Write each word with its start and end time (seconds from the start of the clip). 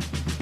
you 0.00 0.33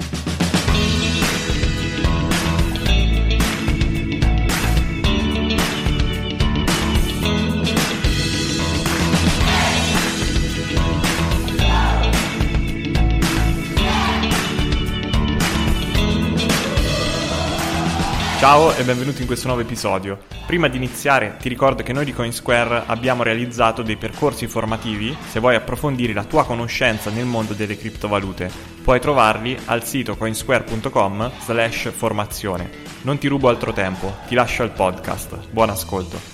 Ciao 18.43 18.75
e 18.75 18.83
benvenuti 18.83 19.21
in 19.21 19.25
questo 19.25 19.47
nuovo 19.47 19.61
episodio. 19.61 20.17
Prima 20.45 20.67
di 20.67 20.75
iniziare 20.75 21.37
ti 21.39 21.47
ricordo 21.47 21.81
che 21.81 21.93
noi 21.93 22.03
di 22.03 22.11
CoinSquare 22.11 22.83
abbiamo 22.87 23.23
realizzato 23.23 23.83
dei 23.83 23.95
percorsi 23.95 24.47
formativi 24.47 25.15
se 25.29 25.39
vuoi 25.39 25.55
approfondire 25.55 26.11
la 26.11 26.25
tua 26.25 26.43
conoscenza 26.43 27.09
nel 27.09 27.23
mondo 27.23 27.53
delle 27.53 27.77
criptovalute. 27.77 28.51
Puoi 28.83 28.99
trovarli 28.99 29.57
al 29.67 29.85
sito 29.85 30.17
coinsquare.com 30.17 31.31
slash 31.39 31.93
formazione. 31.93 32.69
Non 33.03 33.17
ti 33.17 33.27
rubo 33.27 33.47
altro 33.47 33.71
tempo, 33.71 34.13
ti 34.27 34.35
lascio 34.35 34.63
al 34.63 34.71
podcast. 34.71 35.47
Buon 35.49 35.69
ascolto. 35.69 36.32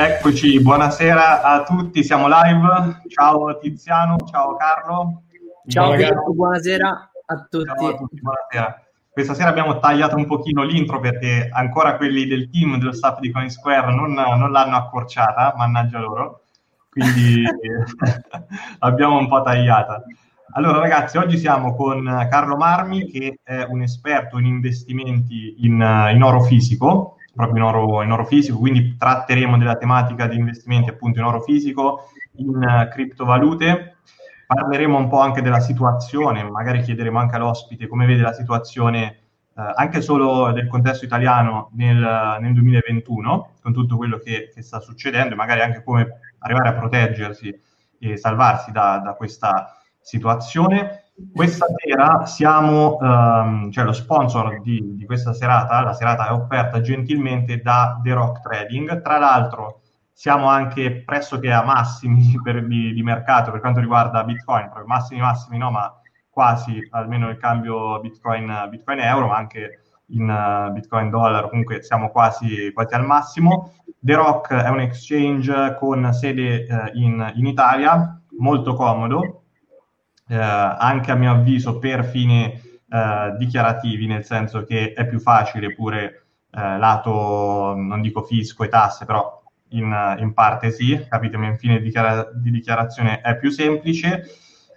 Eccoci, 0.00 0.60
buonasera 0.60 1.42
a 1.42 1.64
tutti, 1.64 2.04
siamo 2.04 2.28
live. 2.28 3.02
Ciao 3.08 3.58
Tiziano, 3.58 4.16
ciao 4.30 4.54
Carlo. 4.54 5.24
Ciao 5.66 5.90
Filippo, 5.90 6.32
buonasera 6.34 7.10
a 7.26 7.46
tutti. 7.50 7.64
Ciao 7.64 7.88
a 7.88 7.96
tutti, 7.96 8.20
buonasera. 8.20 8.82
Questa 9.10 9.34
sera 9.34 9.48
abbiamo 9.48 9.80
tagliato 9.80 10.14
un 10.14 10.26
pochino 10.26 10.62
l'intro 10.62 11.00
perché 11.00 11.48
ancora 11.52 11.96
quelli 11.96 12.26
del 12.26 12.48
team, 12.48 12.78
dello 12.78 12.92
staff 12.92 13.18
di 13.18 13.32
CoinSquare 13.32 13.92
non, 13.92 14.12
non 14.12 14.52
l'hanno 14.52 14.76
accorciata, 14.76 15.54
mannaggia 15.56 15.98
loro, 15.98 16.42
quindi 16.88 17.42
abbiamo 18.78 19.18
un 19.18 19.26
po' 19.26 19.42
tagliata. 19.42 20.04
Allora 20.52 20.78
ragazzi, 20.78 21.16
oggi 21.16 21.36
siamo 21.38 21.74
con 21.74 22.04
Carlo 22.30 22.56
Marmi 22.56 23.10
che 23.10 23.40
è 23.42 23.64
un 23.64 23.82
esperto 23.82 24.38
in 24.38 24.46
investimenti 24.46 25.56
in, 25.66 26.08
in 26.12 26.22
oro 26.22 26.40
fisico, 26.42 27.16
proprio 27.38 27.62
in 27.62 27.72
oro, 27.72 28.02
in 28.02 28.10
oro, 28.10 28.24
fisico, 28.24 28.58
quindi 28.58 28.96
tratteremo 28.96 29.56
della 29.56 29.76
tematica 29.76 30.26
di 30.26 30.34
investimenti 30.34 30.90
appunto 30.90 31.20
in 31.20 31.24
oro 31.24 31.40
fisico, 31.40 32.10
in 32.32 32.48
uh, 32.48 32.88
criptovalute, 32.90 33.98
parleremo 34.44 34.98
un 34.98 35.08
po' 35.08 35.20
anche 35.20 35.40
della 35.40 35.60
situazione, 35.60 36.42
magari 36.42 36.82
chiederemo 36.82 37.16
anche 37.16 37.36
all'ospite 37.36 37.86
come 37.86 38.06
vede 38.06 38.22
la 38.22 38.32
situazione 38.32 39.18
uh, 39.54 39.62
anche 39.76 40.00
solo 40.00 40.50
del 40.50 40.66
contesto 40.66 41.04
italiano 41.04 41.70
nel, 41.74 42.38
nel 42.40 42.52
2021, 42.54 43.50
con 43.62 43.72
tutto 43.72 43.96
quello 43.96 44.18
che, 44.18 44.50
che, 44.52 44.60
sta 44.60 44.80
succedendo 44.80 45.34
e 45.34 45.36
magari 45.36 45.60
anche 45.60 45.84
come 45.84 46.08
arrivare 46.40 46.70
a 46.70 46.74
proteggersi 46.74 47.56
e 48.00 48.16
salvarsi 48.16 48.72
da, 48.72 48.98
da 48.98 49.14
questa 49.14 49.80
situazione. 50.00 51.07
Questa 51.34 51.66
sera 51.76 52.26
siamo, 52.26 52.96
um, 53.00 53.72
cioè 53.72 53.84
lo 53.84 53.92
sponsor 53.92 54.60
di, 54.60 54.96
di, 54.96 55.04
questa 55.04 55.32
serata, 55.32 55.82
la 55.82 55.92
serata 55.92 56.28
è 56.28 56.32
offerta 56.32 56.80
gentilmente 56.80 57.60
da 57.60 57.98
The 58.00 58.12
Rock 58.12 58.40
Trading. 58.40 59.02
Tra 59.02 59.18
l'altro 59.18 59.80
siamo 60.12 60.46
anche 60.46 61.02
pressoché 61.04 61.50
a 61.52 61.64
massimi 61.64 62.38
per, 62.42 62.64
di, 62.64 62.92
di, 62.92 63.02
mercato 63.02 63.50
per 63.50 63.58
quanto 63.58 63.80
riguarda 63.80 64.22
Bitcoin, 64.22 64.70
massimi 64.84 65.20
massimi 65.20 65.58
no, 65.58 65.72
ma 65.72 65.92
quasi 66.30 66.86
almeno 66.90 67.28
il 67.30 67.36
cambio 67.36 67.98
Bitcoin, 68.00 68.68
Bitcoin 68.70 69.00
euro, 69.00 69.26
ma 69.26 69.36
anche 69.36 69.80
in 70.10 70.28
uh, 70.28 70.72
Bitcoin 70.72 71.10
dollaro, 71.10 71.48
comunque 71.48 71.82
siamo 71.82 72.10
quasi, 72.10 72.72
quasi, 72.72 72.94
al 72.94 73.04
massimo. 73.04 73.72
The 73.98 74.14
Rock 74.14 74.54
è 74.54 74.68
un 74.68 74.80
exchange 74.80 75.74
con 75.80 76.12
sede 76.12 76.66
uh, 76.70 76.96
in, 76.96 77.32
in 77.34 77.46
Italia, 77.46 78.22
molto 78.38 78.74
comodo, 78.74 79.37
eh, 80.28 80.36
anche 80.36 81.10
a 81.10 81.14
mio 81.14 81.32
avviso 81.32 81.78
per 81.78 82.04
fini 82.04 82.44
eh, 82.44 83.34
dichiarativi, 83.38 84.06
nel 84.06 84.24
senso 84.24 84.64
che 84.64 84.92
è 84.92 85.06
più 85.06 85.18
facile 85.20 85.74
pure 85.74 86.26
eh, 86.50 86.78
lato, 86.78 87.74
non 87.76 88.00
dico 88.00 88.22
fisco 88.22 88.64
e 88.64 88.68
tasse, 88.68 89.04
però 89.04 89.42
in, 89.70 90.16
in 90.18 90.32
parte 90.32 90.70
sì, 90.70 91.06
capitemi, 91.08 91.46
infine 91.46 91.80
dichiara- 91.80 92.30
di 92.32 92.50
dichiarazione 92.50 93.20
è 93.20 93.36
più 93.36 93.50
semplice. 93.50 94.24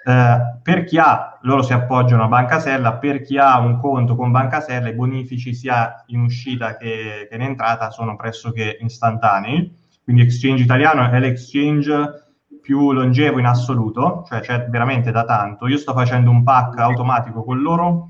Eh, 0.04 0.38
per 0.64 0.84
chi 0.84 0.98
ha, 0.98 1.38
loro 1.42 1.62
si 1.62 1.74
appoggiano 1.74 2.24
a 2.24 2.28
Banca 2.28 2.60
Sella, 2.60 2.94
per 2.94 3.22
chi 3.22 3.38
ha 3.38 3.60
un 3.60 3.78
conto 3.80 4.16
con 4.16 4.32
Banca 4.32 4.60
Sella, 4.60 4.90
i 4.90 4.96
bonifici 4.96 5.54
sia 5.54 6.04
in 6.08 6.22
uscita 6.22 6.76
che, 6.76 7.28
che 7.30 7.36
in 7.36 7.42
entrata 7.42 7.92
sono 7.92 8.16
pressoché 8.16 8.78
istantanei. 8.82 9.80
Quindi 10.04 10.24
Exchange 10.24 10.64
Italiano 10.64 11.10
è 11.10 11.20
l'exchange 11.20 12.31
più 12.62 12.92
longevo 12.92 13.40
in 13.40 13.46
assoluto, 13.46 14.24
cioè 14.28 14.40
c'è 14.40 14.68
veramente 14.68 15.12
da 15.12 15.26
tanto. 15.26 15.68
Io 15.68 15.78
sto 15.78 15.94
facendo 15.94 16.30
un 16.30 16.44
pack 16.44 16.78
automatico 16.78 17.44
con 17.44 17.62
loro, 17.62 18.06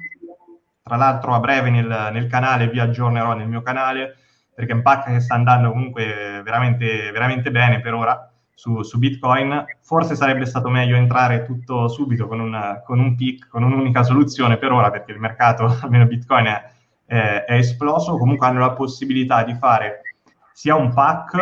tra 0.84 0.96
l'altro 0.98 1.34
a 1.34 1.40
breve 1.40 1.70
nel, 1.70 2.10
nel 2.12 2.28
canale 2.28 2.70
vi 2.70 2.80
aggiornerò 2.80 3.34
nel 3.34 3.48
mio 3.48 3.62
canale, 3.62 4.18
perché 4.54 4.72
è 4.72 4.76
un 4.76 4.82
pack 4.82 5.12
che 5.12 5.20
sta 5.20 5.36
andando 5.36 5.72
comunque 5.72 6.42
veramente, 6.44 7.12
veramente 7.12 7.52
bene 7.52 7.80
per 7.80 7.94
ora 7.94 8.32
su, 8.54 8.84
su, 8.84 9.00
Bitcoin. 9.00 9.64
Forse 9.82 10.16
sarebbe 10.16 10.46
stato 10.46 10.70
meglio 10.70 10.96
entrare 10.96 11.44
tutto 11.44 11.88
subito 11.88 12.28
con, 12.28 12.40
una, 12.40 12.82
con 12.86 13.00
un 13.00 13.16
pick, 13.16 13.48
con 13.48 13.64
un'unica 13.64 14.04
soluzione 14.04 14.58
per 14.58 14.72
ora, 14.72 14.92
perché 14.92 15.12
il 15.12 15.20
mercato, 15.20 15.66
almeno 15.82 16.06
Bitcoin, 16.06 16.46
è, 16.46 16.64
è, 17.06 17.46
è 17.48 17.54
esploso. 17.56 18.18
Comunque 18.18 18.46
hanno 18.46 18.60
la 18.60 18.74
possibilità 18.74 19.44
di 19.44 19.56
fare 19.56 20.02
sia 20.54 20.76
un 20.76 20.94
pack 20.94 21.36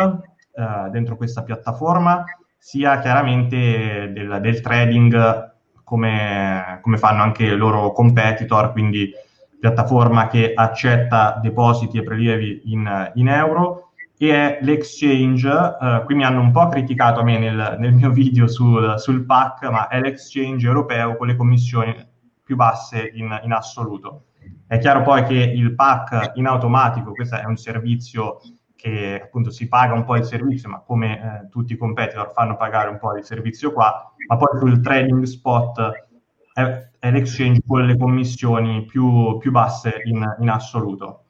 eh, 0.52 0.90
dentro 0.90 1.16
questa 1.16 1.42
piattaforma, 1.42 2.24
sia 2.60 2.98
chiaramente 3.00 4.12
del, 4.12 4.38
del 4.42 4.60
trading 4.60 5.54
come, 5.82 6.78
come, 6.82 6.98
fanno 6.98 7.22
anche 7.22 7.44
i 7.44 7.56
loro 7.56 7.90
competitor, 7.92 8.70
quindi 8.72 9.10
piattaforma 9.58 10.26
che 10.28 10.52
accetta 10.54 11.40
depositi 11.42 11.96
e 11.98 12.02
prelievi 12.02 12.62
in, 12.66 13.12
in 13.14 13.28
euro 13.28 13.92
e 14.18 14.30
è 14.30 14.58
l'exchange, 14.60 15.48
eh, 15.48 16.02
qui 16.04 16.14
mi 16.14 16.24
hanno 16.24 16.40
un 16.40 16.52
po' 16.52 16.68
criticato 16.68 17.20
a 17.20 17.22
me 17.22 17.38
nel, 17.38 17.76
nel 17.78 17.94
mio 17.94 18.10
video 18.10 18.46
sul, 18.46 18.94
sul, 18.98 19.24
PAC, 19.24 19.62
ma 19.70 19.88
è 19.88 19.98
l'exchange 19.98 20.66
europeo 20.66 21.16
con 21.16 21.28
le 21.28 21.36
commissioni 21.36 21.96
più 22.44 22.56
basse 22.56 23.10
in, 23.14 23.40
in 23.42 23.52
assoluto. 23.52 24.26
È 24.66 24.78
chiaro 24.78 25.00
poi 25.00 25.24
che 25.24 25.34
il 25.34 25.74
PAC 25.74 26.32
in 26.34 26.46
automatico, 26.46 27.12
questo 27.12 27.36
è 27.36 27.44
un 27.46 27.56
servizio 27.56 28.40
che 28.80 29.20
appunto 29.22 29.50
si 29.50 29.68
paga 29.68 29.92
un 29.92 30.04
po' 30.04 30.16
il 30.16 30.24
servizio, 30.24 30.70
ma 30.70 30.78
come 30.80 31.18
eh, 31.18 31.48
tutti 31.48 31.74
i 31.74 31.76
competitor 31.76 32.32
fanno 32.32 32.56
pagare 32.56 32.88
un 32.88 32.98
po' 32.98 33.14
il 33.16 33.24
servizio 33.24 33.72
qua, 33.72 34.12
ma 34.26 34.36
poi 34.36 34.58
sul 34.58 34.80
trading 34.80 35.22
spot 35.24 36.08
è, 36.54 36.88
è 36.98 37.10
l'exchange 37.10 37.60
con 37.66 37.84
le 37.84 37.98
commissioni 37.98 38.86
più, 38.86 39.36
più 39.38 39.50
basse 39.50 40.00
in, 40.04 40.24
in 40.40 40.48
assoluto. 40.48 41.24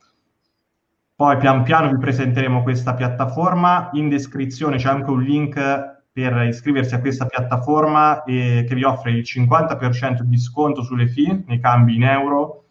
Poi 1.17 1.37
pian 1.39 1.65
piano 1.65 1.91
vi 1.91 1.99
presenteremo 1.99 2.63
questa 2.63 2.95
piattaforma, 2.95 3.91
in 3.95 4.09
descrizione 4.09 4.77
c'è 4.77 4.89
anche 4.89 5.11
un 5.11 5.23
link 5.23 5.99
per 6.13 6.43
iscriversi 6.43 6.95
a 6.95 7.01
questa 7.01 7.27
piattaforma 7.27 8.23
e 8.23 8.65
che 8.67 8.75
vi 8.75 8.85
offre 8.85 9.11
il 9.11 9.23
50% 9.23 10.21
di 10.21 10.39
sconto 10.39 10.83
sulle 10.83 11.09
fee 11.09 11.45
nei 11.47 11.61
cambi 11.61 11.97
in 11.97 12.05
euro 12.05 12.65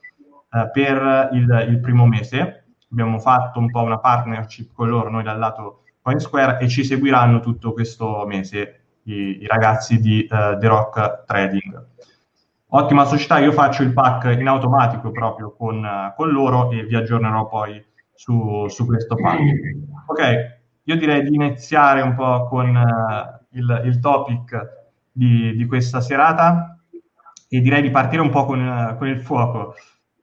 eh, 0.51 0.69
per 0.71 1.29
il, 1.33 1.67
il 1.69 1.79
primo 1.79 2.05
mese 2.05 2.58
abbiamo 2.91 3.19
fatto 3.19 3.59
un 3.59 3.69
po' 3.69 3.81
una 3.81 3.99
partnership 3.99 4.73
con 4.73 4.89
loro, 4.89 5.09
noi 5.09 5.23
dal 5.23 5.37
lato 5.37 5.83
CoinSquare, 6.01 6.59
e 6.59 6.67
ci 6.67 6.83
seguiranno 6.83 7.39
tutto 7.39 7.73
questo 7.73 8.25
mese 8.27 8.79
i, 9.03 9.41
i 9.41 9.47
ragazzi 9.47 9.99
di 9.99 10.27
uh, 10.29 10.57
The 10.57 10.67
Rock 10.67 11.23
Trading. 11.25 11.87
Ottima 12.71 13.05
società, 13.05 13.39
io 13.39 13.51
faccio 13.51 13.81
il 13.81 13.93
pack 13.93 14.37
in 14.39 14.47
automatico 14.47 15.11
proprio 15.11 15.55
con, 15.55 15.83
uh, 15.83 16.13
con 16.15 16.29
loro 16.29 16.71
e 16.71 16.83
vi 16.83 16.95
aggiornerò 16.95 17.47
poi 17.47 17.83
su, 18.13 18.67
su, 18.67 18.85
questo 18.85 19.15
pack. 19.15 19.41
Ok, 20.05 20.59
io 20.83 20.97
direi 20.97 21.23
di 21.23 21.33
iniziare 21.33 22.01
un 22.01 22.15
po' 22.15 22.47
con 22.47 22.75
uh, 22.75 23.57
il, 23.57 23.81
il, 23.85 23.99
topic 23.99 24.77
di, 25.11 25.55
di, 25.55 25.65
questa 25.65 26.01
serata 26.01 26.77
e 27.49 27.59
direi 27.59 27.81
di 27.81 27.89
partire 27.89 28.21
un 28.21 28.29
po' 28.29 28.45
con, 28.45 28.95
con 28.97 29.07
il 29.07 29.19
fuoco. 29.19 29.73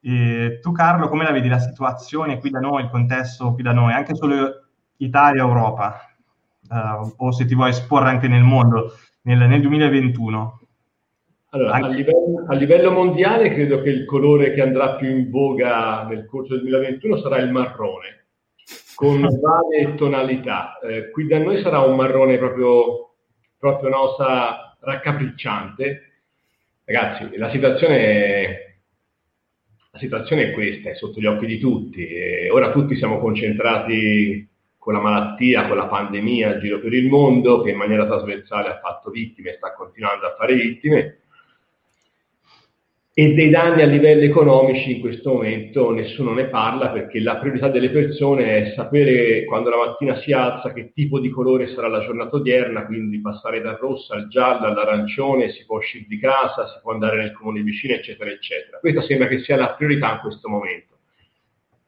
E 0.00 0.58
tu 0.62 0.72
Carlo, 0.72 1.08
come 1.08 1.24
la 1.24 1.32
vedi 1.32 1.48
la 1.48 1.58
situazione 1.58 2.38
qui 2.38 2.50
da 2.50 2.60
noi, 2.60 2.82
il 2.82 2.90
contesto 2.90 3.52
qui 3.52 3.62
da 3.62 3.72
noi, 3.72 3.92
anche 3.92 4.14
solo 4.14 4.66
Italia-Europa, 4.98 6.16
uh, 6.68 7.12
o 7.16 7.32
se 7.32 7.44
ti 7.44 7.54
vuoi 7.54 7.70
esporre 7.70 8.08
anche 8.08 8.28
nel 8.28 8.42
mondo, 8.42 8.92
nel, 9.22 9.38
nel 9.38 9.60
2021? 9.60 10.60
Allora, 11.50 11.72
anche... 11.72 11.86
a, 11.86 11.90
livello, 11.90 12.44
a, 12.48 12.54
livello, 12.54 12.90
mondiale 12.90 13.52
credo 13.52 13.80
che 13.80 13.90
il 13.90 14.04
colore 14.04 14.52
che 14.52 14.62
andrà 14.62 14.96
più 14.96 15.08
in 15.08 15.30
voga 15.30 16.04
nel 16.04 16.26
corso 16.26 16.54
del 16.54 16.62
2021 16.62 17.18
sarà 17.18 17.38
il 17.38 17.50
marrone, 17.50 18.26
con 18.94 19.20
varie 19.40 19.94
tonalità. 19.94 20.78
Eh, 20.80 21.10
qui 21.10 21.26
da 21.26 21.38
noi 21.38 21.62
sarà 21.62 21.80
un 21.80 21.96
marrone 21.96 22.36
proprio, 22.38 23.14
proprio 23.58 23.88
nosa 23.88 24.76
raccapricciante. 24.80 26.02
Ragazzi, 26.84 27.36
la 27.36 27.50
situazione 27.50 27.96
è 27.96 28.65
la 29.96 29.98
situazione 29.98 30.50
è 30.50 30.52
questa, 30.52 30.90
è 30.90 30.94
sotto 30.94 31.20
gli 31.20 31.26
occhi 31.26 31.46
di 31.46 31.58
tutti. 31.58 32.06
E 32.06 32.50
ora 32.50 32.70
tutti 32.70 32.96
siamo 32.96 33.18
concentrati 33.18 34.46
con 34.76 34.92
la 34.92 35.00
malattia, 35.00 35.66
con 35.66 35.76
la 35.76 35.86
pandemia 35.86 36.50
a 36.50 36.58
giro 36.58 36.78
per 36.78 36.92
il 36.92 37.08
mondo, 37.08 37.62
che 37.62 37.70
in 37.70 37.78
maniera 37.78 38.06
trasversale 38.06 38.68
ha 38.68 38.78
fatto 38.78 39.10
vittime 39.10 39.50
e 39.50 39.54
sta 39.54 39.72
continuando 39.72 40.26
a 40.26 40.34
fare 40.38 40.54
vittime 40.54 41.20
e 43.18 43.32
dei 43.32 43.48
danni 43.48 43.80
a 43.80 43.86
livelli 43.86 44.26
economici 44.26 44.96
in 44.96 45.00
questo 45.00 45.32
momento 45.32 45.90
nessuno 45.90 46.34
ne 46.34 46.48
parla 46.48 46.90
perché 46.90 47.18
la 47.20 47.36
priorità 47.36 47.68
delle 47.68 47.88
persone 47.88 48.58
è 48.58 48.74
sapere 48.74 49.46
quando 49.46 49.70
la 49.70 49.86
mattina 49.86 50.20
si 50.20 50.32
alza 50.32 50.70
che 50.74 50.92
tipo 50.92 51.18
di 51.18 51.30
colore 51.30 51.68
sarà 51.68 51.88
la 51.88 52.02
giornata 52.02 52.36
odierna, 52.36 52.84
quindi 52.84 53.18
passare 53.22 53.62
dal 53.62 53.76
rosso 53.76 54.12
al 54.12 54.28
giallo 54.28 54.66
all'arancione, 54.66 55.50
si 55.52 55.64
può 55.64 55.78
uscire 55.78 56.04
di 56.06 56.18
casa, 56.18 56.68
si 56.68 56.78
può 56.82 56.92
andare 56.92 57.16
nel 57.16 57.32
comune 57.32 57.62
vicino, 57.62 57.94
eccetera, 57.94 58.28
eccetera. 58.28 58.80
Questa 58.80 59.00
sembra 59.00 59.28
che 59.28 59.38
sia 59.38 59.56
la 59.56 59.72
priorità 59.72 60.12
in 60.12 60.18
questo 60.20 60.50
momento. 60.50 60.98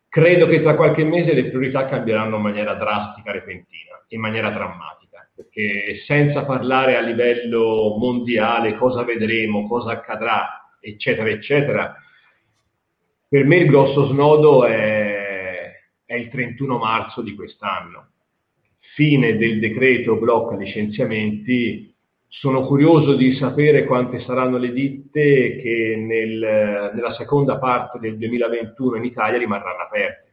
Credo 0.08 0.46
che 0.46 0.62
tra 0.62 0.76
qualche 0.76 1.04
mese 1.04 1.34
le 1.34 1.50
priorità 1.50 1.84
cambieranno 1.84 2.36
in 2.36 2.42
maniera 2.42 2.72
drastica, 2.72 3.32
repentina, 3.32 4.02
in 4.08 4.20
maniera 4.20 4.48
drammatica, 4.48 5.28
perché 5.36 6.00
senza 6.06 6.46
parlare 6.46 6.96
a 6.96 7.02
livello 7.02 7.96
mondiale 7.98 8.76
cosa 8.76 9.02
vedremo, 9.02 9.68
cosa 9.68 9.90
accadrà, 9.90 10.62
eccetera, 10.88 11.28
eccetera. 11.28 11.94
Per 13.28 13.44
me 13.44 13.56
il 13.56 13.66
grosso 13.66 14.06
snodo 14.06 14.64
è, 14.64 15.72
è 16.04 16.14
il 16.14 16.30
31 16.30 16.78
marzo 16.78 17.20
di 17.20 17.34
quest'anno, 17.34 18.12
fine 18.94 19.36
del 19.36 19.58
decreto 19.58 20.16
blocca 20.16 20.56
licenziamenti. 20.56 21.94
Sono 22.26 22.66
curioso 22.66 23.14
di 23.14 23.34
sapere 23.36 23.84
quante 23.84 24.20
saranno 24.20 24.58
le 24.58 24.72
ditte 24.72 25.60
che 25.62 25.96
nel, 25.96 26.92
nella 26.94 27.14
seconda 27.14 27.58
parte 27.58 27.98
del 27.98 28.16
2021 28.18 28.96
in 28.96 29.04
Italia 29.04 29.38
rimarranno 29.38 29.82
aperte. 29.82 30.26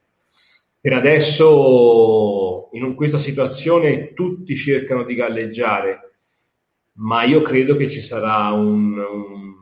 Per 0.85 0.93
adesso, 0.93 2.69
in 2.73 2.93
questa 2.95 3.21
situazione, 3.23 4.13
tutti 4.13 4.55
cercano 4.55 5.03
di 5.03 5.15
galleggiare, 5.15 6.13
ma 6.97 7.23
io 7.23 7.41
credo 7.41 7.75
che 7.75 7.89
ci 7.89 8.05
sarà 8.07 8.51
un, 8.51 8.95
un 8.97 9.54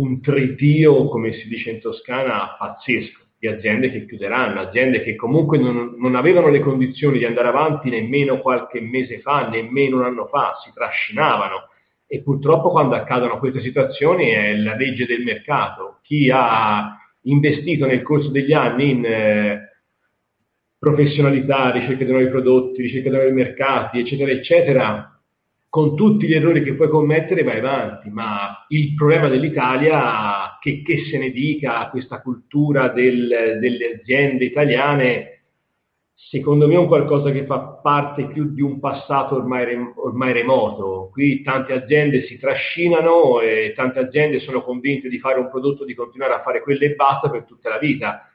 un 0.00 0.20
tritio, 0.20 1.08
come 1.08 1.32
si 1.34 1.48
dice 1.48 1.70
in 1.70 1.80
Toscana, 1.80 2.56
pazzesco 2.58 3.18
di 3.38 3.46
aziende 3.46 3.90
che 3.90 4.04
chiuderanno, 4.04 4.60
aziende 4.60 5.02
che 5.02 5.16
comunque 5.16 5.56
non, 5.58 5.94
non, 5.96 6.14
avevano 6.14 6.48
le 6.48 6.60
condizioni 6.60 7.16
di 7.16 7.24
andare 7.24 7.48
avanti 7.48 7.88
nemmeno 7.88 8.40
qualche 8.40 8.80
mese 8.82 9.20
fa, 9.20 9.48
nemmeno 9.48 9.96
un 9.96 10.04
anno 10.04 10.26
fa, 10.26 10.58
si 10.62 10.70
trascinavano. 10.74 11.68
E 12.06 12.20
purtroppo 12.22 12.70
quando 12.70 12.96
accadono 12.96 13.38
queste 13.38 13.62
situazioni 13.62 14.28
è 14.28 14.56
la 14.56 14.74
legge 14.74 15.06
del 15.06 15.22
mercato. 15.22 16.00
Chi 16.02 16.28
ha 16.30 16.98
investito 17.22 17.86
nel 17.86 18.02
corso 18.02 18.28
degli 18.28 18.52
anni 18.52 18.90
in 18.90 19.04
eh, 19.06 19.70
professionalità, 20.78 21.70
ricerca 21.70 22.04
di 22.04 22.10
nuovi 22.10 22.28
prodotti, 22.28 22.82
ricerca 22.82 23.08
di 23.08 23.16
nuovi 23.16 23.32
mercati, 23.32 24.00
eccetera, 24.00 24.30
eccetera, 24.30 25.19
con 25.70 25.94
tutti 25.94 26.26
gli 26.26 26.34
errori 26.34 26.64
che 26.64 26.74
puoi 26.74 26.88
commettere 26.88 27.44
vai 27.44 27.58
avanti, 27.58 28.10
ma 28.10 28.66
il 28.68 28.92
problema 28.94 29.28
dell'Italia, 29.28 30.58
che, 30.60 30.82
che 30.82 31.04
se 31.08 31.16
ne 31.16 31.30
dica, 31.30 31.88
questa 31.90 32.20
cultura 32.20 32.88
del, 32.88 33.58
delle 33.60 34.00
aziende 34.00 34.44
italiane, 34.44 35.44
secondo 36.12 36.66
me 36.66 36.74
è 36.74 36.78
un 36.78 36.88
qualcosa 36.88 37.30
che 37.30 37.46
fa 37.46 37.60
parte 37.60 38.26
più 38.26 38.52
di 38.52 38.60
un 38.60 38.80
passato 38.80 39.36
ormai, 39.36 39.76
ormai 39.94 40.32
remoto. 40.32 41.08
Qui 41.12 41.42
tante 41.42 41.72
aziende 41.72 42.26
si 42.26 42.36
trascinano 42.36 43.40
e 43.40 43.72
tante 43.76 44.00
aziende 44.00 44.40
sono 44.40 44.62
convinte 44.62 45.08
di 45.08 45.20
fare 45.20 45.38
un 45.38 45.48
prodotto, 45.48 45.84
di 45.84 45.94
continuare 45.94 46.34
a 46.34 46.42
fare 46.42 46.62
quello 46.62 46.84
e 46.84 46.96
basta 46.96 47.30
per 47.30 47.44
tutta 47.44 47.68
la 47.68 47.78
vita 47.78 48.28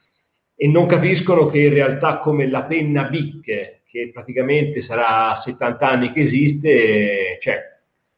e 0.58 0.66
non 0.68 0.86
capiscono 0.86 1.48
che 1.48 1.60
in 1.60 1.74
realtà 1.74 2.18
come 2.20 2.48
la 2.48 2.62
penna 2.62 3.04
Bic 3.04 3.75
che 3.96 4.10
praticamente 4.12 4.82
sarà 4.82 5.40
70 5.42 5.88
anni 5.88 6.12
che 6.12 6.20
esiste, 6.20 7.38
cioè 7.40 7.74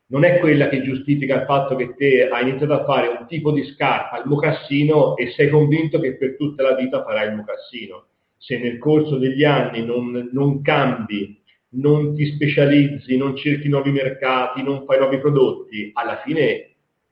non 0.07 0.25
è 0.25 0.38
quella 0.41 0.69
che 0.69 0.83
giustifica 0.83 1.37
il 1.37 1.47
fatto 1.47 1.76
che 1.76 1.95
te 1.95 2.29
hai 2.29 2.49
iniziato 2.49 2.73
a 2.73 2.85
fare 2.85 3.09
un 3.09 3.26
tipo 3.29 3.53
di 3.53 3.62
scarpa, 3.64 4.19
il 4.19 4.26
mocassino, 4.26 5.17
e 5.17 5.31
sei 5.31 5.49
convinto 5.49 6.00
che 6.00 6.17
per 6.17 6.37
tutta 6.37 6.62
la 6.62 6.75
vita 6.75 7.05
farai 7.05 7.29
il 7.29 7.37
mocassino. 7.37 8.07
Se 8.37 8.59
nel 8.59 8.79
corso 8.79 9.19
degli 9.19 9.45
anni 9.45 9.85
non, 9.85 10.31
non 10.33 10.62
cambi, 10.62 11.41
non 11.71 12.14
ti 12.14 12.26
specializzi, 12.35 13.17
non 13.17 13.37
cerchi 13.37 13.69
nuovi 13.69 13.91
mercati, 13.91 14.62
non 14.62 14.85
fai 14.87 14.99
nuovi 14.99 15.19
prodotti, 15.19 15.91
alla 15.93 16.23
fine 16.25 16.71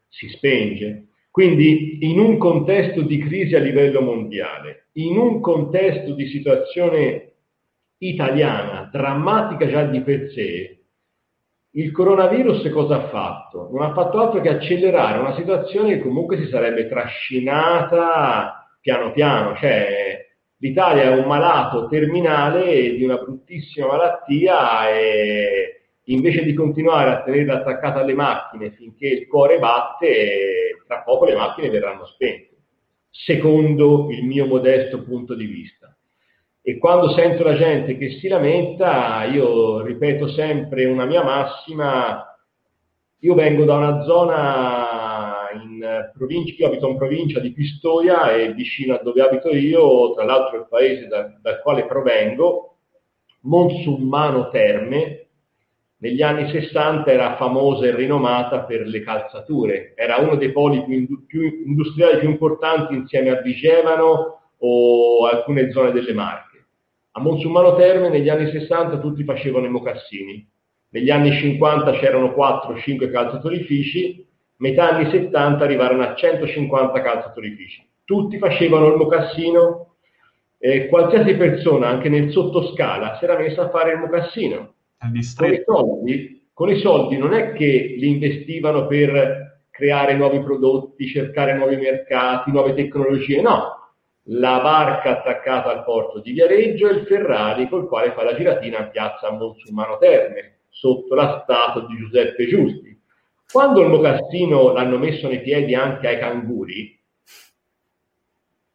si 0.08 0.28
spenge. 0.30 1.08
Quindi 1.30 1.98
in 2.00 2.18
un 2.18 2.38
contesto 2.38 3.02
di 3.02 3.18
crisi 3.18 3.54
a 3.54 3.60
livello 3.60 4.00
mondiale, 4.00 4.88
in 4.92 5.18
un 5.18 5.40
contesto 5.40 6.14
di 6.14 6.26
situazione 6.28 7.35
italiana, 7.98 8.88
drammatica 8.92 9.68
già 9.68 9.84
di 9.84 10.00
per 10.02 10.30
sé, 10.30 10.76
il 11.76 11.92
coronavirus 11.92 12.70
cosa 12.70 12.96
ha 12.96 13.08
fatto? 13.08 13.68
Non 13.70 13.82
ha 13.82 13.92
fatto 13.92 14.18
altro 14.18 14.40
che 14.40 14.48
accelerare 14.48 15.18
una 15.18 15.34
situazione 15.34 15.96
che 15.96 16.02
comunque 16.02 16.38
si 16.38 16.46
sarebbe 16.48 16.88
trascinata 16.88 18.66
piano 18.80 19.12
piano, 19.12 19.54
cioè 19.56 20.26
l'Italia 20.58 21.02
è 21.02 21.18
un 21.18 21.26
malato 21.26 21.86
terminale 21.86 22.94
di 22.94 23.04
una 23.04 23.16
bruttissima 23.16 23.88
malattia 23.88 24.88
e 24.88 25.80
invece 26.04 26.44
di 26.44 26.54
continuare 26.54 27.10
a 27.10 27.22
tenerla 27.22 27.56
attaccata 27.60 28.00
alle 28.00 28.14
macchine 28.14 28.70
finché 28.70 29.08
il 29.08 29.26
cuore 29.26 29.58
batte, 29.58 30.82
tra 30.86 31.02
poco 31.02 31.26
le 31.26 31.34
macchine 31.34 31.68
verranno 31.68 32.06
spente, 32.06 32.56
secondo 33.10 34.08
il 34.10 34.24
mio 34.24 34.46
modesto 34.46 35.02
punto 35.02 35.34
di 35.34 35.44
vista. 35.44 35.85
E 36.68 36.78
quando 36.78 37.10
sento 37.10 37.44
la 37.44 37.54
gente 37.54 37.96
che 37.96 38.18
si 38.18 38.26
lamenta, 38.26 39.22
io 39.22 39.82
ripeto 39.82 40.26
sempre 40.26 40.84
una 40.84 41.04
mia 41.04 41.22
massima, 41.22 42.36
io 43.20 43.34
vengo 43.34 43.64
da 43.64 43.76
una 43.76 44.02
zona 44.02 45.48
in 45.54 46.10
provincia, 46.12 46.54
io 46.58 46.66
abito 46.66 46.88
in 46.88 46.96
provincia 46.96 47.38
di 47.38 47.52
Pistoia 47.52 48.32
e 48.32 48.52
vicino 48.52 48.96
a 48.96 49.00
dove 49.00 49.22
abito 49.22 49.50
io, 49.50 50.12
tra 50.14 50.24
l'altro 50.24 50.58
il 50.58 50.66
paese 50.68 51.06
da, 51.06 51.38
dal 51.40 51.62
quale 51.62 51.86
provengo, 51.86 52.78
Monsummano 53.42 54.48
Terme, 54.48 55.28
negli 55.98 56.20
anni 56.20 56.50
60 56.50 57.08
era 57.08 57.36
famosa 57.36 57.86
e 57.86 57.94
rinomata 57.94 58.64
per 58.64 58.88
le 58.88 59.02
calzature, 59.02 59.92
era 59.94 60.16
uno 60.16 60.34
dei 60.34 60.50
poli 60.50 60.82
più, 60.82 61.26
più 61.26 61.42
industriali 61.64 62.18
più 62.18 62.28
importanti 62.28 62.92
insieme 62.92 63.30
a 63.30 63.40
Vigevano 63.40 64.40
o 64.58 65.26
alcune 65.26 65.70
zone 65.70 65.92
delle 65.92 66.12
Marche 66.12 66.45
A 67.16 67.20
Monsumano 67.20 67.76
Terme 67.76 68.10
negli 68.10 68.28
anni 68.28 68.50
60 68.50 68.98
tutti 68.98 69.24
facevano 69.24 69.64
i 69.64 69.70
mocassini, 69.70 70.46
negli 70.90 71.08
anni 71.10 71.32
50 71.32 71.92
c'erano 71.92 72.34
4-5 72.36 73.10
calzatorifici, 73.10 74.26
metà 74.56 74.90
anni 74.90 75.10
70 75.10 75.64
arrivarono 75.64 76.02
a 76.02 76.14
150 76.14 77.00
calzatorifici. 77.00 77.88
Tutti 78.04 78.36
facevano 78.36 78.88
il 78.88 78.96
mocassino, 78.96 79.94
eh, 80.58 80.88
qualsiasi 80.88 81.34
persona, 81.36 81.88
anche 81.88 82.10
nel 82.10 82.30
sottoscala, 82.30 83.16
si 83.16 83.24
era 83.24 83.38
messa 83.38 83.62
a 83.62 83.70
fare 83.70 83.92
il 83.92 83.98
mocassino. 83.98 84.74
Con 85.48 85.52
i, 85.52 85.62
soldi, 85.64 86.48
con 86.52 86.68
i 86.68 86.76
soldi 86.80 87.16
non 87.16 87.32
è 87.32 87.54
che 87.54 87.94
li 87.98 88.08
investivano 88.08 88.86
per 88.86 89.62
creare 89.70 90.14
nuovi 90.14 90.40
prodotti, 90.40 91.06
cercare 91.06 91.54
nuovi 91.54 91.76
mercati, 91.76 92.50
nuove 92.50 92.74
tecnologie, 92.74 93.40
no. 93.40 93.85
La 94.28 94.60
barca 94.60 95.18
attaccata 95.18 95.70
al 95.70 95.84
porto 95.84 96.20
di 96.20 96.32
Viareggio 96.32 96.88
e 96.88 96.94
il 96.94 97.06
Ferrari 97.06 97.68
col 97.68 97.86
quale 97.86 98.12
fa 98.12 98.24
la 98.24 98.34
giratina 98.34 98.78
a 98.78 98.88
piazza 98.88 99.30
Monsumano 99.30 99.98
Terme, 99.98 100.58
sotto 100.68 101.14
la 101.14 101.42
statua 101.44 101.86
di 101.86 101.96
Giuseppe 101.96 102.46
Giusti. 102.48 103.00
Quando 103.50 103.82
il 103.82 103.88
mocassino 103.88 104.72
l'hanno 104.72 104.98
messo 104.98 105.28
nei 105.28 105.40
piedi 105.40 105.74
anche 105.74 106.08
ai 106.08 106.18
canguri, 106.18 106.98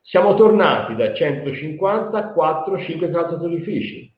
siamo 0.02 0.36
tornati 0.36 0.96
da 0.96 1.14
150 1.14 2.18
a 2.18 2.34
4-5 2.34 3.12
calzatorifici. 3.12 4.14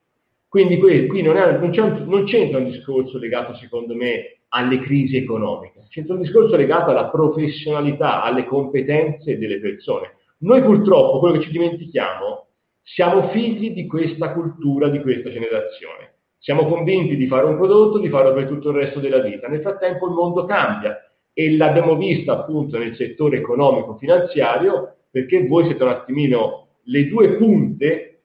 Quindi 0.47 0.77
qui, 0.77 1.07
qui 1.07 1.23
non, 1.23 1.35
è, 1.35 1.57
non, 1.57 1.71
un, 1.75 2.05
non, 2.07 2.25
c'entra 2.25 2.59
un 2.59 2.69
discorso 2.69 3.17
legato, 3.17 3.55
secondo 3.55 3.95
me, 3.95 4.41
alle 4.49 4.79
crisi 4.81 5.17
economiche, 5.17 5.85
c'entra 5.89 6.13
un 6.13 6.21
discorso 6.21 6.55
legato 6.55 6.91
alla 6.91 7.09
professionalità, 7.09 8.21
alle 8.21 8.45
competenze 8.45 9.39
delle 9.39 9.59
persone. 9.59 10.17
Noi 10.43 10.61
purtroppo, 10.61 11.19
quello 11.19 11.37
che 11.37 11.45
ci 11.45 11.51
dimentichiamo, 11.51 12.47
siamo 12.81 13.29
figli 13.29 13.71
di 13.71 13.87
questa 13.87 14.33
cultura, 14.33 14.89
di 14.89 14.99
questa 14.99 15.31
generazione. 15.31 16.15
Siamo 16.37 16.65
convinti 16.65 17.15
di 17.15 17.27
fare 17.27 17.45
un 17.45 17.55
prodotto, 17.55 17.97
di 17.97 18.09
farlo 18.09 18.33
per 18.33 18.47
tutto 18.47 18.71
il 18.71 18.75
resto 18.75 18.99
della 18.99 19.21
vita. 19.21 19.47
Nel 19.47 19.61
frattempo 19.61 20.05
il 20.07 20.13
mondo 20.13 20.43
cambia 20.43 20.97
e 21.31 21.55
l'abbiamo 21.55 21.95
vista 21.95 22.33
appunto 22.33 22.77
nel 22.77 22.93
settore 22.95 23.37
economico-finanziario 23.37 24.95
perché 25.09 25.47
voi 25.47 25.63
siete 25.65 25.83
un 25.83 25.89
attimino 25.89 26.67
le 26.83 27.07
due 27.07 27.37
punte, 27.37 28.23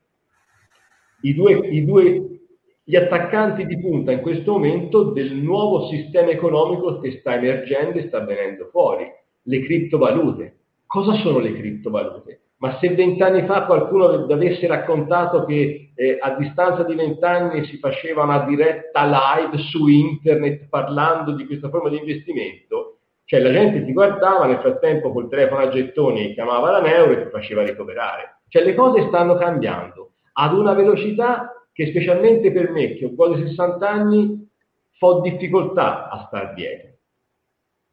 i 1.23 1.35
due, 1.35 1.53
i 1.69 1.85
due, 1.85 2.41
gli 2.83 2.97
attaccanti 2.97 3.65
di 3.65 3.79
punta 3.79 4.11
in 4.11 4.23
questo 4.23 4.53
momento 4.53 5.05
del 5.13 5.35
nuovo 5.35 5.87
sistema 5.87 6.31
economico 6.31 6.99
che 6.99 7.19
sta 7.21 7.37
emergendo 7.37 7.99
e 7.99 8.09
sta 8.09 8.25
venendo 8.25 8.69
fuori, 8.73 9.07
le 9.43 9.63
criptovalute. 9.63 10.58
Cosa 10.89 11.13
sono 11.21 11.39
le 11.39 11.53
criptovalute? 11.53 12.41
Ma 12.61 12.79
se 12.79 12.89
vent'anni 12.95 13.45
fa 13.45 13.67
qualcuno 13.67 14.07
avesse 14.07 14.67
raccontato 14.67 15.45
che 15.45 15.93
eh, 15.95 16.17
a 16.19 16.31
distanza 16.31 16.83
di 16.83 16.95
vent'anni 16.95 17.67
si 17.67 17.77
faceva 17.77 18.23
una 18.23 18.47
diretta 18.47 19.05
live 19.05 19.59
su 19.59 19.87
internet 19.87 20.67
parlando 20.71 21.33
di 21.33 21.45
questa 21.45 21.69
forma 21.69 21.91
di 21.91 21.99
investimento, 21.99 23.01
cioè 23.27 23.41
la 23.41 23.53
gente 23.53 23.85
ti 23.85 23.93
guardava, 23.93 24.47
nel 24.47 24.61
frattempo 24.61 25.13
col 25.13 25.29
telefono 25.29 25.61
a 25.61 25.69
gettoni 25.69 26.33
chiamava 26.33 26.71
la 26.71 26.81
neuro 26.81 27.13
e 27.13 27.25
ti 27.25 27.31
faceva 27.33 27.63
ricoverare. 27.63 28.39
Cioè 28.49 28.65
le 28.65 28.75
cose 28.75 29.09
stanno 29.09 29.37
cambiando 29.37 30.13
ad 30.33 30.55
una 30.55 30.73
velocità 30.73 31.53
che 31.71 31.89
specialmente 31.89 32.51
per 32.51 32.71
me, 32.71 32.95
che 32.95 33.05
ho 33.05 33.15
quasi 33.15 33.47
60 33.47 33.87
anni, 33.87 34.49
ho 35.01 35.21
difficoltà 35.21 36.09
a 36.09 36.25
star 36.29 36.55
dietro. 36.55 36.89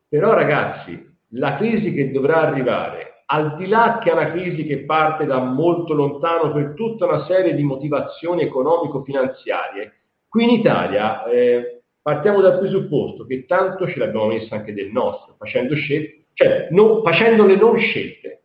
Però 0.08 0.34
ragazzi, 0.34 1.14
la 1.36 1.58
crisi 1.58 1.94
che 1.94 2.12
dovrà 2.12 2.42
arrivare, 2.42 3.24
al 3.28 3.56
di 3.58 3.68
là 3.68 4.00
che 4.02 4.10
è 4.10 4.14
una 4.14 4.32
crisi 4.32 4.66
che 4.66 4.86
parte 4.86 5.26
da 5.26 5.40
molto 5.40 5.94
lontano 5.94 6.52
per 6.52 6.74
tutta 6.76 7.06
una 7.06 7.26
serie 7.26 7.56
di 7.56 7.64
motivazioni 7.64 8.44
economico-finanziarie, 8.44 9.94
qui 10.28 10.44
in 10.44 10.50
Italia 10.52 11.26
eh, 11.26 11.82
partiamo 12.02 12.42
dal 12.42 12.60
presupposto 12.60 13.26
che 13.26 13.46
tanto 13.46 13.88
ce 13.88 13.98
l'abbiamo 13.98 14.28
messa 14.28 14.56
anche 14.56 14.74
del 14.74 14.92
nostro, 14.92 15.36
facendo 15.38 15.76
scelte, 15.76 16.26
cioè 16.34 16.68
non, 16.72 17.02
facendo 17.04 17.46
le 17.46 17.56
non 17.56 17.78
scelte, 17.78 18.44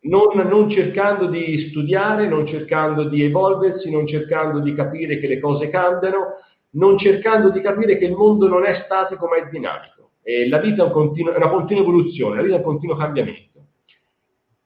non, 0.00 0.36
non, 0.36 0.70
cercando 0.70 1.26
di 1.26 1.68
studiare, 1.68 2.26
non 2.26 2.46
cercando 2.46 3.04
di 3.04 3.22
evolversi, 3.22 3.90
non 3.90 4.06
cercando 4.06 4.60
di 4.60 4.74
capire 4.74 5.18
che 5.18 5.26
le 5.26 5.38
cose 5.38 5.68
cambiano, 5.68 6.38
non 6.70 6.98
cercando 6.98 7.50
di 7.50 7.60
capire 7.60 7.96
che 7.96 8.06
il 8.06 8.12
mondo 8.12 8.48
non 8.48 8.64
è 8.64 8.82
statico 8.84 9.26
ma 9.26 9.36
è 9.36 9.48
dinamico. 9.50 9.97
E 10.28 10.46
la 10.46 10.58
vita 10.58 10.82
è, 10.82 10.84
un 10.84 10.92
continuo, 10.92 11.32
è 11.32 11.36
una 11.38 11.48
continua 11.48 11.82
evoluzione, 11.82 12.36
la 12.36 12.42
vita 12.42 12.56
è 12.56 12.58
un 12.58 12.64
continuo 12.64 12.96
cambiamento. 12.96 13.64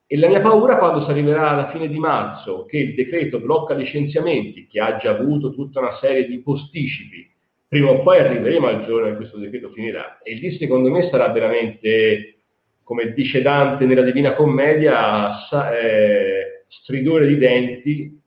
E 0.08 0.18
la 0.18 0.26
mia 0.26 0.40
paura 0.40 0.76
quando 0.76 1.04
si 1.04 1.10
arriverà 1.10 1.50
alla 1.50 1.70
fine 1.70 1.86
di 1.86 2.00
marzo, 2.00 2.64
che 2.64 2.78
il 2.78 2.94
decreto 2.96 3.38
blocca 3.38 3.72
licenziamenti, 3.72 4.66
che 4.66 4.80
ha 4.80 4.96
già 4.96 5.10
avuto 5.10 5.52
tutta 5.52 5.78
una 5.78 5.96
serie 6.00 6.26
di 6.26 6.42
posticipi, 6.42 7.30
prima 7.68 7.90
o 7.90 8.02
poi 8.02 8.18
arriveremo 8.18 8.66
al 8.66 8.84
giorno 8.86 9.06
in 9.06 9.14
cui 9.14 9.20
questo 9.20 9.38
decreto 9.38 9.70
finirà. 9.70 10.18
E 10.24 10.34
lì 10.34 10.58
secondo 10.58 10.90
me 10.90 11.08
sarà 11.08 11.28
veramente, 11.28 12.40
come 12.82 13.12
dice 13.12 13.40
Dante 13.40 13.84
nella 13.86 14.02
Divina 14.02 14.34
Commedia, 14.34 15.46
sa, 15.48 15.78
eh, 15.78 16.64
stridore 16.66 17.28
di 17.28 17.38
denti, 17.38 18.20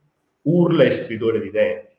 urla 0.43 0.85
e 0.85 1.03
stridore 1.03 1.41
di 1.41 1.51
denti. 1.51 1.95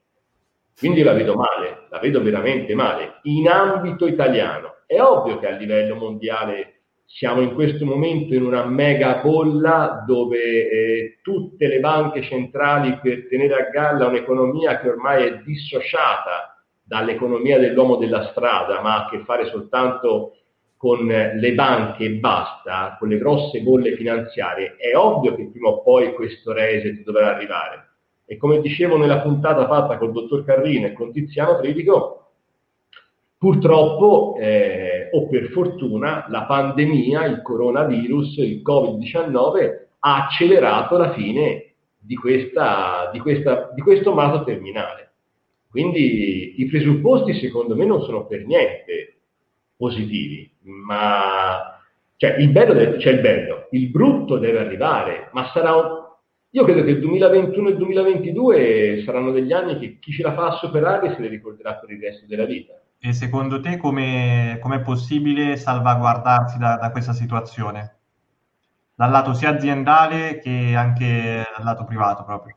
Quindi 0.79 1.03
la 1.03 1.13
vedo 1.13 1.35
male, 1.35 1.89
la 1.91 1.99
vedo 1.99 2.23
veramente 2.23 2.75
male, 2.75 3.21
in 3.25 3.51
ambito 3.51 4.07
italiano. 4.07 4.76
È 4.87 5.01
ovvio 5.01 5.41
che 5.41 5.49
a 5.49 5.57
livello 5.57 5.97
mondiale 5.97 6.75
siamo 7.07 7.41
in 7.41 7.55
questo 7.55 7.85
momento 7.85 8.35
in 8.35 8.45
una 8.45 8.65
mega 8.65 9.21
bolla 9.23 10.05
dove 10.07 10.39
eh, 10.39 11.19
tutte 11.23 11.67
le 11.67 11.81
banche 11.81 12.23
centrali 12.23 12.99
per 13.03 13.27
tenere 13.29 13.55
a 13.55 13.71
galla 13.71 14.07
un'economia 14.07 14.81
che 14.81 14.89
ormai 14.89 15.25
è 15.25 15.39
dissociata 15.39 16.57
dall'economia 16.85 17.59
dell'uomo 17.59 17.97
della 17.97 18.29
strada, 18.31 18.81
ma 18.81 18.95
ha 18.95 19.07
a 19.07 19.09
che 19.09 19.25
fare 19.25 19.47
soltanto 19.47 20.37
con 20.77 21.07
le 21.07 21.53
banche 21.55 22.05
e 22.05 22.11
basta, 22.11 22.97
con 22.99 23.09
le 23.09 23.19
grosse 23.19 23.61
bolle 23.63 23.97
finanziarie, 23.97 24.77
è 24.77 24.95
ovvio 24.97 25.35
che 25.35 25.49
prima 25.51 25.69
o 25.71 25.83
poi 25.83 26.13
questo 26.15 26.53
reset 26.53 27.03
dovrà 27.03 27.35
arrivare. 27.35 27.89
E 28.25 28.37
come 28.37 28.61
dicevo 28.61 28.97
nella 28.97 29.21
puntata 29.21 29.67
fatta 29.67 29.97
col 29.97 30.13
dottor 30.13 30.45
Carrino 30.45 30.87
e 30.87 30.93
con 30.93 31.13
Tiziano 31.13 31.59
Critico, 31.59 32.26
purtroppo, 33.39 34.37
eh, 34.39 35.09
o 35.13 35.29
per 35.29 35.51
fortuna, 35.51 36.27
la 36.29 36.45
pandemia, 36.45 37.27
il 37.27 37.43
coronavirus, 37.43 38.37
il 38.39 38.63
Covid-19 38.63 39.85
ha 40.01 40.25
accelerato 40.25 40.97
la 40.97 41.13
fine 41.13 41.75
di, 41.99 42.15
questa, 42.15 43.11
di, 43.13 43.19
questa, 43.19 43.71
di 43.75 43.81
questo 43.81 44.15
malato 44.15 44.45
terminale. 44.45 45.13
Quindi 45.69 46.61
i 46.61 46.67
presupposti 46.67 47.35
secondo 47.35 47.77
me 47.77 47.85
non 47.85 48.03
sono 48.03 48.27
per 48.27 48.47
niente 48.47 49.19
positivi, 49.77 50.51
ma 50.63 51.77
cioè, 52.17 52.37
il 52.39 52.51
bello 52.51 52.97
c'è 52.97 53.11
il 53.11 53.21
bello, 53.21 53.69
il 53.73 53.91
brutto 53.91 54.39
deve 54.39 54.61
arrivare, 54.61 55.29
ma 55.33 55.51
sarà. 55.53 55.75
Io 56.51 56.65
credo 56.65 56.83
che 56.83 56.93
il 56.93 57.01
2021 57.01 57.69
e 57.69 57.71
il 57.73 57.77
2022 57.77 59.03
saranno 59.05 59.33
degli 59.33 59.53
anni 59.53 59.79
che 59.79 59.99
chi 59.99 60.13
ce 60.13 60.23
la 60.23 60.33
fa 60.33 60.47
a 60.47 60.57
superare 60.57 61.13
se 61.15 61.21
ne 61.21 61.29
ricorderà 61.29 61.75
per 61.75 61.91
il 61.91 62.01
resto 62.01 62.25
della 62.27 62.47
vita. 62.47 62.81
E 62.99 63.13
secondo 63.13 63.61
te 63.61 63.77
come 63.77 64.59
è 64.59 64.81
possibile 64.81 65.57
salvaguardarsi 65.57 66.59
da, 66.59 66.77
da, 66.77 66.91
questa 66.91 67.13
situazione? 67.13 67.95
Dal 68.95 69.11
lato 69.11 69.35
sia 69.35 69.51
aziendale 69.51 70.39
che 70.39 70.75
anche 70.75 71.45
dal 71.57 71.65
lato 71.65 71.85
privato 71.85 72.25
proprio? 72.25 72.57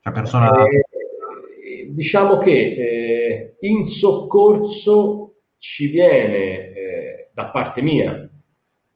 Cioè 0.00 0.12
persona... 0.12 0.52
Eh, 0.64 1.90
diciamo 1.90 2.38
che 2.38 2.52
eh, 2.52 3.56
in 3.60 3.88
soccorso 3.90 5.34
ci 5.58 5.86
viene 5.86 6.72
eh, 6.74 7.30
da 7.32 7.46
parte 7.46 7.80
mia, 7.80 8.28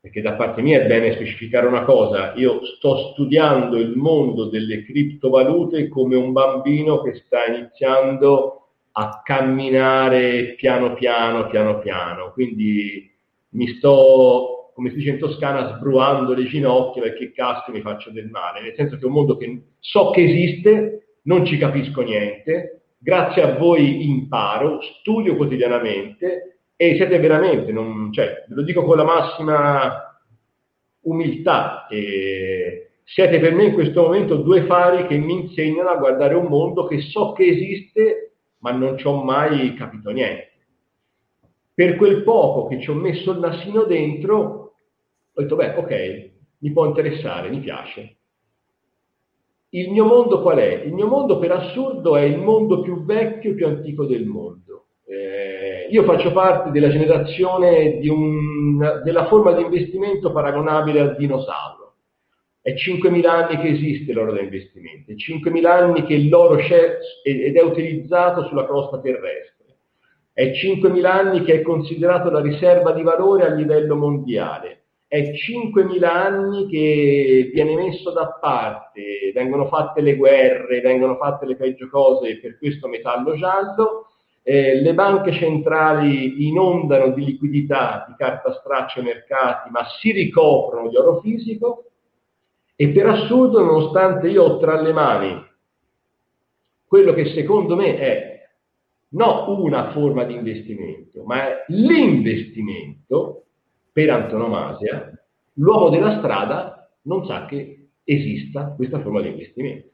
perché 0.00 0.20
da 0.20 0.34
parte 0.34 0.60
mia 0.62 0.80
è 0.80 0.86
bene 0.86 1.14
specificare 1.14 1.66
una 1.66 1.82
cosa, 1.84 2.34
io 2.34 2.64
sto 2.76 3.12
studiando 3.12 3.78
il 3.78 3.96
mondo 3.96 4.48
delle 4.48 4.84
criptovalute 4.84 5.88
come 5.88 6.16
un 6.16 6.32
bambino 6.32 7.02
che 7.02 7.14
sta 7.14 7.46
iniziando 7.46 8.67
a 9.00 9.22
camminare 9.22 10.54
piano 10.56 10.94
piano, 10.94 11.46
piano 11.46 11.78
piano, 11.78 12.32
quindi 12.32 13.08
mi 13.50 13.68
sto, 13.76 14.72
come 14.74 14.90
si 14.90 14.96
dice 14.96 15.10
in 15.10 15.18
Toscana, 15.18 15.76
sbruando 15.76 16.34
le 16.34 16.46
ginocchia 16.46 17.02
perché 17.02 17.30
casco 17.30 17.70
mi 17.70 17.80
faccio 17.80 18.10
del 18.10 18.28
male, 18.28 18.60
nel 18.60 18.74
senso 18.74 18.96
che 18.96 19.02
è 19.02 19.06
un 19.06 19.12
mondo 19.12 19.36
che 19.36 19.62
so 19.78 20.10
che 20.10 20.24
esiste, 20.24 21.18
non 21.22 21.46
ci 21.46 21.58
capisco 21.58 22.00
niente, 22.00 22.86
grazie 22.98 23.42
a 23.42 23.56
voi 23.56 24.04
imparo, 24.04 24.80
studio 24.98 25.36
quotidianamente 25.36 26.62
e 26.74 26.96
siete 26.96 27.20
veramente, 27.20 27.70
non, 27.70 28.12
cioè, 28.12 28.46
ve 28.48 28.54
lo 28.56 28.62
dico 28.62 28.82
con 28.82 28.96
la 28.96 29.04
massima 29.04 30.20
umiltà, 31.02 31.86
siete 33.04 33.38
per 33.38 33.54
me 33.54 33.66
in 33.66 33.74
questo 33.74 34.02
momento 34.02 34.34
due 34.38 34.64
fari 34.64 35.06
che 35.06 35.16
mi 35.18 35.34
insegnano 35.34 35.88
a 35.88 35.96
guardare 35.96 36.34
un 36.34 36.46
mondo 36.46 36.84
che 36.84 37.00
so 37.00 37.30
che 37.30 37.46
esiste 37.46 38.27
ma 38.70 38.76
non 38.76 38.98
ci 38.98 39.06
ho 39.06 39.22
mai 39.22 39.74
capito 39.74 40.10
niente. 40.10 40.46
Per 41.74 41.96
quel 41.96 42.22
poco 42.22 42.66
che 42.66 42.80
ci 42.80 42.90
ho 42.90 42.94
messo 42.94 43.30
il 43.32 43.38
nasino 43.38 43.84
dentro, 43.84 44.72
ho 45.32 45.40
detto, 45.40 45.56
beh, 45.56 45.74
ok, 45.76 46.30
mi 46.58 46.72
può 46.72 46.86
interessare, 46.86 47.50
mi 47.50 47.60
piace. 47.60 48.16
il 49.70 49.90
mio 49.90 50.04
mondo 50.04 50.40
qual 50.40 50.58
è? 50.58 50.82
Il 50.84 50.92
mio 50.94 51.06
mondo 51.06 51.38
per 51.38 51.52
assurdo 51.52 52.16
è 52.16 52.22
il 52.22 52.38
mondo 52.38 52.80
più 52.80 53.04
vecchio 53.04 53.50
e 53.50 53.54
più 53.54 53.66
antico 53.66 54.06
del 54.06 54.24
mondo. 54.24 54.86
Eh, 55.04 55.88
io 55.90 56.04
faccio 56.04 56.32
parte 56.32 56.70
della 56.70 56.88
generazione 56.88 57.98
un, 58.08 59.02
della 59.04 59.26
forma 59.26 59.52
di 59.52 59.62
investimento 59.62 60.32
paragonabile 60.32 61.00
al 61.00 61.16
dinosauro. 61.16 61.87
È 62.68 62.74
5.000 62.74 63.26
anni 63.26 63.56
che 63.62 63.68
esiste 63.68 64.12
l'oro 64.12 64.30
da 64.30 64.42
investimento, 64.42 65.10
è 65.10 65.14
5.000 65.14 65.64
anni 65.64 66.04
che 66.04 66.18
l'oro 66.18 66.56
c'è 66.56 66.98
ed 67.22 67.56
è 67.56 67.62
utilizzato 67.62 68.44
sulla 68.44 68.66
crosta 68.66 69.00
terrestre. 69.00 69.76
È 70.34 70.50
5.000 70.50 71.04
anni 71.06 71.44
che 71.44 71.54
è 71.54 71.62
considerato 71.62 72.28
la 72.28 72.42
riserva 72.42 72.92
di 72.92 73.02
valore 73.02 73.46
a 73.46 73.54
livello 73.54 73.96
mondiale. 73.96 74.82
È 75.06 75.18
5.000 75.18 76.04
anni 76.04 76.68
che 76.68 77.50
viene 77.54 77.74
messo 77.74 78.12
da 78.12 78.36
parte, 78.38 79.32
vengono 79.32 79.68
fatte 79.68 80.02
le 80.02 80.16
guerre, 80.16 80.82
vengono 80.82 81.16
fatte 81.16 81.46
le 81.46 81.56
peggio 81.56 81.88
cose 81.88 82.38
per 82.38 82.58
questo 82.58 82.86
metallo 82.86 83.34
giallo, 83.34 84.08
eh, 84.42 84.78
le 84.82 84.92
banche 84.92 85.32
centrali 85.32 86.46
inondano 86.46 87.14
di 87.14 87.24
liquidità, 87.24 88.04
di 88.06 88.14
carta 88.18 88.52
straccia 88.60 88.98
ai 88.98 89.06
mercati, 89.06 89.70
ma 89.70 89.86
si 89.98 90.12
ricoprono 90.12 90.90
di 90.90 90.96
oro 90.96 91.20
fisico 91.20 91.84
e 92.80 92.88
per 92.90 93.08
assurdo, 93.08 93.60
nonostante 93.60 94.28
io 94.28 94.44
ho 94.44 94.58
tra 94.58 94.80
le 94.80 94.92
mani 94.92 95.46
quello 96.86 97.12
che 97.12 97.32
secondo 97.34 97.74
me 97.74 97.98
è 97.98 98.48
non 99.08 99.60
una 99.60 99.90
forma 99.90 100.22
di 100.22 100.34
investimento, 100.34 101.24
ma 101.24 101.48
è 101.48 101.64
l'investimento, 101.68 103.46
per 103.92 104.10
antonomasia, 104.10 105.10
l'uomo 105.54 105.88
della 105.88 106.18
strada 106.18 106.88
non 107.02 107.26
sa 107.26 107.46
che 107.46 107.88
esista 108.04 108.66
questa 108.76 109.00
forma 109.00 109.22
di 109.22 109.28
investimento. 109.30 109.88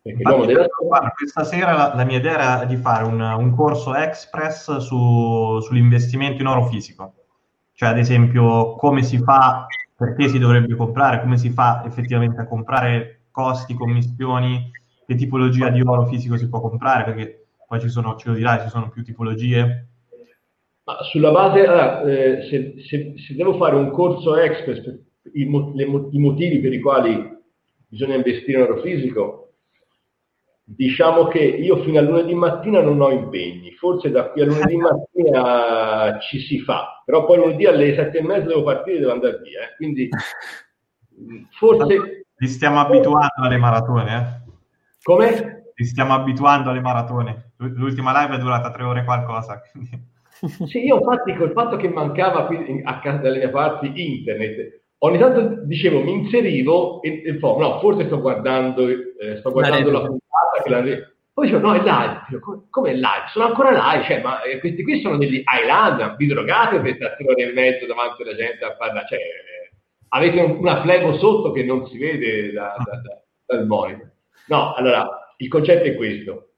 Perché 0.00 0.22
l'uomo 0.22 0.46
della 0.46 0.64
strada... 0.64 1.12
Questa 1.14 1.44
sera 1.44 1.74
la, 1.74 1.92
la, 1.94 2.04
mia 2.04 2.16
idea 2.16 2.32
era 2.32 2.64
di 2.64 2.76
fare 2.76 3.04
un, 3.04 3.20
un 3.20 3.54
corso 3.54 3.94
express 3.94 4.78
su, 4.78 5.60
sull'investimento 5.60 6.40
in 6.40 6.46
oro 6.46 6.64
fisico. 6.64 7.12
Cioè, 7.74 7.90
ad 7.90 7.98
esempio, 7.98 8.76
come 8.76 9.02
si 9.02 9.18
fa, 9.18 9.66
perché 10.00 10.28
si 10.28 10.38
dovrebbe 10.38 10.74
comprare, 10.76 11.20
come 11.20 11.36
si 11.36 11.50
fa 11.50 11.82
effettivamente 11.84 12.40
a 12.40 12.46
comprare 12.46 13.24
costi, 13.30 13.74
commissioni, 13.74 14.70
che 15.06 15.14
tipologia 15.14 15.68
di 15.68 15.82
oro 15.82 16.06
fisico 16.06 16.38
si 16.38 16.48
può 16.48 16.58
comprare, 16.62 17.04
perché 17.04 17.44
poi 17.68 17.80
ci 17.80 17.90
sono, 17.90 18.16
ce 18.16 18.30
lo 18.30 18.34
dirai, 18.34 18.62
ci 18.62 18.70
sono 18.70 18.88
più 18.88 19.04
tipologie, 19.04 19.88
ma 20.84 21.02
sulla 21.02 21.30
base, 21.30 21.66
allora, 21.66 22.02
eh, 22.02 22.48
se, 22.48 22.74
se, 22.88 23.14
se, 23.16 23.34
devo 23.34 23.58
fare 23.58 23.76
un 23.76 23.90
corso 23.90 24.32
per 24.32 25.04
i, 25.34 25.44
le, 25.74 25.84
i, 26.10 26.18
motivi 26.18 26.58
per 26.60 26.72
i 26.72 26.80
quali 26.80 27.38
bisogna 27.86 28.14
investire 28.14 28.58
in 28.58 28.64
oro 28.64 28.80
fisico, 28.80 29.49
diciamo 30.76 31.26
che 31.26 31.40
io 31.40 31.82
fino 31.82 31.98
a 31.98 32.02
lunedì 32.02 32.34
mattina 32.34 32.80
non 32.80 33.00
ho 33.00 33.10
impegni, 33.10 33.72
forse 33.72 34.10
da 34.10 34.30
qui 34.30 34.42
a 34.42 34.44
lunedì 34.46 34.76
mattina 34.78 36.18
ci 36.20 36.38
si 36.40 36.60
fa, 36.60 37.02
però 37.04 37.24
poi 37.24 37.38
lunedì 37.38 37.66
alle 37.66 37.94
sette 37.94 38.18
e 38.18 38.22
mezza 38.22 38.46
devo 38.46 38.62
partire 38.62 38.96
e 38.96 39.00
devo 39.00 39.12
andare 39.12 39.40
via, 39.42 39.62
eh. 39.62 39.76
quindi 39.76 40.08
forse... 41.50 42.24
Ti 42.36 42.46
stiamo 42.46 42.80
abituando 42.80 43.42
alle 43.42 43.58
maratone, 43.58 44.16
eh? 44.16 44.52
Come? 45.02 45.64
Ti 45.74 45.84
stiamo 45.84 46.14
abituando 46.14 46.70
alle 46.70 46.80
maratone. 46.80 47.52
L'ultima 47.56 48.18
live 48.18 48.36
è 48.36 48.38
durata 48.38 48.70
tre 48.70 48.84
ore 48.84 49.04
qualcosa, 49.04 49.60
quindi... 49.70 50.08
Sì, 50.66 50.86
io 50.86 50.96
infatti 50.96 51.34
col 51.36 51.52
fatto 51.52 51.76
che 51.76 51.90
mancava 51.90 52.46
qui 52.46 52.80
a 52.82 52.98
casa 53.00 53.18
dalle 53.18 53.38
mie 53.38 53.50
parti 53.50 53.92
internet, 53.94 54.80
ogni 54.98 55.18
tanto 55.18 55.64
dicevo, 55.64 56.02
mi 56.02 56.12
inserivo 56.12 57.02
e, 57.02 57.22
e 57.26 57.34
poi, 57.34 57.60
no, 57.60 57.78
forse 57.80 58.06
sto 58.06 58.20
guardando, 58.20 58.88
eh, 58.88 59.36
sto 59.38 59.50
guardando 59.50 59.90
la 59.90 60.00
la... 60.00 60.08
Poi 61.32 61.46
dicevo, 61.46 61.66
no, 61.66 61.74
è 61.74 61.78
live. 61.78 62.40
Come, 62.40 62.62
come 62.70 62.90
è 62.90 62.94
live? 62.94 63.24
Sono 63.32 63.46
ancora 63.46 63.70
live, 63.70 64.04
cioè, 64.04 64.20
ma 64.20 64.42
eh, 64.42 64.58
questi 64.58 64.82
qui 64.82 65.00
sono 65.00 65.16
degli 65.16 65.42
Highlander, 65.44 66.16
vi 66.16 66.26
drogate 66.26 66.80
per 66.80 66.96
stare 66.96 67.16
ore 67.24 67.42
e 67.42 67.52
mezzo 67.52 67.86
davanti 67.86 68.22
alla 68.22 68.34
gente 68.34 68.64
a 68.64 68.74
parlare, 68.76 69.06
cioè, 69.08 69.18
eh, 69.18 69.76
avete 70.08 70.40
un, 70.40 70.58
una 70.58 70.82
flebo 70.82 71.16
sotto 71.18 71.52
che 71.52 71.62
non 71.62 71.86
si 71.88 71.98
vede 71.98 72.52
da, 72.52 72.74
da, 72.84 73.00
da, 73.00 73.22
dal 73.46 73.66
monitor. 73.66 74.10
No, 74.48 74.74
allora, 74.74 75.34
il 75.36 75.48
concetto 75.48 75.86
è 75.86 75.94
questo 75.94 76.50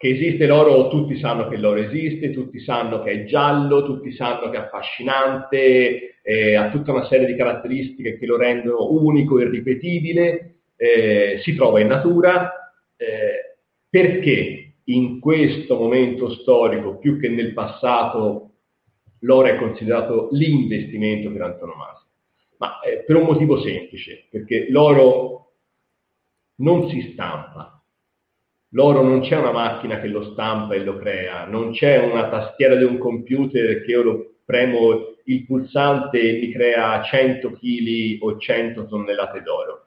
che 0.00 0.08
esiste 0.08 0.46
l'oro, 0.46 0.88
tutti 0.88 1.18
sanno 1.18 1.46
che 1.48 1.58
l'oro 1.58 1.78
esiste, 1.78 2.30
tutti 2.30 2.58
sanno 2.60 3.02
che 3.02 3.10
è 3.10 3.24
giallo, 3.24 3.84
tutti 3.84 4.12
sanno 4.12 4.48
che 4.48 4.56
è 4.56 4.60
affascinante, 4.60 6.20
eh, 6.22 6.54
ha 6.54 6.70
tutta 6.70 6.92
una 6.92 7.04
serie 7.04 7.26
di 7.26 7.36
caratteristiche 7.36 8.18
che 8.18 8.24
lo 8.24 8.38
rendono 8.38 8.90
unico 8.92 9.38
e 9.38 9.48
ripetibile, 9.50 10.59
eh, 10.80 11.40
si 11.42 11.54
trova 11.54 11.80
in 11.80 11.88
natura, 11.88 12.72
eh, 12.96 13.58
perché 13.88 14.76
in 14.84 15.20
questo 15.20 15.76
momento 15.76 16.30
storico, 16.30 16.96
più 16.96 17.20
che 17.20 17.28
nel 17.28 17.52
passato, 17.52 18.52
l'oro 19.20 19.48
è 19.48 19.56
considerato 19.56 20.30
l'investimento 20.32 21.30
per 21.30 21.42
antonomasia? 21.42 22.06
Ma 22.56 22.80
eh, 22.80 23.04
per 23.04 23.16
un 23.16 23.24
motivo 23.24 23.60
semplice, 23.60 24.26
perché 24.30 24.70
l'oro 24.70 25.52
non 26.56 26.88
si 26.88 27.10
stampa, 27.12 27.74
L'oro 28.74 29.02
non 29.02 29.20
c'è 29.20 29.36
una 29.36 29.50
macchina 29.50 29.98
che 29.98 30.06
lo 30.06 30.30
stampa 30.30 30.74
e 30.74 30.84
lo 30.84 30.96
crea, 30.96 31.44
non 31.44 31.72
c'è 31.72 31.98
una 31.98 32.28
tastiera 32.28 32.76
di 32.76 32.84
un 32.84 32.98
computer 32.98 33.82
che 33.82 33.90
io 33.90 34.02
lo 34.02 34.34
premo 34.44 35.16
il 35.24 35.44
pulsante 35.44 36.20
e 36.20 36.38
mi 36.38 36.52
crea 36.52 37.02
100 37.02 37.50
kg 37.50 38.18
o 38.20 38.38
100 38.38 38.86
tonnellate 38.86 39.42
d'oro. 39.42 39.86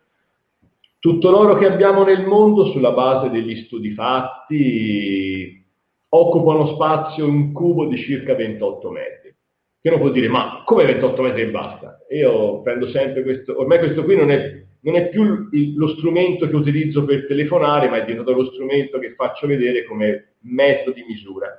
Tutto 1.04 1.32
l'oro 1.32 1.58
che 1.58 1.66
abbiamo 1.66 2.06
nel 2.06 2.26
mondo, 2.26 2.72
sulla 2.72 2.94
base 2.94 3.30
degli 3.30 3.66
studi 3.66 3.92
fatti, 3.92 5.62
occupa 6.08 6.54
uno 6.54 6.68
spazio 6.76 7.26
in 7.28 7.52
cubo 7.52 7.88
di 7.88 7.98
circa 7.98 8.36
28 8.36 8.90
metri. 8.90 9.36
Che 9.82 9.90
uno 9.90 9.98
può 10.00 10.12
dire, 10.12 10.30
ma 10.30 10.64
come 10.66 10.86
28 10.86 11.22
metri 11.22 11.42
e 11.42 11.50
basta? 11.50 11.98
Io 12.12 12.62
prendo 12.62 12.88
sempre 12.88 13.22
questo, 13.24 13.60
ormai 13.60 13.80
questo 13.80 14.06
qui 14.06 14.16
non 14.16 14.32
è 14.32 14.64
non 14.84 14.96
è 14.96 15.10
più 15.10 15.50
il, 15.52 15.76
lo 15.76 15.90
strumento 15.90 16.48
che 16.48 16.56
utilizzo 16.56 17.04
per 17.04 17.28
telefonare, 17.28 17.90
ma 17.90 17.98
è 17.98 18.06
diventato 18.06 18.32
lo 18.32 18.46
strumento 18.54 18.98
che 18.98 19.14
faccio 19.14 19.46
vedere 19.46 19.84
come 19.84 20.36
metodo 20.44 20.94
di 20.94 21.04
misura. 21.06 21.50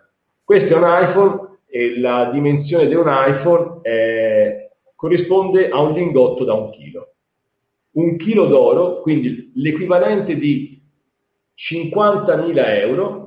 Questo 0.42 0.72
è 0.72 0.76
un 0.78 0.84
iPhone 0.86 1.58
e 1.68 2.00
la 2.00 2.30
dimensione 2.32 2.86
di 2.86 2.94
un 2.94 3.08
iPhone 3.08 3.80
è, 3.82 4.70
corrisponde 4.94 5.68
a 5.68 5.82
un 5.82 5.92
lingotto 5.92 6.44
da 6.44 6.54
un 6.54 6.70
chilo. 6.70 7.13
Un 7.94 8.16
chilo 8.16 8.46
d'oro, 8.46 9.00
quindi 9.00 9.52
l'equivalente 9.54 10.36
di 10.36 10.80
50.000 11.56 12.78
euro, 12.80 13.24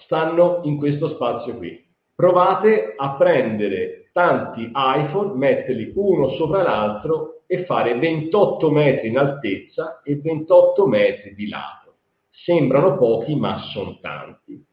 stanno 0.00 0.60
in 0.64 0.76
questo 0.76 1.10
spazio 1.14 1.56
qui. 1.56 1.84
Provate 2.14 2.94
a 2.96 3.14
prendere 3.16 4.10
tanti 4.12 4.70
iPhone, 4.74 5.34
metterli 5.34 5.92
uno 5.94 6.30
sopra 6.30 6.62
l'altro 6.62 7.42
e 7.46 7.64
fare 7.64 7.98
28 7.98 8.70
metri 8.70 9.08
in 9.08 9.18
altezza 9.18 10.02
e 10.02 10.16
28 10.16 10.86
metri 10.86 11.34
di 11.34 11.48
lato. 11.48 11.94
Sembrano 12.30 12.96
pochi, 12.96 13.36
ma 13.36 13.58
sono 13.72 13.98
tanti. 14.00 14.64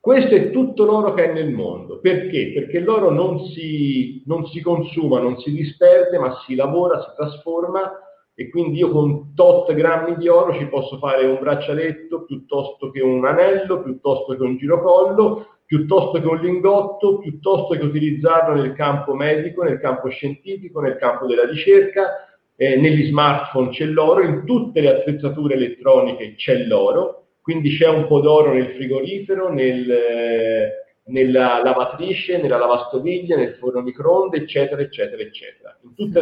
Questo 0.00 0.34
è 0.34 0.50
tutto 0.50 0.84
l'oro 0.84 1.12
che 1.12 1.30
è 1.30 1.32
nel 1.32 1.50
mondo. 1.50 1.98
Perché? 2.00 2.52
Perché 2.54 2.80
l'oro 2.80 3.10
non 3.10 3.46
si, 3.48 4.22
non 4.26 4.46
si 4.46 4.60
consuma, 4.60 5.20
non 5.20 5.38
si 5.38 5.52
disperde, 5.52 6.18
ma 6.18 6.40
si 6.46 6.54
lavora, 6.54 7.02
si 7.02 7.10
trasforma 7.14 7.92
e 8.40 8.50
quindi 8.50 8.78
io 8.78 8.90
con 8.90 9.34
tot 9.34 9.74
grammi 9.74 10.16
di 10.16 10.28
oro 10.28 10.56
ci 10.56 10.68
posso 10.68 10.96
fare 10.98 11.26
un 11.26 11.40
braccialetto 11.40 12.22
piuttosto 12.22 12.88
che 12.88 13.00
un 13.00 13.26
anello, 13.26 13.82
piuttosto 13.82 14.36
che 14.36 14.42
un 14.44 14.56
girocollo, 14.56 15.56
piuttosto 15.66 16.20
che 16.20 16.26
un 16.28 16.38
lingotto, 16.38 17.18
piuttosto 17.18 17.74
che 17.74 17.84
utilizzarlo 17.84 18.54
nel 18.54 18.74
campo 18.74 19.12
medico, 19.14 19.64
nel 19.64 19.80
campo 19.80 20.08
scientifico, 20.08 20.80
nel 20.80 20.98
campo 20.98 21.26
della 21.26 21.46
ricerca, 21.46 22.28
eh, 22.54 22.76
negli 22.76 23.08
smartphone 23.08 23.70
c'è 23.70 23.86
l'oro, 23.86 24.22
in 24.22 24.44
tutte 24.44 24.82
le 24.82 24.90
attrezzature 24.90 25.54
elettroniche 25.54 26.36
c'è 26.36 26.64
l'oro, 26.64 27.30
quindi 27.42 27.76
c'è 27.76 27.88
un 27.88 28.06
po' 28.06 28.20
d'oro 28.20 28.52
nel 28.52 28.68
frigorifero, 28.68 29.52
nel, 29.52 29.90
eh, 29.90 30.70
nella 31.08 31.62
lavatrice, 31.62 32.40
nella 32.40 32.58
lavastoviglie, 32.58 33.36
nel 33.36 33.54
forno 33.54 33.80
microonde, 33.80 34.38
eccetera, 34.38 34.80
eccetera, 34.80 35.20
eccetera. 35.22 35.78
In 35.82 35.94
tutti 35.94 36.18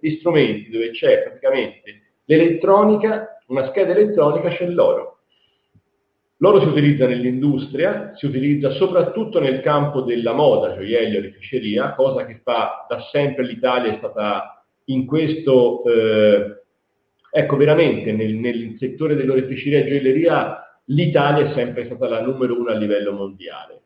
gli 0.00 0.16
strumenti 0.18 0.70
dove 0.70 0.90
c'è 0.90 1.22
praticamente 1.22 2.02
l'elettronica, 2.24 3.38
una 3.48 3.68
scheda 3.68 3.92
elettronica, 3.92 4.48
c'è 4.50 4.66
l'oro. 4.66 5.18
L'oro 6.38 6.60
si 6.60 6.66
utilizza 6.66 7.06
nell'industria, 7.06 8.12
si 8.16 8.26
utilizza 8.26 8.70
soprattutto 8.70 9.40
nel 9.40 9.60
campo 9.60 10.02
della 10.02 10.32
moda, 10.32 10.74
gioiello, 10.74 11.18
oreficeria, 11.18 11.94
cosa 11.94 12.26
che 12.26 12.40
fa 12.42 12.86
da 12.88 13.00
sempre 13.12 13.44
l'Italia 13.44 13.92
è 13.92 13.96
stata 13.98 14.64
in 14.86 15.06
questo, 15.06 15.82
eh, 15.84 16.62
ecco 17.30 17.56
veramente 17.56 18.12
nel, 18.12 18.34
nel 18.34 18.76
settore 18.78 19.14
dell'oreficeria 19.14 19.78
e 19.78 19.86
gioielleria 19.86 20.58
l'Italia 20.86 21.50
è 21.50 21.54
sempre 21.54 21.86
stata 21.86 22.08
la 22.08 22.20
numero 22.20 22.58
uno 22.58 22.70
a 22.70 22.74
livello 22.74 23.12
mondiale. 23.12 23.83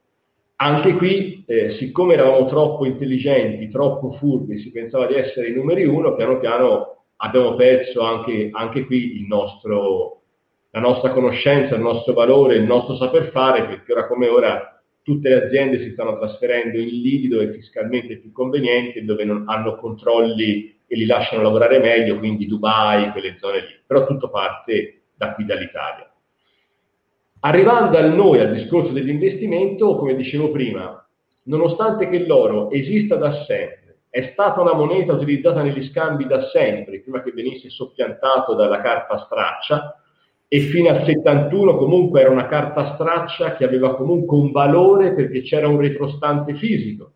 Anche 0.61 0.95
qui, 0.95 1.45
eh, 1.47 1.77
siccome 1.79 2.15
eravamo 2.15 2.47
troppo 2.47 2.85
intelligenti, 2.85 3.69
troppo 3.69 4.13
furbi, 4.15 4.59
si 4.59 4.73
pensava 4.73 5.07
di 5.07 5.15
essere 5.15 5.49
i 5.49 5.55
numeri 5.55 5.85
uno, 5.85 6.17
piano 6.17 6.41
piano 6.41 7.05
abbiamo 7.19 7.55
perso 7.55 8.01
anche, 8.01 8.51
anche 8.53 8.85
qui 8.85 9.25
nostro, 9.29 10.23
la 10.71 10.81
nostra 10.81 11.11
conoscenza, 11.11 11.77
il 11.77 11.81
nostro 11.81 12.13
valore, 12.13 12.57
il 12.57 12.65
nostro 12.65 12.97
saper 12.97 13.31
fare, 13.31 13.67
perché 13.67 13.93
ora 13.93 14.09
come 14.09 14.27
ora 14.27 14.83
tutte 15.03 15.29
le 15.29 15.47
aziende 15.47 15.81
si 15.81 15.93
stanno 15.93 16.19
trasferendo 16.19 16.77
in 16.77 16.89
lidi 16.89 17.29
dove 17.29 17.45
è 17.45 17.53
fiscalmente 17.53 18.19
più 18.19 18.33
conveniente, 18.33 19.05
dove 19.05 19.25
non 19.25 19.45
hanno 19.47 19.77
controlli 19.77 20.77
e 20.89 20.97
li 20.97 21.07
lasciano 21.07 21.43
lavorare 21.43 21.79
meglio, 21.79 22.19
quindi 22.19 22.47
Dubai, 22.47 23.13
quelle 23.13 23.37
zone 23.39 23.61
lì. 23.61 23.81
Però 23.87 24.05
tutto 24.07 24.29
parte 24.29 25.03
da 25.15 25.35
qui 25.35 25.45
dall'Italia. 25.45 26.08
Arrivando 27.41 27.97
a 27.97 28.07
noi 28.07 28.41
al 28.41 28.53
discorso 28.53 28.93
dell'investimento, 28.93 29.97
come 29.97 30.17
dicevo 30.17 30.51
prima, 30.51 31.07
nonostante 31.45 32.09
che 32.09 32.27
l'oro 32.27 32.71
esista 32.71 33.15
da 33.15 33.45
sempre, 33.45 34.01
è 34.11 34.31
stata 34.33 34.61
una 34.61 34.75
moneta 34.75 35.13
utilizzata 35.13 35.63
negli 35.63 35.89
scambi 35.89 36.27
da 36.27 36.49
sempre, 36.49 37.01
prima 37.01 37.23
che 37.23 37.31
venisse 37.31 37.71
soppiantato 37.71 38.55
dalla 38.55 38.81
carta 38.81 39.19
straccia, 39.25 40.03
e 40.49 40.61
fino 40.61 40.89
al 40.89 41.05
71 41.05 41.77
comunque 41.77 42.23
era 42.23 42.31
una 42.31 42.47
carta 42.47 42.95
straccia 42.95 43.55
che 43.55 43.65
aveva 43.65 43.95
comunque 43.95 44.37
un 44.37 44.51
valore 44.51 45.13
perché 45.13 45.43
c'era 45.43 45.69
un 45.69 45.79
retrostante 45.79 46.55
fisico. 46.55 47.13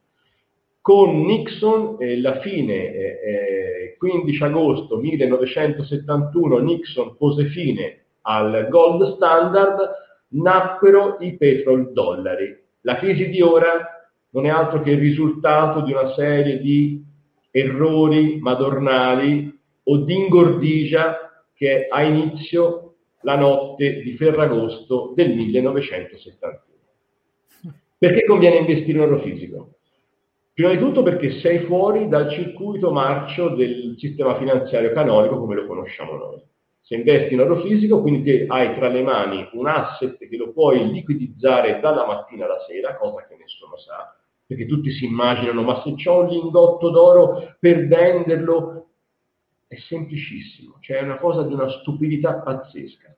Con 0.82 1.22
Nixon, 1.22 1.96
eh, 1.98 2.20
la 2.20 2.40
fine, 2.40 2.92
eh, 2.92 3.96
15 3.98 4.42
eh, 4.42 4.46
agosto 4.46 4.98
1971, 4.98 6.58
Nixon 6.58 7.16
pose 7.16 7.46
fine 7.46 7.98
al 8.22 8.66
gold 8.68 9.14
standard, 9.14 9.78
nacquero 10.32 11.16
i 11.20 11.36
petrodollari. 11.36 12.60
La 12.82 12.96
crisi 12.96 13.28
di 13.28 13.40
ora 13.40 14.08
non 14.30 14.46
è 14.46 14.48
altro 14.48 14.82
che 14.82 14.92
il 14.92 14.98
risultato 14.98 15.82
di 15.82 15.92
una 15.92 16.12
serie 16.14 16.58
di 16.58 17.02
errori 17.50 18.38
madornali 18.40 19.58
o 19.84 19.96
di 19.98 20.14
ingordigia 20.14 21.44
che 21.54 21.86
ha 21.88 22.02
inizio 22.02 22.94
la 23.22 23.36
notte 23.36 24.00
di 24.02 24.16
Ferragosto 24.16 25.12
del 25.14 25.34
1971. 25.34 26.60
Perché 27.98 28.24
conviene 28.24 28.58
investire 28.58 28.98
in 28.98 29.04
oro 29.04 29.20
fisico? 29.20 29.74
Prima 30.54 30.70
di 30.70 30.78
tutto 30.78 31.02
perché 31.02 31.38
sei 31.40 31.60
fuori 31.60 32.08
dal 32.08 32.30
circuito 32.30 32.90
marcio 32.90 33.50
del 33.50 33.94
sistema 33.96 34.36
finanziario 34.38 34.92
canonico 34.92 35.38
come 35.38 35.54
lo 35.54 35.66
conosciamo 35.66 36.16
noi 36.16 36.42
se 36.82 36.96
investi 36.96 37.34
in 37.34 37.40
oro 37.40 37.60
fisico, 37.60 38.00
quindi 38.00 38.44
hai 38.48 38.74
tra 38.74 38.88
le 38.88 39.02
mani 39.02 39.48
un 39.52 39.66
asset 39.68 40.18
che 40.18 40.36
lo 40.36 40.52
puoi 40.52 40.90
liquidizzare 40.90 41.80
dalla 41.80 42.04
mattina 42.04 42.44
alla 42.44 42.60
sera, 42.66 42.96
cosa 42.96 43.24
che 43.26 43.36
nessuno 43.38 43.76
sa, 43.76 44.14
perché 44.44 44.66
tutti 44.66 44.90
si 44.90 45.04
immaginano, 45.04 45.62
ma 45.62 45.80
se 45.82 46.08
ho 46.08 46.20
un 46.22 46.28
lingotto 46.28 46.90
d'oro 46.90 47.54
per 47.58 47.86
venderlo, 47.86 48.88
è 49.68 49.76
semplicissimo, 49.76 50.78
cioè 50.80 50.98
è 50.98 51.02
una 51.02 51.18
cosa 51.18 51.42
di 51.44 51.54
una 51.54 51.68
stupidità 51.70 52.40
pazzesca. 52.40 53.16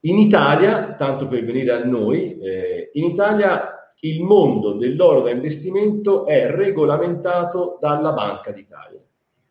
In 0.00 0.18
Italia, 0.18 0.94
tanto 0.94 1.26
per 1.26 1.42
venire 1.44 1.72
a 1.72 1.84
noi, 1.84 2.38
eh, 2.38 2.90
in 2.92 3.04
Italia 3.06 3.92
il 4.00 4.22
mondo 4.22 4.74
dell'oro 4.74 5.22
da 5.22 5.30
investimento 5.30 6.26
è 6.26 6.50
regolamentato 6.50 7.78
dalla 7.80 8.12
Banca 8.12 8.52
d'Italia. 8.52 9.00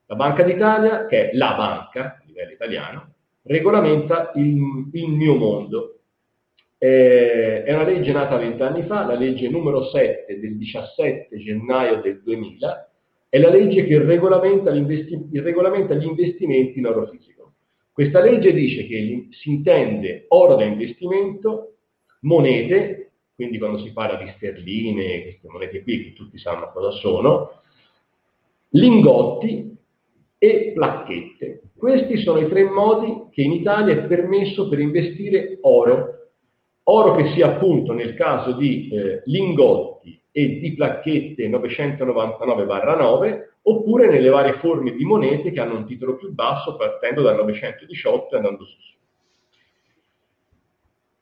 La 0.05 0.15
Banca 0.15 0.43
d'Italia, 0.43 1.07
che 1.07 1.31
è 1.31 1.35
la 1.35 1.55
banca 1.55 2.19
a 2.19 2.23
livello 2.25 2.51
italiano, 2.51 3.12
regolamenta 3.43 4.31
il, 4.35 4.89
il 4.93 5.09
mio 5.09 5.35
mondo. 5.35 5.99
Eh, 6.77 7.63
è 7.63 7.73
una 7.73 7.85
legge 7.85 8.11
nata 8.11 8.37
vent'anni 8.37 8.83
fa, 8.83 9.05
la 9.05 9.15
legge 9.15 9.49
numero 9.49 9.85
7 9.85 10.39
del 10.39 10.57
17 10.57 11.37
gennaio 11.37 12.01
del 12.01 12.21
2000, 12.21 12.91
è 13.29 13.39
la 13.39 13.49
legge 13.49 13.85
che 13.85 13.99
regolamenta, 13.99 14.71
regolamenta 14.71 15.95
gli 15.95 16.05
investimenti 16.05 16.79
in 16.79 16.85
oro 16.85 17.07
fisico. 17.07 17.53
Questa 17.91 18.21
legge 18.21 18.53
dice 18.53 18.85
che 18.85 19.27
si 19.31 19.49
intende 19.49 20.25
oro 20.29 20.55
da 20.55 20.65
investimento, 20.65 21.75
monete, 22.21 23.11
quindi 23.35 23.57
quando 23.57 23.79
si 23.79 23.91
parla 23.91 24.21
di 24.21 24.29
sterline, 24.35 25.21
queste 25.21 25.47
monete 25.47 25.81
qui 25.83 26.03
che 26.03 26.13
tutti 26.13 26.37
sanno 26.37 26.71
cosa 26.73 26.91
sono, 26.91 27.61
lingotti 28.69 29.75
e 30.43 30.73
placchette. 30.73 31.61
Questi 31.77 32.17
sono 32.17 32.39
i 32.39 32.49
tre 32.49 32.65
modi 32.65 33.29
che 33.31 33.43
in 33.43 33.53
Italia 33.53 33.93
è 33.93 34.07
permesso 34.07 34.67
per 34.67 34.79
investire 34.79 35.59
oro. 35.61 36.31
Oro 36.83 37.15
che 37.15 37.31
sia 37.31 37.47
appunto 37.47 37.93
nel 37.93 38.13
caso 38.13 38.51
di 38.51 38.89
eh, 38.89 39.21
lingotti 39.23 40.21
e 40.31 40.59
di 40.59 40.73
placchette 40.73 41.47
999-9 41.47 43.41
oppure 43.61 44.09
nelle 44.09 44.27
varie 44.27 44.55
forme 44.55 44.91
di 44.91 45.05
monete 45.05 45.51
che 45.51 45.61
hanno 45.61 45.77
un 45.77 45.85
titolo 45.85 46.17
più 46.17 46.33
basso 46.33 46.75
partendo 46.75 47.21
dal 47.21 47.37
918 47.37 48.33
e 48.33 48.37
andando 48.37 48.65
su. 48.65 48.77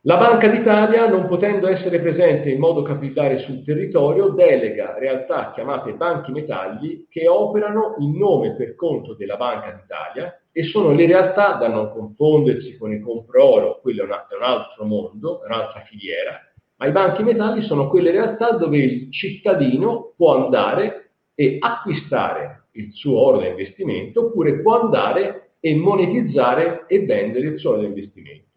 La 0.06 0.18
Banca 0.18 0.48
d'Italia, 0.48 1.08
non 1.08 1.28
potendo 1.28 1.68
essere 1.68 2.00
presente 2.00 2.50
in 2.50 2.58
modo 2.58 2.82
capillare 2.82 3.38
sul 3.38 3.64
territorio, 3.64 4.30
delega 4.30 4.98
realtà 4.98 5.52
chiamate 5.54 5.94
banchi 5.94 6.32
metalli 6.32 7.06
che 7.08 7.28
operano 7.28 7.98
in 8.00 8.18
nome 8.18 8.48
e 8.48 8.52
per 8.54 8.74
conto 8.74 9.14
della 9.14 9.38
Banca 9.38 9.70
d'Italia 9.70 10.42
e 10.52 10.64
sono 10.64 10.92
le 10.92 11.06
realtà 11.06 11.54
da 11.54 11.68
non 11.68 11.92
confondersi 11.92 12.78
con 12.78 12.92
il 12.92 13.04
compro 13.04 13.46
oro, 13.46 13.80
quello 13.80 14.02
è, 14.02 14.06
una, 14.06 14.28
è 14.28 14.36
un 14.38 14.42
altro 14.42 14.86
mondo, 14.86 15.44
è 15.44 15.46
un'altra 15.46 15.82
filiera, 15.82 16.52
ma 16.78 16.88
i 16.88 16.92
banchi 16.92 17.22
metalli 17.22 17.62
sono 17.62 17.88
quelle 17.88 18.10
realtà 18.10 18.54
dove 18.54 18.80
il 18.80 19.12
cittadino 19.12 20.14
può 20.18 20.44
andare 20.44 21.12
e 21.36 21.58
acquistare 21.60 22.70
il 22.72 22.92
suo 22.94 23.20
oro 23.20 23.38
da 23.38 23.50
investimento 23.50 24.26
oppure 24.26 24.62
può 24.62 24.82
andare 24.82 25.52
e 25.60 25.76
monetizzare 25.76 26.86
e 26.88 27.06
vendere 27.06 27.50
il 27.50 27.60
suo 27.60 27.74
oro 27.74 27.82
da 27.82 27.88
investimento. 27.88 28.50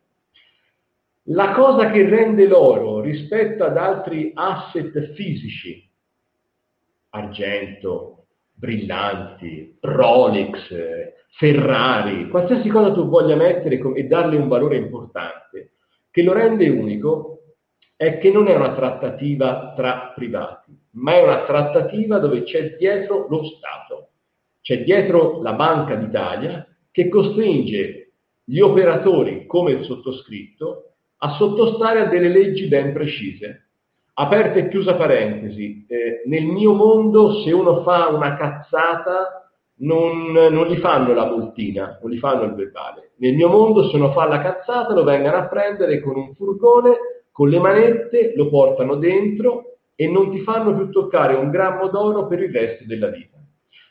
La 1.28 1.52
cosa 1.52 1.90
che 1.90 2.06
rende 2.06 2.46
l'oro 2.46 3.00
rispetto 3.00 3.64
ad 3.64 3.78
altri 3.78 4.32
asset 4.34 5.14
fisici, 5.14 5.90
argento, 7.10 8.26
brillanti, 8.52 9.78
Rolex, 9.80 10.68
Ferrari, 11.36 12.28
qualsiasi 12.28 12.68
cosa 12.68 12.92
tu 12.92 13.08
voglia 13.08 13.36
mettere 13.36 13.80
e 13.94 14.04
darle 14.04 14.36
un 14.36 14.48
valore 14.48 14.76
importante, 14.76 15.72
che 16.10 16.22
lo 16.22 16.34
rende 16.34 16.68
unico 16.68 17.54
è 17.96 18.18
che 18.18 18.30
non 18.30 18.46
è 18.46 18.54
una 18.54 18.74
trattativa 18.74 19.72
tra 19.74 20.12
privati, 20.14 20.78
ma 20.90 21.14
è 21.14 21.22
una 21.22 21.44
trattativa 21.44 22.18
dove 22.18 22.42
c'è 22.42 22.76
dietro 22.76 23.28
lo 23.30 23.44
Stato, 23.44 24.10
c'è 24.60 24.84
dietro 24.84 25.40
la 25.40 25.54
Banca 25.54 25.94
d'Italia 25.94 26.66
che 26.90 27.08
costringe 27.08 28.12
gli 28.44 28.60
operatori 28.60 29.46
come 29.46 29.72
il 29.72 29.84
sottoscritto 29.84 30.83
a 31.24 31.36
sottostare 31.38 32.00
a 32.00 32.04
delle 32.04 32.28
leggi 32.28 32.66
ben 32.66 32.92
precise. 32.92 33.68
Aperta 34.16 34.58
e 34.58 34.68
chiusa 34.68 34.94
parentesi, 34.94 35.86
eh, 35.88 36.22
nel 36.26 36.44
mio 36.44 36.74
mondo 36.74 37.42
se 37.42 37.50
uno 37.50 37.82
fa 37.82 38.08
una 38.08 38.36
cazzata 38.36 39.50
non, 39.78 40.32
non, 40.32 40.66
gli 40.66 40.76
fanno 40.76 41.14
la 41.14 41.26
multina, 41.26 41.98
non 42.00 42.12
gli 42.12 42.18
fanno 42.18 42.44
il 42.44 42.54
verbale. 42.54 43.12
Nel 43.16 43.34
mio 43.34 43.48
mondo 43.48 43.88
se 43.88 43.96
uno 43.96 44.12
fa 44.12 44.28
la 44.28 44.42
cazzata 44.42 44.92
lo 44.92 45.02
vengono 45.02 45.36
a 45.36 45.48
prendere 45.48 46.00
con 46.00 46.14
un 46.14 46.34
furgone, 46.34 46.92
con 47.32 47.48
le 47.48 47.58
manette, 47.58 48.34
lo 48.36 48.50
portano 48.50 48.96
dentro 48.96 49.78
e 49.96 50.06
non 50.06 50.30
ti 50.30 50.40
fanno 50.40 50.76
più 50.76 50.90
toccare 50.90 51.34
un 51.34 51.50
grammo 51.50 51.88
d'oro 51.88 52.26
per 52.26 52.40
il 52.40 52.52
resto 52.52 52.84
della 52.86 53.08
vita. 53.08 53.38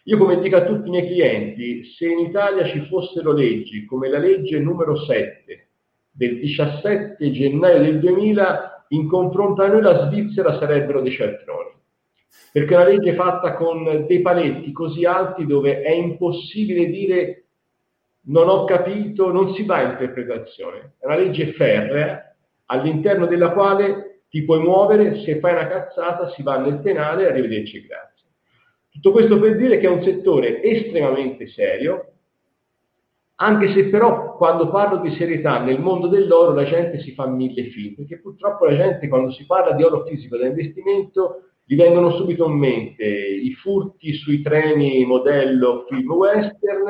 Io 0.04 0.18
come 0.18 0.40
dico 0.40 0.58
a 0.58 0.66
tutti 0.66 0.88
i 0.88 0.92
miei 0.92 1.08
clienti, 1.08 1.84
se 1.84 2.08
in 2.08 2.20
Italia 2.20 2.66
ci 2.66 2.80
fossero 2.82 3.32
leggi 3.32 3.86
come 3.86 4.08
la 4.08 4.20
legge 4.20 4.60
numero 4.60 4.96
7 4.96 5.63
del 6.14 6.40
17 6.40 7.32
gennaio 7.32 7.80
del 7.80 8.00
2000 8.00 8.86
in 8.90 9.08
confronto 9.08 9.64
a 9.64 9.68
noi 9.68 9.82
la 9.82 10.08
Svizzera 10.08 10.58
sarebbero 10.60 11.02
dei 11.02 11.12
cialtroni 11.12 11.72
perché 12.52 12.74
è 12.74 12.78
una 12.78 12.88
legge 12.88 13.16
fatta 13.16 13.56
con 13.56 14.06
dei 14.08 14.22
paletti 14.22 14.72
così 14.72 15.06
alti 15.06 15.46
dove 15.46 15.82
è 15.82 15.92
impossibile 15.92 16.86
dire 16.86 17.44
non 18.26 18.48
ho 18.48 18.66
capito, 18.66 19.32
non 19.32 19.54
si 19.54 19.64
va 19.64 19.78
a 19.78 19.92
interpretazione. 19.92 20.94
È 21.00 21.06
una 21.06 21.18
legge 21.18 21.52
ferrea 21.54 22.36
all'interno 22.68 23.26
della 23.26 23.52
quale 23.52 24.22
ti 24.30 24.44
puoi 24.44 24.60
muovere, 24.60 25.22
se 25.24 25.40
fai 25.40 25.54
una 25.54 25.68
cazzata 25.68 26.30
si 26.30 26.42
va 26.42 26.58
nel 26.58 26.80
penale, 26.80 27.28
arrivederci 27.28 27.86
grazie. 27.86 28.28
Tutto 28.92 29.12
questo 29.12 29.40
per 29.40 29.58
dire 29.58 29.80
che 29.80 29.88
è 29.88 29.90
un 29.90 30.04
settore 30.04 30.62
estremamente 30.62 31.48
serio, 31.48 32.13
anche 33.44 33.74
se 33.74 33.90
però 33.90 34.38
quando 34.38 34.70
parlo 34.70 35.02
di 35.02 35.12
serietà 35.16 35.60
nel 35.60 35.82
mondo 35.82 36.08
dell'oro 36.08 36.54
la 36.54 36.64
gente 36.64 37.02
si 37.02 37.14
fa 37.14 37.28
mille 37.28 37.66
film, 37.66 37.96
perché 37.96 38.22
purtroppo 38.22 38.66
la 38.66 38.76
gente 38.78 39.10
quando 39.10 39.32
si 39.32 39.46
parla 39.46 39.76
di 39.76 39.84
oro 39.84 40.06
fisico 40.06 40.38
da 40.38 40.48
investimento 40.48 41.50
gli 41.66 41.76
vengono 41.76 42.12
subito 42.12 42.46
in 42.46 42.54
mente 42.54 43.06
i 43.06 43.54
furti 43.56 44.14
sui 44.14 44.42
treni 44.42 45.06
modello 45.06 45.86
film 45.90 46.12
western 46.12 46.86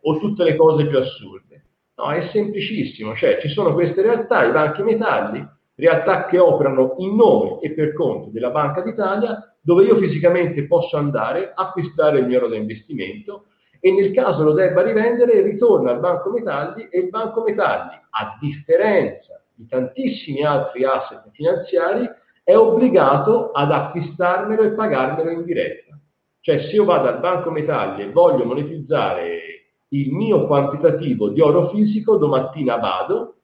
o 0.00 0.18
tutte 0.18 0.44
le 0.44 0.56
cose 0.56 0.86
più 0.86 0.98
assurde. 0.98 1.64
No, 1.96 2.10
è 2.10 2.28
semplicissimo, 2.32 3.14
cioè 3.14 3.38
ci 3.40 3.48
sono 3.48 3.74
queste 3.74 4.00
realtà, 4.00 4.44
i 4.44 4.52
banchi 4.52 4.82
metalli, 4.82 5.46
realtà 5.74 6.26
che 6.26 6.38
operano 6.38 6.94
in 6.98 7.16
nome 7.16 7.58
e 7.60 7.72
per 7.72 7.92
conto 7.92 8.30
della 8.30 8.50
Banca 8.50 8.80
d'Italia, 8.80 9.56
dove 9.60 9.84
io 9.84 9.96
fisicamente 9.96 10.66
posso 10.66 10.96
andare, 10.96 11.52
acquistare 11.54 12.20
il 12.20 12.26
mio 12.26 12.38
oro 12.38 12.48
da 12.48 12.56
investimento 12.56 13.46
e 13.80 13.92
nel 13.92 14.12
caso 14.12 14.42
lo 14.42 14.52
debba 14.52 14.82
rivendere 14.82 15.40
ritorna 15.42 15.92
al 15.92 16.00
Banco 16.00 16.30
Metalli 16.30 16.88
e 16.90 16.98
il 17.00 17.08
Banco 17.08 17.42
Metalli, 17.42 17.94
a 18.10 18.36
differenza 18.40 19.40
di 19.54 19.66
tantissimi 19.66 20.42
altri 20.42 20.84
asset 20.84 21.30
finanziari, 21.32 22.08
è 22.42 22.56
obbligato 22.56 23.50
ad 23.52 23.70
acquistarmelo 23.70 24.62
e 24.62 24.70
pagarmelo 24.70 25.30
in 25.30 25.44
diretta. 25.44 25.98
Cioè 26.40 26.60
se 26.60 26.70
io 26.70 26.84
vado 26.84 27.08
al 27.08 27.20
Banco 27.20 27.50
Metalli 27.50 28.02
e 28.02 28.10
voglio 28.10 28.44
monetizzare 28.44 29.40
il 29.88 30.12
mio 30.12 30.46
quantitativo 30.46 31.28
di 31.28 31.40
oro 31.40 31.68
fisico, 31.68 32.16
domattina 32.16 32.76
vado, 32.76 33.36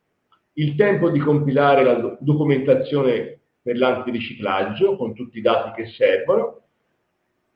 il 0.54 0.74
tempo 0.76 1.10
di 1.10 1.18
compilare 1.18 1.84
la 1.84 2.16
documentazione 2.20 3.40
per 3.60 3.76
l'antiriciclaggio 3.76 4.96
con 4.96 5.14
tutti 5.14 5.38
i 5.38 5.42
dati 5.42 5.82
che 5.82 5.88
servono, 5.88 6.63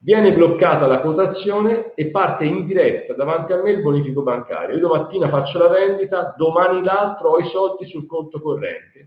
viene 0.00 0.32
bloccata 0.32 0.86
la 0.86 1.00
quotazione 1.00 1.92
e 1.94 2.10
parte 2.10 2.44
in 2.44 2.66
diretta 2.66 3.14
davanti 3.14 3.52
a 3.52 3.62
me 3.62 3.70
il 3.70 3.82
bonifico 3.82 4.22
bancario. 4.22 4.76
Io 4.76 4.80
domattina 4.80 5.28
faccio 5.28 5.58
la 5.58 5.68
vendita, 5.68 6.34
domani 6.36 6.82
l'altro 6.82 7.30
ho 7.30 7.38
i 7.38 7.48
soldi 7.48 7.86
sul 7.86 8.06
conto 8.06 8.40
corrente. 8.40 9.06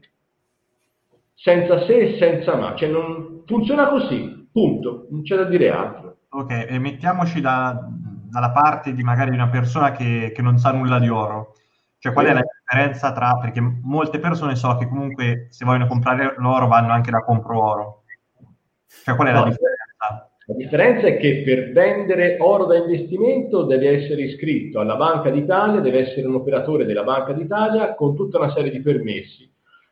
Senza 1.33 1.85
se 1.85 1.97
e 1.97 2.17
senza 2.19 2.55
ma, 2.55 2.75
cioè 2.75 2.89
non 2.89 3.43
funziona 3.45 3.87
così, 3.87 4.47
punto, 4.51 5.07
non 5.09 5.23
c'è 5.23 5.37
da 5.37 5.45
dire 5.45 5.71
altro. 5.71 6.17
Ok, 6.29 6.67
e 6.69 6.77
mettiamoci 6.77 7.41
da, 7.41 7.87
dalla 8.29 8.51
parte 8.51 8.93
di 8.93 9.01
magari 9.01 9.31
una 9.31 9.49
persona 9.49 9.91
che, 9.91 10.31
che 10.35 10.41
non 10.41 10.57
sa 10.57 10.71
nulla 10.71 10.99
di 10.99 11.09
oro. 11.09 11.55
Cioè, 11.97 12.13
qual 12.13 12.25
è 12.25 12.33
la 12.33 12.41
differenza 12.41 13.11
tra, 13.11 13.37
perché 13.37 13.61
molte 13.61 14.19
persone 14.19 14.55
so 14.55 14.75
che 14.77 14.87
comunque 14.87 15.47
se 15.51 15.65
vogliono 15.65 15.87
comprare 15.87 16.33
l'oro 16.37 16.67
vanno 16.67 16.91
anche 16.91 17.11
da 17.11 17.23
compro 17.23 17.63
oro. 17.63 18.03
Cioè, 19.03 19.15
qual 19.15 19.27
è 19.27 19.31
no, 19.31 19.43
la 19.43 19.49
differenza? 19.49 20.30
La 20.45 20.55
differenza 20.55 21.05
è 21.05 21.17
che 21.17 21.43
per 21.45 21.71
vendere 21.71 22.37
oro 22.39 22.65
da 22.65 22.77
investimento 22.77 23.61
deve 23.63 23.89
essere 23.89 24.23
iscritto 24.23 24.79
alla 24.79 24.95
Banca 24.95 25.29
d'Italia, 25.29 25.81
deve 25.81 26.09
essere 26.09 26.25
un 26.25 26.33
operatore 26.33 26.85
della 26.85 27.03
Banca 27.03 27.31
d'Italia 27.31 27.93
con 27.93 28.15
tutta 28.15 28.39
una 28.39 28.51
serie 28.51 28.71
di 28.71 28.81
permessi, 28.81 29.47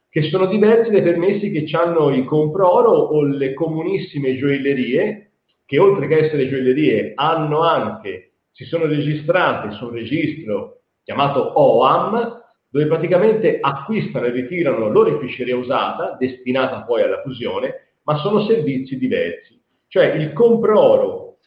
che 0.09 0.23
sono 0.23 0.47
diversi 0.47 0.89
dai 0.89 1.03
permessi 1.03 1.51
che 1.51 1.67
hanno 1.77 2.09
i 2.09 2.25
compro 2.25 2.73
oro 2.73 2.89
o 2.89 3.23
le 3.23 3.53
comunissime 3.53 4.37
gioiellerie, 4.37 5.31
che 5.67 5.77
oltre 5.77 6.07
che 6.07 6.25
essere 6.25 6.49
gioiellerie 6.49 7.11
hanno 7.13 7.61
anche, 7.61 8.31
si 8.51 8.63
sono 8.65 8.87
registrate 8.87 9.75
su 9.75 9.85
un 9.85 9.91
registro 9.91 10.81
chiamato 11.03 11.59
OAM, 11.59 12.41
dove 12.69 12.87
praticamente 12.87 13.59
acquistano 13.61 14.25
e 14.25 14.31
ritirano 14.31 14.89
l'oreficeria 14.89 15.55
usata, 15.55 16.15
destinata 16.19 16.81
poi 16.81 17.03
alla 17.03 17.21
fusione, 17.21 17.91
ma 18.01 18.17
sono 18.17 18.45
servizi 18.47 18.97
diversi. 18.97 19.58
Cioè 19.89 20.13
il 20.13 20.33
compro 20.33 20.79
oro, 20.79 21.37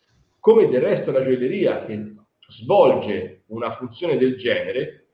come 0.40 0.68
del 0.68 0.82
resto 0.82 1.12
la 1.12 1.22
gioielleria 1.22 1.84
che 1.86 2.12
svolge 2.48 3.44
una 3.46 3.76
funzione 3.76 4.18
del 4.18 4.36
genere, 4.36 5.06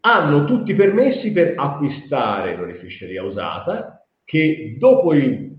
hanno 0.00 0.44
tutti 0.44 0.72
i 0.72 0.74
permessi 0.74 1.30
per 1.30 1.54
acquistare 1.56 2.56
l'oreficeria 2.56 3.22
usata, 3.22 4.04
che 4.24 4.74
dopo 4.76 5.14
i 5.14 5.56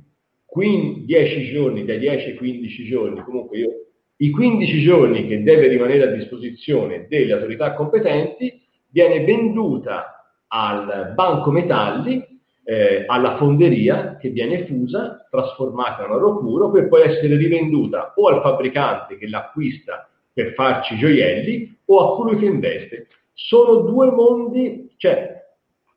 10 1.06 1.52
giorni, 1.54 1.86
dai 1.86 2.00
10 2.00 2.32
ai 2.32 2.36
15 2.36 2.84
giorni, 2.86 3.22
comunque 3.22 3.58
io 3.58 3.70
i 4.18 4.30
15 4.30 4.82
giorni 4.82 5.26
che 5.26 5.42
deve 5.42 5.68
rimanere 5.68 6.04
a 6.04 6.12
disposizione 6.12 7.08
delle 7.08 7.32
autorità 7.32 7.74
competenti 7.74 8.62
viene 8.90 9.24
venduta 9.24 10.36
al 10.48 11.14
banco 11.16 11.52
metalli, 11.52 12.39
eh, 12.70 13.04
alla 13.08 13.36
fonderia 13.38 14.18
che 14.18 14.30
viene 14.30 14.68
fusa, 14.68 15.28
trasformata 15.32 16.06
in 16.06 16.12
oro 16.12 16.38
puro 16.38 16.70
per 16.70 16.88
poi 16.88 17.02
essere 17.02 17.36
rivenduta 17.36 18.14
o 18.16 18.28
al 18.28 18.42
fabbricante 18.44 19.18
che 19.18 19.28
l'acquista 19.28 20.08
per 20.32 20.54
farci 20.54 20.96
gioielli 20.96 21.80
o 21.86 21.98
a 21.98 22.16
colui 22.16 22.38
che 22.38 22.46
investe. 22.46 23.08
Sono 23.34 23.78
due 23.78 24.12
mondi, 24.12 24.94
cioè 24.98 25.48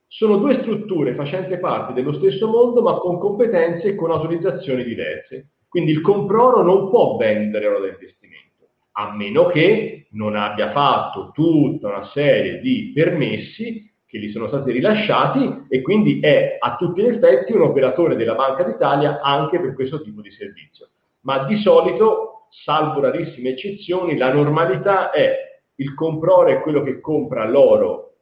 sono 0.07 0.39
due 0.39 0.61
strutture 0.63 1.15
facenti 1.15 1.59
parte 1.59 1.93
dello 1.93 2.15
stesso 2.15 2.49
mondo 2.49 2.81
ma 2.81 2.95
con 2.95 3.19
competenze 3.19 3.89
e 3.89 3.95
con 3.95 4.11
autorizzazioni 4.11 4.83
diverse. 4.83 5.49
Quindi 5.69 5.91
il 5.91 6.01
comproro 6.01 6.63
non 6.63 6.89
può 6.89 7.19
vendere 7.19 7.67
oro 7.67 7.81
da 7.81 7.89
investimento, 7.89 8.69
a 8.93 9.15
meno 9.15 9.45
che 9.49 10.07
non 10.13 10.37
abbia 10.37 10.73
fatto 10.73 11.33
tutta 11.35 11.89
una 11.89 12.07
serie 12.15 12.61
di 12.61 12.93
permessi 12.95 13.92
che 14.13 14.19
gli 14.19 14.31
sono 14.31 14.47
stati 14.49 14.73
rilasciati 14.73 15.65
e 15.71 15.81
quindi 15.81 16.21
è 16.21 16.59
a 16.61 16.77
tutti 16.77 17.01
gli 17.01 17.07
effetti 17.07 17.55
un 17.55 17.63
operatore 17.63 18.15
della 18.15 18.35
Banca 18.35 18.63
d'Italia 18.63 19.23
anche 19.23 19.59
per 19.59 19.73
questo 19.73 20.03
tipo 20.03 20.21
di 20.21 20.31
servizio. 20.31 20.91
Ma 21.21 21.47
di 21.47 21.57
solito, 21.63 22.49
salvo 22.51 23.01
rarissime 23.01 23.51
eccezioni, 23.51 24.19
la 24.19 24.31
normalità 24.31 25.11
è 25.13 25.35
il 25.77 25.95
comprore 25.95 26.59
è 26.59 26.61
quello 26.61 26.83
che 26.83 27.01
compra 27.01 27.49
l'oro 27.49 28.13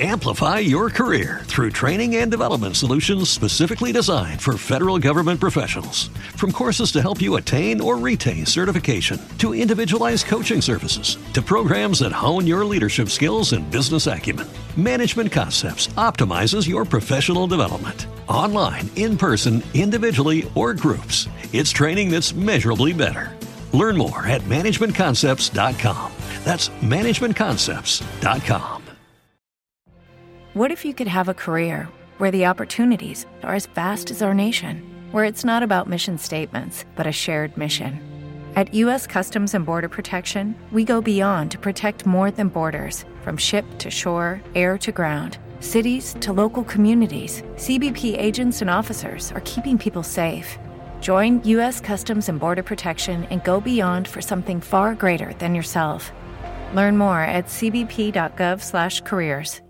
Amplify 0.00 0.58
your 0.58 0.88
career 0.88 1.42
through 1.44 1.70
training 1.70 2.16
and 2.16 2.30
development 2.30 2.76
solutions 2.76 3.28
specifically 3.28 3.92
designed 3.92 4.40
for 4.40 4.56
federal 4.56 4.98
government 4.98 5.38
professionals. 5.38 6.08
From 6.34 6.50
courses 6.50 6.90
to 6.92 7.02
help 7.02 7.20
you 7.20 7.36
attain 7.36 7.80
or 7.80 7.98
retain 7.98 8.46
certification, 8.46 9.20
to 9.38 9.54
individualized 9.54 10.26
coaching 10.26 10.62
services, 10.62 11.18
to 11.34 11.42
programs 11.42 11.98
that 11.98 12.10
hone 12.10 12.46
your 12.46 12.64
leadership 12.64 13.10
skills 13.10 13.52
and 13.52 13.70
business 13.70 14.06
acumen, 14.06 14.48
Management 14.78 15.30
Concepts 15.30 15.88
optimizes 15.98 16.66
your 16.66 16.86
professional 16.86 17.46
development. 17.46 18.06
Online, 18.26 18.88
in 18.96 19.18
person, 19.18 19.62
individually, 19.74 20.50
or 20.54 20.72
groups, 20.72 21.28
it's 21.52 21.70
training 21.70 22.10
that's 22.10 22.32
measurably 22.32 22.94
better. 22.94 23.36
Learn 23.74 23.98
more 23.98 24.26
at 24.26 24.40
managementconcepts.com. 24.42 26.12
That's 26.44 26.70
managementconcepts.com. 26.80 28.82
What 30.54 30.70
if 30.70 30.84
you 30.86 30.94
could 30.94 31.06
have 31.06 31.28
a 31.28 31.34
career 31.34 31.88
where 32.16 32.30
the 32.30 32.46
opportunities 32.46 33.26
are 33.42 33.54
as 33.54 33.66
vast 33.66 34.10
as 34.10 34.22
our 34.22 34.34
nation, 34.34 34.82
where 35.10 35.24
it's 35.24 35.44
not 35.44 35.62
about 35.62 35.86
mission 35.86 36.16
statements, 36.16 36.86
but 36.94 37.06
a 37.06 37.12
shared 37.12 37.58
mission? 37.58 38.00
At 38.56 38.72
U.S. 38.74 39.06
Customs 39.06 39.52
and 39.52 39.66
Border 39.66 39.88
Protection, 39.88 40.54
we 40.70 40.84
go 40.84 41.02
beyond 41.02 41.50
to 41.50 41.58
protect 41.58 42.06
more 42.06 42.30
than 42.30 42.48
borders 42.48 43.04
from 43.22 43.38
ship 43.38 43.64
to 43.78 43.90
shore, 43.90 44.42
air 44.54 44.76
to 44.76 44.92
ground. 44.92 45.38
Cities 45.60 46.14
to 46.20 46.34
local 46.34 46.64
communities, 46.64 47.42
CBP 47.54 48.18
agents 48.18 48.60
and 48.60 48.68
officers 48.68 49.32
are 49.32 49.40
keeping 49.46 49.78
people 49.78 50.02
safe. 50.02 50.58
Join 51.00 51.42
U.S. 51.44 51.80
Customs 51.80 52.28
and 52.28 52.38
Border 52.38 52.62
Protection 52.62 53.24
and 53.30 53.42
go 53.42 53.62
beyond 53.62 54.06
for 54.06 54.20
something 54.20 54.60
far 54.60 54.94
greater 54.94 55.32
than 55.38 55.54
yourself. 55.54 56.12
Learn 56.74 56.98
more 56.98 57.22
at 57.22 57.46
cbp.gov/careers. 57.46 59.62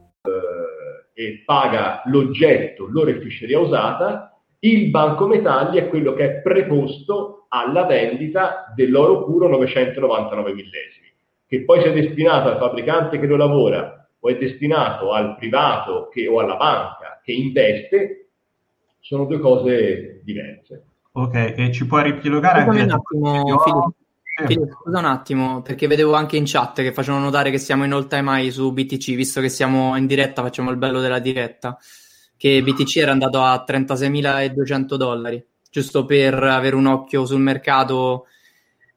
e 1.15 1.43
paga 1.45 2.03
l'oggetto, 2.07 2.87
l'oreficeria 2.87 3.59
usata, 3.59 4.37
il 4.61 4.91
banco 4.91 5.27
metalli 5.27 5.79
è 5.79 5.89
quello 5.89 6.15
che 6.15 6.25
è 6.25 6.43
preposto 6.43 7.47
alla 7.49 7.85
vendita 7.85 8.73
dell'oro 8.75 9.25
puro 9.25 9.49
999 9.49 10.55
millesimi, 10.55 11.02
che 11.53 11.65
poi 11.65 11.83
sia 11.83 11.93
destinato 11.93 12.49
al 12.49 12.57
fabbricante 12.57 13.21
che 13.21 13.27
lo 13.27 13.37
lavora 13.37 14.09
o 14.19 14.29
è 14.31 14.39
destinato 14.39 15.13
al 15.13 15.37
privato 15.37 16.09
che, 16.11 16.27
o 16.27 16.41
alla 16.41 16.57
banca 16.57 17.21
che 17.23 17.33
investe, 17.33 18.31
sono 19.01 19.27
due 19.27 19.39
cose 19.39 20.23
diverse. 20.25 20.85
Ok, 21.13 21.35
e 21.55 21.71
ci 21.71 21.87
puoi 21.87 22.05
ripiegare 22.05 22.61
anche... 22.61 22.83
Un 22.83 22.91
attimo, 22.91 23.59
Filippo. 23.63 23.95
Filippo, 24.47 24.79
scusa 24.83 24.99
un 24.99 25.05
attimo, 25.05 25.61
perché 25.61 25.87
vedevo 25.87 26.15
anche 26.15 26.39
in 26.39 26.45
chat 26.47 26.81
che 26.81 26.93
facevano 26.93 27.25
notare 27.25 27.51
che 27.51 27.59
siamo 27.59 27.85
in 27.85 27.93
all 27.93 28.07
time 28.07 28.41
high 28.41 28.51
su 28.51 28.73
BTC, 28.73 29.15
visto 29.15 29.43
che 29.43 29.51
siamo 29.51 29.95
in 29.99 30.07
diretta, 30.07 30.41
facciamo 30.41 30.71
il 30.71 30.79
bello 30.79 31.01
della 31.01 31.19
diretta, 31.19 31.77
che 32.39 32.63
BTC 32.63 32.97
era 32.97 33.13
andato 33.13 33.43
a 33.43 33.63
36.200 33.69 34.95
dollari, 34.95 35.45
giusto 35.71 36.07
per 36.07 36.33
avere 36.43 36.77
un 36.77 36.87
occhio 36.87 37.27
sul 37.27 37.41
mercato 37.41 38.25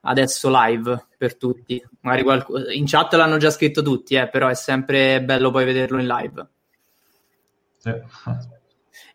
adesso 0.06 0.50
live 0.52 1.08
per 1.18 1.36
tutti. 1.36 1.84
Magari 2.02 2.24
qualc- 2.24 2.74
in 2.74 2.86
chat 2.86 3.14
l'hanno 3.14 3.38
già 3.38 3.50
scritto 3.50 3.82
tutti, 3.82 4.16
eh, 4.16 4.28
però 4.28 4.48
è 4.48 4.56
sempre 4.56 5.22
bello 5.22 5.52
poi 5.52 5.66
vederlo 5.66 6.00
in 6.00 6.08
live. 6.08 6.48
Sì. 7.78 7.92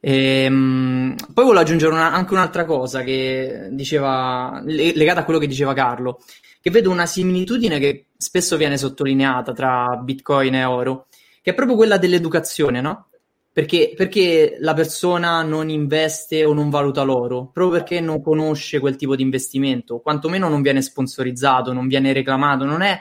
E, 0.01 0.47
um, 0.49 1.15
poi 1.35 1.45
volevo 1.45 1.63
aggiungere 1.63 1.93
una, 1.93 2.13
anche 2.13 2.33
un'altra 2.33 2.65
cosa 2.65 3.03
che 3.03 3.69
diceva, 3.73 4.61
legata 4.65 5.21
a 5.21 5.25
quello 5.25 5.39
che 5.39 5.47
diceva 5.47 5.75
Carlo, 5.75 6.21
che 6.61 6.71
vedo 6.71 6.91
una 6.91 7.07
similitudine 7.07 7.79
che 7.79 8.07
spesso 8.17 8.57
viene 8.57 8.77
sottolineata 8.79 9.53
tra 9.53 10.01
Bitcoin 10.03 10.55
e 10.55 10.65
oro, 10.65 11.09
che 11.43 11.51
è 11.51 11.55
proprio 11.55 11.77
quella 11.77 11.99
dell'educazione, 11.99 12.81
no? 12.81 13.10
Perché, 13.53 13.93
perché 13.97 14.57
la 14.61 14.75
persona 14.75 15.43
non 15.43 15.69
investe 15.69 16.45
o 16.45 16.53
non 16.53 16.71
valuta 16.71 17.03
l'oro? 17.03 17.51
Proprio 17.53 17.81
perché 17.81 18.01
non 18.01 18.23
conosce 18.23 18.79
quel 18.79 18.97
tipo 18.97 19.17
di 19.17 19.23
investimento, 19.23 19.99
quantomeno 19.99 20.49
non 20.49 20.63
viene 20.63 20.83
sponsorizzato, 20.83 21.73
non 21.73 21.89
viene 21.89 22.13
reclamato, 22.13 22.65
non 22.65 22.83
è... 22.83 22.99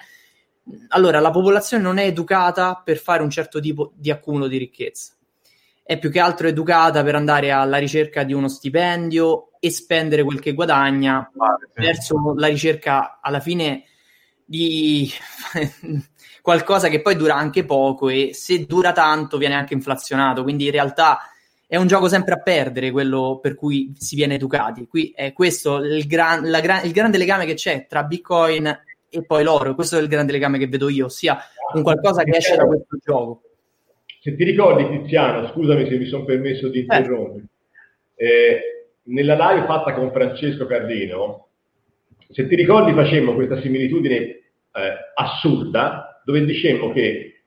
Allora, 0.90 1.20
la 1.20 1.32
popolazione 1.32 1.84
non 1.84 1.98
è 1.98 2.06
educata 2.06 2.82
per 2.84 2.98
fare 2.98 3.24
un 3.24 3.30
certo 3.30 3.60
tipo 3.60 3.94
di 3.96 4.12
accumulo 4.12 4.48
di 4.48 4.58
ricchezza 4.58 5.14
è 5.90 5.98
più 5.98 6.12
che 6.12 6.20
altro 6.20 6.48
educata 6.48 7.02
per 7.02 7.16
andare 7.16 7.50
alla 7.50 7.78
ricerca 7.78 8.22
di 8.22 8.32
uno 8.32 8.48
stipendio 8.48 9.54
e 9.60 9.72
spendere 9.72 10.24
quel 10.24 10.40
che 10.40 10.54
guadagna 10.54 11.32
verso 11.74 12.36
la 12.36 12.46
ricerca 12.46 13.18
alla 13.20 13.40
fine 13.40 13.86
di 14.46 15.12
qualcosa 16.50 16.88
che 16.88 17.04
poi 17.04 17.16
dura 17.16 17.36
anche 17.36 17.64
poco 17.64 18.10
e 18.10 18.32
se 18.34 18.66
dura 18.66 18.92
tanto 18.92 19.38
viene 19.38 19.54
anche 19.54 19.76
inflazionato, 19.76 20.42
quindi 20.42 20.66
in 20.66 20.72
realtà 20.72 21.20
è 21.68 21.76
un 21.76 21.86
gioco 21.86 22.08
sempre 22.08 22.34
a 22.34 22.42
perdere 22.42 22.90
quello 22.90 23.38
per 23.40 23.54
cui 23.54 23.94
si 23.96 24.16
viene 24.16 24.34
educati. 24.34 24.88
Qui 24.88 25.14
è 25.16 25.32
questo 25.32 25.78
il, 25.78 26.08
gran, 26.08 26.42
gra- 26.42 26.82
il 26.82 26.92
grande 26.92 27.20
legame 27.20 27.46
che 27.46 27.54
c'è 27.54 27.86
tra 27.88 28.02
Bitcoin 28.02 28.66
e 29.12 29.24
poi 29.24 29.44
l'oro, 29.44 29.76
questo 29.76 30.00
è 30.00 30.02
il 30.02 30.08
grande 30.08 30.32
legame 30.32 30.58
che 30.58 30.68
vedo 30.68 30.90
io, 30.90 31.06
ossia 31.06 31.38
un 31.76 31.84
qualcosa 31.84 32.24
che 32.24 32.36
esce 32.36 32.56
da 32.56 32.66
questo 32.66 32.98
gioco. 33.00 33.44
Se 34.20 34.36
ti 34.36 34.44
ricordi 34.44 34.90
Tiziano, 34.90 35.50
scusami 35.50 35.88
se 35.88 35.98
mi 36.00 36.08
sono 36.08 36.26
permesso 36.26 36.70
di 36.70 36.80
interrompere, 36.80 37.46
eh. 38.16 38.26
Eh, 38.26 38.62
nella 39.04 39.36
live 39.36 39.68
fatta 39.68 39.94
con 39.94 40.12
Francesco 40.12 40.66
Cardino, 40.66 41.50
se 42.32 42.48
ti 42.48 42.56
ricordi 42.56 42.92
facemmo 42.94 43.36
questa 43.36 43.62
similitudine 43.62 44.18
eh, 44.18 44.42
assurda, 45.14 46.09
dove 46.24 46.46
dicemmo 46.46 46.92
che 46.92 47.44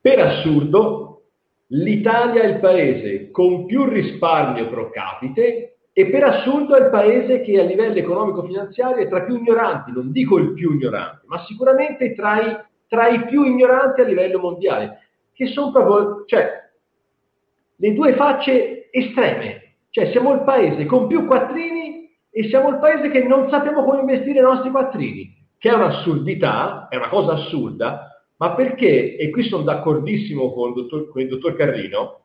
per 0.00 0.18
assurdo 0.20 1.22
l'Italia 1.68 2.42
è 2.42 2.46
il 2.46 2.58
paese 2.60 3.30
con 3.30 3.66
più 3.66 3.84
risparmio 3.84 4.68
pro 4.68 4.90
capite 4.90 5.78
e 5.92 6.06
per 6.10 6.22
assurdo 6.22 6.76
è 6.76 6.84
il 6.84 6.90
paese 6.90 7.40
che 7.40 7.58
a 7.58 7.64
livello 7.64 7.96
economico-finanziario 7.96 9.02
è 9.02 9.08
tra 9.08 9.22
i 9.22 9.24
più 9.24 9.36
ignoranti, 9.36 9.90
non 9.90 10.12
dico 10.12 10.38
il 10.38 10.52
più 10.52 10.74
ignorante, 10.74 11.22
ma 11.26 11.44
sicuramente 11.44 12.14
tra 12.14 12.40
i, 12.40 12.56
tra 12.86 13.08
i 13.08 13.26
più 13.26 13.42
ignoranti 13.42 14.00
a 14.00 14.04
livello 14.04 14.38
mondiale, 14.38 15.00
che 15.32 15.48
sono 15.48 15.72
proprio, 15.72 16.24
cioè, 16.26 16.70
le 17.74 17.94
due 17.94 18.14
facce 18.14 18.88
estreme. 18.92 19.74
Cioè, 19.90 20.10
siamo 20.12 20.34
il 20.34 20.42
paese 20.42 20.86
con 20.86 21.08
più 21.08 21.26
quattrini 21.26 22.16
e 22.30 22.48
siamo 22.48 22.68
il 22.68 22.78
paese 22.78 23.10
che 23.10 23.24
non 23.24 23.48
sappiamo 23.50 23.82
come 23.82 24.00
investire 24.00 24.38
i 24.38 24.42
nostri 24.42 24.70
quattrini, 24.70 25.34
che 25.58 25.70
è 25.70 25.74
un'assurdità, 25.74 26.88
è 26.88 26.96
una 26.96 27.08
cosa 27.08 27.32
assurda, 27.32 28.24
ma 28.36 28.54
perché, 28.54 29.16
e 29.16 29.30
qui 29.30 29.42
sono 29.44 29.64
d'accordissimo 29.64 30.52
con 30.52 30.68
il 30.68 30.74
dottor, 30.74 31.10
con 31.10 31.20
il 31.20 31.28
dottor 31.28 31.56
Carrino, 31.56 32.20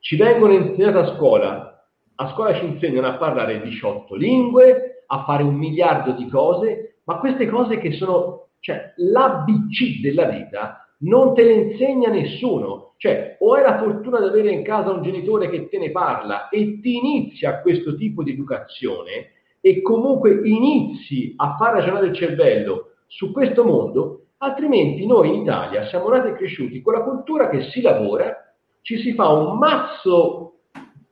ci 0.00 0.16
vengono 0.16 0.52
insegnate 0.52 0.98
a 0.98 1.16
scuola, 1.16 1.88
a 2.14 2.32
scuola 2.32 2.54
ci 2.54 2.66
insegnano 2.66 3.08
a 3.08 3.16
parlare 3.16 3.62
18 3.62 4.14
lingue, 4.14 5.04
a 5.06 5.24
fare 5.24 5.42
un 5.42 5.54
miliardo 5.54 6.12
di 6.12 6.28
cose, 6.28 7.00
ma 7.04 7.18
queste 7.18 7.48
cose 7.48 7.78
che 7.78 7.92
sono, 7.92 8.48
cioè, 8.60 8.92
l'ABC 8.96 10.00
della 10.02 10.26
vita 10.26 10.86
non 10.98 11.34
te 11.34 11.44
le 11.44 11.52
insegna 11.52 12.10
nessuno. 12.10 12.94
Cioè, 12.98 13.36
o 13.40 13.54
hai 13.54 13.62
la 13.62 13.78
fortuna 13.78 14.20
di 14.20 14.26
avere 14.26 14.50
in 14.50 14.62
casa 14.62 14.90
un 14.90 15.02
genitore 15.02 15.50
che 15.50 15.68
te 15.68 15.78
ne 15.78 15.90
parla 15.90 16.48
e 16.48 16.80
ti 16.80 16.96
inizia 16.96 17.60
questo 17.60 17.94
tipo 17.94 18.22
di 18.22 18.32
educazione 18.32 19.32
e 19.66 19.82
comunque 19.82 20.42
inizi 20.44 21.32
a 21.34 21.56
far 21.56 21.72
ragionare 21.72 22.06
il 22.06 22.14
cervello 22.14 22.92
su 23.08 23.32
questo 23.32 23.64
mondo, 23.64 24.26
altrimenti 24.36 25.04
noi 25.04 25.26
in 25.34 25.42
Italia 25.42 25.88
siamo 25.88 26.08
nati 26.08 26.28
e 26.28 26.34
cresciuti 26.34 26.80
con 26.80 26.92
la 26.92 27.02
cultura 27.02 27.48
che 27.48 27.62
si 27.62 27.80
lavora, 27.80 28.54
ci 28.82 28.96
si 28.98 29.12
fa 29.14 29.28
un 29.28 29.58
mazzo 29.58 30.58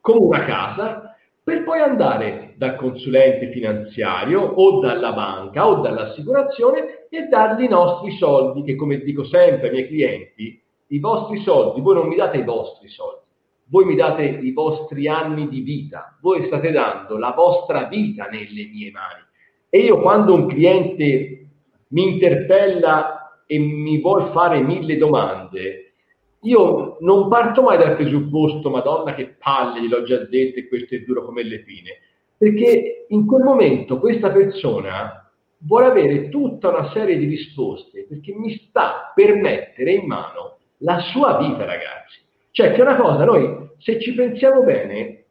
come 0.01 0.21
una 0.21 0.45
casa 0.45 1.17
per 1.43 1.65
poi 1.65 1.81
andare 1.81 2.55
dal 2.57 2.77
consulente 2.77 3.51
finanziario 3.51 4.41
o 4.41 4.79
dalla 4.79 5.13
banca 5.13 5.67
o 5.67 5.81
dall'assicurazione 5.81 7.09
e 7.11 7.23
dargli 7.23 7.65
i 7.65 7.69
nostri 7.69 8.13
soldi, 8.13 8.63
che 8.63 8.77
come 8.77 8.99
dico 8.99 9.25
sempre 9.25 9.67
ai 9.67 9.73
miei 9.73 9.89
clienti, 9.89 10.63
i 10.87 11.01
vostri 11.01 11.41
soldi, 11.41 11.81
voi 11.81 11.97
non 11.97 12.07
mi 12.07 12.15
date 12.15 12.37
i 12.37 12.45
vostri 12.45 12.87
soldi, 12.89 13.24
voi 13.67 13.85
mi 13.85 13.95
date 13.95 14.23
i 14.23 14.53
vostri 14.53 15.09
anni 15.09 15.49
di 15.49 15.61
vita, 15.61 16.17
voi 16.21 16.47
state 16.47 16.71
dando 16.71 17.19
la 17.19 17.33
vostra 17.35 17.85
vita 17.85 18.27
nelle 18.27 18.67
mie 18.67 18.91
mani. 18.91 19.23
E 19.69 19.79
io 19.79 20.01
quando 20.01 20.35
un 20.35 20.47
cliente 20.47 21.47
mi 21.89 22.13
interpella 22.13 23.43
e 23.47 23.59
mi 23.59 24.01
vuole 24.01 24.31
fare 24.33 24.61
mille 24.61 24.97
domande, 24.97 25.93
io 26.41 26.99
non 27.01 27.29
parto 27.29 27.63
mai 27.63 27.79
dal 27.79 27.97
presupposto, 27.97 28.71
Madonna 28.71 29.15
che 29.15 29.37
palle, 29.39 29.81
gliel'ho 29.81 30.03
già 30.03 30.19
detto 30.19 30.59
e 30.59 30.69
questo 30.69 30.95
è 30.95 31.01
duro 31.01 31.25
come 31.25 31.43
le 31.43 31.63
fine, 31.63 31.99
perché 32.37 33.07
in 33.09 33.27
quel 33.27 33.43
momento 33.43 33.99
questa 33.99 34.31
persona 34.31 35.25
vuole 35.59 35.87
avere 35.87 36.29
tutta 36.29 36.69
una 36.69 36.91
serie 36.93 37.17
di 37.17 37.27
risposte 37.27 38.05
perché 38.07 38.35
mi 38.35 38.55
sta 38.69 39.13
per 39.15 39.35
mettere 39.37 39.93
in 39.93 40.07
mano 40.07 40.59
la 40.79 41.01
sua 41.01 41.39
vita, 41.39 41.65
ragazzi. 41.65 42.21
Cioè 42.55 42.71
che 42.71 42.77
è 42.77 42.83
una 42.83 42.95
cosa, 42.95 43.25
noi 43.25 43.71
se 43.79 43.99
ci 43.99 44.15
pensiamo 44.15 44.63
bene, 44.63 45.25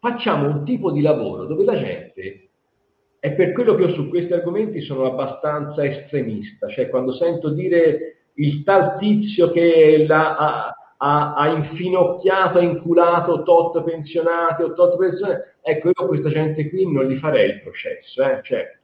facciamo 0.00 0.48
un 0.48 0.64
tipo 0.64 0.90
di 0.90 1.00
lavoro 1.00 1.44
dove 1.44 1.62
la 1.62 1.78
gente, 1.78 2.48
è 3.20 3.30
per 3.34 3.52
quello 3.52 3.76
che 3.76 3.82
io 3.84 3.94
su 3.94 4.08
questi 4.08 4.32
argomenti 4.32 4.80
sono 4.80 5.04
abbastanza 5.04 5.84
estremista, 5.84 6.66
cioè 6.66 6.88
quando 6.88 7.12
sento 7.12 7.50
dire 7.50 8.16
il 8.34 8.64
tal 8.64 8.98
tizio 8.98 9.52
che 9.52 10.06
la, 10.08 10.36
ha, 10.36 10.76
ha, 10.96 11.34
ha, 11.34 11.48
infinocchiato, 11.50 12.58
ha 12.58 12.62
inculato 12.62 13.44
tot 13.44 13.84
pensionati 13.84 14.62
o 14.64 14.72
tot 14.72 14.96
persone, 14.96 15.58
ecco 15.62 15.92
io 15.96 16.06
questa 16.08 16.30
gente 16.30 16.68
qui 16.68 16.90
non 16.90 17.04
gli 17.06 17.16
farei 17.18 17.50
il 17.50 17.62
processo, 17.62 18.24
eh? 18.24 18.40
cioè 18.42 18.76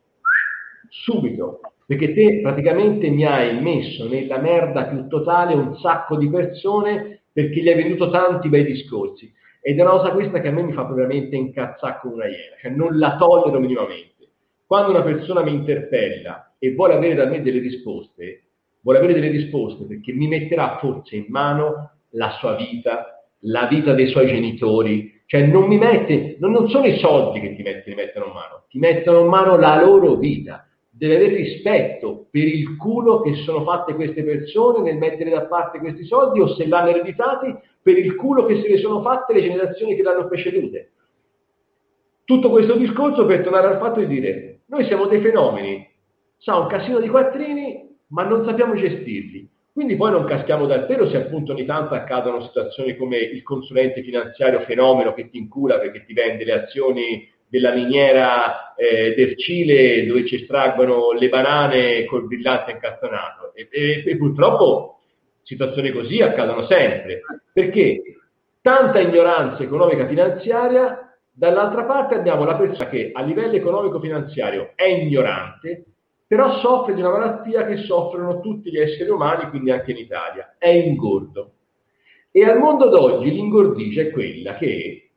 subito, 0.89 1.59
perché 1.85 2.15
te 2.15 2.39
praticamente 2.43 3.11
mi 3.11 3.27
hai 3.27 3.61
messo 3.61 4.07
nella 4.09 4.39
merda 4.39 4.85
più 4.85 5.09
totale 5.09 5.55
un 5.55 5.77
sacco 5.79 6.17
di 6.17 6.31
persone 6.31 7.22
perché 7.33 7.61
gli 7.61 7.69
hai 7.69 7.83
venuto 7.83 8.11
tanti 8.11 8.49
bei 8.49 8.65
discorsi. 8.65 9.33
Ed 9.61 9.79
è 9.79 9.83
una 9.83 9.93
cosa 9.93 10.11
questa 10.11 10.41
che 10.41 10.49
a 10.49 10.53
me 10.53 10.63
mi 10.63 10.73
fa 10.73 10.85
veramente 10.85 11.37
incazzare 11.37 11.99
come 12.01 12.15
una 12.15 12.27
iena, 12.27 12.57
cioè 12.61 12.71
non 12.71 12.99
la 12.99 13.17
tollero 13.17 13.61
minimamente. 13.61 14.29
Quando 14.67 14.91
una 14.91 15.03
persona 15.03 15.43
mi 15.43 15.53
interpella 15.53 16.55
e 16.59 16.75
vuole 16.75 16.95
avere 16.95 17.15
da 17.15 17.27
me 17.27 17.43
delle 17.43 17.61
risposte, 17.61 18.43
vuole 18.81 18.99
avere 18.99 19.15
delle 19.15 19.29
risposte 19.29 19.85
perché 19.85 20.13
mi 20.13 20.27
metterà 20.27 20.79
forse 20.81 21.17
in 21.17 21.27
mano 21.29 21.91
la 22.11 22.31
sua 22.41 22.57
vita, 22.57 23.25
la 23.41 23.67
vita 23.67 23.95
dei 23.95 24.09
suoi 24.09 24.27
genitori, 24.27 25.23
cioè 25.27 25.47
non 25.47 25.69
mi 25.69 25.79
mette, 25.79 26.37
non, 26.41 26.51
non 26.51 26.69
sono 26.69 26.87
i 26.87 26.99
soldi 26.99 27.41
che 27.41 27.55
ti 27.55 27.63
mettono 27.95 28.27
in 28.27 28.33
mano, 28.33 28.65
ti 28.69 28.79
mettono 28.79 29.21
in 29.21 29.29
mano 29.29 29.57
la 29.57 29.81
loro 29.81 30.17
vita 30.17 30.67
deve 30.95 31.17
avere 31.17 31.37
rispetto 31.37 32.27
per 32.31 32.47
il 32.47 32.77
culo 32.77 33.23
che 33.23 33.35
sono 33.37 33.65
fatte 33.65 33.95
queste 33.95 34.23
persone 34.23 34.83
nel 34.83 34.99
mettere 34.99 35.31
da 35.31 35.47
parte 35.47 35.79
questi 35.79 36.05
soldi 36.05 36.41
o 36.41 36.55
se 36.55 36.67
l'hanno 36.67 36.91
ereditati 36.91 37.57
per 37.81 37.97
il 37.97 38.15
culo 38.15 38.45
che 38.45 38.61
se 38.61 38.69
ne 38.69 38.77
sono 38.77 39.01
fatte 39.01 39.33
le 39.33 39.41
generazioni 39.41 39.97
che 39.97 40.03
l'hanno 40.03 40.29
precedute. 40.29 40.91
Tutto 42.25 42.51
questo 42.51 42.77
discorso 42.77 43.25
per 43.25 43.43
tornare 43.43 43.69
al 43.69 43.79
fatto 43.79 44.01
di 44.01 44.07
dire 44.07 44.61
noi 44.67 44.85
siamo 44.85 45.07
dei 45.07 45.21
fenomeni, 45.23 45.91
sa 46.37 46.59
un 46.59 46.67
casino 46.67 47.01
di 47.01 47.09
quattrini 47.09 47.97
ma 48.09 48.25
non 48.25 48.45
sappiamo 48.45 48.75
gestirli. 48.75 49.49
Quindi 49.73 49.97
poi 49.97 50.11
non 50.11 50.25
caschiamo 50.25 50.67
dal 50.67 50.85
pelo 50.85 51.09
se 51.09 51.17
appunto 51.17 51.53
ogni 51.53 51.65
tanto 51.65 51.95
accadono 51.95 52.43
situazioni 52.43 52.95
come 52.97 53.17
il 53.17 53.43
consulente 53.43 54.03
finanziario 54.03 54.61
fenomeno 54.61 55.15
che 55.15 55.31
ti 55.31 55.39
incula 55.39 55.79
perché 55.79 56.05
ti 56.05 56.13
vende 56.13 56.45
le 56.45 56.53
azioni 56.53 57.32
della 57.53 57.75
miniera 57.75 58.75
eh, 58.77 59.13
del 59.15 59.37
Cile 59.37 60.07
dove 60.07 60.27
ci 60.27 60.37
estraggono 60.37 61.13
le 61.13 61.29
banane 61.29 62.07
col 62.07 62.27
brillante 62.27 62.71
incastonato. 62.71 63.53
E, 63.55 63.69
e, 63.71 64.05
e 64.07 64.17
purtroppo 64.17 65.01
situazioni 65.43 65.91
così 65.91 66.23
accadono 66.23 66.65
sempre, 66.65 67.21
perché 67.53 68.01
tanta 68.63 69.01
ignoranza 69.01 69.63
economica 69.63 70.07
finanziaria, 70.07 71.15
dall'altra 71.31 71.85
parte 71.85 72.15
abbiamo 72.15 72.47
la 72.47 72.57
persona 72.57 72.89
che 72.89 73.11
a 73.13 73.21
livello 73.21 73.53
economico 73.53 74.01
finanziario 74.01 74.73
è 74.75 74.87
ignorante, 74.87 75.85
però 76.27 76.59
soffre 76.61 76.95
di 76.95 77.03
una 77.03 77.11
malattia 77.11 77.67
che 77.67 77.83
soffrono 77.83 78.41
tutti 78.41 78.71
gli 78.71 78.79
esseri 78.79 79.11
umani, 79.11 79.51
quindi 79.51 79.71
anche 79.73 79.91
in 79.91 79.99
Italia, 79.99 80.55
è 80.57 80.69
ingordo. 80.69 81.51
E 82.31 82.45
al 82.45 82.59
mondo 82.59 82.89
d'oggi 82.89 83.31
l'ingordigia 83.31 84.01
è 84.01 84.11
quella 84.11 84.55
che 84.55 85.11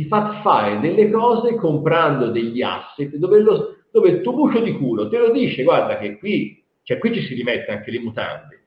ti 0.00 0.06
fa 0.06 0.40
fare 0.40 0.80
delle 0.80 1.10
cose 1.10 1.56
comprando 1.56 2.30
degli 2.30 2.62
asset 2.62 3.16
dove, 3.16 3.40
lo, 3.40 3.76
dove 3.90 4.08
il 4.08 4.20
tuo 4.22 4.32
buco 4.32 4.58
di 4.60 4.72
culo 4.72 5.10
te 5.10 5.18
lo 5.18 5.30
dice, 5.30 5.62
guarda 5.62 5.98
che 5.98 6.16
qui, 6.16 6.64
cioè 6.84 6.96
qui 6.96 7.12
ci 7.12 7.20
si 7.20 7.34
rimette 7.34 7.70
anche 7.70 7.90
le 7.90 8.00
mutande, 8.00 8.64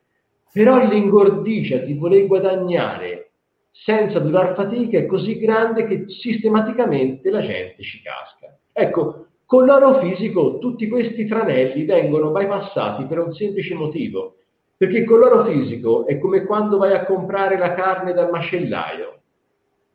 però 0.52 0.88
l'ingordigia 0.88 1.78
di 1.78 1.96
voler 1.96 2.28
guadagnare 2.28 3.32
senza 3.72 4.20
durar 4.20 4.54
fatica 4.54 5.00
è 5.00 5.08
così 5.08 5.40
grande 5.40 5.88
che 5.88 6.06
sistematicamente 6.08 7.32
la 7.32 7.42
gente 7.42 7.82
ci 7.82 8.00
casca. 8.04 8.56
Ecco, 8.72 9.30
con 9.48 9.66
l'oro 9.66 10.02
fisico 10.02 10.60
tutti 10.60 10.88
questi 10.88 11.26
tranelli 11.26 11.84
vengono 11.86 12.30
bypassati 12.30 13.06
per 13.06 13.18
un 13.18 13.34
semplice 13.34 13.74
motivo, 13.74 14.36
perché 14.78 15.04
con 15.04 15.18
l'oro 15.18 15.46
fisico 15.46 16.06
è 16.06 16.20
come 16.20 16.44
quando 16.44 16.78
vai 16.78 16.94
a 16.94 17.06
comprare 17.06 17.58
la 17.58 17.74
carne 17.74 18.14
dal 18.14 18.30
macellaio. 18.30 19.22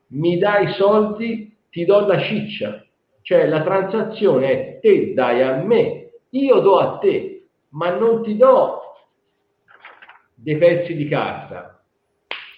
Mi 0.09 0.37
dai 0.37 0.73
soldi, 0.73 1.55
ti 1.69 1.85
do 1.85 2.05
la 2.05 2.19
ciccia, 2.21 2.83
cioè 3.21 3.47
la 3.47 3.61
transazione 3.63 4.51
è 4.51 4.79
te 4.79 5.13
dai 5.13 5.41
a 5.41 5.55
me, 5.55 6.11
io 6.29 6.59
do 6.59 6.77
a 6.77 6.97
te, 6.97 7.47
ma 7.69 7.95
non 7.95 8.23
ti 8.23 8.35
do 8.35 8.81
dei 10.33 10.57
pezzi 10.57 10.95
di 10.95 11.07
carta, 11.07 11.79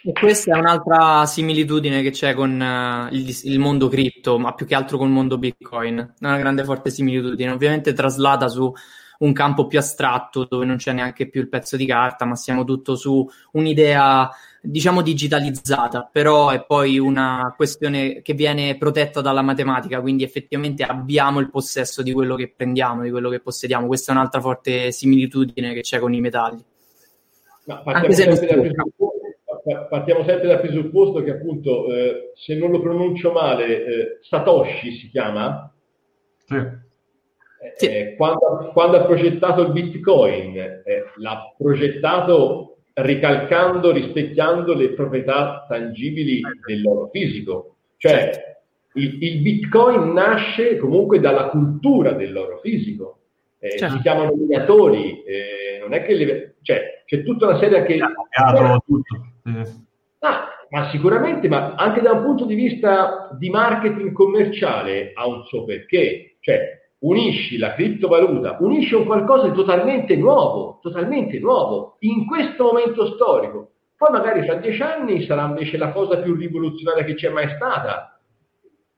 e 0.04 0.14
questa 0.14 0.56
è 0.56 0.58
un'altra 0.58 1.28
similitudine 1.28 2.02
che 2.02 2.10
c'è 2.10 2.34
con 2.34 2.60
uh, 2.60 3.14
il, 3.14 3.40
il, 3.44 3.60
mondo 3.60 3.88
cripto, 3.88 4.40
ma 4.40 4.54
più 4.56 4.66
che 4.66 4.74
altro 4.74 4.98
con 4.98 5.08
il 5.08 5.14
mondo 5.14 5.38
Bitcoin. 5.38 6.16
È 6.20 6.26
una 6.26 6.40
grande 6.40 6.64
forte 6.64 6.90
similitudine, 6.90 7.52
ovviamente 7.52 7.94
traslata 7.94 8.48
su 8.48 8.74
un 9.22 9.34
campo 9.34 9.68
più 9.68 9.80
astratto 9.80 10.46
dove 10.50 10.66
non 10.66 10.78
c'è 10.78 10.94
neanche 10.94 11.30
più 11.30 11.42
il 11.42 11.50
pezzo 11.50 11.76
di 11.78 11.86
carta, 11.86 12.26
ma 12.26 12.36
siamo 12.36 12.64
tutto 12.64 12.96
su 12.96 13.28
un'idea 13.54 14.30
diciamo 14.64 15.02
digitalizzata, 15.02 16.08
però 16.12 16.50
è 16.50 16.64
poi 16.64 17.00
una 17.00 17.54
questione 17.56 18.22
che 18.22 18.34
viene 18.34 18.78
protetta 18.78 19.22
dalla 19.22 19.42
matematica, 19.42 20.02
quindi 20.02 20.24
effettivamente 20.24 20.84
abbiamo 20.84 21.40
il 21.40 21.50
possesso 21.50 22.04
di 22.04 22.14
quello 22.14 22.36
che 22.36 22.54
prendiamo, 22.56 23.02
di 23.02 23.10
quello 23.10 23.30
che 23.30 23.40
possediamo. 23.40 23.88
Questa 23.88 24.12
è 24.12 24.16
un'altra 24.16 24.42
forte 24.42 24.92
similitudine 24.92 25.74
che 25.74 25.82
c'è 25.82 26.00
con 26.00 26.14
i 26.14 26.22
metalli. 26.22 26.64
Ma 27.66 27.82
partiamo, 27.82 28.36
sempre 28.36 28.72
dal 28.72 29.88
partiamo 29.88 30.24
sempre 30.24 30.48
dal 30.48 30.62
presupposto 30.62 31.22
che 31.22 31.32
appunto, 31.32 31.94
eh, 31.94 32.32
se 32.36 32.56
non 32.56 32.72
lo 32.72 32.82
pronuncio 32.82 33.32
male, 33.32 33.86
eh, 33.86 34.18
Satoshi 34.22 34.92
si 34.94 35.10
chiama? 35.10 35.72
Sì. 36.46 36.90
Eh, 37.62 37.74
sì. 37.76 37.86
Eh, 37.86 38.16
quando, 38.16 38.72
quando, 38.74 38.98
ha 38.98 39.06
progettato 39.06 39.62
il 39.62 39.72
Bitcoin, 39.72 40.58
eh, 40.58 40.84
l'ha 41.18 41.54
progettato 41.56 42.78
ricalcando, 42.94 43.92
rispecchiando 43.92 44.74
le 44.74 44.94
proprietà 44.94 45.66
tangibili 45.70 46.42
dell'oro 46.66 47.10
fisico. 47.14 47.76
Cioè, 47.98 48.58
il, 48.94 49.24
il, 49.24 49.42
Bitcoin 49.42 50.12
nasce 50.12 50.78
comunque 50.78 51.20
dalla 51.20 51.50
cultura 51.50 52.14
dell'oro 52.14 52.60
fisico. 52.64 53.20
Eh, 53.60 53.78
certo. 53.78 53.96
Si 53.96 54.02
chiamano 54.02 54.34
miniatori, 54.34 55.22
eh, 55.24 55.80
non 55.80 55.94
è 55.94 56.04
che 56.04 56.16
le, 56.16 56.56
cioè, 56.64 57.04
c'è 57.06 57.22
tutta 57.24 57.46
una 57.48 57.60
serie 57.60 57.84
che... 57.84 58.00
tutto. 58.84 59.28
Ah, 60.24 60.48
ma 60.72 60.90
sicuramente, 60.90 61.48
ma 61.48 61.76
anche 61.76 62.02
da 62.02 62.14
un 62.14 62.24
punto 62.24 62.46
di 62.46 62.56
vista 62.56 63.30
di 63.38 63.52
marketing 63.52 64.14
commerciale 64.14 65.12
ha 65.14 65.28
un 65.28 65.44
suo 65.46 65.64
perché. 65.64 66.38
Cioè, 66.40 66.81
unisci 67.02 67.58
la 67.58 67.74
criptovaluta, 67.74 68.58
unisci 68.60 68.94
un 68.94 69.06
qualcosa 69.06 69.48
di 69.48 69.56
totalmente 69.56 70.16
nuovo, 70.16 70.80
totalmente 70.82 71.40
nuovo, 71.40 71.96
in 72.00 72.26
questo 72.26 72.66
momento 72.66 73.14
storico. 73.14 73.72
Poi 73.96 74.12
magari 74.12 74.44
fra 74.46 74.56
dieci 74.56 74.82
anni 74.82 75.24
sarà 75.26 75.46
invece 75.46 75.78
la 75.78 75.92
cosa 75.92 76.22
più 76.22 76.36
rivoluzionaria 76.36 77.04
che 77.04 77.16
c'è 77.16 77.30
mai 77.30 77.50
stata. 77.56 78.20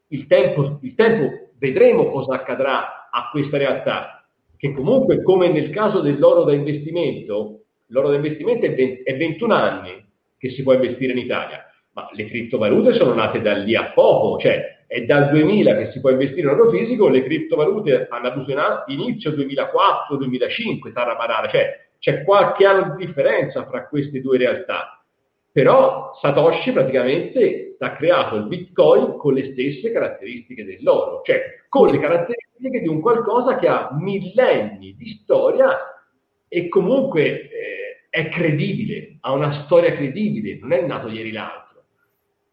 Il 0.07 0.27
tempo, 0.27 0.79
il 0.81 0.95
tempo 0.95 1.49
vedremo 1.57 2.09
cosa 2.11 2.35
accadrà 2.35 3.09
a 3.09 3.29
questa 3.31 3.57
realtà, 3.57 4.25
che 4.57 4.73
comunque 4.73 5.21
come 5.21 5.49
nel 5.49 5.69
caso 5.69 6.01
dell'oro 6.01 6.43
da 6.43 6.53
investimento, 6.53 7.63
l'oro 7.87 8.09
da 8.09 8.15
investimento 8.15 8.65
è, 8.65 8.73
20, 8.73 9.03
è 9.03 9.17
21 9.17 9.53
anni 9.53 10.05
che 10.37 10.49
si 10.51 10.63
può 10.63 10.73
investire 10.73 11.13
in 11.13 11.19
Italia, 11.19 11.65
ma 11.93 12.09
le 12.11 12.25
criptovalute 12.25 12.93
sono 12.93 13.13
nate 13.13 13.41
da 13.41 13.53
lì 13.53 13.75
a 13.75 13.91
poco, 13.91 14.39
cioè 14.39 14.82
è 14.93 15.05
dal 15.05 15.31
2000 15.31 15.75
che 15.75 15.91
si 15.91 15.99
può 15.99 16.11
investire 16.11 16.41
in 16.41 16.49
oro 16.49 16.69
fisico, 16.69 17.09
le 17.09 17.23
criptovalute 17.23 18.05
hanno 18.11 18.27
avuto 18.27 18.53
inizio 18.89 19.31
2004-2005, 19.31 20.93
Taramarara, 20.93 21.47
cioè 21.47 21.87
c'è 21.97 22.23
qualche 22.23 22.63
anno 22.63 22.95
di 22.95 23.07
differenza 23.07 23.65
fra 23.65 23.87
queste 23.87 24.21
due 24.21 24.37
realtà. 24.37 25.03
Però 25.51 26.13
Satoshi 26.21 26.73
praticamente 26.73 27.75
ha 27.79 27.95
creato 27.95 28.35
il 28.35 28.45
Bitcoin 28.45 29.17
con 29.17 29.33
le 29.33 29.53
stesse 29.53 29.91
caratteristiche 29.91 30.63
dell'oro, 30.63 31.23
cioè 31.25 31.41
con 31.69 31.87
le 31.87 31.97
caratteristiche 31.97 32.81
di 32.81 32.87
un 32.87 33.01
qualcosa 33.01 33.57
che 33.57 33.67
ha 33.67 33.89
millenni 33.99 34.95
di 34.95 35.19
storia 35.23 35.75
e 36.47 36.69
comunque 36.69 37.49
eh, 37.49 38.05
è 38.11 38.29
credibile, 38.29 39.17
ha 39.21 39.31
una 39.31 39.63
storia 39.65 39.91
credibile, 39.95 40.59
non 40.61 40.71
è 40.71 40.85
nato 40.85 41.07
ieri 41.07 41.31
l'altro. 41.31 41.62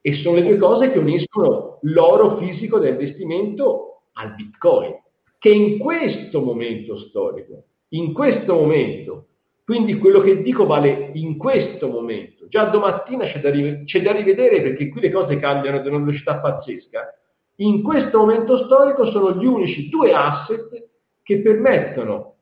E 0.00 0.14
sono 0.22 0.36
le 0.36 0.42
due 0.42 0.56
cose 0.56 0.90
che 0.90 0.98
uniscono 0.98 1.78
l'oro 1.82 2.38
fisico 2.38 2.78
da 2.78 2.88
investimento 2.88 4.02
al 4.14 4.34
bitcoin, 4.34 4.94
che 5.38 5.50
in 5.50 5.78
questo 5.78 6.40
momento 6.40 6.98
storico, 6.98 7.64
in 7.90 8.12
questo 8.12 8.54
momento, 8.54 9.26
quindi 9.64 9.98
quello 9.98 10.20
che 10.20 10.42
dico 10.42 10.66
vale 10.66 11.10
in 11.14 11.36
questo 11.36 11.88
momento, 11.88 12.48
già 12.48 12.64
domattina 12.64 13.24
c'è 13.24 13.40
da, 13.40 13.50
c'è 13.84 14.02
da 14.02 14.12
rivedere 14.12 14.62
perché 14.62 14.88
qui 14.88 15.00
le 15.00 15.10
cose 15.10 15.38
cambiano 15.38 15.78
ad 15.78 15.86
una 15.86 15.98
velocità 15.98 16.38
pazzesca, 16.38 17.14
in 17.56 17.82
questo 17.82 18.18
momento 18.18 18.64
storico 18.64 19.10
sono 19.10 19.36
gli 19.36 19.44
unici 19.44 19.88
due 19.88 20.12
asset 20.12 20.88
che 21.22 21.40
permettono 21.40 22.36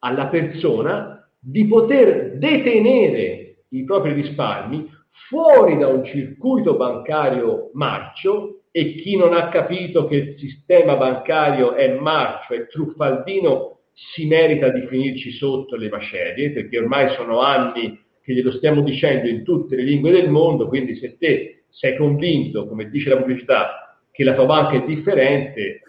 alla 0.00 0.26
persona 0.26 1.28
di 1.38 1.66
poter 1.66 2.36
detenere 2.36 3.64
i 3.68 3.84
propri 3.84 4.12
risparmi 4.12 4.96
fuori 5.26 5.76
da 5.76 5.88
un 5.88 6.04
circuito 6.04 6.76
bancario 6.76 7.70
marcio 7.74 8.62
e 8.70 8.94
chi 8.94 9.16
non 9.16 9.34
ha 9.34 9.48
capito 9.48 10.06
che 10.06 10.16
il 10.16 10.38
sistema 10.38 10.96
bancario 10.96 11.74
è 11.74 11.98
marcio 11.98 12.54
e 12.54 12.66
truffaldino 12.66 13.78
si 13.92 14.26
merita 14.26 14.68
di 14.68 14.86
finirci 14.86 15.32
sotto 15.32 15.74
le 15.76 15.88
macerie, 15.88 16.52
perché 16.52 16.78
ormai 16.78 17.14
sono 17.16 17.40
anni 17.40 18.00
che 18.22 18.32
glielo 18.32 18.52
stiamo 18.52 18.82
dicendo 18.82 19.28
in 19.28 19.42
tutte 19.42 19.74
le 19.74 19.82
lingue 19.82 20.12
del 20.12 20.30
mondo, 20.30 20.68
quindi 20.68 20.96
se 20.96 21.16
te 21.18 21.64
sei 21.70 21.96
convinto, 21.96 22.68
come 22.68 22.88
dice 22.88 23.08
la 23.08 23.16
pubblicità, 23.16 23.98
che 24.12 24.22
la 24.22 24.34
tua 24.34 24.46
banca 24.46 24.76
è 24.76 24.84
differente, 24.84 25.80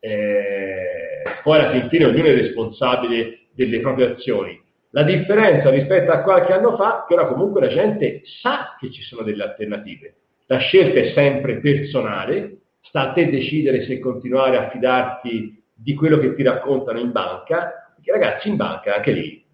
eh, 0.00 1.22
poi 1.42 1.58
alla 1.58 1.88
fine 1.88 2.04
ognuno 2.04 2.26
è 2.26 2.34
responsabile 2.34 3.46
delle 3.52 3.80
proprie 3.80 4.12
azioni. 4.12 4.60
La 4.92 5.04
differenza 5.04 5.70
rispetto 5.70 6.10
a 6.10 6.22
qualche 6.22 6.52
anno 6.52 6.76
fa 6.76 7.04
è 7.04 7.06
che 7.06 7.14
ora 7.14 7.26
comunque 7.28 7.60
la 7.60 7.68
gente 7.68 8.22
sa 8.24 8.76
che 8.78 8.90
ci 8.90 9.02
sono 9.02 9.22
delle 9.22 9.44
alternative. 9.44 10.14
La 10.46 10.58
scelta 10.58 10.98
è 10.98 11.12
sempre 11.12 11.60
personale, 11.60 12.58
sta 12.82 13.10
a 13.10 13.12
te 13.12 13.30
decidere 13.30 13.84
se 13.84 14.00
continuare 14.00 14.56
a 14.56 14.68
fidarti 14.68 15.62
di 15.72 15.94
quello 15.94 16.18
che 16.18 16.34
ti 16.34 16.42
raccontano 16.42 16.98
in 16.98 17.12
banca, 17.12 17.92
perché 17.94 18.10
ragazzi 18.10 18.48
in 18.48 18.56
banca 18.56 18.96
anche 18.96 19.12
lì, 19.12 19.44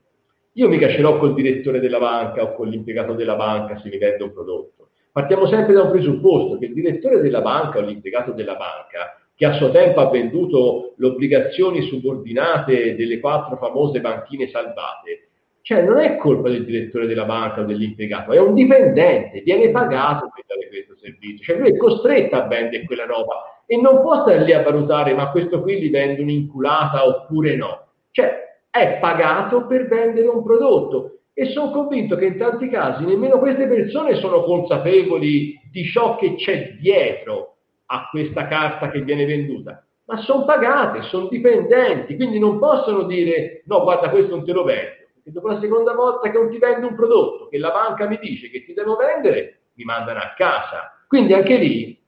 io 0.52 0.68
mica 0.68 0.88
ce 0.88 1.02
l'ho 1.02 1.18
col 1.18 1.34
direttore 1.34 1.80
della 1.80 1.98
banca 1.98 2.42
o 2.42 2.54
con 2.54 2.68
l'impiegato 2.68 3.12
della 3.12 3.36
banca 3.36 3.78
se 3.78 3.90
mi 3.90 3.98
vende 3.98 4.24
un 4.24 4.32
prodotto. 4.32 4.88
Partiamo 5.12 5.46
sempre 5.48 5.74
da 5.74 5.82
un 5.82 5.90
presupposto 5.90 6.56
che 6.56 6.64
il 6.64 6.72
direttore 6.72 7.20
della 7.20 7.42
banca 7.42 7.78
o 7.78 7.82
l'impiegato 7.82 8.32
della 8.32 8.54
banca 8.54 9.20
che 9.34 9.44
a 9.44 9.52
suo 9.52 9.70
tempo 9.70 10.00
ha 10.00 10.08
venduto 10.08 10.94
le 10.96 11.06
obbligazioni 11.08 11.82
subordinate 11.82 12.96
delle 12.96 13.20
quattro 13.20 13.58
famose 13.58 14.00
banchine 14.00 14.48
salvate, 14.48 15.25
cioè 15.66 15.82
non 15.82 15.98
è 15.98 16.16
colpa 16.16 16.48
del 16.48 16.64
direttore 16.64 17.08
della 17.08 17.24
banca 17.24 17.62
o 17.62 17.64
dell'impiegato, 17.64 18.30
è 18.30 18.38
un 18.38 18.54
dipendente, 18.54 19.40
viene 19.40 19.70
pagato 19.70 20.30
per 20.32 20.44
dare 20.46 20.68
questo 20.68 20.94
servizio, 20.96 21.44
cioè 21.44 21.58
lui 21.58 21.72
è 21.72 21.76
costretto 21.76 22.36
a 22.36 22.46
vendere 22.46 22.84
quella 22.84 23.04
roba 23.04 23.64
e 23.66 23.76
non 23.76 24.00
può 24.00 24.20
stare 24.20 24.44
lì 24.44 24.52
a 24.52 24.62
valutare 24.62 25.12
ma 25.12 25.28
questo 25.32 25.62
qui 25.62 25.80
gli 25.80 25.90
vende 25.90 26.22
un'inculata 26.22 27.04
oppure 27.04 27.56
no. 27.56 27.84
Cioè 28.12 28.60
è 28.70 28.98
pagato 29.00 29.66
per 29.66 29.88
vendere 29.88 30.28
un 30.28 30.44
prodotto 30.44 31.22
e 31.32 31.46
sono 31.46 31.72
convinto 31.72 32.14
che 32.14 32.26
in 32.26 32.38
tanti 32.38 32.68
casi 32.68 33.04
nemmeno 33.04 33.40
queste 33.40 33.66
persone 33.66 34.14
sono 34.14 34.44
consapevoli 34.44 35.58
di 35.68 35.84
ciò 35.86 36.14
che 36.14 36.36
c'è 36.36 36.76
dietro 36.78 37.56
a 37.86 38.06
questa 38.08 38.46
carta 38.46 38.88
che 38.88 39.00
viene 39.00 39.26
venduta, 39.26 39.84
ma 40.04 40.18
sono 40.18 40.44
pagate, 40.44 41.02
sono 41.08 41.26
dipendenti, 41.26 42.14
quindi 42.14 42.38
non 42.38 42.60
possono 42.60 43.02
dire 43.02 43.62
no 43.64 43.82
guarda 43.82 44.10
questo 44.10 44.36
non 44.36 44.44
te 44.44 44.52
lo 44.52 44.62
vendo 44.62 44.95
e 45.26 45.32
dopo 45.32 45.48
la 45.48 45.58
seconda 45.58 45.92
volta 45.92 46.30
che 46.30 46.38
non 46.38 46.48
ti 46.50 46.58
vendo 46.58 46.86
un 46.86 46.94
prodotto 46.94 47.48
che 47.48 47.58
la 47.58 47.72
banca 47.72 48.06
mi 48.06 48.16
dice 48.22 48.48
che 48.48 48.64
ti 48.64 48.72
devo 48.72 48.94
vendere, 48.94 49.62
mi 49.74 49.82
mandano 49.82 50.20
a 50.20 50.34
casa. 50.36 51.04
Quindi 51.08 51.32
anche 51.32 51.56
lì 51.56 51.98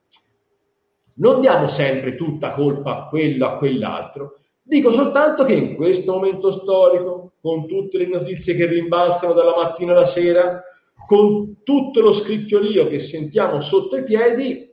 non 1.14 1.40
diamo 1.40 1.70
sempre 1.70 2.14
tutta 2.14 2.52
colpa 2.52 2.96
a 2.96 3.08
quello, 3.08 3.46
a 3.46 3.56
quell'altro. 3.58 4.38
Dico 4.62 4.92
soltanto 4.92 5.44
che 5.44 5.54
in 5.54 5.74
questo 5.74 6.12
momento 6.12 6.60
storico, 6.60 7.32
con 7.40 7.66
tutte 7.66 7.98
le 7.98 8.06
notizie 8.06 8.54
che 8.54 8.66
rimbalzano 8.66 9.32
dalla 9.32 9.56
mattina 9.56 9.94
alla 9.94 10.12
sera, 10.12 10.62
con 11.08 11.64
tutto 11.64 12.00
lo 12.00 12.20
scricchiolio 12.20 12.86
che 12.86 13.08
sentiamo 13.08 13.62
sotto 13.62 13.96
i 13.96 14.04
piedi, 14.04 14.72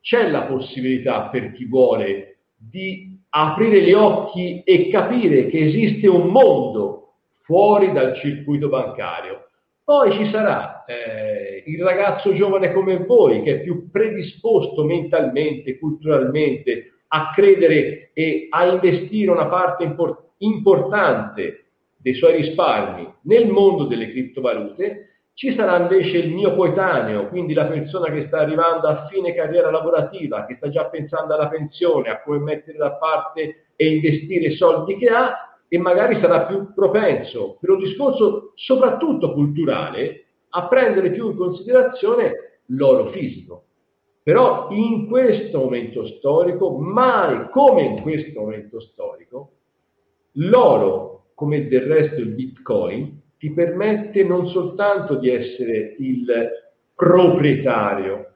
c'è 0.00 0.28
la 0.28 0.42
possibilità 0.42 1.28
per 1.28 1.52
chi 1.52 1.64
vuole 1.66 2.38
di 2.56 3.16
aprire 3.28 3.82
gli 3.82 3.92
occhi 3.92 4.62
e 4.64 4.88
capire 4.88 5.46
che 5.46 5.66
esiste 5.66 6.08
un 6.08 6.26
mondo 6.26 6.98
fuori 7.48 7.92
dal 7.92 8.14
circuito 8.16 8.68
bancario. 8.68 9.46
Poi 9.82 10.12
ci 10.12 10.30
sarà 10.30 10.84
eh, 10.84 11.62
il 11.64 11.82
ragazzo 11.82 12.34
giovane 12.34 12.74
come 12.74 12.98
voi 12.98 13.42
che 13.42 13.52
è 13.54 13.60
più 13.62 13.90
predisposto 13.90 14.84
mentalmente, 14.84 15.78
culturalmente 15.78 16.92
a 17.08 17.32
credere 17.34 18.10
e 18.12 18.48
a 18.50 18.66
investire 18.66 19.30
una 19.30 19.46
parte 19.46 19.84
import- 19.84 20.32
importante 20.38 21.68
dei 21.96 22.12
suoi 22.12 22.42
risparmi 22.42 23.10
nel 23.22 23.48
mondo 23.48 23.84
delle 23.84 24.10
criptovalute. 24.10 25.04
Ci 25.32 25.54
sarà 25.54 25.78
invece 25.78 26.18
il 26.18 26.34
mio 26.34 26.54
coetaneo, 26.54 27.28
quindi 27.28 27.54
la 27.54 27.64
persona 27.64 28.10
che 28.10 28.26
sta 28.26 28.40
arrivando 28.40 28.88
a 28.88 29.06
fine 29.06 29.34
carriera 29.34 29.70
lavorativa, 29.70 30.44
che 30.44 30.56
sta 30.56 30.68
già 30.68 30.84
pensando 30.90 31.32
alla 31.32 31.48
pensione, 31.48 32.10
a 32.10 32.20
come 32.20 32.40
mettere 32.40 32.76
da 32.76 32.92
parte 32.96 33.68
e 33.74 33.88
investire 33.88 34.48
i 34.48 34.56
soldi 34.56 34.98
che 34.98 35.08
ha, 35.08 35.47
e 35.68 35.78
magari 35.78 36.18
sarà 36.20 36.46
più 36.46 36.72
propenso, 36.74 37.58
per 37.60 37.70
un 37.70 37.78
discorso 37.78 38.52
soprattutto 38.54 39.32
culturale, 39.32 40.24
a 40.50 40.66
prendere 40.66 41.10
più 41.10 41.30
in 41.30 41.36
considerazione 41.36 42.60
l'oro 42.66 43.10
fisico. 43.10 43.64
Però 44.22 44.68
in 44.70 45.06
questo 45.06 45.58
momento 45.58 46.06
storico, 46.06 46.78
mai 46.78 47.48
come 47.50 47.82
in 47.82 48.00
questo 48.02 48.40
momento 48.40 48.80
storico, 48.80 49.52
L'oro, 50.40 51.30
come 51.34 51.66
del 51.66 51.82
resto 51.82 52.20
il 52.20 52.28
Bitcoin, 52.28 53.20
ti 53.38 53.52
permette 53.52 54.22
non 54.24 54.48
soltanto 54.48 55.16
di 55.16 55.28
essere 55.30 55.96
il 55.98 56.26
proprietario 56.94 58.34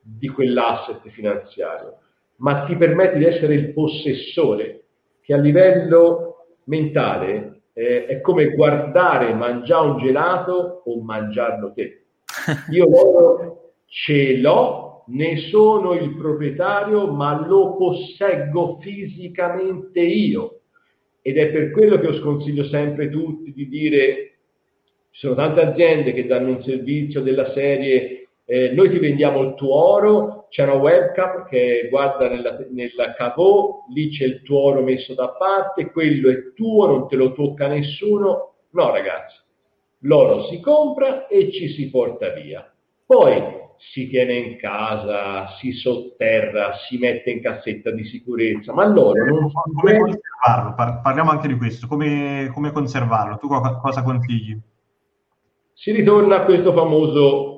di 0.00 0.28
quell'asset 0.28 1.08
finanziario, 1.10 1.98
ma 2.36 2.64
ti 2.64 2.76
permette 2.76 3.18
di 3.18 3.24
essere 3.24 3.54
il 3.54 3.72
possessore, 3.72 4.84
che 5.20 5.34
a 5.34 5.38
livello 5.38 6.29
mentale 6.70 7.62
eh, 7.72 8.06
è 8.06 8.20
come 8.20 8.54
guardare 8.54 9.34
mangiare 9.34 9.88
un 9.88 9.98
gelato 9.98 10.82
o 10.84 11.02
mangiarlo 11.02 11.72
te. 11.72 12.04
Io 12.70 12.88
l'oro 12.88 13.72
ce 13.86 14.38
l'ho, 14.38 15.04
ne 15.08 15.36
sono 15.50 15.94
il 15.94 16.14
proprietario, 16.16 17.08
ma 17.08 17.44
lo 17.44 17.76
posseggo 17.76 18.78
fisicamente 18.80 20.00
io. 20.00 20.60
Ed 21.22 21.36
è 21.36 21.50
per 21.50 21.72
quello 21.72 21.98
che 21.98 22.06
io 22.06 22.14
sconsiglio 22.14 22.64
sempre 22.64 23.10
tutti 23.10 23.52
di 23.52 23.68
dire 23.68 24.34
ci 25.10 25.26
sono 25.26 25.34
tante 25.34 25.60
aziende 25.60 26.12
che 26.12 26.26
danno 26.26 26.50
un 26.50 26.62
servizio 26.62 27.20
della 27.20 27.52
serie 27.52 28.20
eh, 28.50 28.72
noi 28.72 28.90
ti 28.90 28.98
vendiamo 28.98 29.42
il 29.42 29.54
tuo 29.54 29.72
oro, 29.72 30.39
c'è 30.50 30.64
una 30.64 30.74
webcam 30.74 31.46
che 31.48 31.86
guarda 31.88 32.28
nella, 32.28 32.58
nella 32.70 33.14
cavò, 33.14 33.84
lì 33.94 34.10
c'è 34.10 34.24
il 34.24 34.42
tuo 34.42 34.58
oro 34.58 34.82
messo 34.82 35.14
da 35.14 35.28
parte, 35.30 35.92
quello 35.92 36.28
è 36.28 36.52
tuo, 36.54 36.86
non 36.86 37.08
te 37.08 37.14
lo 37.16 37.32
tocca 37.32 37.68
nessuno. 37.68 38.54
No 38.70 38.90
ragazzi, 38.90 39.36
l'oro 40.00 40.48
si 40.48 40.60
compra 40.60 41.28
e 41.28 41.52
ci 41.52 41.68
si 41.68 41.88
porta 41.88 42.30
via. 42.30 42.68
Poi 43.06 43.58
si 43.78 44.08
tiene 44.08 44.34
in 44.34 44.56
casa, 44.58 45.56
si 45.60 45.72
sotterra, 45.72 46.74
si 46.88 46.98
mette 46.98 47.30
in 47.30 47.42
cassetta 47.42 47.92
di 47.92 48.04
sicurezza, 48.04 48.72
ma 48.72 48.86
l'oro 48.86 49.24
non 49.24 49.50
Come 49.52 49.98
conservarlo? 49.98 51.00
parliamo 51.02 51.30
anche 51.30 51.46
di 51.46 51.56
questo, 51.56 51.86
come, 51.86 52.50
come 52.52 52.72
conservarlo? 52.72 53.38
Tu 53.38 53.46
cosa 53.46 54.02
consigli? 54.02 54.58
Si 55.74 55.92
ritorna 55.92 56.42
a 56.42 56.44
questo 56.44 56.72
famoso 56.72 57.49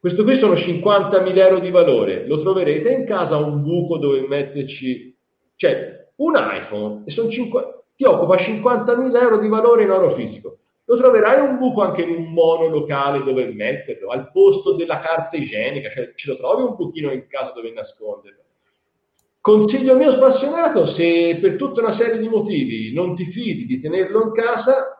questo 0.00 0.24
qui 0.24 0.38
sono 0.38 0.54
50.000 0.54 1.36
euro 1.36 1.58
di 1.58 1.70
valore, 1.70 2.26
lo 2.26 2.40
troverete 2.40 2.90
in 2.90 3.04
casa 3.04 3.36
un 3.36 3.62
buco 3.62 3.98
dove 3.98 4.26
metterci, 4.26 5.14
cioè 5.56 6.08
un 6.16 6.34
iPhone 6.36 7.04
50, 7.06 7.82
ti 7.96 8.04
occupa 8.04 8.36
50.000 8.36 9.20
euro 9.20 9.38
di 9.38 9.48
valore 9.48 9.82
in 9.82 9.90
oro 9.90 10.14
fisico. 10.14 10.56
Lo 10.86 10.96
troverai 10.96 11.46
un 11.46 11.58
buco 11.58 11.82
anche 11.82 12.00
in 12.02 12.16
un 12.16 12.32
monolocale 12.32 13.22
dove 13.22 13.52
metterlo, 13.52 14.08
al 14.08 14.30
posto 14.32 14.72
della 14.72 15.00
carta 15.00 15.36
igienica, 15.36 15.90
cioè 15.90 16.12
ce 16.14 16.30
lo 16.30 16.36
trovi 16.38 16.62
un 16.62 16.76
pochino 16.76 17.12
in 17.12 17.26
casa 17.28 17.52
dove 17.52 17.70
nasconderlo. 17.70 18.40
Consiglio 19.42 19.96
mio 19.96 20.12
spassionato, 20.12 20.94
se 20.94 21.38
per 21.42 21.56
tutta 21.56 21.82
una 21.82 21.96
serie 21.96 22.18
di 22.18 22.28
motivi 22.28 22.92
non 22.94 23.16
ti 23.16 23.26
fidi 23.26 23.66
di 23.66 23.80
tenerlo 23.80 24.22
in 24.22 24.32
casa, 24.32 24.99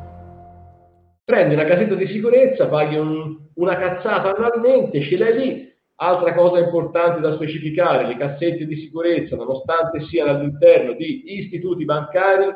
prendi 1.31 1.53
una 1.53 1.63
casetta 1.63 1.95
di 1.95 2.07
sicurezza, 2.07 2.67
paghi 2.67 2.97
un, 2.97 3.37
una 3.55 3.77
cazzata 3.77 4.35
annualmente, 4.35 4.99
ce 4.99 5.17
l'hai 5.17 5.37
lì. 5.37 5.73
Altra 5.95 6.33
cosa 6.33 6.59
importante 6.59 7.21
da 7.21 7.35
specificare, 7.35 8.05
le 8.05 8.17
cassette 8.17 8.65
di 8.65 8.75
sicurezza, 8.75 9.37
nonostante 9.37 10.01
siano 10.01 10.31
all'interno 10.31 10.91
di 10.91 11.39
istituti 11.39 11.85
bancari, 11.85 12.53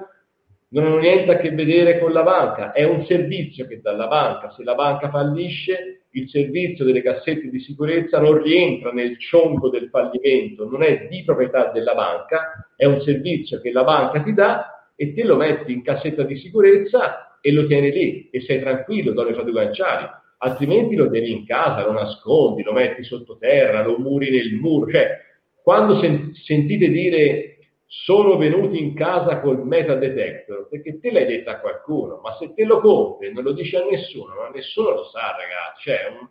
non 0.69 0.84
hanno 0.84 0.97
niente 0.97 1.32
a 1.32 1.38
che 1.38 1.51
vedere 1.51 1.99
con 1.99 2.11
la 2.11 2.23
banca, 2.23 2.73
è 2.73 2.84
un 2.84 3.05
servizio 3.05 3.65
che 3.65 3.80
dà 3.80 3.93
la 3.93 4.07
banca. 4.07 4.49
Se 4.49 4.63
la 4.63 4.76
banca 4.76 5.09
fallisce, 5.09 6.07
il 6.09 6.28
servizio 6.28 6.84
delle 6.84 7.01
cassette 7.01 7.49
di 7.49 7.59
sicurezza 7.61 8.19
non 8.19 8.41
rientra 8.41 8.91
nel 8.91 9.17
cionco 9.19 9.69
del 9.69 9.88
fallimento, 9.89 10.67
non 10.69 10.84
è 10.84 11.07
di 11.09 11.23
proprietà 11.23 11.71
della 11.71 11.93
banca, 11.93 12.73
è 12.76 12.84
un 12.84 12.99
servizio 13.01 13.61
che 13.61 13.71
la 13.71 13.86
banca 13.86 14.21
ti 14.21 14.34
dà 14.34 14.89
e 14.97 15.13
te 15.13 15.23
lo 15.23 15.38
metti 15.38 15.71
in 15.71 15.82
cassetta 15.82 16.23
di 16.23 16.36
sicurezza 16.36 17.34
e 17.45 17.51
lo 17.51 17.67
tieni 17.67 17.91
lì 17.91 18.27
e 18.31 18.41
sei 18.41 18.59
tranquillo, 18.59 19.11
donne 19.11 19.35
fra 19.35 19.43
due 19.43 19.51
guanciali, 19.51 20.07
altrimenti 20.39 20.95
lo 20.95 21.11
tieni 21.11 21.29
in 21.29 21.45
casa, 21.45 21.85
lo 21.85 21.91
nascondi, 21.91 22.63
lo 22.63 22.73
metti 22.73 23.03
sottoterra, 23.03 23.85
lo 23.85 23.99
muri 23.99 24.31
nel 24.31 24.55
muro, 24.55 24.89
cioè 24.89 25.19
quando 25.61 25.99
sen- 25.99 26.33
sentite 26.33 26.87
dire 26.87 27.57
sono 27.85 28.35
venuti 28.37 28.81
in 28.81 28.95
casa 28.95 29.41
col 29.41 29.63
metal 29.63 29.99
detector, 29.99 30.67
perché 30.69 30.99
te 30.99 31.11
l'hai 31.11 31.27
detto 31.27 31.51
a 31.51 31.59
qualcuno, 31.59 32.19
ma 32.23 32.35
se 32.39 32.51
te 32.55 32.65
lo 32.65 32.79
compri 32.79 33.31
non 33.31 33.43
lo 33.43 33.51
dici 33.51 33.75
a 33.75 33.85
nessuno, 33.85 34.33
ma 34.33 34.49
nessuno 34.49 34.89
lo 34.89 35.03
sa 35.03 35.35
ragazzi, 35.37 35.83
cioè, 35.83 36.17
un, 36.19 36.27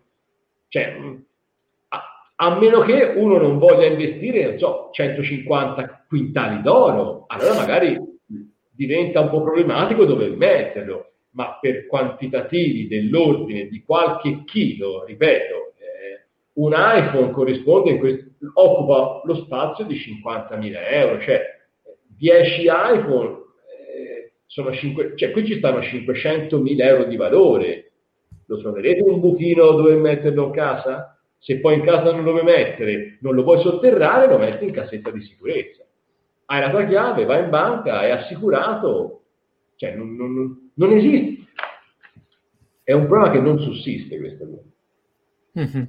cioè 0.66 0.96
un, 0.98 1.22
a, 1.90 2.02
a, 2.34 2.58
meno 2.58 2.80
che 2.80 3.12
uno 3.14 3.38
non 3.38 3.58
voglia 3.58 3.86
investire, 3.86 4.46
non 4.46 4.58
so, 4.58 4.88
150 4.90 6.06
quintali 6.08 6.60
d'oro, 6.60 7.22
allora 7.28 7.54
magari 7.54 8.13
diventa 8.74 9.20
un 9.20 9.30
po' 9.30 9.42
problematico 9.42 10.04
dover 10.04 10.36
metterlo, 10.36 11.12
ma 11.30 11.58
per 11.60 11.86
quantitativi 11.86 12.88
dell'ordine 12.88 13.68
di 13.68 13.82
qualche 13.82 14.42
chilo, 14.44 15.04
ripeto, 15.04 15.54
eh, 15.78 16.26
un 16.54 16.72
iPhone 16.74 17.30
corrisponde 17.30 17.98
questo, 17.98 18.30
occupa 18.54 19.22
lo 19.24 19.34
spazio 19.44 19.84
di 19.84 19.96
50.000 19.96 20.72
euro, 20.90 21.20
cioè 21.20 21.40
10 22.16 22.62
iPhone 22.62 23.28
eh, 23.28 24.32
sono 24.46 24.72
5, 24.72 25.14
cioè 25.16 25.30
qui 25.30 25.46
ci 25.46 25.58
stanno 25.58 25.78
500.000 25.78 26.80
euro 26.80 27.04
di 27.04 27.16
valore. 27.16 27.92
Lo 28.46 28.58
troverete 28.58 29.00
un 29.00 29.20
buchino 29.20 29.72
dove 29.72 29.94
metterlo 29.96 30.46
in 30.46 30.50
casa? 30.50 31.18
Se 31.38 31.60
poi 31.60 31.74
in 31.74 31.82
casa 31.82 32.12
non 32.12 32.24
lo 32.24 32.32
vuoi 32.32 32.44
mettere, 32.44 33.18
non 33.20 33.34
lo 33.34 33.42
vuoi 33.42 33.60
sotterrare, 33.60 34.28
lo 34.28 34.38
metti 34.38 34.64
in 34.64 34.72
cassetta 34.72 35.10
di 35.10 35.22
sicurezza 35.22 35.83
hai 36.46 36.60
la 36.60 36.70
tua 36.70 36.84
chiave, 36.84 37.24
vai 37.24 37.44
in 37.44 37.50
banca, 37.50 38.02
è 38.02 38.10
assicurato, 38.10 39.22
cioè 39.76 39.94
non, 39.94 40.14
non, 40.14 40.70
non 40.74 40.92
esiste. 40.92 41.42
È 42.82 42.92
un 42.92 43.06
problema 43.06 43.32
che 43.32 43.40
non 43.40 43.58
sussiste 43.58 44.18
questo. 44.18 44.44
Mm-hmm. 45.58 45.84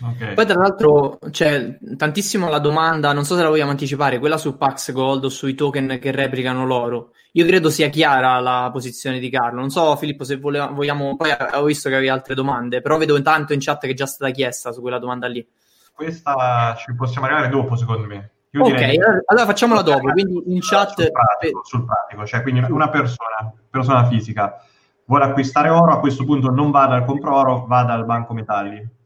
Okay. 0.00 0.34
Poi 0.34 0.46
tra 0.46 0.60
l'altro 0.60 1.18
c'è 1.30 1.76
tantissimo 1.96 2.48
la 2.48 2.60
domanda, 2.60 3.12
non 3.12 3.24
so 3.24 3.34
se 3.34 3.42
la 3.42 3.48
vogliamo 3.48 3.70
anticipare, 3.70 4.18
quella 4.20 4.36
su 4.36 4.56
Pax 4.56 4.92
Gold 4.92 5.24
o 5.24 5.28
sui 5.28 5.54
token 5.54 5.98
che 6.00 6.12
replicano 6.12 6.64
l'oro. 6.66 7.12
Io 7.32 7.44
credo 7.46 7.68
sia 7.68 7.88
chiara 7.88 8.38
la 8.38 8.68
posizione 8.72 9.18
di 9.18 9.28
Carlo. 9.28 9.58
Non 9.58 9.70
so 9.70 9.96
Filippo 9.96 10.22
se 10.22 10.36
voleva, 10.36 10.66
vogliamo, 10.66 11.16
poi 11.16 11.30
ho 11.54 11.64
visto 11.64 11.88
che 11.88 11.96
avevi 11.96 12.10
altre 12.10 12.34
domande, 12.34 12.80
però 12.80 12.96
vedo 12.96 13.16
intanto 13.16 13.54
in 13.54 13.60
chat 13.60 13.80
che 13.80 13.90
è 13.90 13.94
già 13.94 14.06
stata 14.06 14.30
chiesta 14.30 14.70
su 14.70 14.80
quella 14.80 14.98
domanda 14.98 15.26
lì. 15.26 15.44
Questa 15.92 16.76
ci 16.78 16.94
possiamo 16.94 17.26
arrivare 17.26 17.48
dopo 17.48 17.74
secondo 17.74 18.06
me. 18.06 18.30
Io 18.50 18.62
ok, 18.62 18.74
direi... 18.74 18.98
allora 19.26 19.44
facciamola 19.44 19.82
dopo, 19.82 20.10
quindi 20.10 20.42
in 20.54 20.60
chat... 20.60 20.94
Sul 20.94 21.12
pratico, 21.12 21.60
sul 21.64 21.84
pratico, 21.84 22.24
cioè 22.24 22.42
quindi 22.42 22.64
una 22.70 22.88
persona, 22.88 23.52
persona 23.68 24.06
fisica, 24.06 24.62
vuole 25.04 25.24
acquistare 25.24 25.68
oro, 25.68 25.92
a 25.92 26.00
questo 26.00 26.24
punto 26.24 26.50
non 26.50 26.70
va 26.70 26.86
dal 26.86 27.04
compro 27.04 27.36
oro, 27.36 27.66
va 27.66 27.82
dal 27.84 28.04
banco 28.06 28.32
metalli. 28.32 28.96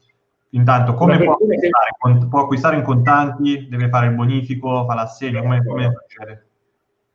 Intanto, 0.49 0.93
come 0.93 1.17
può 1.17 1.33
acquistare? 1.33 2.27
può 2.29 2.41
acquistare? 2.41 2.77
in 2.77 2.83
contanti? 2.83 3.67
Deve 3.67 3.89
fare 3.89 4.07
il 4.07 4.13
bonifico, 4.13 4.85
fa 4.85 4.93
l'assegno? 4.93 5.41
Come, 5.41 5.63
come 5.65 5.91
succede? 5.99 6.45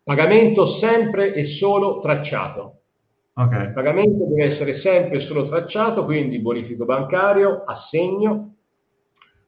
Pagamento 0.02 0.78
sempre 0.78 1.34
e 1.34 1.56
solo 1.56 2.00
tracciato. 2.00 2.80
Okay. 3.34 3.66
Il 3.66 3.72
pagamento 3.72 4.24
deve 4.24 4.52
essere 4.52 4.80
sempre 4.80 5.18
e 5.18 5.26
solo 5.26 5.48
tracciato, 5.48 6.04
quindi 6.04 6.40
bonifico 6.40 6.84
bancario, 6.84 7.62
assegno, 7.64 8.54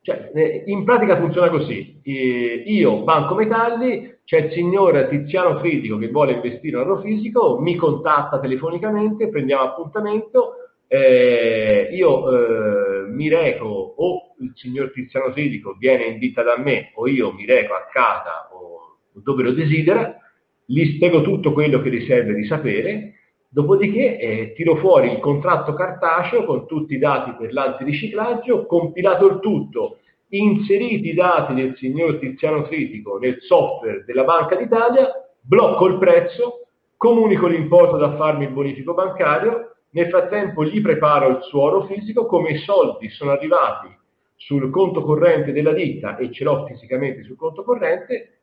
Cioè, 0.03 0.31
eh, 0.35 0.63
in 0.67 0.85
pratica 0.85 1.19
funziona 1.19 1.51
così. 1.51 2.01
Io, 2.03 3.03
Banco 3.03 3.35
Metalli, 3.35 4.19
c'è 4.25 4.39
il 4.39 4.53
signor 4.53 5.09
Tiziano 5.09 5.57
Critico 5.57 5.99
che 5.99 6.09
vuole 6.09 6.33
investire 6.33 6.81
in 6.81 6.87
oro 6.87 7.01
fisico, 7.01 7.59
mi 7.61 7.77
contatta 7.77 8.41
telefonicamente, 8.41 9.29
prendiamo 9.29 9.63
appuntamento, 9.65 10.55
eh, 10.87 11.89
io 11.93 12.31
eh, 12.31 13.11
mi 13.11 13.29
reco 13.29 13.95
o 13.97 14.35
il 14.41 14.53
signor 14.55 14.91
Tiziano 14.93 15.33
Critico 15.33 15.77
viene 15.79 16.05
in 16.05 16.19
vita 16.19 16.43
da 16.43 16.59
me 16.59 16.91
o 16.95 17.07
io 17.07 17.33
mi 17.33 17.45
reco 17.45 17.75
a 17.75 17.87
casa 17.93 18.49
o, 18.53 18.99
dove 19.13 19.43
lo 19.43 19.53
desidera, 19.53 20.17
gli 20.65 20.95
spiego 20.95 21.23
tutto 21.23 21.53
quello 21.53 21.81
che 21.81 21.91
riserve 21.91 22.35
di 22.35 22.45
sapere, 22.45 23.20
dopodiché 23.53 24.17
eh, 24.17 24.53
tiro 24.55 24.77
fuori 24.77 25.11
il 25.11 25.19
contratto 25.19 25.75
cartaceo 25.75 26.45
con 26.45 26.67
tutti 26.67 26.95
i 26.95 26.99
dati 26.99 27.35
per 27.37 27.53
l'antiriciclaggio, 27.53 28.65
compilato 28.65 29.27
il 29.27 29.41
tutto, 29.41 29.99
inseriti 30.29 31.09
i 31.09 31.15
dati 31.15 31.55
del 31.55 31.77
signor 31.77 32.19
Tiziano 32.19 32.63
Critico 32.63 33.19
nel 33.19 33.39
software 33.41 34.05
della 34.07 34.23
Banca 34.23 34.55
d'Italia, 34.55 35.11
blocco 35.41 35.87
il 35.87 35.99
prezzo, 35.99 36.67
comunico 36.97 37.49
l'importo 37.49 37.97
da 37.97 38.15
farmi 38.17 38.45
il 38.45 38.53
bonifico 38.53 38.95
bancario, 38.95 39.75
nel 39.91 40.09
frattempo 40.09 40.65
gli 40.65 40.81
preparo 40.81 41.29
il 41.31 41.43
suo 41.43 41.63
oro 41.63 41.87
fisico, 41.87 42.27
come 42.27 42.51
i 42.51 42.59
soldi 42.59 43.11
sono 43.11 43.33
arrivati 43.33 43.89
sul 44.37 44.71
conto 44.71 45.03
corrente 45.03 45.51
della 45.51 45.73
ditta 45.73 46.17
e 46.17 46.31
ce 46.31 46.45
l'ho 46.45 46.65
fisicamente 46.67 47.25
sul 47.25 47.37
conto 47.37 47.65
corrente, 47.65 48.39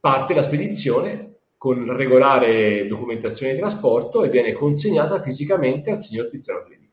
parte 0.00 0.34
la 0.34 0.46
spedizione 0.46 1.35
con 1.56 1.96
regolare 1.96 2.86
documentazione 2.86 3.54
di 3.54 3.60
trasporto 3.60 4.24
e 4.24 4.28
viene 4.28 4.52
consegnata 4.52 5.22
fisicamente 5.22 5.90
al 5.90 6.04
signor 6.04 6.28
Tiziano 6.30 6.62
Critico. 6.64 6.92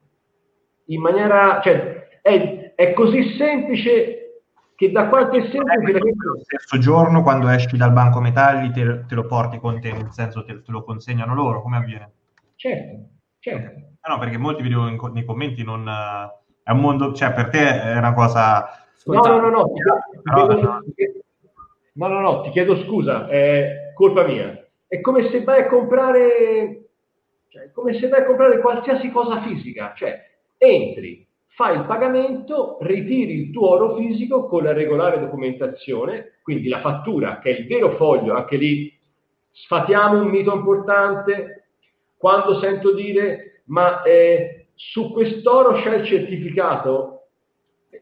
In 0.86 1.02
maniera, 1.02 1.62
cioè, 1.62 2.20
è, 2.22 2.74
è 2.76 2.94
così 2.94 3.36
semplice 3.38 4.42
che 4.76 4.92
da 4.92 5.08
qualche 5.10 5.50
semplice... 5.50 5.98
Eh, 5.98 6.00
lo 6.00 6.40
stesso 6.42 6.78
giorno 6.78 7.22
quando 7.22 7.50
esci 7.50 7.78
dal 7.78 7.92
banco 7.92 8.20
metalli 8.20 8.72
te, 8.72 9.06
te 9.08 9.16
lo 9.16 9.26
porti 9.26 9.60
con 9.60 9.80
te, 9.80 9.92
nel 9.92 10.12
senso 10.12 10.44
te, 10.44 10.62
te 10.62 10.72
lo 10.72 10.84
consegnano 10.84 11.34
loro, 11.36 11.62
come 11.62 11.78
avviene? 11.78 12.12
Certo, 12.56 13.10
Certo. 13.40 13.70
Eh 13.78 14.10
no, 14.10 14.20
perché 14.20 14.38
molti 14.38 14.62
video 14.62 14.88
in, 14.88 14.98
nei 15.14 15.26
commenti 15.26 15.64
non... 15.64 15.88
È 16.64 16.72
un 16.72 16.80
mondo, 16.80 17.14
cioè 17.14 17.34
per 17.34 17.50
te 17.50 17.82
è 17.82 17.98
una 17.98 18.14
cosa... 18.14 18.66
No, 19.06 19.20
no, 19.20 19.40
no, 19.40 19.50
no, 19.50 19.72
Però, 20.24 20.48
chiedo, 20.48 20.62
no, 20.62 20.80
no, 21.94 22.20
no, 22.20 22.42
ti 22.42 22.50
chiedo 22.52 22.76
scusa, 22.84 23.28
è 23.28 23.92
colpa 23.94 24.26
mia. 24.26 24.68
È 24.88 25.02
come 25.02 25.30
se 25.30 25.44
vai 25.44 25.62
a 25.62 25.68
comprare, 25.68 26.90
cioè, 27.50 27.72
come 27.72 27.94
se 28.00 28.08
vai 28.08 28.22
a 28.22 28.26
comprare 28.26 28.60
qualsiasi 28.60 29.10
cosa 29.12 29.42
fisica, 29.42 29.94
cioè 29.96 30.20
entri, 30.58 31.26
fai 31.48 31.78
il 31.78 31.86
pagamento, 31.86 32.78
ritiri 32.82 33.34
il 33.34 33.52
tuo 33.52 33.70
oro 33.70 33.96
fisico 33.96 34.48
con 34.48 34.64
la 34.64 34.74
regolare 34.74 35.20
documentazione, 35.20 36.40
quindi 36.42 36.68
la 36.68 36.80
fattura, 36.80 37.40
che 37.40 37.56
è 37.56 37.60
il 37.60 37.68
vero 37.68 37.96
foglio, 37.96 38.36
anche 38.36 38.58
lì 38.58 38.92
sfatiamo 39.52 40.20
un 40.20 40.30
mito 40.30 40.54
importante, 40.54 41.68
quando 42.18 42.60
sento 42.60 42.94
dire 42.94 43.62
ma 43.66 44.02
eh, 44.04 44.68
su 44.76 45.12
quest'oro 45.12 45.82
c'è 45.82 45.96
il 45.96 46.06
certificato, 46.06 47.13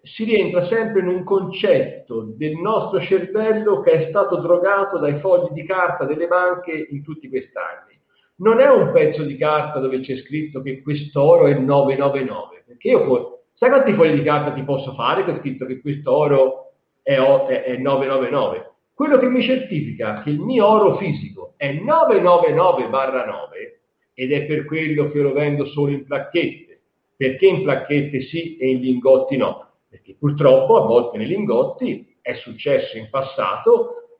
si 0.04 0.24
rientra 0.24 0.66
sempre 0.66 1.02
in 1.02 1.08
un 1.08 1.24
concetto 1.24 2.34
del 2.36 2.56
nostro 2.56 2.99
cervello 3.02 3.82
che 3.82 3.91
è 3.91 4.10
stato 4.10 4.38
drogato 4.38 4.97
dai 4.97 5.20
fogli 5.20 5.52
di 5.52 5.64
carta 5.64 6.06
delle 6.06 6.28
banche 6.28 6.88
in 6.89 7.04
tutti 7.04 7.30
questi 7.30 7.58
anni. 7.58 7.99
Non 8.38 8.60
è 8.60 8.68
un 8.68 8.91
pezzo 8.91 9.24
di 9.24 9.38
carta 9.38 9.80
dove 9.80 9.99
c'è 9.99 10.18
scritto 10.18 10.62
che 10.62 10.82
quest'oro 10.82 11.45
è 11.45 11.54
999, 11.54 12.64
perché 12.66 12.89
io 12.89 13.06
poi, 13.06 13.26
sai 13.54 13.70
quanti 13.70 13.93
fogli 13.93 14.16
di 14.16 14.24
carta 14.24 14.52
ti 14.52 14.64
posso 14.64 14.93
fare 14.95 15.24
che 15.24 15.36
è 15.36 15.39
scritto 15.39 15.66
che 15.66 15.80
quest'oro 15.80 16.74
è, 17.04 17.14
è, 17.14 17.64
è 17.64 17.78
999? 17.78 18.70
Quello 18.93 19.20
che 19.20 19.28
mi 19.28 19.43
certifica 19.43 20.22
che 20.24 20.32
il 20.32 20.39
mio 20.39 20.66
oro 20.68 20.97
fisico 20.97 21.54
è 21.58 21.72
999 21.74 22.89
barra 22.89 23.26
9 23.26 23.80
ed 24.14 24.32
è 24.32 24.45
per 24.45 24.66
quello 24.66 25.10
che 25.10 25.20
lo 25.20 25.34
vendo 25.34 25.66
solo 25.66 25.91
in 25.91 26.06
placchette. 26.06 26.80
Perché 27.16 27.45
in 27.45 27.62
placchette 27.62 28.22
sì 28.22 28.58
e 28.58 28.70
in 28.70 28.80
lingotti 28.80 29.38
no? 29.38 29.70
Perché 29.92 30.16
purtroppo 30.18 30.82
a 30.82 30.86
volte 30.86 31.18
nei 31.18 31.28
lingotti 31.28 32.18
è 32.22 32.36
successo 32.36 32.98
in 32.98 33.10
passato, 33.10 34.20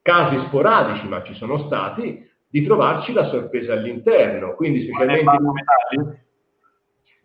casi 0.00 0.38
sporadici 0.46 1.06
ma 1.06 1.22
ci 1.22 1.34
sono 1.34 1.58
stati, 1.66 2.26
di 2.48 2.64
trovarci 2.64 3.12
la 3.12 3.28
sorpresa 3.28 3.74
all'interno. 3.74 4.54
Quindi 4.54 4.84
specialmente... 4.84 5.24
Banco 5.24 5.52
metalli? 5.52 6.22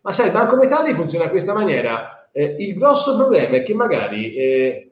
Ma 0.02 0.14
sai, 0.14 0.26
il 0.26 0.32
banco 0.34 0.58
metalli 0.58 0.94
funziona 0.94 1.24
in 1.24 1.30
questa 1.30 1.54
maniera. 1.54 2.30
Eh, 2.34 2.58
il 2.60 2.74
grosso 2.78 3.16
problema 3.16 3.56
è 3.56 3.64
che 3.64 3.74
magari 3.74 4.34
eh, 4.34 4.92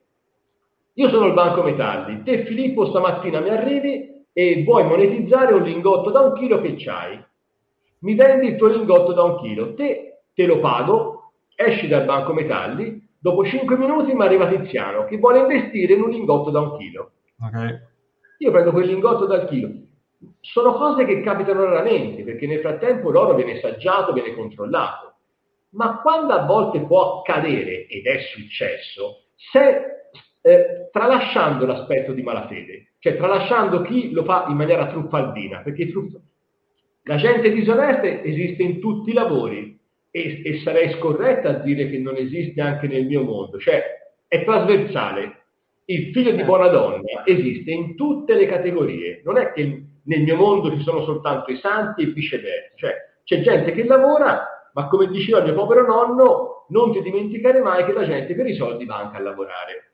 io 0.94 1.10
sono 1.10 1.26
il 1.26 1.34
banco 1.34 1.64
metalli, 1.64 2.24
te 2.24 2.46
Filippo 2.46 2.86
stamattina 2.86 3.42
mi 3.42 3.50
arrivi 3.50 4.26
e 4.32 4.64
vuoi 4.64 4.86
monetizzare 4.86 5.54
un 5.54 5.64
lingotto 5.64 6.10
da 6.10 6.22
un 6.22 6.34
chilo 6.36 6.62
che 6.62 6.76
c'hai. 6.78 7.22
Mi 8.00 8.16
vendi 8.16 8.48
il 8.48 8.56
tuo 8.56 8.68
lingotto 8.68 9.12
da 9.12 9.24
un 9.24 9.40
chilo, 9.40 9.74
te 9.74 10.20
te 10.34 10.46
lo 10.46 10.60
pago, 10.60 11.17
esci 11.60 11.88
dal 11.88 12.06
banco 12.06 12.34
metalli, 12.34 13.04
dopo 13.18 13.44
5 13.44 13.78
minuti 13.78 14.14
mi 14.14 14.22
arriva 14.22 14.48
Tiziano 14.48 15.06
che 15.06 15.18
vuole 15.18 15.40
investire 15.40 15.94
in 15.94 16.04
un 16.04 16.12
lingotto 16.12 16.52
da 16.52 16.60
un 16.62 16.78
chilo. 16.78 17.12
Okay. 17.42 17.80
Io 18.38 18.52
prendo 18.52 18.72
quel 18.72 18.86
lingotto 18.86 19.26
dal 19.26 19.48
chilo. 19.48 19.70
Sono 20.40 20.74
cose 20.74 21.06
che 21.06 21.22
capitano 21.22 21.66
raramente, 21.66 22.24
perché 22.24 22.46
nel 22.46 22.60
frattempo 22.60 23.10
l'oro 23.10 23.34
viene 23.34 23.60
saggiato, 23.60 24.14
viene 24.14 24.36
controllato. 24.36 25.16
Ma 25.72 26.00
quando 26.00 26.34
a 26.34 26.46
volte 26.46 26.82
può 26.82 27.20
accadere, 27.20 27.88
ed 27.88 28.06
è 28.06 28.20
successo, 28.34 29.24
se 29.36 30.12
eh, 30.42 30.90
tralasciando 30.92 31.66
l'aspetto 31.66 32.14
di 32.14 32.22
malafede, 32.22 32.94
cioè 33.00 33.18
tralasciando 33.18 33.82
chi 33.82 34.12
lo 34.12 34.24
fa 34.24 34.46
in 34.48 34.56
maniera 34.56 34.88
truffaldina, 34.88 35.62
perché 35.62 35.90
truff... 35.90 36.14
la 37.04 37.16
gente 37.18 37.52
disonesta 37.52 38.08
esiste 38.08 38.62
in 38.62 38.80
tutti 38.80 39.10
i 39.10 39.14
lavori 39.14 39.77
e, 40.18 40.42
e 40.44 40.60
sarei 40.62 40.92
scorretta 40.94 41.50
a 41.50 41.60
dire 41.60 41.90
che 41.90 42.00
non 42.00 42.16
esiste 42.16 42.60
anche 42.60 42.88
nel 42.88 43.06
mio 43.06 43.24
mondo, 43.24 43.60
cioè 43.60 43.84
è 44.28 44.44
trasversale. 44.44 45.44
Il 45.86 46.12
figlio 46.12 46.32
di 46.32 46.44
buona 46.44 46.68
donna 46.68 47.24
esiste 47.26 47.72
in 47.72 47.96
tutte 47.96 48.34
le 48.34 48.48
categorie, 48.48 49.22
non 49.24 49.38
è 49.38 49.54
che 49.54 49.84
nel 50.04 50.22
mio 50.22 50.36
mondo 50.36 50.76
ci 50.76 50.82
sono 50.82 51.04
soltanto 51.04 51.52
i 51.52 51.58
santi 51.58 52.04
e 52.04 52.08
viceversa, 52.08 52.76
cioè 52.76 52.96
c'è 53.24 53.42
gente 53.42 53.72
che 53.72 53.86
lavora, 53.86 54.70
ma 54.74 54.88
come 54.88 55.08
diceva 55.08 55.42
mio 55.42 55.54
povero 55.54 55.86
nonno, 55.86 56.66
non 56.70 56.92
ti 56.92 57.02
dimenticare 57.02 57.62
mai 57.62 57.86
che 57.86 57.94
la 57.94 58.06
gente 58.06 58.36
per 58.36 58.48
i 58.48 58.56
soldi 58.56 58.86
va 58.86 58.98
anche 58.98 59.18
a 59.18 59.22
lavorare. 59.22 59.92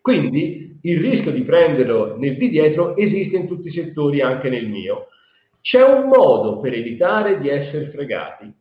Quindi 0.00 0.78
il 0.82 1.00
rischio 1.00 1.32
di 1.32 1.42
prenderlo 1.42 2.16
nel 2.16 2.36
di 2.36 2.48
dietro 2.48 2.96
esiste 2.96 3.36
in 3.36 3.46
tutti 3.46 3.68
i 3.68 3.72
settori, 3.72 4.20
anche 4.20 4.48
nel 4.48 4.68
mio. 4.68 5.08
C'è 5.60 5.82
un 5.82 6.08
modo 6.08 6.58
per 6.60 6.72
evitare 6.72 7.38
di 7.38 7.48
essere 7.48 7.90
fregati. 7.90 8.59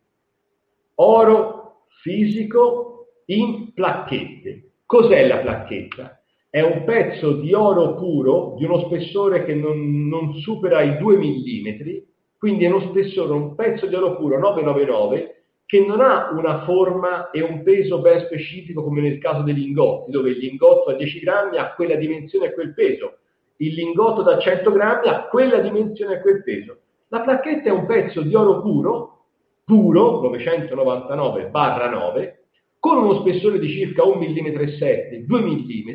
Oro 1.02 1.86
fisico 2.02 3.08
in 3.28 3.74
placchette. 3.74 4.72
Cos'è 4.86 5.28
la 5.28 5.38
placchetta? 5.38 6.22
È 6.50 6.62
un 6.62 6.84
pezzo 6.84 7.34
di 7.34 7.54
oro 7.54 7.96
puro 7.96 8.56
di 8.58 8.66
uno 8.66 8.80
spessore 8.86 9.46
che 9.46 9.54
non, 9.54 10.08
non 10.08 10.34
supera 10.36 10.82
i 10.82 10.98
2 10.98 11.18
mm, 11.18 11.98
quindi 12.38 12.66
è 12.66 12.68
uno 12.70 12.82
spessore, 12.90 13.32
un 13.32 13.56
pezzo 13.56 13.86
di 13.86 13.96
oro 13.96 14.18
puro 14.18 14.40
999 14.40 15.44
che 15.66 15.86
non 15.86 16.02
ha 16.02 16.32
una 16.34 16.64
forma 16.64 17.30
e 17.30 17.42
un 17.42 17.64
peso 17.64 18.02
ben 18.02 18.26
specifico 18.26 18.84
come 18.84 19.02
nel 19.02 19.20
caso 19.20 19.44
dei 19.44 19.54
lingotti, 19.54 20.12
dove 20.12 20.32
il 20.32 20.40
lingotto 20.40 20.90
a 20.90 20.96
10 20.96 21.20
grammi 21.20 21.58
ha 21.58 21.76
quella 21.76 21.96
dimensione 21.96 22.48
e 22.48 22.54
quel 22.54 22.74
peso, 22.74 23.20
il 23.58 23.74
lingotto 23.74 24.24
da 24.24 24.38
100 24.40 24.72
grammi 24.72 25.08
ha 25.08 25.28
quella 25.28 25.60
dimensione 25.60 26.16
e 26.16 26.22
quel 26.22 26.44
peso. 26.44 26.78
La 27.10 27.22
placchetta 27.22 27.70
è 27.70 27.72
un 27.72 27.86
pezzo 27.86 28.22
di 28.22 28.34
oro 28.34 28.62
puro, 28.62 29.19
puro, 29.70 30.20
999-9, 30.32 32.34
con 32.80 33.04
uno 33.04 33.20
spessore 33.20 33.60
di 33.60 33.70
circa 33.70 34.04
1 34.04 34.16
mm 34.16 34.48
e 34.48 34.78
7, 34.80 35.26
2 35.28 35.42
mm, 35.42 35.90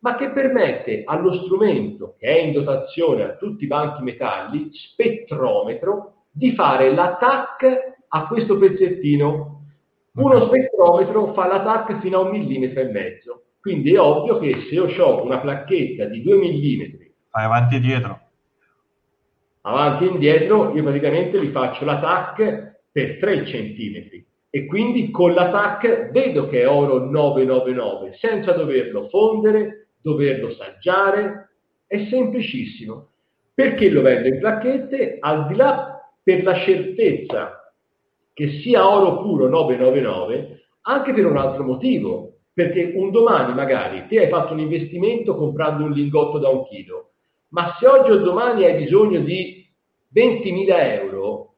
ma 0.00 0.16
che 0.16 0.30
permette 0.30 1.02
allo 1.04 1.44
strumento 1.44 2.16
che 2.18 2.26
è 2.26 2.40
in 2.40 2.52
dotazione 2.52 3.22
a 3.22 3.36
tutti 3.36 3.62
i 3.62 3.68
banchi 3.68 4.02
metalli, 4.02 4.70
spettrometro, 4.72 6.14
di 6.32 6.52
fare 6.54 6.92
l'attack 6.92 7.94
a 8.08 8.26
questo 8.26 8.58
pezzettino. 8.58 9.52
Uno 10.14 10.46
spettrometro 10.46 11.32
fa 11.32 11.46
l'attacco 11.46 12.00
fino 12.00 12.18
a 12.18 12.22
un 12.22 12.30
millimetro 12.30 12.80
e 12.80 12.90
mezzo. 12.90 13.42
Quindi 13.60 13.94
è 13.94 14.00
ovvio 14.00 14.40
che 14.40 14.66
se 14.68 14.74
io 14.74 14.86
ho 14.86 15.24
una 15.24 15.38
placchetta 15.38 16.06
di 16.06 16.22
2 16.22 16.36
millimetri, 16.36 17.14
fai 17.30 17.44
avanti 17.44 17.76
e 17.76 17.80
dietro. 17.80 18.20
Avanti 19.60 20.04
e 20.04 20.08
indietro, 20.08 20.74
io 20.74 20.82
praticamente 20.82 21.38
li 21.38 21.50
faccio 21.50 21.84
l'attack 21.84 22.74
per 22.96 23.18
3 23.18 23.44
centimetri 23.44 24.26
e 24.48 24.64
quindi 24.64 25.10
con 25.10 25.34
l'attack 25.34 26.12
vedo 26.12 26.48
che 26.48 26.62
è 26.62 26.66
oro 26.66 27.10
999 27.10 28.14
senza 28.18 28.52
doverlo 28.52 29.06
fondere, 29.10 29.88
doverlo 30.00 30.50
saggiare, 30.54 31.50
è 31.86 32.06
semplicissimo. 32.08 33.10
Perché 33.52 33.90
lo 33.90 34.00
vendo 34.00 34.28
in 34.28 34.38
placchette? 34.38 35.18
Al 35.20 35.46
di 35.46 35.56
là 35.56 36.10
per 36.22 36.42
la 36.42 36.54
certezza 36.60 37.70
che 38.32 38.60
sia 38.62 38.88
oro 38.88 39.20
puro 39.20 39.46
999 39.46 40.60
anche 40.80 41.12
per 41.12 41.26
un 41.26 41.36
altro 41.36 41.64
motivo. 41.64 42.36
perché 42.56 42.92
un 42.94 43.10
domani 43.10 43.52
magari 43.52 44.06
ti 44.08 44.16
hai 44.16 44.30
fatto 44.30 44.54
un 44.54 44.60
investimento 44.60 45.36
comprando 45.36 45.84
un 45.84 45.90
lingotto 45.90 46.38
da 46.38 46.48
un 46.48 46.64
chilo, 46.64 47.10
ma 47.48 47.76
se 47.78 47.86
oggi 47.86 48.12
o 48.12 48.16
domani 48.16 48.64
hai 48.64 48.82
bisogno 48.82 49.20
di 49.20 49.62
20.000 50.14 51.02
euro, 51.02 51.55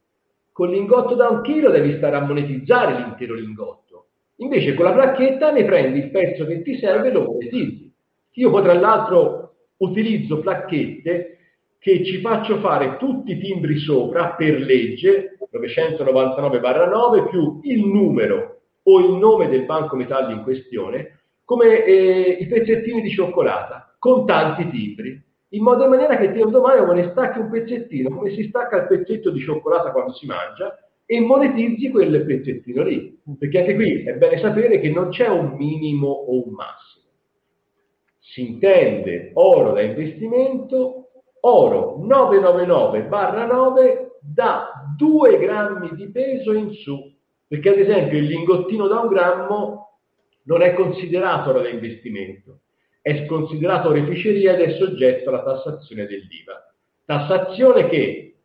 con 0.59 0.71
lingotto 0.71 1.15
da 1.15 1.29
un 1.29 1.43
chilo 1.43 1.71
devi 1.71 1.99
stare 1.99 2.17
a 2.17 2.27
monetizzare 2.27 2.97
l'intero 2.97 3.35
lingotto. 3.35 4.07
Invece 4.39 4.75
con 4.75 4.87
la 4.87 4.93
placchetta 4.93 5.53
ne 5.53 5.65
prendi 5.65 6.01
il 6.01 6.11
pezzo 6.11 6.47
che 6.47 6.63
ti 6.63 6.79
serve 6.79 7.11
e 7.11 7.13
lo 7.13 7.23
monetizzi. 7.23 7.95
Io 8.33 8.51
poi 8.51 8.63
tra 8.65 8.75
l'altro 8.75 9.55
utilizzo 9.77 10.41
placchette 10.41 11.39
che 11.79 12.05
ci 12.05 12.21
faccio 12.21 12.59
fare 12.59 12.97
tutti 12.97 13.35
i 13.35 13.39
timbri 13.39 13.79
sopra 13.79 14.31
per 14.31 14.59
legge 14.59 15.39
999-9 15.49 17.29
più 17.29 17.61
il 17.63 17.87
numero 17.87 18.63
o 18.83 18.99
il 18.99 19.13
nome 19.13 19.49
del 19.49 19.65
banco 19.65 19.95
metalli 19.95 20.33
in 20.33 20.43
questione 20.43 21.21
come 21.45 21.85
eh, 21.85 22.37
i 22.41 22.47
pezzettini 22.49 23.01
di 23.01 23.11
cioccolata 23.11 23.95
con 23.97 24.27
tanti 24.27 24.69
timbri 24.69 25.23
in 25.51 25.63
modo 25.63 25.85
in 25.85 25.91
maniera 25.91 26.17
che 26.17 26.27
un 26.43 26.51
domani 26.51 27.01
ne 27.01 27.11
stacchi 27.11 27.39
un 27.39 27.51
pezzettino 27.51 28.11
come 28.11 28.31
si 28.31 28.45
stacca 28.49 28.77
il 28.77 28.87
pezzetto 28.87 29.31
di 29.31 29.41
cioccolata 29.41 29.93
quando 29.93 30.13
si 30.13 30.27
mangia 30.27 30.77
e 31.07 31.21
monetizzi 31.21 31.91
quel 31.91 32.25
pezzettino 32.25 32.83
lì. 32.83 33.19
Perché 33.39 33.61
anche 33.61 33.75
qui 33.75 34.05
è 34.05 34.13
bene 34.15 34.39
sapere 34.39 34.79
che 34.79 34.91
non 34.91 35.09
c'è 35.09 35.29
un 35.29 35.55
minimo 35.57 36.09
o 36.09 36.47
un 36.47 36.53
massimo. 36.53 37.07
Si 38.21 38.47
intende 38.47 39.31
oro 39.35 39.73
da 39.73 39.81
investimento 39.81 41.09
oro 41.41 41.97
999 42.01 43.05
barra 43.05 43.47
9 43.47 44.19
da 44.21 44.71
2 44.97 45.39
grammi 45.39 45.95
di 45.95 46.11
peso 46.11 46.53
in 46.53 46.73
su, 46.73 47.11
perché 47.47 47.71
ad 47.71 47.79
esempio 47.79 48.19
il 48.19 48.27
lingottino 48.27 48.87
da 48.87 49.01
un 49.01 49.09
grammo 49.09 50.01
non 50.45 50.61
è 50.61 50.75
considerato 50.75 51.51
oro 51.51 51.63
da 51.63 51.69
investimento, 51.69 52.61
è 53.09 53.25
considerato 53.25 53.89
oreficeria 53.89 54.53
ed 54.53 54.61
è 54.61 54.77
soggetto 54.77 55.31
alla 55.31 55.43
tassazione 55.43 56.05
dell'IVA. 56.05 56.75
Tassazione 57.07 57.89
che, 57.89 58.37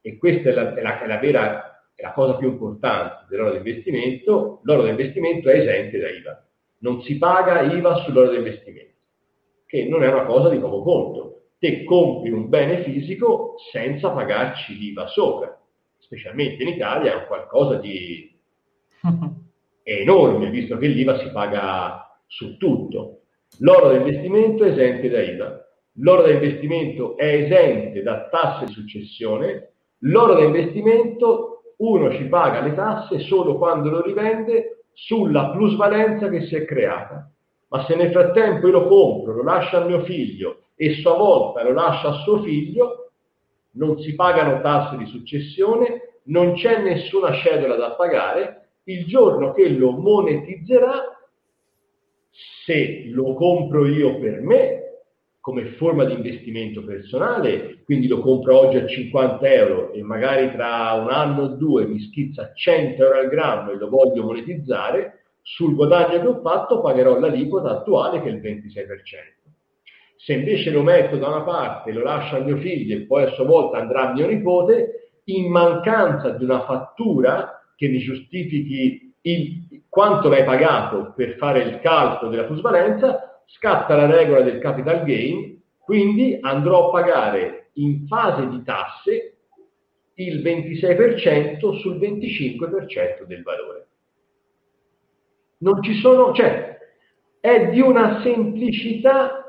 e 0.00 0.16
questa 0.16 0.48
è 0.48 0.52
la, 0.52 0.74
è 0.74 0.80
la, 0.80 1.02
è 1.02 1.06
la 1.06 1.18
vera, 1.18 1.84
è 1.94 2.02
la 2.02 2.12
cosa 2.12 2.36
più 2.36 2.48
importante 2.48 3.26
dell'oro 3.28 3.50
da 3.50 3.58
investimento, 3.58 4.60
l'oro 4.62 4.82
da 4.84 4.88
investimento 4.88 5.50
è 5.50 5.58
esente 5.58 5.98
da 5.98 6.08
IVA. 6.08 6.46
Non 6.78 7.02
si 7.02 7.18
paga 7.18 7.60
IVA 7.60 7.96
sull'oro 8.04 8.30
da 8.30 8.38
investimento, 8.38 8.94
che 9.66 9.84
non 9.84 10.02
è 10.02 10.10
una 10.10 10.24
cosa 10.24 10.48
di 10.48 10.58
poco 10.58 10.82
conto 10.82 11.34
te 11.58 11.84
compri 11.84 12.30
un 12.30 12.48
bene 12.48 12.82
fisico 12.82 13.54
senza 13.72 14.10
pagarci 14.10 14.76
l'IVA 14.76 15.06
sopra, 15.06 15.58
specialmente 15.98 16.62
in 16.62 16.68
Italia 16.68 17.12
è 17.12 17.16
un 17.16 17.26
qualcosa 17.26 17.76
di 17.76 18.34
enorme, 19.82 20.50
visto 20.50 20.76
che 20.76 20.88
l'IVA 20.88 21.18
si 21.18 21.30
paga 21.30 22.18
su 22.26 22.56
tutto. 22.58 23.20
L'oro 23.58 23.88
da 23.88 23.96
investimento 23.96 24.64
è 24.64 24.70
esente 24.70 25.08
da 25.08 25.22
IVA, 25.22 25.66
l'oro 25.98 26.22
da 26.22 26.30
investimento 26.30 27.16
è 27.16 27.24
esente 27.24 28.02
da 28.02 28.28
tasse 28.28 28.66
di 28.66 28.72
successione, 28.72 29.72
l'oro 30.00 30.34
da 30.34 30.42
investimento 30.42 31.62
uno 31.76 32.12
ci 32.12 32.24
paga 32.24 32.60
le 32.60 32.74
tasse 32.74 33.20
solo 33.20 33.56
quando 33.56 33.90
lo 33.90 34.02
rivende 34.02 34.84
sulla 34.92 35.50
plusvalenza 35.50 36.28
che 36.28 36.46
si 36.46 36.56
è 36.56 36.64
creata. 36.64 37.30
Ma 37.68 37.84
se 37.84 37.96
nel 37.96 38.10
frattempo 38.10 38.66
io 38.66 38.72
lo 38.72 38.86
compro, 38.86 39.32
lo 39.32 39.42
lascio 39.42 39.76
a 39.76 39.84
mio 39.84 40.04
figlio 40.04 40.58
e 40.76 40.94
sua 40.94 41.16
volta 41.16 41.62
lo 41.62 41.72
lascia 41.72 42.08
a 42.08 42.22
suo 42.22 42.42
figlio, 42.42 43.10
non 43.72 43.98
si 43.98 44.14
pagano 44.14 44.60
tasse 44.60 44.96
di 44.96 45.06
successione, 45.06 46.20
non 46.24 46.54
c'è 46.54 46.80
nessuna 46.80 47.32
cedola 47.34 47.74
da 47.76 47.92
pagare, 47.92 48.68
il 48.84 49.06
giorno 49.06 49.52
che 49.52 49.68
lo 49.68 49.90
monetizzerà, 49.90 51.13
se 52.64 53.04
lo 53.08 53.34
compro 53.34 53.86
io 53.86 54.18
per 54.18 54.40
me, 54.40 54.82
come 55.40 55.74
forma 55.76 56.04
di 56.04 56.14
investimento 56.14 56.82
personale, 56.82 57.82
quindi 57.84 58.08
lo 58.08 58.20
compro 58.20 58.60
oggi 58.60 58.78
a 58.78 58.86
50 58.86 59.46
euro 59.52 59.92
e 59.92 60.02
magari 60.02 60.50
tra 60.52 60.92
un 60.94 61.10
anno 61.10 61.42
o 61.42 61.48
due 61.48 61.86
mi 61.86 62.00
schizza 62.00 62.52
100 62.54 63.02
euro 63.02 63.18
al 63.18 63.28
grammo 63.28 63.70
e 63.70 63.76
lo 63.76 63.90
voglio 63.90 64.24
monetizzare, 64.24 65.24
sul 65.42 65.74
guadagno 65.74 66.20
che 66.20 66.26
ho 66.26 66.40
fatto 66.40 66.80
pagherò 66.80 67.18
l'aliquota 67.18 67.70
attuale 67.70 68.22
che 68.22 68.30
è 68.30 68.32
il 68.32 68.40
26%. 68.40 69.44
Se 70.16 70.32
invece 70.32 70.70
lo 70.70 70.82
metto 70.82 71.18
da 71.18 71.28
una 71.28 71.42
parte, 71.42 71.92
lo 71.92 72.02
lascio 72.02 72.36
a 72.36 72.40
mio 72.40 72.56
figlio 72.56 72.96
e 72.96 73.02
poi 73.02 73.24
a 73.24 73.32
sua 73.32 73.44
volta 73.44 73.76
andrà 73.76 74.08
a 74.08 74.12
mio 74.14 74.26
nipote, 74.26 75.10
in 75.24 75.50
mancanza 75.50 76.30
di 76.30 76.44
una 76.44 76.64
fattura 76.64 77.62
che 77.76 77.88
mi 77.88 77.98
giustifichi 77.98 79.14
il, 79.20 79.73
quanto 79.94 80.28
l'hai 80.28 80.42
pagato 80.42 81.12
per 81.14 81.36
fare 81.36 81.60
il 81.60 81.78
calcolo 81.78 82.28
della 82.28 82.46
plusvalenza, 82.46 83.44
scatta 83.46 83.94
la 83.94 84.06
regola 84.06 84.40
del 84.40 84.58
capital 84.58 85.04
gain, 85.04 85.62
quindi 85.78 86.36
andrò 86.40 86.88
a 86.88 86.90
pagare 86.90 87.70
in 87.74 88.04
fase 88.08 88.48
di 88.48 88.60
tasse 88.64 89.36
il 90.14 90.42
26% 90.42 91.78
sul 91.78 91.94
25% 91.98 93.22
del 93.24 93.42
valore. 93.44 93.86
Non 95.58 95.80
ci 95.80 95.94
sono, 96.00 96.34
cioè, 96.34 96.76
è 97.38 97.68
di 97.68 97.80
una 97.80 98.20
semplicità 98.20 99.48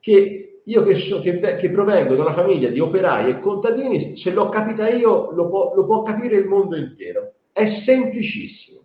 che 0.00 0.60
io 0.62 0.82
che, 0.84 0.98
so, 1.08 1.22
che, 1.22 1.40
che, 1.40 1.70
provengo 1.70 2.14
da 2.14 2.24
una 2.24 2.34
famiglia 2.34 2.68
di 2.68 2.78
operai 2.78 3.30
e 3.30 3.40
contadini, 3.40 4.18
se 4.18 4.32
l'ho 4.32 4.50
capita 4.50 4.86
io 4.90 5.30
lo 5.30 5.48
può, 5.48 5.74
lo 5.74 5.86
può 5.86 6.02
capire 6.02 6.36
il 6.36 6.46
mondo 6.46 6.76
intero. 6.76 7.32
È 7.52 7.82
semplicissimo. 7.86 8.80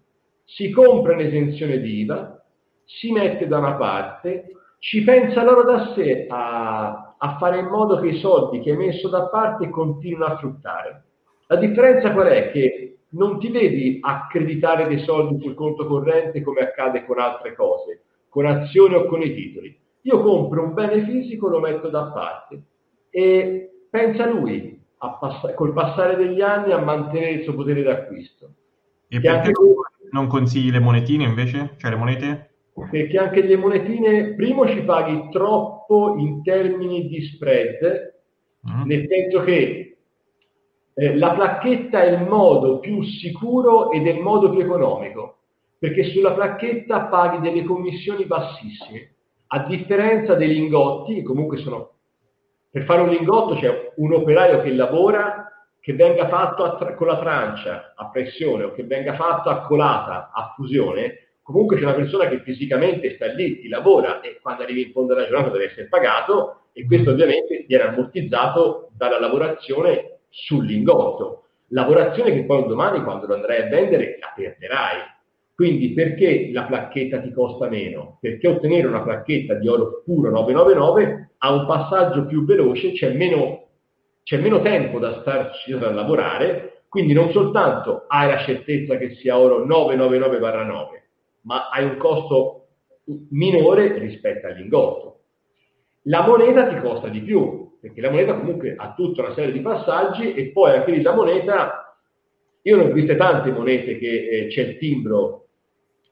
Si 0.55 0.69
compra 0.69 1.13
un'esenzione 1.13 1.79
di 1.79 2.01
IVA, 2.01 2.43
si 2.85 3.11
mette 3.11 3.47
da 3.47 3.57
una 3.57 3.73
parte, 3.75 4.51
ci 4.77 5.03
pensa 5.03 5.43
loro 5.43 5.63
da 5.63 5.93
sé 5.95 6.27
a, 6.29 7.15
a 7.17 7.37
fare 7.37 7.59
in 7.59 7.67
modo 7.67 7.99
che 7.99 8.09
i 8.09 8.19
soldi 8.19 8.59
che 8.59 8.71
hai 8.71 8.77
messo 8.77 9.09
da 9.09 9.27
parte 9.29 9.69
continuino 9.69 10.25
a 10.25 10.37
fruttare. 10.37 11.03
La 11.47 11.55
differenza 11.55 12.11
qual 12.11 12.27
è? 12.27 12.51
Che 12.51 12.97
non 13.09 13.39
ti 13.39 13.49
devi 13.49 13.97
accreditare 14.01 14.87
dei 14.87 14.99
soldi 14.99 15.41
sul 15.41 15.55
conto 15.55 15.87
corrente 15.87 16.41
come 16.41 16.61
accade 16.61 17.05
con 17.05 17.19
altre 17.19 17.55
cose, 17.55 18.03
con 18.29 18.45
azioni 18.45 18.95
o 18.95 19.05
con 19.05 19.21
i 19.21 19.33
titoli. 19.33 19.75
Io 20.01 20.21
compro 20.21 20.63
un 20.63 20.73
bene 20.73 21.03
fisico, 21.03 21.47
lo 21.47 21.59
metto 21.59 21.89
da 21.89 22.11
parte 22.11 22.61
e 23.09 23.85
pensa 23.89 24.27
lui 24.27 24.79
pass- 24.97 25.53
col 25.55 25.73
passare 25.73 26.15
degli 26.15 26.41
anni 26.41 26.73
a 26.73 26.79
mantenere 26.79 27.31
il 27.31 27.43
suo 27.43 27.55
potere 27.55 27.83
d'acquisto. 27.83 28.49
E 29.07 29.19
perché 29.19 29.47
anche... 29.47 29.51
non 30.13 30.27
consigli 30.27 30.71
le 30.71 30.79
monetine 30.79 31.25
invece? 31.25 31.73
Cioè 31.77 31.89
le 31.89 31.97
monete? 31.97 32.49
Perché 32.89 33.17
anche 33.17 33.41
le 33.41 33.57
monetine, 33.57 34.33
primo 34.35 34.67
ci 34.67 34.81
paghi 34.81 35.29
troppo 35.31 36.15
in 36.17 36.41
termini 36.43 37.07
di 37.07 37.21
spread, 37.25 38.13
mm. 38.67 38.83
nel 38.85 39.05
senso 39.07 39.43
che 39.43 39.97
eh, 40.93 41.17
la 41.17 41.33
placchetta 41.33 42.03
è 42.03 42.11
il 42.11 42.27
modo 42.27 42.79
più 42.79 43.03
sicuro 43.03 43.91
ed 43.91 44.07
è 44.07 44.11
il 44.11 44.21
modo 44.21 44.49
più 44.49 44.61
economico, 44.61 45.37
perché 45.77 46.05
sulla 46.05 46.33
placchetta 46.33 47.07
paghi 47.07 47.39
delle 47.39 47.63
commissioni 47.63 48.25
bassissime 48.25 49.13
a 49.47 49.65
differenza 49.65 50.33
dei 50.33 50.47
lingotti, 50.47 51.15
che 51.15 51.23
comunque 51.23 51.57
sono, 51.57 51.91
per 52.71 52.85
fare 52.85 53.01
un 53.01 53.09
lingotto 53.09 53.55
c'è 53.55 53.93
un 53.97 54.13
operaio 54.13 54.61
che 54.61 54.73
lavora, 54.73 55.52
che 55.83 55.93
venga 55.95 56.29
fatto 56.29 56.77
tra, 56.77 56.93
con 56.93 57.07
la 57.07 57.19
trancia 57.19 57.91
a 57.93 58.09
pressione 58.09 58.63
o 58.63 58.71
che 58.71 58.85
venga 58.85 59.15
fatto 59.15 59.49
a 59.49 59.65
colata, 59.65 60.31
a 60.33 60.53
fusione, 60.55 61.33
comunque 61.41 61.75
c'è 61.75 61.83
una 61.83 61.93
persona 61.93 62.29
che 62.29 62.39
fisicamente 62.39 63.15
sta 63.15 63.25
lì, 63.25 63.59
ti 63.59 63.67
lavora 63.67 64.21
e 64.21 64.39
quando 64.41 64.63
arrivi 64.63 64.83
in 64.83 64.91
fondo 64.93 65.13
della 65.13 65.27
giornata 65.27 65.49
deve 65.49 65.65
essere 65.65 65.87
pagato 65.87 66.67
e 66.71 66.85
questo 66.85 67.09
ovviamente 67.11 67.65
viene 67.67 67.83
ammortizzato 67.83 68.91
dalla 68.95 69.19
lavorazione 69.19 70.19
sul 70.29 70.65
lingotto. 70.65 71.47
Lavorazione 71.67 72.31
che 72.31 72.45
poi 72.45 72.65
domani 72.65 73.03
quando 73.03 73.27
lo 73.27 73.33
andrai 73.33 73.63
a 73.63 73.67
vendere 73.67 74.17
la 74.21 74.31
perderai 74.33 75.11
quindi 75.55 75.93
perché 75.93 76.49
la 76.51 76.63
placchetta 76.63 77.19
ti 77.19 77.31
costa 77.31 77.69
meno? 77.69 78.17
Perché 78.19 78.47
ottenere 78.47 78.87
una 78.87 79.03
placchetta 79.03 79.53
di 79.55 79.67
oro 79.67 80.01
puro 80.03 80.31
999 80.31 81.29
ha 81.37 81.53
un 81.53 81.67
passaggio 81.67 82.25
più 82.25 82.43
veloce, 82.43 82.93
c'è 82.93 83.13
meno, 83.13 83.67
c'è 84.23 84.37
meno 84.37 84.61
tempo 84.61 84.99
da 84.99 85.21
starci 85.21 85.73
a 85.73 85.91
lavorare, 85.91 86.83
quindi 86.87 87.13
non 87.13 87.31
soltanto 87.31 88.05
hai 88.07 88.29
la 88.29 88.39
certezza 88.39 88.97
che 88.97 89.15
sia 89.15 89.37
oro 89.37 89.65
999-9, 89.65 90.85
ma 91.41 91.69
hai 91.69 91.83
un 91.83 91.97
costo 91.97 92.67
minore 93.31 93.97
rispetto 93.97 94.47
al 94.47 94.55
lingotto. 94.55 95.19
La 96.03 96.25
moneta 96.25 96.67
ti 96.67 96.79
costa 96.79 97.09
di 97.09 97.21
più, 97.21 97.77
perché 97.81 97.99
la 97.99 98.11
moneta 98.11 98.35
comunque 98.35 98.75
ha 98.77 98.93
tutta 98.93 99.23
una 99.23 99.33
serie 99.33 99.51
di 99.51 99.59
passaggi 99.59 100.33
e 100.33 100.51
poi 100.51 100.71
anche 100.71 100.91
lì 100.91 101.01
la 101.01 101.13
moneta, 101.13 101.97
io 102.61 102.77
ne 102.77 102.83
ho 102.83 102.91
viste 102.93 103.17
tante 103.17 103.51
monete 103.51 103.97
che 103.97 104.27
eh, 104.29 104.47
c'è 104.47 104.61
il 104.61 104.77
timbro 104.77 105.47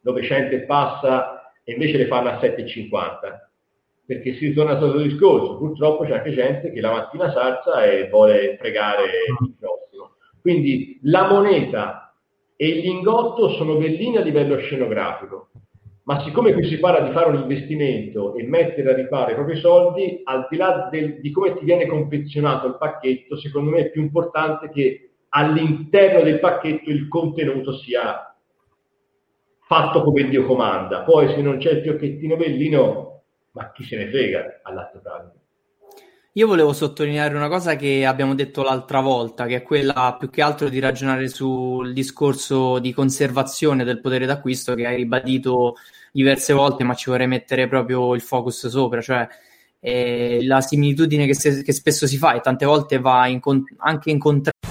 900 0.01 0.55
e 0.55 0.59
passa 0.61 1.53
e 1.63 1.73
invece 1.73 1.97
le 1.97 2.07
fanno 2.07 2.29
a 2.29 2.39
7,50 2.39 3.50
perché 4.11 4.33
si 4.33 4.47
ritorna 4.47 4.71
al 4.71 4.79
solito 4.79 5.03
discorso 5.03 5.57
purtroppo 5.57 6.03
c'è 6.03 6.15
anche 6.15 6.33
gente 6.33 6.71
che 6.73 6.81
la 6.81 6.91
mattina 6.91 7.31
salza 7.31 7.85
e 7.85 8.09
vuole 8.09 8.57
fregare 8.59 9.03
il 9.39 9.55
prossimo 9.57 10.15
quindi 10.41 10.99
la 11.03 11.29
moneta 11.29 12.13
e 12.57 12.67
il 12.67 12.79
lingotto 12.79 13.51
sono 13.51 13.77
bellini 13.77 14.17
a 14.17 14.21
livello 14.21 14.57
scenografico 14.57 15.51
ma 16.03 16.23
siccome 16.23 16.51
qui 16.51 16.67
si 16.67 16.77
parla 16.77 17.07
di 17.07 17.13
fare 17.13 17.29
un 17.29 17.41
investimento 17.41 18.35
e 18.35 18.43
mettere 18.43 18.91
a 18.91 18.95
riparo 18.95 19.31
i 19.31 19.35
propri 19.35 19.57
soldi, 19.59 20.19
al 20.25 20.47
di 20.49 20.57
là 20.57 20.89
del, 20.91 21.21
di 21.21 21.31
come 21.31 21.55
ti 21.55 21.63
viene 21.63 21.85
confezionato 21.85 22.67
il 22.67 22.77
pacchetto, 22.77 23.37
secondo 23.37 23.69
me 23.69 23.77
è 23.77 23.91
più 23.91 24.01
importante 24.01 24.69
che 24.71 25.11
all'interno 25.29 26.23
del 26.23 26.39
pacchetto 26.39 26.89
il 26.89 27.07
contenuto 27.07 27.77
sia 27.77 28.35
fatto 29.61 30.01
come 30.03 30.27
Dio 30.27 30.45
comanda. 30.45 31.03
Poi 31.03 31.29
se 31.29 31.41
non 31.41 31.59
c'è 31.59 31.71
il 31.71 31.81
fiocchettino 31.83 32.35
bellino, 32.35 33.20
ma 33.51 33.71
chi 33.71 33.83
se 33.83 33.97
ne 33.97 34.09
frega 34.09 34.59
all'atto 34.63 34.99
pratico. 34.99 35.39
Io 36.35 36.47
volevo 36.47 36.71
sottolineare 36.71 37.35
una 37.35 37.49
cosa 37.49 37.75
che 37.75 38.05
abbiamo 38.05 38.35
detto 38.35 38.63
l'altra 38.63 39.01
volta, 39.01 39.47
che 39.47 39.57
è 39.57 39.61
quella 39.63 40.15
più 40.17 40.29
che 40.29 40.41
altro 40.41 40.69
di 40.69 40.79
ragionare 40.79 41.27
sul 41.27 41.91
discorso 41.91 42.79
di 42.79 42.93
conservazione 42.93 43.83
del 43.83 43.99
potere 43.99 44.25
d'acquisto 44.25 44.73
che 44.73 44.87
hai 44.87 44.95
ribadito 44.95 45.75
diverse 46.09 46.53
volte, 46.53 46.85
ma 46.85 46.93
ci 46.93 47.09
vorrei 47.09 47.27
mettere 47.27 47.67
proprio 47.67 48.15
il 48.15 48.21
focus 48.21 48.67
sopra, 48.67 49.01
cioè 49.01 49.27
eh, 49.81 50.39
la 50.43 50.61
similitudine 50.61 51.25
che, 51.25 51.35
se, 51.35 51.63
che, 51.63 51.73
spesso 51.73 52.07
si 52.07 52.17
fa 52.17 52.33
e 52.33 52.39
tante 52.39 52.65
volte 52.65 52.99
va 52.99 53.27
in, 53.27 53.41
anche 53.79 54.09
in 54.09 54.19
contrario 54.19 54.70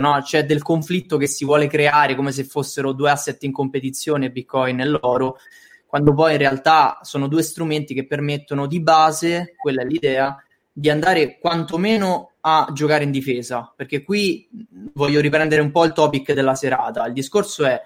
no? 0.00 0.20
c'è 0.22 0.44
del 0.44 0.62
conflitto 0.62 1.16
che 1.16 1.26
si 1.26 1.44
vuole 1.44 1.66
creare 1.66 2.14
come 2.14 2.32
se 2.32 2.44
fossero 2.44 2.92
due 2.92 3.10
asset 3.10 3.42
in 3.44 3.52
competizione, 3.52 4.30
Bitcoin 4.30 4.80
e 4.80 4.86
l'oro, 4.86 5.38
quando 5.86 6.12
poi 6.12 6.32
in 6.32 6.38
realtà 6.38 6.98
sono 7.02 7.28
due 7.28 7.42
strumenti 7.42 7.94
che 7.94 8.06
permettono 8.06 8.66
di 8.66 8.80
base, 8.80 9.54
quella 9.56 9.82
è 9.82 9.86
l'idea, 9.86 10.36
di 10.70 10.90
andare 10.90 11.38
quantomeno 11.38 12.32
a 12.40 12.68
giocare 12.72 13.04
in 13.04 13.10
difesa, 13.10 13.72
perché 13.74 14.02
qui 14.02 14.48
voglio 14.94 15.20
riprendere 15.20 15.60
un 15.60 15.70
po' 15.70 15.84
il 15.84 15.92
topic 15.92 16.32
della 16.32 16.54
serata. 16.54 17.06
Il 17.06 17.14
discorso 17.14 17.64
è 17.64 17.80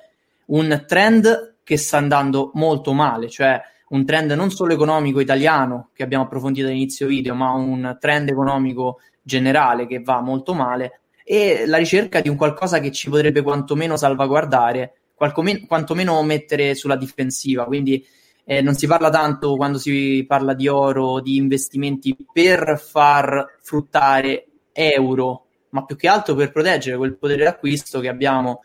un 0.47 0.85
trend 0.87 1.57
che 1.63 1.77
sta 1.77 1.97
andando 1.97 2.51
molto 2.55 2.93
male, 2.93 3.29
cioè 3.29 3.61
un 3.89 4.05
trend 4.05 4.33
non 4.33 4.51
solo 4.51 4.73
economico 4.73 5.21
italiano 5.21 5.91
che 5.93 6.03
abbiamo 6.03 6.25
approfondito 6.25 6.67
all'inizio 6.67 7.07
video, 7.07 7.35
ma 7.35 7.53
un 7.53 7.97
trend 8.01 8.29
economico 8.29 8.99
generale 9.23 9.87
che 9.87 10.01
va 10.03 10.21
molto 10.21 10.55
male 10.55 11.02
e 11.25 11.65
la 11.67 11.77
ricerca 11.77 12.21
di 12.21 12.29
un 12.29 12.37
qualcosa 12.37 12.81
che 12.81 12.91
ci 12.91 13.09
potrebbe 13.11 13.43
quantomeno 13.43 13.97
salvaguardare, 13.97 14.95
quantomeno 15.15 16.23
mettere 16.23 16.75
sulla 16.75 16.97
difensiva. 16.97 17.65
Quindi 17.65 18.05
eh, 18.45 18.61
non 18.61 18.75
si 18.75 18.87
parla 18.87 19.11
tanto 19.11 19.57
quando 19.57 19.79
si 19.79 20.25
parla 20.27 20.55
di 20.55 20.69
oro, 20.69 21.21
di 21.21 21.37
investimenti 21.37 22.17
per 22.33 22.81
far 22.83 23.59
fruttare 23.61 24.47
euro, 24.73 25.47
ma 25.71 25.85
più 25.85 25.97
che 25.97 26.09
altro 26.09 26.35
per 26.35 26.51
proteggere 26.51 26.97
quel 26.97 27.17
potere 27.17 27.45
d'acquisto 27.45 28.01
che 28.01 28.09
abbiamo 28.09 28.63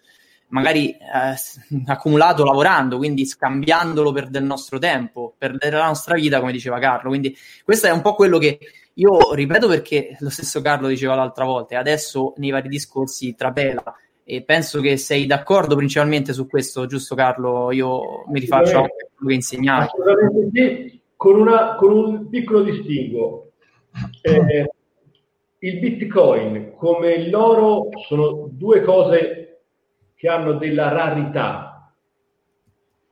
magari 0.49 0.91
eh, 0.91 1.35
accumulato 1.85 2.43
lavorando, 2.43 2.97
quindi 2.97 3.25
scambiandolo 3.25 4.11
per 4.11 4.29
del 4.29 4.43
nostro 4.43 4.79
tempo, 4.79 5.33
per 5.37 5.57
della 5.57 5.85
nostra 5.85 6.15
vita, 6.15 6.39
come 6.39 6.51
diceva 6.51 6.79
Carlo. 6.79 7.09
Quindi 7.09 7.35
questo 7.63 7.87
è 7.87 7.91
un 7.91 8.01
po' 8.01 8.15
quello 8.15 8.37
che 8.37 8.59
io 8.97 9.33
ripeto 9.33 9.67
perché 9.67 10.17
lo 10.19 10.29
stesso 10.29 10.61
Carlo 10.61 10.87
diceva 10.87 11.15
l'altra 11.15 11.45
volta 11.45 11.75
e 11.75 11.77
adesso 11.77 12.33
nei 12.37 12.49
vari 12.49 12.67
discorsi 12.67 13.35
trapela 13.35 13.95
e 14.23 14.41
penso 14.43 14.81
che 14.81 14.97
sei 14.97 15.25
d'accordo 15.25 15.75
principalmente 15.75 16.33
su 16.33 16.47
questo, 16.47 16.85
giusto 16.85 17.15
Carlo? 17.15 17.71
Io 17.71 18.25
mi 18.27 18.39
rifaccio 18.39 18.79
a 18.79 18.81
quello 18.81 19.27
che 19.27 19.33
insegnavi. 19.33 19.87
Sì, 20.51 21.01
con, 21.15 21.39
una, 21.39 21.75
con 21.75 21.93
un 21.93 22.27
piccolo 22.27 22.63
distinguo. 22.63 23.51
Eh, 24.21 24.69
il 25.59 25.79
Bitcoin 25.79 26.73
come 26.75 27.29
l'oro 27.29 27.89
sono 28.07 28.49
due 28.51 28.81
cose 28.81 29.61
che 30.15 30.27
hanno 30.27 30.53
della 30.53 30.89
rarità 30.89 31.93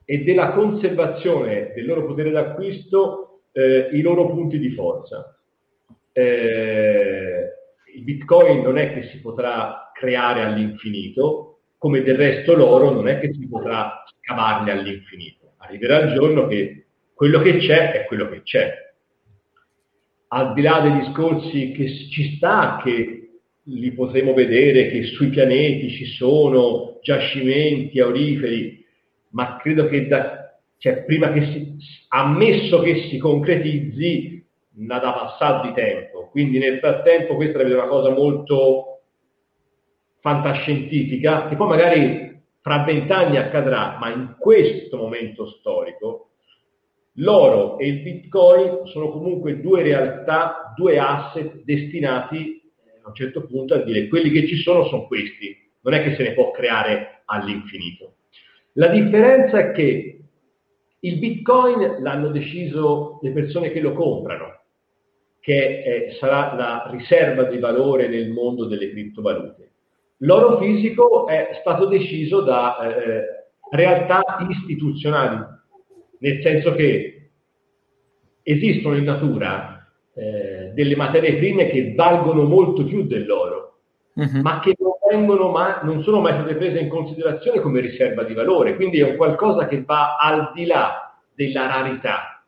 e 0.03 0.23
della 0.23 0.51
conservazione 0.51 1.71
del 1.73 1.85
loro 1.85 2.05
potere 2.05 2.31
d'acquisto 2.31 3.41
eh, 3.51 3.89
i 3.93 4.01
loro 4.01 4.27
punti 4.27 4.59
di 4.59 4.71
forza. 4.71 5.34
Eh, 6.17 7.39
il 7.93 8.03
Bitcoin 8.03 8.61
non 8.61 8.77
è 8.77 8.93
che 8.93 9.09
si 9.09 9.19
potrà 9.19 9.91
creare 9.93 10.43
all'infinito, 10.43 11.59
come 11.77 12.03
del 12.03 12.15
resto 12.15 12.55
l'oro 12.55 12.89
non 12.91 13.09
è 13.09 13.19
che 13.19 13.33
si 13.33 13.47
potrà 13.49 14.01
scavarne 14.21 14.71
all'infinito. 14.71 15.55
Arriverà 15.57 15.99
il 15.99 16.13
giorno 16.13 16.47
che 16.47 16.85
quello 17.13 17.41
che 17.41 17.57
c'è 17.57 17.91
è 17.91 18.05
quello 18.05 18.29
che 18.29 18.43
c'è. 18.43 18.73
Al 20.29 20.53
di 20.53 20.61
là 20.61 20.79
dei 20.79 20.99
discorsi 20.99 21.71
che 21.71 21.87
ci 22.09 22.35
sta, 22.37 22.79
che 22.81 23.29
li 23.63 23.91
potremo 23.91 24.33
vedere 24.33 24.89
che 24.89 25.03
sui 25.03 25.27
pianeti 25.27 25.89
ci 25.89 26.05
sono 26.05 26.99
giacimenti 27.01 27.99
auriferi, 27.99 28.85
ma 29.31 29.57
credo 29.57 29.87
che 29.87 30.07
da, 30.07 30.59
cioè, 30.77 31.03
prima 31.03 31.31
che 31.33 31.45
si, 31.45 31.75
ammesso 32.09 32.79
che 32.81 33.07
si 33.09 33.17
concretizzi, 33.17 34.34
da 34.75 34.99
passare 34.99 35.67
di 35.67 35.73
tempo. 35.73 36.29
Quindi 36.29 36.57
nel 36.57 36.79
frattempo 36.79 37.35
questa 37.35 37.59
è 37.59 37.73
una 37.73 37.87
cosa 37.87 38.09
molto 38.09 39.01
fantascientifica, 40.19 41.47
che 41.47 41.55
poi 41.55 41.67
magari 41.67 42.41
fra 42.61 42.83
vent'anni 42.83 43.37
accadrà, 43.37 43.97
ma 43.99 44.09
in 44.11 44.35
questo 44.39 44.97
momento 44.97 45.47
storico 45.47 46.31
l'oro 47.19 47.77
e 47.77 47.87
il 47.87 48.01
bitcoin 48.01 48.87
sono 48.87 49.11
comunque 49.11 49.61
due 49.61 49.83
realtà, 49.83 50.73
due 50.75 50.97
asset 50.97 51.63
destinati 51.63 52.61
a 53.03 53.09
un 53.09 53.13
certo 53.13 53.45
punto 53.45 53.75
a 53.75 53.83
dire 53.83 54.07
quelli 54.07 54.31
che 54.31 54.47
ci 54.47 54.55
sono 54.57 54.85
sono 54.85 55.05
questi, 55.05 55.55
non 55.81 55.93
è 55.93 56.03
che 56.03 56.15
se 56.15 56.23
ne 56.23 56.33
può 56.33 56.51
creare 56.51 57.21
all'infinito. 57.25 58.15
La 58.73 58.87
differenza 58.87 59.59
è 59.59 59.71
che 59.71 60.19
il 60.99 61.19
Bitcoin 61.19 61.97
l'hanno 62.01 62.29
deciso 62.29 63.19
le 63.21 63.31
persone 63.31 63.69
che 63.69 63.79
lo 63.79 63.93
comprano, 63.93 64.54
che 65.45 65.83
è, 65.83 66.15
sarà 66.19 66.55
la 66.55 66.89
riserva 66.89 67.43
di 67.43 67.59
valore 67.59 68.07
nel 68.07 68.31
mondo 68.31 68.65
delle 68.65 68.89
criptovalute. 68.89 69.69
L'oro 70.19 70.57
fisico 70.57 71.27
è 71.27 71.59
stato 71.61 71.85
deciso 71.85 72.41
da 72.41 72.79
eh, 72.79 73.21
realtà 73.69 74.23
istituzionali, 74.49 75.45
nel 76.17 76.41
senso 76.41 76.73
che 76.73 77.29
esistono 78.41 78.95
in 78.95 79.03
natura 79.03 79.87
eh, 80.15 80.71
delle 80.73 80.95
materie 80.95 81.35
prime 81.35 81.69
che 81.69 81.93
valgono 81.93 82.41
molto 82.45 82.83
più 82.83 83.03
dell'oro, 83.05 83.81
uh-huh. 84.15 84.41
ma 84.41 84.59
che 84.61 84.73
non, 84.79 84.93
vengono 85.07 85.51
mai, 85.51 85.75
non 85.83 86.01
sono 86.01 86.21
mai 86.21 86.33
state 86.33 86.55
prese 86.55 86.79
in 86.79 86.89
considerazione 86.89 87.61
come 87.61 87.81
riserva 87.81 88.23
di 88.23 88.33
valore, 88.33 88.75
quindi 88.75 88.99
è 88.99 89.11
un 89.11 89.15
qualcosa 89.15 89.67
che 89.67 89.83
va 89.83 90.15
al 90.15 90.53
di 90.55 90.65
là 90.65 91.21
della 91.35 91.67
rarità, 91.67 92.43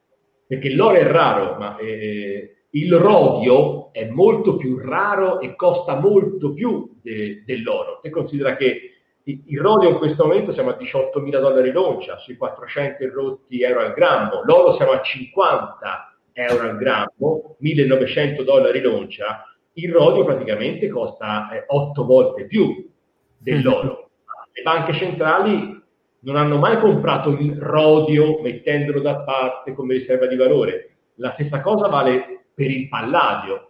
perché 0.47 0.73
l'oro 0.73 0.95
è 0.95 1.03
raro, 1.03 1.57
ma 1.59 1.77
eh, 1.77 2.53
il 2.71 2.93
rodio 2.95 3.91
è 3.93 4.05
molto 4.09 4.57
più 4.57 4.77
raro 4.77 5.39
e 5.39 5.55
costa 5.55 5.95
molto 5.95 6.53
più 6.53 6.97
de, 7.01 7.43
dell'oro. 7.45 7.99
Se 8.01 8.09
considera 8.09 8.55
che 8.55 8.91
il 9.23 9.59
rodio 9.59 9.89
in 9.89 9.97
questo 9.97 10.25
momento 10.25 10.53
siamo 10.53 10.69
a 10.69 10.77
18 10.77 11.19
mila 11.19 11.39
dollari 11.39 11.71
l'oncia, 11.71 12.17
sui 12.17 12.37
400 12.37 13.09
rotti 13.13 13.61
euro 13.61 13.81
al 13.81 13.93
grammo, 13.93 14.41
l'oro 14.45 14.75
siamo 14.75 14.91
a 14.91 15.01
50 15.01 16.17
euro 16.33 16.69
al 16.69 16.77
grammo, 16.77 17.55
1900 17.59 18.43
dollari 18.43 18.79
l'oncia, 18.81 19.43
il 19.73 19.91
rodio 19.91 20.23
praticamente 20.23 20.87
costa 20.87 21.49
eh, 21.51 21.63
8 21.67 22.05
volte 22.05 22.45
più 22.45 22.89
dell'oro. 23.37 24.09
Le 24.53 24.61
banche 24.63 24.93
centrali 24.93 25.75
non 26.19 26.35
hanno 26.35 26.57
mai 26.57 26.79
comprato 26.79 27.29
il 27.29 27.57
rodio 27.57 28.41
mettendolo 28.41 29.01
da 29.01 29.21
parte 29.21 29.73
come 29.73 29.95
riserva 29.95 30.25
di 30.25 30.35
valore. 30.35 30.95
La 31.15 31.33
stessa 31.33 31.61
cosa 31.61 31.87
vale 31.87 32.36
per 32.57 32.71
il 32.71 32.87
palladio. 32.87 33.69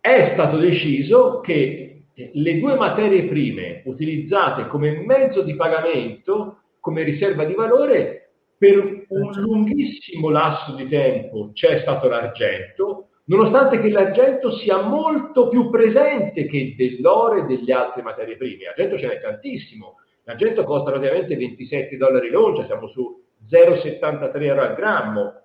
È 0.00 0.30
stato 0.32 0.56
deciso 0.56 1.40
che 1.40 2.04
le 2.14 2.58
due 2.58 2.74
materie 2.74 3.24
prime 3.24 3.82
utilizzate 3.84 4.66
come 4.68 5.02
mezzo 5.04 5.42
di 5.42 5.54
pagamento, 5.54 6.60
come 6.80 7.02
riserva 7.02 7.44
di 7.44 7.52
valore, 7.52 8.30
per 8.56 9.04
un 9.08 9.30
lunghissimo 9.32 10.30
lasso 10.30 10.74
di 10.74 10.88
tempo 10.88 11.50
c'è 11.52 11.80
stato 11.80 12.08
l'argento, 12.08 13.08
nonostante 13.24 13.78
che 13.78 13.90
l'argento 13.90 14.56
sia 14.56 14.80
molto 14.80 15.48
più 15.48 15.68
presente 15.68 16.46
che 16.46 16.74
dell'oro 16.78 17.44
e 17.44 17.46
delle 17.46 17.72
altre 17.74 18.00
materie 18.00 18.38
prime. 18.38 18.64
L'argento 18.64 18.96
ce 18.96 19.06
n'è 19.06 19.20
tantissimo, 19.20 19.96
l'argento 20.24 20.64
costa 20.64 20.92
praticamente 20.92 21.36
27 21.36 21.94
dollari 21.98 22.30
l'oncia, 22.30 22.64
siamo 22.64 22.88
su 22.88 23.22
0,73 23.50 24.42
euro 24.44 24.62
al 24.62 24.74
grammo, 24.74 25.42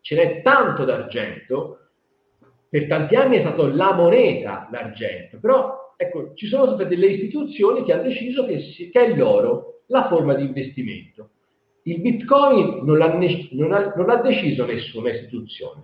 ce 0.00 0.16
n'è 0.16 0.42
tanto 0.42 0.86
d'argento, 0.86 1.81
per 2.72 2.86
tanti 2.86 3.16
anni 3.16 3.36
è 3.36 3.40
stato 3.40 3.66
la 3.66 3.92
moneta 3.92 4.66
l'argento, 4.72 5.38
però 5.38 5.92
ecco, 5.94 6.32
ci 6.32 6.46
sono 6.46 6.68
state 6.68 6.86
delle 6.86 7.08
istituzioni 7.08 7.84
che 7.84 7.92
hanno 7.92 8.04
deciso 8.04 8.46
che, 8.46 8.60
si, 8.60 8.88
che 8.88 9.04
è 9.04 9.14
l'oro 9.14 9.82
la 9.88 10.08
forma 10.08 10.32
di 10.32 10.44
investimento. 10.44 11.32
Il 11.82 12.00
Bitcoin 12.00 12.82
non 12.82 12.96
l'ha, 12.96 13.12
non, 13.50 13.72
ha, 13.72 13.92
non 13.94 14.06
l'ha 14.06 14.22
deciso 14.22 14.64
nessuna 14.64 15.10
istituzione, 15.10 15.82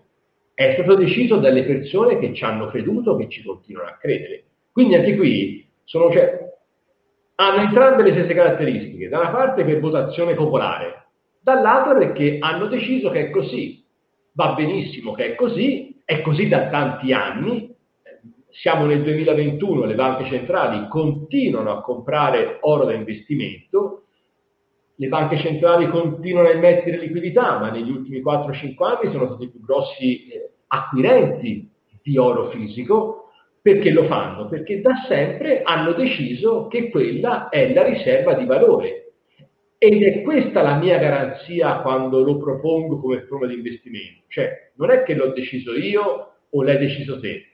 è 0.55 0.72
stato 0.72 0.95
deciso 0.95 1.36
dalle 1.36 1.64
persone 1.64 2.18
che 2.18 2.32
ci 2.32 2.43
hanno 2.43 2.68
creduto, 2.68 3.16
che 3.16 3.28
ci 3.28 3.43
continuano 3.43 3.91
a 3.91 3.99
credere. 4.01 4.45
Quindi 4.72 4.95
anche 4.95 5.14
qui 5.14 5.68
sono, 5.84 6.11
cioè, 6.11 6.39
hanno 7.34 7.62
entrambe 7.64 8.03
le 8.03 8.12
stesse 8.12 8.32
caratteristiche, 8.32 9.11
da 9.11 9.18
una 9.18 9.30
parte 9.30 9.62
per 9.62 9.78
votazione 9.78 10.32
popolare, 10.32 11.09
dall'altra 11.39 11.99
perché 11.99 12.39
hanno 12.41 12.66
deciso 12.66 13.11
che 13.11 13.26
è 13.26 13.30
così. 13.30 13.84
Va 14.39 14.53
benissimo 14.53 15.14
che 15.14 15.32
è 15.32 15.34
così, 15.34 16.01
è 16.05 16.20
così 16.20 16.47
da 16.47 16.68
tanti 16.68 17.12
anni, 17.12 17.74
siamo 18.51 18.86
nel 18.86 19.03
2021, 19.03 19.84
le 19.84 19.97
banche 19.97 20.26
centrali 20.26 20.86
continuano 20.86 21.72
a 21.72 21.80
comprare 21.80 22.59
oro 22.61 22.84
da 22.84 22.93
investimento, 22.93 24.05
le 24.95 25.09
banche 25.09 25.39
centrali 25.39 25.89
continuano 25.89 26.47
a 26.47 26.53
emettere 26.53 26.99
liquidità, 26.99 27.59
ma 27.59 27.70
negli 27.70 27.91
ultimi 27.91 28.20
4-5 28.20 28.74
anni 28.84 29.11
sono 29.11 29.26
stati 29.26 29.43
i 29.43 29.51
più 29.51 29.61
grossi 29.61 30.28
eh, 30.28 30.51
acquirenti 30.68 31.68
di 32.01 32.16
oro 32.16 32.51
fisico. 32.51 33.30
Perché 33.61 33.91
lo 33.91 34.05
fanno? 34.05 34.47
Perché 34.47 34.80
da 34.80 35.05
sempre 35.09 35.62
hanno 35.62 35.95
deciso 35.95 36.68
che 36.68 36.91
quella 36.91 37.49
è 37.49 37.74
la 37.74 37.82
riserva 37.82 38.34
di 38.34 38.47
valore. 38.47 38.97
Ed 39.80 40.02
è 40.02 40.22
questa 40.22 40.60
la 40.60 40.74
mia 40.74 40.98
garanzia 40.98 41.80
quando 41.82 42.24
lo 42.24 42.36
propongo 42.38 42.98
come 42.98 43.22
forma 43.28 43.46
di 43.46 43.54
investimento. 43.54 44.24
Cioè, 44.26 44.72
non 44.74 44.90
è 44.90 45.04
che 45.04 45.14
l'ho 45.14 45.28
deciso 45.28 45.72
io 45.72 46.32
o 46.50 46.62
l'hai 46.64 46.78
deciso 46.78 47.20
te, 47.20 47.46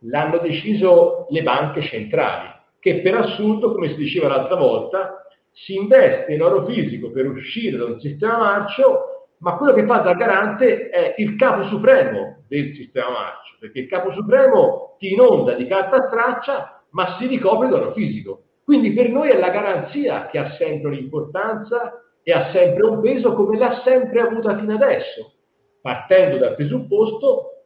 l'hanno 0.00 0.38
deciso 0.38 1.26
le 1.28 1.42
banche 1.42 1.82
centrali, 1.82 2.48
che 2.78 3.02
per 3.02 3.16
assurdo, 3.16 3.72
come 3.74 3.90
si 3.90 3.96
diceva 3.96 4.28
l'altra 4.28 4.56
volta, 4.56 5.26
si 5.52 5.74
investe 5.74 6.32
in 6.32 6.40
oro 6.40 6.64
fisico 6.64 7.10
per 7.10 7.28
uscire 7.28 7.76
da 7.76 7.84
un 7.84 8.00
sistema 8.00 8.38
marcio, 8.38 9.34
ma 9.38 9.56
quello 9.58 9.74
che 9.74 9.84
fa 9.84 9.98
da 9.98 10.14
garante 10.14 10.88
è 10.88 11.14
il 11.18 11.36
capo 11.36 11.64
supremo 11.64 12.44
del 12.48 12.74
sistema 12.74 13.10
marcio, 13.10 13.56
perché 13.60 13.80
il 13.80 13.88
capo 13.88 14.12
supremo 14.12 14.96
ti 14.98 15.12
inonda 15.12 15.52
di 15.52 15.66
carta 15.66 16.06
straccia, 16.06 16.84
ma 16.92 17.16
si 17.18 17.26
ricopre 17.26 17.68
d'oro 17.68 17.92
fisico. 17.92 18.44
Quindi 18.66 18.94
per 18.94 19.10
noi 19.10 19.30
è 19.30 19.38
la 19.38 19.50
garanzia 19.50 20.26
che 20.26 20.38
ha 20.38 20.50
sempre 20.56 20.88
un'importanza 20.88 22.02
e 22.24 22.32
ha 22.32 22.50
sempre 22.50 22.84
un 22.84 23.00
peso 23.00 23.32
come 23.34 23.56
l'ha 23.56 23.80
sempre 23.84 24.20
avuta 24.20 24.58
fino 24.58 24.74
adesso, 24.74 25.34
partendo 25.80 26.36
dal 26.38 26.56
presupposto 26.56 27.62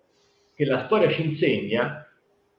che 0.54 0.66
la 0.66 0.84
storia 0.84 1.08
ci 1.08 1.24
insegna 1.24 2.06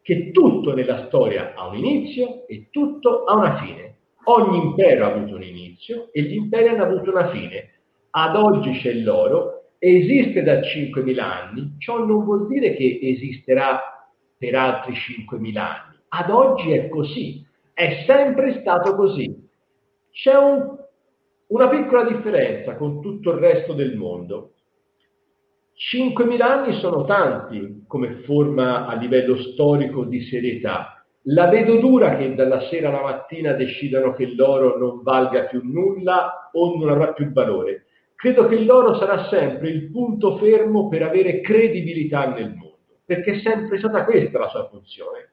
che 0.02 0.32
tutto 0.32 0.74
nella 0.74 1.06
storia 1.06 1.54
ha 1.54 1.68
un 1.68 1.76
inizio 1.76 2.48
e 2.48 2.70
tutto 2.72 3.26
ha 3.26 3.36
una 3.36 3.58
fine. 3.58 3.98
Ogni 4.24 4.58
impero 4.58 5.06
ha 5.06 5.14
avuto 5.14 5.36
un 5.36 5.44
inizio 5.44 6.10
e 6.12 6.24
gli 6.24 6.34
imperi 6.34 6.70
hanno 6.70 6.86
avuto 6.86 7.12
una 7.12 7.30
fine. 7.30 7.74
Ad 8.10 8.36
oggi 8.36 8.72
c'è 8.80 8.94
l'oro, 8.94 9.66
esiste 9.78 10.42
da 10.42 10.62
5.000 10.62 11.20
anni, 11.20 11.76
ciò 11.78 12.04
non 12.04 12.24
vuol 12.24 12.48
dire 12.48 12.74
che 12.74 12.98
esisterà 13.04 13.80
per 14.36 14.56
altri 14.56 14.94
5.000 14.94 15.58
anni. 15.58 15.96
Ad 16.08 16.32
oggi 16.32 16.72
è 16.72 16.90
così, 16.90 17.48
è 17.82 18.04
sempre 18.06 18.60
stato 18.60 18.96
così. 18.96 19.50
C'è 20.12 20.36
un, 20.36 20.78
una 21.48 21.68
piccola 21.68 22.04
differenza 22.04 22.76
con 22.76 23.02
tutto 23.02 23.32
il 23.32 23.40
resto 23.40 23.74
del 23.74 23.96
mondo. 23.96 24.52
5.000 25.96 26.42
anni 26.42 26.80
sono 26.80 27.06
tanti 27.06 27.86
come 27.88 28.22
forma 28.26 28.86
a 28.86 28.96
livello 28.96 29.36
storico 29.36 30.04
di 30.04 30.22
serietà 30.22 31.04
la 31.26 31.50
vedo 31.50 31.78
dura 31.78 32.18
che 32.18 32.34
dalla 32.34 32.62
sera 32.62 32.90
alla 32.90 33.02
mattina 33.02 33.54
decidano 33.54 34.14
che 34.14 34.34
l'oro 34.34 34.78
non 34.78 35.04
valga 35.04 35.46
più 35.46 35.62
nulla 35.64 36.50
o 36.52 36.78
non 36.78 36.90
avrà 36.90 37.14
più 37.14 37.32
valore. 37.32 37.86
Credo 38.16 38.48
che 38.48 38.60
l'oro 38.64 38.96
sarà 38.96 39.28
sempre 39.28 39.70
il 39.70 39.92
punto 39.92 40.38
fermo 40.38 40.88
per 40.88 41.04
avere 41.04 41.42
credibilità 41.42 42.28
nel 42.28 42.56
mondo, 42.56 42.78
perché 43.06 43.34
è 43.34 43.40
sempre 43.40 43.78
stata 43.78 44.04
questa 44.04 44.40
la 44.40 44.50
sua 44.50 44.68
funzione. 44.68 45.31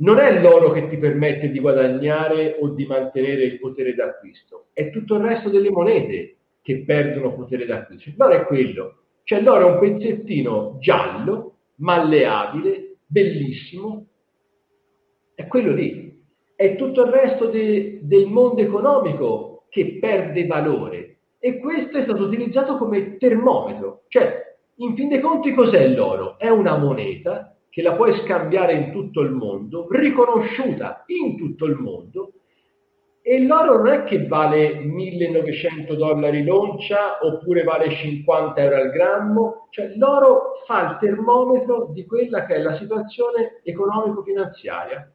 Non 0.00 0.18
è 0.18 0.40
l'oro 0.40 0.70
che 0.72 0.88
ti 0.88 0.96
permette 0.96 1.50
di 1.50 1.58
guadagnare 1.58 2.56
o 2.58 2.68
di 2.68 2.86
mantenere 2.86 3.44
il 3.44 3.58
potere 3.58 3.94
d'acquisto, 3.94 4.68
è 4.72 4.90
tutto 4.90 5.16
il 5.16 5.22
resto 5.22 5.50
delle 5.50 5.70
monete 5.70 6.36
che 6.62 6.84
perdono 6.84 7.34
potere 7.34 7.66
d'acquisto. 7.66 8.10
L'oro 8.16 8.32
è 8.32 8.44
quello, 8.44 8.94
cioè 9.24 9.42
l'oro 9.42 9.68
è 9.68 9.70
un 9.72 9.78
pezzettino 9.78 10.78
giallo, 10.80 11.56
malleabile, 11.76 12.96
bellissimo, 13.04 14.06
è 15.34 15.46
quello 15.46 15.72
lì. 15.72 16.18
È 16.54 16.76
tutto 16.76 17.04
il 17.04 17.10
resto 17.10 17.46
de, 17.46 18.00
del 18.02 18.26
mondo 18.26 18.62
economico 18.62 19.64
che 19.68 19.98
perde 20.00 20.46
valore 20.46 21.16
e 21.38 21.58
questo 21.58 21.98
è 21.98 22.02
stato 22.02 22.24
utilizzato 22.24 22.76
come 22.78 23.16
termometro. 23.16 24.04
Cioè, 24.08 24.56
in 24.76 24.94
fin 24.94 25.08
dei 25.08 25.20
conti 25.20 25.52
cos'è 25.52 25.88
l'oro? 25.88 26.38
È 26.38 26.48
una 26.48 26.76
moneta 26.76 27.54
che 27.70 27.82
la 27.82 27.94
puoi 27.94 28.14
scambiare 28.24 28.74
in 28.74 28.92
tutto 28.92 29.20
il 29.20 29.30
mondo, 29.30 29.86
riconosciuta 29.90 31.04
in 31.06 31.38
tutto 31.38 31.64
il 31.66 31.76
mondo, 31.76 32.32
e 33.22 33.40
l'oro 33.42 33.76
non 33.76 33.88
è 33.88 34.04
che 34.04 34.26
vale 34.26 34.74
1900 34.74 35.94
dollari 35.94 36.44
l'oncia 36.44 37.18
oppure 37.22 37.62
vale 37.62 37.90
50 37.90 38.60
euro 38.60 38.76
al 38.76 38.90
grammo, 38.90 39.68
cioè 39.70 39.92
l'oro 39.96 40.62
fa 40.66 40.90
il 40.90 40.96
termometro 40.98 41.90
di 41.92 42.04
quella 42.06 42.44
che 42.44 42.56
è 42.56 42.58
la 42.58 42.76
situazione 42.76 43.60
economico-finanziaria 43.62 45.12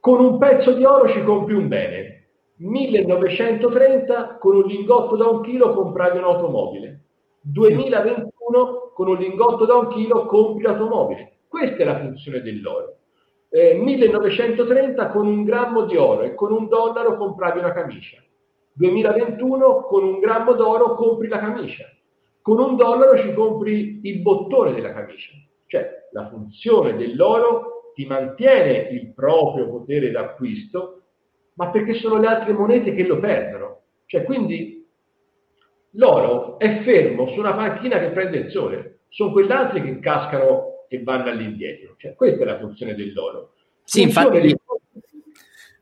con 0.00 0.18
un 0.24 0.38
pezzo 0.38 0.72
di 0.72 0.84
oro 0.84 1.08
ci 1.10 1.22
compri 1.22 1.54
un 1.54 1.68
bene. 1.68 2.16
1930 2.56 4.38
con 4.38 4.56
un 4.56 4.64
lingotto 4.64 5.16
da 5.16 5.28
un 5.28 5.42
chilo 5.42 5.74
compravi 5.74 6.18
un'automobile. 6.18 7.04
2021 7.42 8.79
con 9.00 9.08
un 9.08 9.16
lingotto 9.16 9.64
da 9.64 9.76
un 9.76 9.88
chilo 9.88 10.26
compri 10.26 10.64
l'automobile. 10.64 11.38
Questa 11.48 11.78
è 11.78 11.84
la 11.84 12.00
funzione 12.00 12.42
dell'oro. 12.42 12.98
Eh, 13.48 13.72
1930 13.72 15.08
con 15.08 15.26
un 15.26 15.42
grammo 15.42 15.86
di 15.86 15.96
oro 15.96 16.20
e 16.20 16.34
con 16.34 16.52
un 16.52 16.68
dollaro 16.68 17.16
compravi 17.16 17.60
una 17.60 17.72
camicia. 17.72 18.22
2021 18.74 19.84
con 19.84 20.04
un 20.04 20.18
grammo 20.18 20.52
d'oro 20.52 20.96
compri 20.96 21.28
la 21.28 21.38
camicia. 21.38 21.86
Con 22.42 22.58
un 22.58 22.76
dollaro 22.76 23.16
ci 23.16 23.32
compri 23.32 24.00
il 24.02 24.20
bottone 24.20 24.74
della 24.74 24.92
camicia. 24.92 25.32
Cioè 25.64 26.08
la 26.12 26.28
funzione 26.28 26.94
dell'oro 26.94 27.92
ti 27.94 28.04
mantiene 28.04 28.90
il 28.90 29.14
proprio 29.14 29.70
potere 29.70 30.10
d'acquisto, 30.10 31.04
ma 31.54 31.70
perché 31.70 31.94
sono 31.94 32.18
le 32.18 32.26
altre 32.26 32.52
monete 32.52 32.92
che 32.92 33.06
lo 33.06 33.18
perdono. 33.18 33.78
Cioè, 34.04 34.24
quindi 34.24 34.79
l'oro 35.92 36.58
è 36.58 36.82
fermo 36.82 37.28
su 37.28 37.38
una 37.38 37.54
panchina 37.54 37.98
che 37.98 38.10
prende 38.10 38.38
il 38.38 38.50
sole, 38.50 39.00
sono 39.08 39.32
quelle 39.32 39.52
altre 39.52 39.82
che 39.82 39.98
cascano 39.98 40.86
e 40.88 41.02
vanno 41.02 41.30
all'indietro. 41.30 41.94
Cioè, 41.98 42.14
questa 42.14 42.42
è 42.42 42.46
la 42.46 42.58
funzione 42.58 42.94
dell'oro. 42.94 43.54
Sì, 43.84 44.02
infatti, 44.02 44.40
di... 44.40 44.56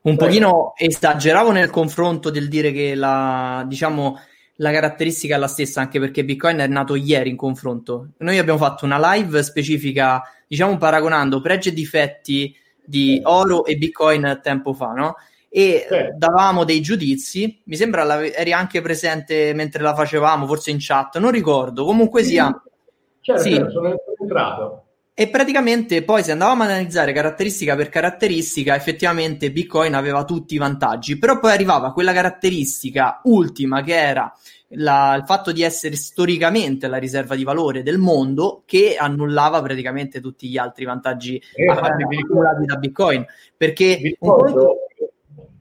un 0.01 0.15
pochino 0.15 0.73
esageravo 0.75 1.51
nel 1.51 1.69
confronto 1.69 2.29
del 2.29 2.47
dire 2.47 2.71
che 2.71 2.95
la, 2.95 3.63
diciamo, 3.67 4.19
la 4.55 4.71
caratteristica 4.71 5.35
è 5.35 5.39
la 5.39 5.47
stessa, 5.47 5.81
anche 5.81 5.99
perché 5.99 6.25
Bitcoin 6.25 6.57
è 6.57 6.67
nato 6.67 6.95
ieri 6.95 7.29
in 7.29 7.35
confronto. 7.35 8.09
Noi 8.17 8.37
abbiamo 8.37 8.59
fatto 8.59 8.85
una 8.85 9.13
live 9.13 9.41
specifica, 9.43 10.21
diciamo 10.47 10.77
paragonando 10.77 11.41
pregi 11.41 11.69
e 11.69 11.73
difetti 11.73 12.55
di 12.83 13.19
oro 13.23 13.65
e 13.65 13.75
Bitcoin 13.77 14.39
tempo 14.41 14.73
fa, 14.73 14.91
no? 14.91 15.15
E 15.49 15.87
eh. 15.89 16.13
davamo 16.15 16.63
dei 16.63 16.79
giudizi, 16.79 17.61
mi 17.65 17.75
sembra 17.75 18.03
la, 18.03 18.23
eri 18.23 18.53
anche 18.53 18.81
presente 18.81 19.53
mentre 19.53 19.81
la 19.81 19.95
facevamo, 19.95 20.45
forse 20.45 20.71
in 20.71 20.77
chat, 20.79 21.17
non 21.17 21.31
ricordo, 21.31 21.85
comunque 21.85 22.23
sia... 22.23 22.49
Certo, 23.21 23.41
sì. 23.41 23.55
certo 23.55 23.71
sono 23.71 23.95
entrato. 24.19 24.83
E 25.19 25.27
praticamente 25.27 26.03
poi 26.03 26.23
se 26.23 26.31
andavamo 26.31 26.63
ad 26.63 26.69
analizzare 26.69 27.11
caratteristica 27.11 27.75
per 27.75 27.89
caratteristica, 27.89 28.75
effettivamente 28.75 29.51
Bitcoin 29.51 29.93
aveva 29.93 30.23
tutti 30.23 30.53
i 30.53 30.57
vantaggi, 30.57 31.17
però 31.17 31.39
poi 31.39 31.51
arrivava 31.51 31.91
quella 31.91 32.13
caratteristica 32.13 33.19
ultima 33.23 33.83
che 33.83 33.95
era 33.99 34.33
la, 34.69 35.15
il 35.17 35.25
fatto 35.25 35.51
di 35.51 35.61
essere 35.61 35.97
storicamente 35.97 36.87
la 36.87 36.95
riserva 36.95 37.35
di 37.35 37.43
valore 37.43 37.83
del 37.83 37.97
mondo 37.97 38.63
che 38.65 38.95
annullava 38.97 39.61
praticamente 39.61 40.21
tutti 40.21 40.47
gli 40.47 40.57
altri 40.57 40.85
vantaggi 40.85 41.41
eh, 41.53 41.65
accumulati 41.65 42.65
da 42.65 42.75
Bitcoin. 42.77 43.25
Perché 43.57 43.95
ricordo 44.01 44.87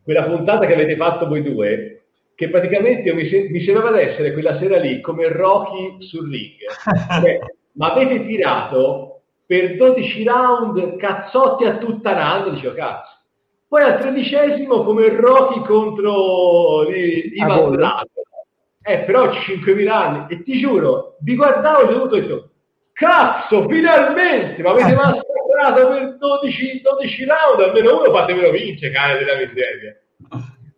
quella 0.09 0.23
puntata 0.23 0.65
che 0.65 0.73
avete 0.73 0.97
fatto 0.97 1.29
voi 1.29 1.43
due, 1.43 2.05
che 2.35 2.49
praticamente 2.49 3.13
mi, 3.13 3.29
se- 3.29 3.49
mi 3.51 3.63
sembrava 3.63 4.01
essere 4.01 4.33
quella 4.33 4.59
sera 4.59 4.79
lì 4.79 5.03
come 5.03 5.29
Rocky 5.29 6.03
sul 6.03 6.31
ring. 6.31 6.55
cioè, 7.21 7.39
ma 7.73 7.93
avete 7.93 8.25
tirato 8.25 9.21
per 9.45 9.77
12 9.77 10.25
round 10.25 10.97
cazzotti 10.97 11.65
a 11.65 11.77
tutta 11.77 12.15
rando, 12.15 12.49
dicevo 12.49 12.75
cazzo. 12.75 13.19
Poi 13.69 13.83
al 13.83 14.01
tredicesimo 14.01 14.83
come 14.83 15.11
Rocky 15.11 15.61
contro 15.67 16.89
Ivan 16.91 17.73
Drago. 17.73 18.09
Eh, 18.81 19.01
però 19.01 19.27
5.000 19.27 19.89
anni. 19.89 20.27
E 20.31 20.43
ti 20.43 20.59
giuro, 20.59 21.17
vi 21.21 21.37
guardavo 21.37 21.91
e 21.91 21.95
ho 21.95 22.07
detto, 22.07 22.51
cazzo, 22.95 23.69
finalmente, 23.69 24.63
ma 24.63 24.71
avete 24.71 24.95
massacrato 24.97 25.38
per 25.75 26.17
12, 26.19 26.81
12 26.83 27.25
round, 27.25 27.61
almeno 27.61 28.01
uno 28.01 28.13
fatemelo 28.13 28.51
vincere, 28.51 28.93
cane 28.93 29.19
della 29.19 29.37
miseria 29.37 29.97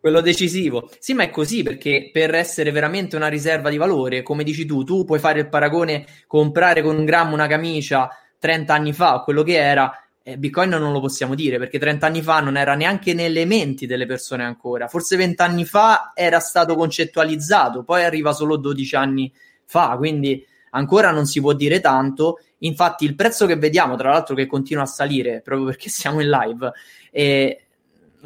quello 0.01 0.19
decisivo. 0.19 0.89
Sì, 0.97 1.13
ma 1.13 1.23
è 1.23 1.29
così 1.29 1.61
perché 1.61 2.09
per 2.11 2.33
essere 2.33 2.71
veramente 2.71 3.15
una 3.15 3.27
riserva 3.27 3.69
di 3.69 3.77
valore, 3.77 4.23
come 4.23 4.43
dici 4.43 4.65
tu, 4.65 4.83
tu 4.83 5.05
puoi 5.05 5.19
fare 5.19 5.39
il 5.39 5.47
paragone, 5.47 6.05
comprare 6.25 6.81
con 6.81 6.97
un 6.97 7.05
grammo 7.05 7.35
una 7.35 7.45
camicia 7.45 8.09
30 8.39 8.73
anni 8.73 8.93
fa 8.93 9.13
o 9.13 9.23
quello 9.23 9.43
che 9.43 9.57
era, 9.57 9.93
eh, 10.23 10.37
Bitcoin 10.37 10.69
non 10.69 10.91
lo 10.91 10.99
possiamo 10.99 11.35
dire 11.35 11.59
perché 11.59 11.77
30 11.77 12.07
anni 12.07 12.23
fa 12.23 12.39
non 12.39 12.57
era 12.57 12.73
neanche 12.73 13.13
nelle 13.13 13.45
menti 13.45 13.85
delle 13.85 14.07
persone 14.07 14.43
ancora. 14.43 14.87
Forse 14.87 15.15
20 15.17 15.41
anni 15.43 15.65
fa 15.65 16.13
era 16.15 16.39
stato 16.39 16.75
concettualizzato, 16.75 17.83
poi 17.83 18.03
arriva 18.03 18.33
solo 18.33 18.57
12 18.57 18.95
anni 18.95 19.31
fa, 19.65 19.95
quindi 19.97 20.43
ancora 20.71 21.11
non 21.11 21.27
si 21.27 21.39
può 21.39 21.53
dire 21.53 21.79
tanto. 21.79 22.39
Infatti, 22.63 23.05
il 23.05 23.15
prezzo 23.15 23.45
che 23.45 23.55
vediamo, 23.55 23.95
tra 23.95 24.11
l'altro, 24.11 24.35
che 24.35 24.47
continua 24.47 24.83
a 24.83 24.87
salire 24.87 25.41
proprio 25.41 25.67
perché 25.67 25.89
siamo 25.91 26.21
in 26.21 26.29
live, 26.29 26.71
eh, 27.11 27.65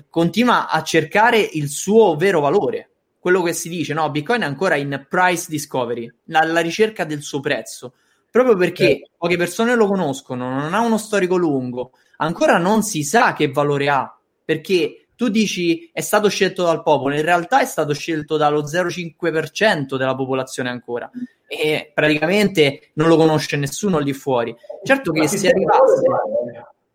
continua 0.09 0.69
a 0.69 0.81
cercare 0.83 1.39
il 1.39 1.69
suo 1.69 2.15
vero 2.15 2.39
valore. 2.39 2.89
Quello 3.19 3.41
che 3.41 3.53
si 3.53 3.69
dice, 3.69 3.93
no, 3.93 4.09
Bitcoin 4.11 4.41
è 4.41 4.45
ancora 4.45 4.75
in 4.75 5.07
price 5.09 5.47
discovery, 5.49 6.11
la, 6.25 6.59
ricerca 6.59 7.05
del 7.05 7.23
suo 7.23 7.39
prezzo 7.39 7.93
proprio 8.35 8.57
perché 8.57 8.89
eh. 8.89 9.09
poche 9.17 9.37
persone 9.37 9.75
lo 9.75 9.87
conoscono, 9.87 10.49
non 10.49 10.73
ha 10.73 10.81
uno 10.81 10.97
storico 10.97 11.37
lungo, 11.37 11.91
ancora 12.17 12.57
non 12.57 12.83
si 12.83 13.01
sa 13.01 13.31
che 13.31 13.49
valore 13.49 13.87
ha, 13.87 14.13
perché 14.43 15.04
tu 15.15 15.29
dici 15.29 15.89
è 15.93 16.01
stato 16.01 16.29
scelto 16.29 16.63
dal 16.63 16.83
popolo, 16.83 17.15
in 17.15 17.21
realtà 17.21 17.61
è 17.61 17.65
stato 17.65 17.93
scelto 17.93 18.37
dallo 18.37 18.63
0,5% 18.63 19.97
della 19.97 20.15
popolazione 20.15 20.69
ancora 20.69 21.09
e 21.47 21.91
praticamente 21.93 22.91
non 22.93 23.07
lo 23.07 23.15
conosce 23.15 23.57
nessuno 23.57 23.99
lì 23.99 24.13
fuori. 24.13 24.55
Certo 24.83 25.11
che 25.11 25.27
se 25.27 25.49
arrivasse... 25.49 26.01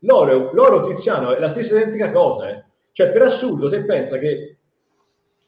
L'oro, 0.05 0.51
l'oro 0.53 0.95
Tiziano 0.95 1.35
è 1.35 1.39
la 1.39 1.51
stessa 1.51 1.75
identica 1.75 2.11
cosa, 2.11 2.49
eh. 2.49 2.65
cioè 2.93 3.11
per 3.11 3.21
assurdo 3.23 3.69
se 3.69 3.85
pensa 3.85 4.17
che 4.19 4.57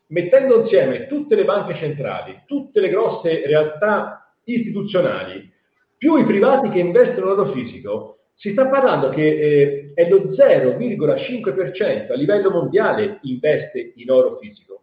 mettendo 0.09 0.61
insieme 0.61 1.07
tutte 1.07 1.35
le 1.35 1.45
banche 1.45 1.75
centrali, 1.77 2.43
tutte 2.47 2.81
le 2.81 2.91
grosse 2.91 3.47
realtà 3.47 4.35
istituzionali, 4.45 5.51
più 5.97 6.17
i 6.17 6.27
privati 6.27 6.69
che 6.69 6.81
investono 6.81 7.33
in 7.33 7.39
oro 7.39 7.53
fisico, 7.53 8.19
si 8.43 8.51
sta 8.51 8.67
parlando 8.67 9.09
che 9.11 9.23
eh, 9.23 9.93
è 9.95 10.09
lo 10.09 10.33
0,5% 10.33 12.11
a 12.11 12.17
livello 12.17 12.51
mondiale 12.51 13.21
investe 13.23 13.93
in 13.95 14.11
oro 14.11 14.37
fisico. 14.41 14.83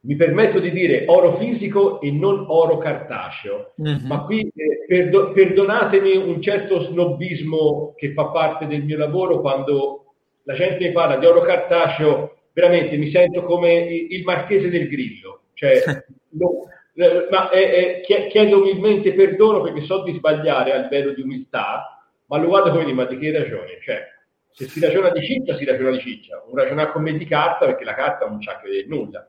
Mi 0.00 0.16
permetto 0.16 0.58
di 0.58 0.72
dire 0.72 1.04
oro 1.06 1.36
fisico 1.36 2.00
e 2.00 2.10
non 2.10 2.46
oro 2.48 2.78
cartaceo, 2.78 3.74
mm-hmm. 3.80 4.04
ma 4.04 4.24
qui 4.24 4.40
eh, 4.52 4.84
perdo- 4.84 5.30
perdonatemi 5.30 6.16
un 6.16 6.42
certo 6.42 6.80
snobismo 6.80 7.94
che 7.96 8.14
fa 8.14 8.30
parte 8.30 8.66
del 8.66 8.82
mio 8.82 8.98
lavoro 8.98 9.40
quando 9.40 10.06
la 10.42 10.54
gente 10.54 10.88
mi 10.88 10.92
parla 10.92 11.18
di 11.18 11.26
oro 11.26 11.42
cartaceo, 11.42 12.36
veramente 12.52 12.96
mi 12.96 13.12
sento 13.12 13.44
come 13.44 13.74
il 13.74 14.24
marchese 14.24 14.70
del 14.70 14.88
grillo, 14.88 15.42
cioè 15.54 15.84
lo, 16.30 16.66
eh, 16.94 17.28
ma 17.30 17.48
eh, 17.50 18.02
eh, 18.04 18.26
chiedo 18.28 18.60
umilmente 18.60 19.14
perdono 19.14 19.60
perché 19.60 19.82
so 19.82 20.02
di 20.02 20.14
sbagliare 20.14 20.72
a 20.72 20.78
livello 20.78 21.12
di 21.12 21.20
umiltà, 21.22 21.94
ma 22.30 22.38
lo 22.38 22.46
guardo 22.46 22.70
come 22.70 22.84
dire, 22.84 22.94
ma 22.94 23.04
di 23.06 23.18
che 23.18 23.32
ragione? 23.32 23.80
Cioè, 23.82 24.04
se 24.52 24.68
si 24.68 24.78
ragiona 24.78 25.10
di 25.10 25.20
ciccia, 25.24 25.56
si 25.56 25.64
ragiona 25.64 25.90
di 25.90 25.98
ciccia, 25.98 26.40
non 26.46 26.54
ragiona 26.54 26.92
con 26.92 27.02
me 27.02 27.16
di 27.16 27.24
carta 27.24 27.66
perché 27.66 27.82
la 27.82 27.94
carta 27.94 28.28
non 28.28 28.38
c'ha 28.38 28.52
a 28.52 28.60
che 28.60 28.68
vedere 28.68 28.86
nulla. 28.86 29.28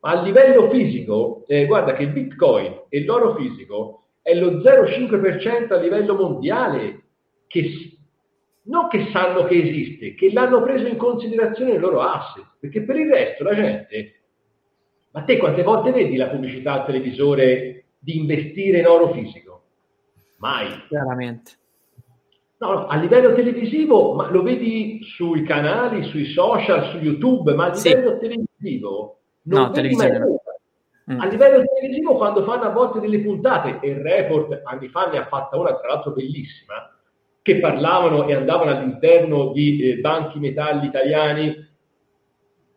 Ma 0.00 0.10
a 0.10 0.22
livello 0.22 0.68
fisico, 0.68 1.44
eh, 1.46 1.66
guarda 1.66 1.92
che 1.92 2.02
il 2.02 2.10
Bitcoin 2.10 2.82
e 2.88 3.04
l'oro 3.04 3.36
fisico 3.36 4.06
è 4.20 4.34
lo 4.34 4.60
0,5% 4.60 5.72
a 5.72 5.76
livello 5.76 6.16
mondiale 6.16 7.02
che 7.46 7.96
non 8.64 8.88
che 8.88 9.08
sanno 9.12 9.44
che 9.44 9.62
esiste, 9.62 10.14
che 10.16 10.32
l'hanno 10.32 10.62
preso 10.62 10.88
in 10.88 10.96
considerazione 10.96 11.70
nei 11.70 11.80
loro 11.80 12.00
asset, 12.00 12.44
perché 12.58 12.82
per 12.82 12.96
il 12.96 13.08
resto 13.08 13.44
la 13.44 13.54
gente 13.54 14.22
ma 15.12 15.22
te 15.24 15.36
quante 15.36 15.62
volte 15.62 15.92
vedi 15.92 16.16
la 16.16 16.28
pubblicità 16.28 16.72
al 16.72 16.86
televisore 16.86 17.84
di 17.98 18.16
investire 18.16 18.78
in 18.78 18.86
oro 18.86 19.12
fisico? 19.12 19.62
Mai. 20.38 20.86
Chiaramente. 20.88 21.52
No, 22.62 22.86
a 22.86 22.96
livello 22.96 23.34
televisivo, 23.34 24.14
ma 24.14 24.30
lo 24.30 24.40
vedi 24.42 25.00
sui 25.02 25.42
canali, 25.42 26.04
sui 26.04 26.26
social, 26.26 26.90
su 26.90 26.98
YouTube, 26.98 27.54
ma 27.54 27.64
a 27.64 27.74
livello 27.74 28.12
sì. 28.12 28.18
televisivo 28.20 29.18
non 29.46 29.72
no, 29.74 29.96
mai 29.96 29.96
mm. 29.96 31.20
A 31.20 31.26
livello 31.26 31.64
televisivo, 31.64 32.14
quando 32.14 32.44
fanno 32.44 32.62
a 32.62 32.68
volte 32.68 33.00
delle 33.00 33.18
puntate, 33.18 33.80
e 33.80 33.90
il 33.90 33.96
report 33.96 34.60
anni 34.62 34.86
fa 34.90 35.10
ne 35.10 35.18
ha 35.18 35.26
fatta 35.26 35.58
una, 35.58 35.74
tra 35.74 35.88
l'altro 35.88 36.12
bellissima, 36.12 36.96
che 37.42 37.58
parlavano 37.58 38.28
e 38.28 38.34
andavano 38.36 38.70
all'interno 38.70 39.50
di 39.50 39.80
eh, 39.80 39.96
banchi 39.96 40.38
metalli 40.38 40.86
italiani 40.86 41.52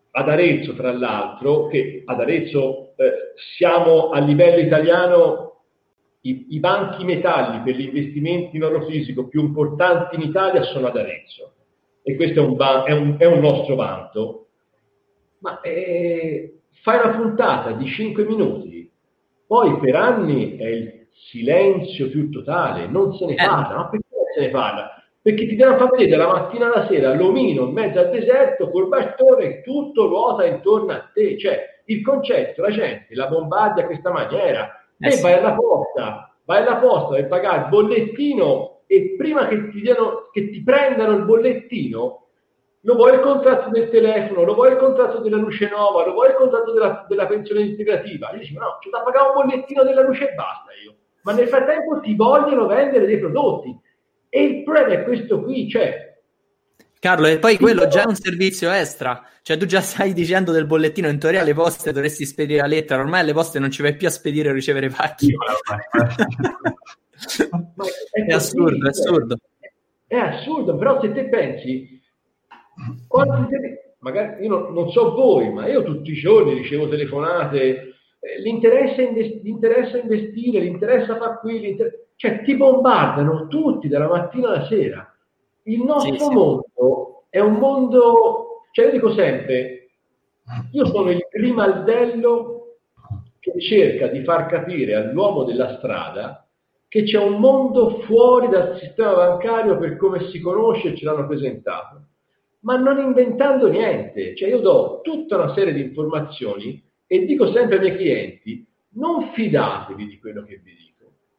ad 0.10 0.30
Arezzo, 0.30 0.74
tra 0.74 0.92
l'altro, 0.92 1.68
che 1.68 2.02
ad 2.06 2.20
Arezzo 2.20 2.96
eh, 2.96 3.34
siamo 3.56 4.10
a 4.10 4.18
livello 4.18 4.62
italiano 4.62 5.55
i, 6.26 6.46
i, 6.50 6.60
banchi 6.60 7.04
metalli 7.04 7.62
per 7.62 7.76
gli 7.76 7.86
investimenti 7.86 8.56
in 8.56 8.64
oro 8.64 8.86
fisico 8.86 9.28
più 9.28 9.42
importanti 9.42 10.16
in 10.16 10.22
Italia 10.22 10.64
sono 10.64 10.88
ad 10.88 10.98
Arezzo 10.98 11.54
e 12.02 12.16
questo 12.16 12.40
è 12.40 12.44
un, 12.44 12.58
è 12.86 12.92
un, 12.92 13.16
è 13.18 13.26
un 13.26 13.40
nostro 13.40 13.76
vanto. 13.76 14.48
Ma 15.40 15.62
eh, 15.62 16.60
fai 16.82 17.00
una 17.04 17.16
puntata 17.16 17.72
di 17.72 17.88
5 17.88 18.26
minuti, 18.26 18.90
poi 19.46 19.78
per 19.80 19.96
anni 19.96 20.58
è 20.58 20.68
il 20.68 21.08
silenzio 21.30 22.10
più 22.10 22.30
totale, 22.30 22.88
non 22.88 23.14
se 23.16 23.26
ne 23.26 23.34
eh. 23.34 23.46
parla, 23.46 23.76
ma 23.76 23.90
perché 23.90 24.08
se 24.34 24.42
ne 24.42 24.50
parla? 24.50 24.96
perché 25.26 25.48
ti 25.48 25.56
devono 25.56 25.78
far 25.78 25.90
vedere 25.90 26.18
la 26.18 26.28
mattina 26.28 26.72
alla 26.72 26.86
sera 26.88 27.16
l'omino 27.16 27.64
in 27.64 27.74
mezzo 27.74 27.98
al 27.98 28.12
deserto 28.12 28.70
col 28.70 28.88
bastone 28.88 29.64
tutto 29.64 30.06
ruota 30.06 30.46
intorno 30.46 30.92
a 30.92 31.10
te, 31.12 31.36
cioè 31.40 31.82
il 31.86 32.04
concetto, 32.04 32.62
la 32.62 32.70
gente 32.70 33.16
la 33.16 33.26
bombarda 33.26 33.82
a 33.82 33.86
questa 33.88 34.12
maniera, 34.12 34.85
eh 35.00 35.12
sì. 35.12 35.22
vai 35.22 35.34
alla 35.34 35.54
posta, 35.54 36.36
vai 36.46 36.62
alla 36.62 36.78
posta 36.78 37.16
per 37.16 37.28
pagare 37.28 37.62
il 37.64 37.70
bollettino 37.70 38.82
e 38.88 39.16
prima 39.18 39.48
che 39.48 39.70
ti, 39.70 39.82
diano, 39.82 40.30
che 40.32 40.50
ti 40.50 40.64
prendano 40.64 41.16
il 41.16 41.24
bollettino 41.24 42.26
lo 42.86 42.94
vuoi 42.94 43.16
il 43.16 43.20
contratto 43.22 43.70
del 43.70 43.90
telefono, 43.90 44.44
lo 44.44 44.54
vuoi 44.54 44.72
il 44.74 44.78
contratto 44.78 45.18
della 45.20 45.38
luce 45.38 45.68
nuova, 45.70 46.06
lo 46.06 46.14
vuoi 46.14 46.30
il 46.30 46.36
contratto 46.36 46.72
della, 46.72 47.06
della 47.10 47.26
pensione 47.26 47.62
integrativa. 47.62 48.32
Io 48.34 48.40
dico, 48.40 48.60
no, 48.60 48.78
c'è 48.80 48.92
da 48.92 49.02
pagare 49.02 49.30
un 49.30 49.34
bollettino 49.34 49.84
della 49.84 50.04
luce 50.04 50.30
e 50.30 50.34
basta 50.36 50.70
io. 50.84 50.96
Ma 51.24 51.34
nel 51.34 51.48
frattempo 51.48 52.00
ti 52.00 52.16
vogliono 52.16 52.68
vendere 52.68 53.08
dei 53.08 53.18
prodotti. 53.18 53.76
E 54.30 54.44
il 54.44 54.64
problema 54.64 54.94
è 54.94 55.04
questo 55.04 55.42
qui, 55.42 55.68
cioè... 55.68 56.14
Carlo, 57.00 57.28
e 57.28 57.40
poi 57.40 57.58
quello 57.58 57.88
già 57.88 58.04
è 58.04 58.08
un 58.08 58.16
servizio 58.16 58.72
extra, 58.72 59.24
cioè 59.42 59.58
tu 59.58 59.66
già 59.66 59.82
stai 59.82 60.14
dicendo 60.14 60.52
del 60.52 60.66
bollettino, 60.66 61.08
in 61.08 61.20
teoria 61.20 61.42
alle 61.42 61.54
poste 61.54 61.92
dovresti 61.92 62.26
spedire 62.26 62.62
la 62.62 62.68
lettera, 62.68 63.02
ormai 63.02 63.20
alle 63.22 63.34
poste 63.34 63.60
non 63.60 63.70
ci 63.70 63.82
vai 63.82 63.96
più 63.96 64.08
a 64.08 64.12
spedire 64.12 64.50
o 64.50 64.54
ricevere 64.54 64.90
pacchi. 64.90 65.32
è, 68.12 68.34
assurdo, 68.34 68.86
è 68.86 68.90
assurdo. 68.90 69.38
È 70.08 70.16
assurdo, 70.16 70.76
però 70.78 71.00
se 71.02 71.12
te 71.14 71.30
pensi, 71.30 72.02
magari 74.00 74.44
io 74.44 74.50
non, 74.50 74.74
non, 74.74 74.90
so 74.92 75.14
voi, 75.14 75.52
ma 75.52 75.68
io 75.68 75.84
tutti 75.84 76.12
i 76.12 76.16
giorni 76.16 76.54
ricevo 76.54 76.88
telefonate, 76.88 77.58
eh, 78.20 78.42
l'interesse, 78.42 79.02
a 79.04 79.98
investire, 80.00 80.60
l'interesse 80.60 81.12
a 81.12 81.18
far 81.18 81.40
qui, 81.40 81.78
cioè 82.16 82.42
ti 82.44 82.56
bombardano 82.56 83.48
tutti 83.48 83.88
dalla 83.88 84.08
mattina 84.08 84.50
alla 84.50 84.66
sera. 84.66 85.15
Il 85.68 85.84
nostro 85.84 86.14
sì, 86.14 86.20
sì. 86.20 86.34
mondo 86.34 87.24
è 87.30 87.40
un 87.40 87.54
mondo, 87.54 88.64
cioè 88.72 88.86
io 88.86 88.92
dico 88.92 89.14
sempre, 89.14 89.90
io 90.72 90.86
sono 90.86 91.10
il 91.12 91.28
grimaldello 91.30 92.78
che 93.40 93.60
cerca 93.60 94.08
di 94.08 94.24
far 94.24 94.48
capire 94.48 94.96
all'uomo 94.96 95.44
della 95.44 95.78
strada 95.78 96.48
che 96.88 97.04
c'è 97.04 97.18
un 97.20 97.40
mondo 97.40 98.00
fuori 98.04 98.48
dal 98.48 98.80
sistema 98.80 99.16
bancario 99.16 99.78
per 99.78 99.98
come 99.98 100.30
si 100.30 100.40
conosce 100.40 100.94
e 100.94 100.96
ce 100.96 101.04
l'hanno 101.04 101.28
presentato, 101.28 102.06
ma 102.62 102.78
non 102.78 103.00
inventando 103.00 103.68
niente. 103.68 104.34
Cioè 104.34 104.48
io 104.48 104.60
do 104.60 105.02
tutta 105.04 105.36
una 105.36 105.54
serie 105.54 105.74
di 105.74 105.82
informazioni 105.82 106.82
e 107.06 107.26
dico 107.26 107.52
sempre 107.52 107.76
ai 107.76 107.82
miei 107.82 107.98
clienti, 107.98 108.66
non 108.92 109.32
fidatevi 109.34 110.08
di 110.08 110.20
quello 110.20 110.44
che 110.44 110.62
vi 110.64 110.74
dico, 110.74 110.85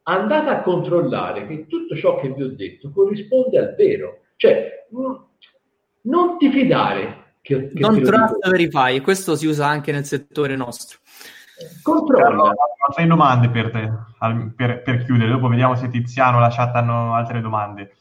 andate 0.08 0.50
a 0.50 0.62
controllare 0.62 1.46
che 1.46 1.66
tutto 1.66 1.96
ciò 1.96 2.18
che 2.20 2.32
vi 2.32 2.42
ho 2.42 2.54
detto 2.54 2.90
corrisponde 2.90 3.58
al 3.58 3.74
vero. 3.74 4.22
Cioè, 4.36 4.86
non 6.02 6.38
ti 6.38 6.50
fidare. 6.50 7.24
Che, 7.40 7.68
che 7.68 7.78
non 7.78 8.02
trust 8.02 8.48
verify, 8.48 9.00
questo 9.00 9.36
si 9.36 9.46
usa 9.46 9.68
anche 9.68 9.92
nel 9.92 10.04
settore 10.04 10.56
nostro. 10.56 10.98
Controlla. 11.82 12.50
Ho 12.50 12.92
tre 12.94 13.06
domande 13.06 13.48
per 13.48 13.70
te, 13.70 13.90
per, 14.54 14.82
per, 14.82 15.04
chiudere, 15.04 15.30
dopo 15.30 15.48
vediamo 15.48 15.74
se 15.74 15.88
Tiziano 15.88 16.36
o 16.36 16.40
la 16.40 16.50
chat 16.50 16.74
hanno 16.74 17.14
altre 17.14 17.40
domande. 17.40 17.94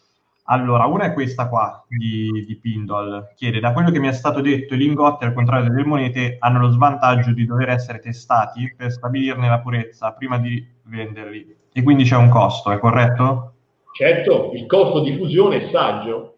Allora, 0.48 0.86
una 0.86 1.06
è 1.06 1.14
questa 1.14 1.48
qua 1.48 1.84
di, 1.88 2.46
di 2.46 2.56
Pindol. 2.58 3.34
Chiede, 3.36 3.60
da 3.60 3.74
quello 3.74 3.90
che 3.90 4.00
mi 4.00 4.08
è 4.08 4.12
stato 4.12 4.42
detto, 4.42 4.76
i 4.76 4.78
lingotti, 4.78 5.26
al 5.26 5.34
contrario 5.34 5.70
delle 5.70 5.86
monete, 5.86 6.38
hanno 6.40 6.60
lo 6.60 6.70
svantaggio 6.70 7.32
di 7.32 7.46
dover 7.46 7.70
essere 7.70 8.00
testati 8.00 8.72
per 8.78 8.92
stabilirne 8.92 9.50
la 9.50 9.60
purezza 9.60 10.12
prima 10.12 10.38
di 10.38 10.64
venderli. 10.84 11.56
E 11.74 11.82
quindi 11.82 12.04
c'è 12.04 12.16
un 12.16 12.30
costo, 12.30 12.72
è 12.72 12.78
corretto? 12.78 13.54
Certo, 13.94 14.52
il 14.54 14.68
costo 14.68 15.02
di 15.02 15.18
fusione 15.18 15.64
è 15.66 15.70
saggio. 15.72 16.38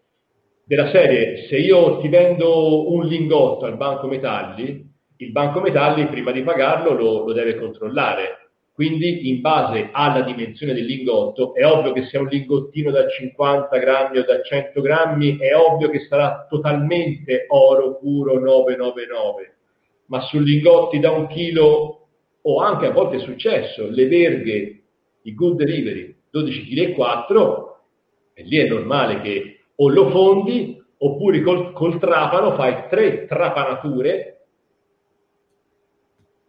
Della 0.64 0.90
serie, 0.90 1.46
se 1.46 1.58
io 1.58 1.98
ti 1.98 2.08
vendo 2.08 2.90
un 2.90 3.04
lingotto 3.04 3.66
al 3.66 3.76
banco 3.76 4.06
metalli, 4.06 4.90
il 5.16 5.32
banco 5.32 5.60
metalli 5.60 6.06
prima 6.06 6.30
di 6.30 6.42
pagarlo 6.42 6.94
lo, 6.94 7.26
lo 7.26 7.32
deve 7.32 7.58
controllare. 7.58 8.47
Quindi 8.78 9.28
in 9.28 9.40
base 9.40 9.88
alla 9.90 10.20
dimensione 10.20 10.72
del 10.72 10.84
lingotto, 10.84 11.52
è 11.52 11.66
ovvio 11.66 11.90
che 11.90 12.04
sia 12.04 12.20
un 12.20 12.28
lingottino 12.28 12.92
da 12.92 13.08
50 13.08 13.76
grammi 13.76 14.18
o 14.18 14.24
da 14.24 14.40
100 14.40 14.80
grammi, 14.80 15.36
è 15.36 15.52
ovvio 15.56 15.90
che 15.90 16.06
sarà 16.08 16.46
totalmente 16.48 17.46
oro 17.48 17.98
puro 17.98 18.38
999, 18.38 19.54
ma 20.06 20.20
su 20.20 20.38
lingotti 20.38 21.00
da 21.00 21.10
un 21.10 21.26
chilo 21.26 22.06
o 22.40 22.60
anche 22.60 22.86
a 22.86 22.92
volte 22.92 23.16
è 23.16 23.18
successo, 23.18 23.90
le 23.90 24.06
verghe, 24.06 24.82
i 25.22 25.34
good 25.34 25.56
delivery 25.56 26.14
12 26.30 26.68
kg 26.68 26.94
4, 26.94 27.80
e 28.32 28.42
lì 28.44 28.58
è 28.58 28.68
normale 28.68 29.20
che 29.22 29.58
o 29.74 29.88
lo 29.88 30.08
fondi 30.10 30.80
oppure 30.98 31.42
col, 31.42 31.72
col 31.72 31.98
trapano 31.98 32.54
fai 32.54 32.84
tre 32.88 33.26
trapanature 33.26 34.46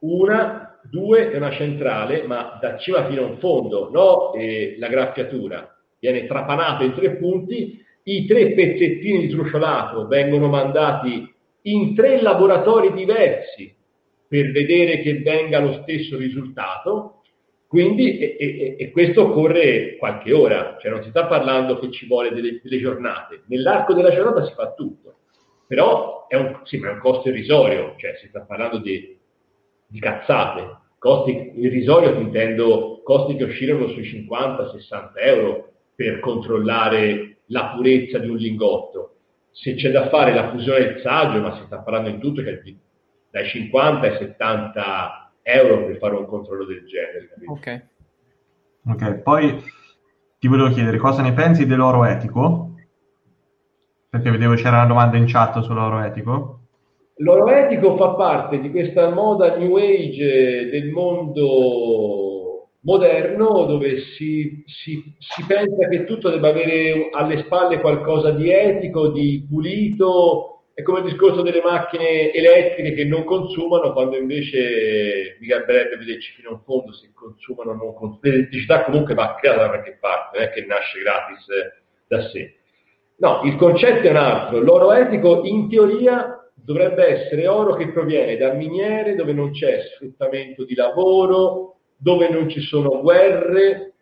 una, 0.01 0.68
due 0.89 1.31
è 1.31 1.37
una 1.37 1.51
centrale, 1.51 2.23
ma 2.23 2.57
da 2.61 2.77
cima 2.77 3.07
fino 3.07 3.23
a 3.23 3.27
un 3.27 3.37
fondo, 3.37 3.89
no 3.91 4.33
eh, 4.33 4.75
la 4.79 4.87
graffiatura. 4.87 5.77
Viene 5.99 6.25
trapanato 6.27 6.83
in 6.83 6.93
tre 6.93 7.17
punti, 7.17 7.83
i 8.03 8.25
tre 8.25 8.53
pezzettini 8.53 9.19
di 9.19 9.29
truciolato 9.29 10.07
vengono 10.07 10.47
mandati 10.47 11.31
in 11.63 11.93
tre 11.93 12.21
laboratori 12.21 12.93
diversi 12.93 13.75
per 14.27 14.51
vedere 14.51 15.01
che 15.01 15.19
venga 15.19 15.59
lo 15.59 15.81
stesso 15.81 16.17
risultato. 16.17 17.15
Quindi, 17.67 18.17
e, 18.17 18.35
e, 18.39 18.75
e, 18.79 18.91
questo 18.91 19.27
occorre 19.27 19.95
qualche 19.97 20.33
ora, 20.33 20.77
cioè 20.81 20.89
non 20.89 21.03
si 21.03 21.09
sta 21.09 21.27
parlando 21.27 21.77
che 21.77 21.91
ci 21.91 22.07
vuole 22.07 22.31
delle, 22.31 22.59
delle 22.63 22.79
giornate. 22.79 23.43
Nell'arco 23.45 23.93
della 23.93 24.11
giornata 24.11 24.43
si 24.43 24.53
fa 24.55 24.73
tutto, 24.73 25.17
però 25.67 26.25
è 26.27 26.35
un, 26.35 26.61
sì, 26.63 26.77
è 26.77 26.89
un 26.89 26.97
costo 26.97 27.29
irrisorio, 27.29 27.93
cioè 27.97 28.15
si 28.19 28.27
sta 28.27 28.41
parlando 28.41 28.79
di 28.79 29.18
di 29.89 29.99
cazzate. 29.99 30.77
Costi 30.99 31.53
irrisorio 31.55 32.13
intendo 32.19 33.01
costi 33.03 33.35
che 33.35 33.45
oscillano 33.45 33.87
sui 33.87 34.03
50-60 34.03 35.11
euro 35.15 35.71
per 35.95 36.19
controllare 36.19 37.39
la 37.47 37.73
purezza 37.75 38.19
di 38.19 38.29
un 38.29 38.35
lingotto. 38.37 39.15
Se 39.51 39.73
c'è 39.75 39.91
da 39.91 40.09
fare 40.09 40.33
la 40.33 40.51
fusione 40.51 40.79
del 40.79 41.01
saggio, 41.01 41.41
ma 41.41 41.55
si 41.55 41.63
sta 41.65 41.79
parlando 41.79 42.09
in 42.09 42.19
tutto, 42.19 42.43
che 42.43 42.61
dai 43.31 43.47
50 43.47 44.07
ai 44.07 44.17
70 44.17 45.31
euro 45.41 45.85
per 45.85 45.97
fare 45.97 46.15
un 46.15 46.25
controllo 46.25 46.65
del 46.65 46.85
genere. 46.85 47.29
Ok. 47.47 47.87
Ok, 48.85 49.21
poi 49.21 49.61
ti 50.37 50.47
volevo 50.47 50.69
chiedere 50.69 50.97
cosa 50.97 51.21
ne 51.21 51.33
pensi 51.33 51.65
dell'oro 51.65 52.05
etico? 52.05 52.75
Perché 54.09 54.31
vedevo 54.31 54.53
c'era 54.55 54.77
una 54.77 54.85
domanda 54.85 55.17
in 55.17 55.25
chat 55.27 55.59
sull'oro 55.61 55.99
etico. 55.99 56.58
L'oro 57.21 57.49
etico 57.49 57.97
fa 57.97 58.13
parte 58.15 58.61
di 58.61 58.71
questa 58.71 59.09
moda 59.09 59.57
new 59.57 59.75
age 59.75 60.69
del 60.69 60.89
mondo 60.89 62.69
moderno 62.81 63.65
dove 63.65 63.99
si, 64.15 64.63
si, 64.65 65.03
si, 65.17 65.45
pensa 65.45 65.89
che 65.89 66.05
tutto 66.05 66.29
debba 66.29 66.47
avere 66.47 67.09
alle 67.11 67.39
spalle 67.39 67.81
qualcosa 67.81 68.31
di 68.31 68.49
etico, 68.49 69.09
di 69.09 69.45
pulito, 69.49 70.61
è 70.73 70.81
come 70.81 70.99
il 70.99 71.11
discorso 71.11 71.41
delle 71.41 71.61
macchine 71.61 72.31
elettriche 72.31 72.93
che 72.93 73.03
non 73.03 73.25
consumano 73.25 73.91
quando 73.91 74.15
invece 74.15 75.35
mi 75.41 75.47
garberebbe 75.47 75.97
vederci 75.97 76.31
fino 76.35 76.51
a 76.51 76.61
fondo 76.63 76.93
se 76.93 77.11
consumano 77.13 77.71
o 77.71 77.73
non 77.73 77.93
consumano. 77.95 78.19
L'elettricità 78.21 78.85
comunque 78.85 79.13
va 79.13 79.35
creata 79.37 79.63
da 79.63 79.67
qualche 79.67 79.97
parte, 79.99 80.37
non 80.37 80.47
è 80.47 80.51
che 80.51 80.65
nasce 80.65 80.99
gratis 80.99 81.45
da 82.07 82.21
sé. 82.29 82.53
No, 83.17 83.41
il 83.43 83.57
concetto 83.57 84.07
è 84.07 84.09
un 84.09 84.15
altro. 84.15 84.61
L'oro 84.61 84.93
etico 84.93 85.41
in 85.43 85.67
teoria 85.67 86.38
dovrebbe 86.63 87.05
essere 87.05 87.47
oro 87.47 87.75
che 87.75 87.91
proviene 87.91 88.37
da 88.37 88.53
miniere 88.53 89.15
dove 89.15 89.33
non 89.33 89.51
c'è 89.51 89.81
sfruttamento 89.93 90.65
di 90.65 90.75
lavoro, 90.75 91.77
dove 91.97 92.29
non 92.29 92.49
ci 92.49 92.61
sono 92.61 93.01
guerre, 93.01 93.93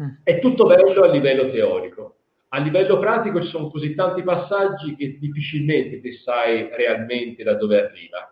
mm. 0.00 0.08
è 0.22 0.38
tutto 0.38 0.66
bello 0.66 1.02
a 1.02 1.10
livello 1.10 1.50
teorico. 1.50 2.16
A 2.52 2.58
livello 2.58 2.98
pratico 2.98 3.40
ci 3.42 3.48
sono 3.48 3.70
così 3.70 3.94
tanti 3.94 4.22
passaggi 4.22 4.96
che 4.96 5.18
difficilmente 5.18 6.00
ti 6.00 6.14
sai 6.14 6.68
realmente 6.72 7.44
da 7.44 7.54
dove 7.54 7.78
arriva. 7.78 8.28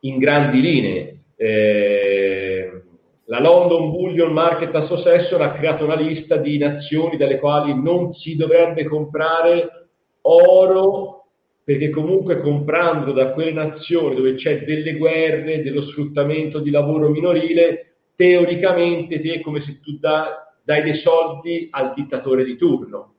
In 0.00 0.18
grandi 0.18 0.60
linee, 0.60 1.24
eh, 1.36 2.82
la 3.26 3.40
London 3.40 3.90
Bullion 3.90 4.32
Market 4.32 4.74
Association 4.74 5.42
ha 5.42 5.52
creato 5.52 5.84
una 5.84 5.94
lista 5.94 6.36
di 6.36 6.56
nazioni 6.58 7.16
dalle 7.16 7.38
quali 7.38 7.74
non 7.80 8.14
si 8.14 8.34
dovrebbe 8.34 8.84
comprare 8.84 9.88
oro 10.22 11.21
perché 11.64 11.90
comunque 11.90 12.40
comprando 12.40 13.12
da 13.12 13.32
quelle 13.32 13.52
nazioni 13.52 14.16
dove 14.16 14.34
c'è 14.34 14.64
delle 14.64 14.96
guerre, 14.96 15.62
dello 15.62 15.82
sfruttamento 15.82 16.58
di 16.58 16.70
lavoro 16.70 17.08
minorile, 17.08 17.94
teoricamente 18.16 19.20
ti 19.20 19.30
è 19.30 19.40
come 19.40 19.62
se 19.62 19.78
tu 19.80 19.96
da, 19.98 20.52
dai 20.64 20.82
dei 20.82 20.96
soldi 20.96 21.68
al 21.70 21.92
dittatore 21.94 22.44
di 22.44 22.56
turno. 22.56 23.14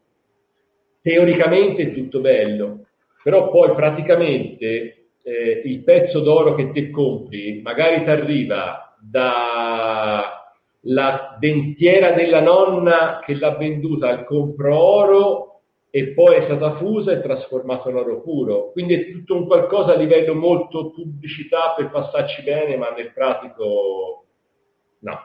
Teoricamente 1.02 1.84
è 1.84 1.94
tutto 1.94 2.20
bello, 2.20 2.86
però 3.24 3.49
poi 3.49 3.74
praticamente 3.76 5.07
eh, 5.22 5.61
il 5.64 5.84
pezzo 5.84 6.20
d'oro 6.20 6.56
che 6.56 6.72
te 6.72 6.90
compri 6.90 7.61
magari 7.61 8.03
ti 8.03 8.10
arriva 8.10 8.98
dalla 8.99 10.28
dentiera 11.40 12.11
della 12.11 12.41
nonna 12.41 13.22
che 13.24 13.36
l'ha 13.36 13.56
venduta 13.56 14.10
al 14.10 14.26
compro 14.26 14.78
oro 14.78 15.53
e 15.95 16.07
poi 16.07 16.38
è 16.38 16.45
stata 16.45 16.76
fusa 16.78 17.11
e 17.11 17.22
trasformata 17.22 17.88
in 17.91 17.98
oro 17.98 18.20
puro. 18.22 18.72
Quindi 18.72 18.95
è 18.95 19.11
tutto 19.11 19.36
un 19.36 19.45
qualcosa 19.45 19.94
a 19.94 19.95
livello 19.95 20.34
molto 20.34 20.90
pubblicità 20.90 21.76
per 21.78 21.91
passarci 21.91 22.41
bene, 22.41 22.78
ma 22.78 22.90
nel 22.90 23.14
pratico 23.14 24.26
no. 25.02 25.20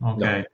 Ok. 0.00 0.22
No. 0.22 0.44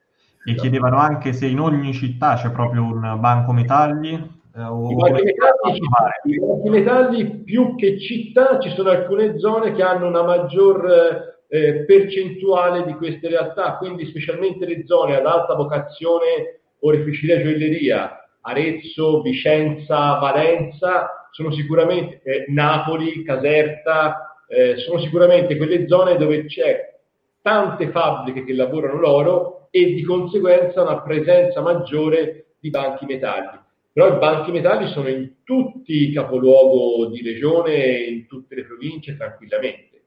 E 0.45 0.55
chiedevano 0.57 0.97
anche 0.97 1.33
se 1.33 1.47
in 1.47 1.61
ogni 1.61 1.93
città 1.93 2.35
c'è 2.35 2.51
proprio 2.51 2.83
un 2.83 3.19
banco 3.21 3.53
metalli. 3.53 4.15
Eh, 4.15 4.63
I, 4.63 4.95
banchi 4.97 5.23
metalli, 5.23 5.79
I 6.25 6.39
banchi 6.41 6.69
metalli 6.69 7.31
più 7.45 7.77
che 7.77 8.01
città 8.01 8.59
ci 8.59 8.71
sono 8.71 8.91
alcune 8.91 9.39
zone 9.39 9.75
che 9.75 9.83
hanno 9.85 10.09
una 10.09 10.25
maggior 10.25 11.37
eh, 11.47 11.85
percentuale 11.85 12.85
di 12.85 12.95
queste 12.95 13.29
realtà, 13.29 13.77
quindi 13.77 14.07
specialmente 14.07 14.67
le 14.67 14.85
zone 14.87 15.15
ad 15.15 15.25
alta 15.25 15.55
vocazione 15.55 16.63
oreficeria 16.81 17.41
gioielleria 17.41 18.18
Arezzo, 18.49 19.23
Vicenza, 19.23 20.19
Valenza, 20.19 21.29
sono 21.31 21.53
sicuramente 21.53 22.21
eh, 22.23 22.45
Napoli, 22.49 23.23
Caserta, 23.23 24.45
eh, 24.49 24.77
sono 24.79 24.99
sicuramente 25.01 25.57
quelle 25.57 25.87
zone 25.87 26.17
dove 26.17 26.47
c'è 26.47 26.97
tante 27.43 27.91
fabbriche 27.91 28.45
che 28.45 28.55
lavorano 28.55 28.99
l'oro 28.99 29.69
e 29.71 29.93
di 29.93 30.03
conseguenza 30.03 30.83
una 30.83 31.03
presenza 31.03 31.61
maggiore 31.61 32.55
di 32.59 32.71
banchi 32.71 33.05
metalli. 33.05 33.59
Però 33.93 34.15
i 34.15 34.19
banchi 34.19 34.51
metalli 34.51 34.89
sono 34.89 35.09
in 35.09 35.43
tutti 35.45 36.09
i 36.09 36.13
capoluogo 36.13 37.07
di 37.07 37.23
regione, 37.23 37.75
in 37.75 38.27
tutte 38.27 38.55
le 38.55 38.65
province 38.65 39.17
tranquillamente. 39.17 40.03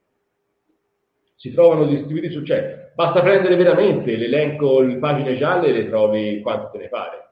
Si 1.36 1.52
trovano 1.52 1.86
distribuiti 1.86 2.30
su, 2.30 2.42
cioè, 2.44 2.92
basta 2.94 3.20
prendere 3.20 3.56
veramente 3.56 4.16
l'elenco, 4.16 4.80
le 4.80 4.96
pagine 4.96 5.36
gialle 5.36 5.68
e 5.68 5.72
le 5.72 5.88
trovi 5.88 6.40
quanto 6.40 6.70
te 6.70 6.78
ne 6.78 6.88
pare. 6.88 7.31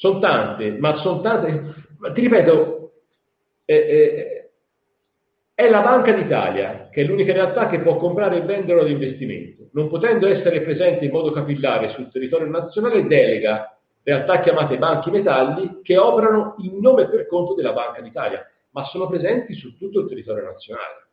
Sono 0.00 0.18
tante, 0.18 0.78
ma 0.78 0.96
sono 0.96 1.20
tante. 1.20 1.74
Ma 1.98 2.10
ti 2.12 2.22
ripeto, 2.22 2.92
eh, 3.66 3.74
eh, 3.74 4.50
è 5.54 5.68
la 5.68 5.82
Banca 5.82 6.14
d'Italia, 6.14 6.88
che 6.90 7.02
è 7.02 7.04
l'unica 7.04 7.34
realtà 7.34 7.68
che 7.68 7.80
può 7.80 7.98
comprare 7.98 8.38
e 8.38 8.40
vendere 8.40 8.82
di 8.86 8.92
investimento. 8.92 9.68
Non 9.72 9.90
potendo 9.90 10.26
essere 10.26 10.62
presente 10.62 11.04
in 11.04 11.10
modo 11.10 11.32
capillare 11.32 11.90
sul 11.90 12.10
territorio 12.10 12.48
nazionale, 12.48 13.06
delega 13.06 13.76
realtà 14.02 14.40
chiamate 14.40 14.78
banchi 14.78 15.10
metalli 15.10 15.80
che 15.82 15.98
operano 15.98 16.54
in 16.60 16.78
nome 16.80 17.02
e 17.02 17.08
per 17.10 17.26
conto 17.26 17.52
della 17.52 17.74
Banca 17.74 18.00
d'Italia, 18.00 18.42
ma 18.70 18.84
sono 18.84 19.06
presenti 19.06 19.52
su 19.52 19.76
tutto 19.76 20.00
il 20.00 20.08
territorio 20.08 20.44
nazionale. 20.44 21.08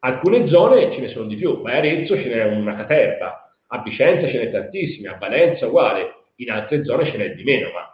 Alcune 0.00 0.46
zone 0.48 0.92
ce 0.92 1.00
ne 1.00 1.08
sono 1.08 1.24
di 1.24 1.36
più, 1.36 1.62
ma 1.62 1.72
a 1.72 1.76
Arezzo 1.76 2.16
ce 2.16 2.28
n'è 2.28 2.44
una 2.54 2.76
caterva, 2.76 3.50
a 3.66 3.80
Vicenza 3.80 4.28
ce 4.28 4.44
n'è 4.44 4.50
tantissime, 4.50 5.08
a 5.08 5.16
Valenza 5.16 5.66
uguale, 5.66 6.24
in 6.36 6.50
altre 6.50 6.84
zone 6.84 7.06
ce 7.06 7.16
n'è 7.16 7.34
di 7.34 7.44
meno, 7.44 7.70
ma 7.72 7.93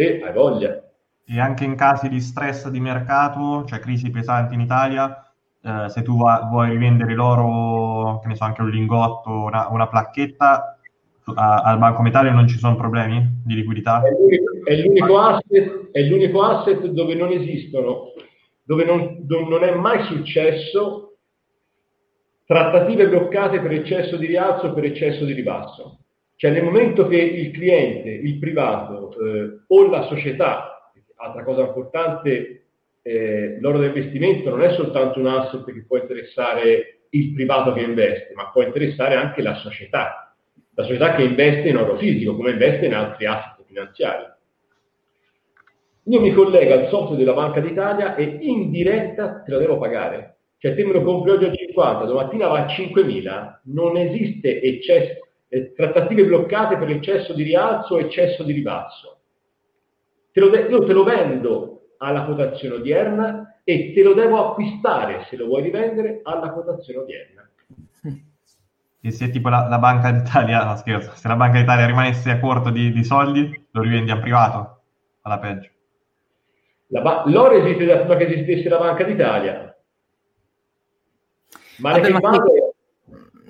e 0.00 0.20
hai 0.22 0.32
voglia. 0.32 0.80
E 1.24 1.40
anche 1.40 1.64
in 1.64 1.74
casi 1.74 2.08
di 2.08 2.20
stress 2.20 2.68
di 2.68 2.78
mercato, 2.78 3.64
cioè 3.64 3.80
crisi 3.80 4.10
pesanti 4.10 4.54
in 4.54 4.60
Italia, 4.60 5.28
eh, 5.60 5.88
se 5.88 6.02
tu 6.02 6.16
va, 6.16 6.46
vuoi 6.48 6.70
rivendere 6.70 7.14
l'oro, 7.14 8.20
che 8.20 8.28
ne 8.28 8.36
so, 8.36 8.44
anche 8.44 8.62
un 8.62 8.70
lingotto, 8.70 9.28
una, 9.30 9.66
una 9.68 9.88
placchetta, 9.88 10.78
a, 11.34 11.62
al 11.62 11.78
Banco 11.78 12.02
Metallo 12.02 12.30
non 12.30 12.46
ci 12.46 12.58
sono 12.58 12.76
problemi 12.76 13.42
di 13.44 13.56
liquidità? 13.56 14.00
È 14.00 14.10
l'unico, 14.10 14.52
è 14.64 14.76
l'unico, 14.76 15.18
asset, 15.18 15.90
è 15.90 16.02
l'unico 16.02 16.42
asset, 16.42 16.86
dove 16.86 17.14
non 17.16 17.32
esistono, 17.32 18.12
dove 18.62 18.84
non, 18.84 19.16
dove 19.26 19.48
non 19.48 19.64
è 19.64 19.74
mai 19.74 20.04
successo 20.04 21.16
trattative 22.46 23.08
bloccate 23.08 23.60
per 23.60 23.72
eccesso 23.72 24.16
di 24.16 24.26
rialzo 24.26 24.68
o 24.68 24.72
per 24.72 24.84
eccesso 24.84 25.24
di 25.24 25.32
ribasso. 25.32 25.98
Cioè 26.38 26.52
nel 26.52 26.62
momento 26.62 27.08
che 27.08 27.16
il 27.16 27.50
cliente, 27.50 28.10
il 28.10 28.38
privato 28.38 29.10
eh, 29.10 29.58
o 29.66 29.88
la 29.88 30.02
società 30.02 30.92
altra 31.16 31.42
cosa 31.42 31.62
importante, 31.62 32.66
eh, 33.02 33.58
l'oro 33.58 33.78
da 33.78 33.86
investimento 33.86 34.48
non 34.48 34.62
è 34.62 34.72
soltanto 34.74 35.18
un 35.18 35.26
asset 35.26 35.64
che 35.64 35.84
può 35.84 35.96
interessare 35.96 37.00
il 37.10 37.32
privato 37.32 37.72
che 37.72 37.80
investe, 37.80 38.34
ma 38.36 38.50
può 38.50 38.62
interessare 38.62 39.16
anche 39.16 39.42
la 39.42 39.56
società, 39.56 40.32
la 40.74 40.82
società 40.84 41.16
che 41.16 41.24
investe 41.24 41.70
in 41.70 41.76
oro 41.76 41.96
fisico, 41.96 42.36
come 42.36 42.52
investe 42.52 42.86
in 42.86 42.94
altri 42.94 43.26
asset 43.26 43.64
finanziari. 43.66 44.24
Io 46.04 46.20
mi 46.20 46.32
collego 46.32 46.72
al 46.72 46.88
software 46.88 47.18
della 47.18 47.34
Banca 47.34 47.58
d'Italia 47.58 48.14
e 48.14 48.38
in 48.42 48.70
diretta 48.70 49.42
te 49.42 49.50
lo 49.50 49.58
devo 49.58 49.76
pagare. 49.76 50.36
Cioè 50.58 50.76
te 50.76 50.84
me 50.84 50.92
lo 50.92 51.02
compri 51.02 51.32
oggi 51.32 51.46
a 51.46 51.52
50, 51.52 52.04
domattina 52.04 52.46
va 52.46 52.64
a 52.64 52.66
5.000, 52.66 53.60
non 53.64 53.96
esiste 53.96 54.60
eccesso, 54.60 55.27
eh, 55.48 55.72
trattative 55.74 56.24
bloccate 56.24 56.76
per 56.76 56.90
eccesso 56.90 57.32
di 57.32 57.42
rialzo 57.42 57.94
o 57.94 58.00
eccesso 58.00 58.42
di 58.42 58.52
ribasso 58.52 59.18
Te 60.38 60.40
lo 60.40 60.50
de- 60.50 60.68
io 60.68 60.84
te 60.84 60.92
lo 60.92 61.02
vendo 61.04 61.94
alla 61.98 62.24
quotazione 62.24 62.76
odierna 62.76 63.60
e 63.64 63.92
te 63.92 64.02
lo 64.04 64.14
devo 64.14 64.50
acquistare, 64.50 65.26
se 65.28 65.36
lo 65.36 65.46
vuoi 65.46 65.62
rivendere, 65.62 66.20
alla 66.22 66.52
quotazione 66.52 67.00
odierna. 67.00 67.50
E 69.00 69.10
se 69.10 69.30
tipo 69.30 69.48
la, 69.48 69.66
la 69.68 69.78
Banca 69.78 70.10
d'Italia, 70.12 70.64
no 70.64 70.76
scherzo, 70.76 71.12
se 71.14 71.26
la 71.28 71.36
Banca 71.36 71.58
d'Italia 71.58 71.86
rimanesse 71.86 72.30
a 72.30 72.38
corto 72.38 72.70
di, 72.70 72.92
di 72.92 73.04
soldi, 73.04 73.66
lo 73.70 73.82
rivendi 73.82 74.10
a 74.10 74.18
privato, 74.18 74.82
alla 75.22 75.38
peggio. 75.38 75.70
Ba- 76.86 77.24
l'oro 77.26 77.54
esiste 77.54 77.84
da 77.84 77.98
prima 77.98 78.16
che 78.16 78.26
esistesse 78.26 78.68
la 78.68 78.78
Banca 78.78 79.04
d'Italia. 79.04 79.76
Ma 81.78 81.92
Vabbè, 81.92 82.10
ma 82.10 82.20
base... 82.20 82.67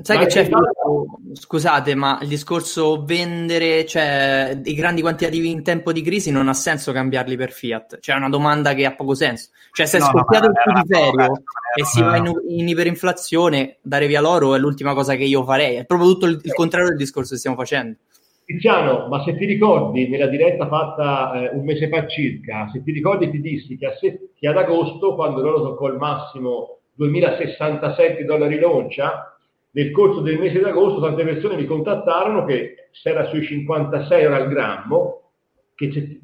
Sai 0.08 0.16
ma 0.16 0.22
che 0.22 0.30
c'è, 0.30 0.44
Filippo, 0.44 1.18
scusate, 1.34 1.94
ma 1.94 2.18
il 2.22 2.28
discorso 2.28 3.04
vendere, 3.04 3.84
cioè 3.84 4.58
i 4.64 4.72
grandi 4.72 5.02
quantitativi 5.02 5.50
in 5.50 5.62
tempo 5.62 5.92
di 5.92 6.00
crisi 6.00 6.30
non 6.30 6.48
ha 6.48 6.54
senso 6.54 6.92
cambiarli 6.92 7.36
per 7.36 7.52
fiat, 7.52 7.98
cioè 8.00 8.14
è 8.14 8.18
una 8.18 8.30
domanda 8.30 8.72
che 8.72 8.86
ha 8.86 8.94
poco 8.94 9.12
senso. 9.12 9.50
Cioè 9.70 9.84
se 9.84 9.98
è 9.98 10.00
no, 10.00 10.06
scoppiato 10.06 10.46
no, 10.46 10.52
il 10.52 10.72
putiferio 10.72 11.42
e 11.74 11.84
si 11.84 12.00
va 12.00 12.16
in, 12.16 12.32
in, 12.48 12.68
iperinflazione, 12.68 13.76
dare 13.82 14.06
via 14.06 14.22
l'oro 14.22 14.54
è 14.54 14.58
l'ultima 14.58 14.94
cosa 14.94 15.14
che 15.14 15.24
io 15.24 15.44
farei, 15.44 15.76
è 15.76 15.84
proprio 15.84 16.08
tutto 16.08 16.24
il, 16.24 16.40
il 16.42 16.54
contrario 16.54 16.88
del 16.88 16.96
discorso 16.96 17.34
che 17.34 17.38
stiamo 17.40 17.58
facendo. 17.58 17.98
Tiziano, 18.46 19.08
ma 19.08 19.22
se 19.24 19.36
ti 19.36 19.44
ricordi 19.44 20.08
nella 20.08 20.28
diretta 20.28 20.68
fatta 20.68 21.34
eh, 21.34 21.50
un 21.54 21.66
mese 21.66 21.86
fa 21.90 22.06
circa, 22.06 22.70
se 22.72 22.82
ti 22.82 22.92
ricordi 22.92 23.30
ti 23.30 23.42
dissi 23.42 23.76
che, 23.76 23.84
a 23.84 23.94
se- 24.00 24.30
che 24.34 24.48
ad 24.48 24.56
agosto, 24.56 25.14
quando 25.14 25.42
loro 25.42 25.60
toccò 25.60 25.88
il 25.88 25.98
massimo 25.98 26.78
2067 26.94 28.24
dollari 28.24 28.58
l'oncia, 28.58 29.34
nel 29.78 29.92
corso 29.92 30.20
del 30.22 30.40
mese 30.40 30.58
d'agosto 30.58 31.00
tante 31.00 31.22
persone 31.22 31.54
mi 31.54 31.64
contattarono 31.64 32.44
che 32.44 32.88
se 32.90 33.10
era 33.10 33.26
sui 33.26 33.44
56 33.44 34.22
euro 34.22 34.34
al 34.34 34.48
grammo, 34.48 35.30
che 35.76 36.20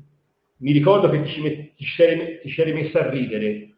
mi 0.57 0.73
ricordo 0.73 1.09
che 1.09 1.23
ti, 1.23 1.73
ti, 1.77 1.85
c'eri, 1.85 2.41
ti 2.41 2.51
c'eri 2.51 2.73
messa 2.73 2.99
a 2.99 3.09
ridere. 3.09 3.77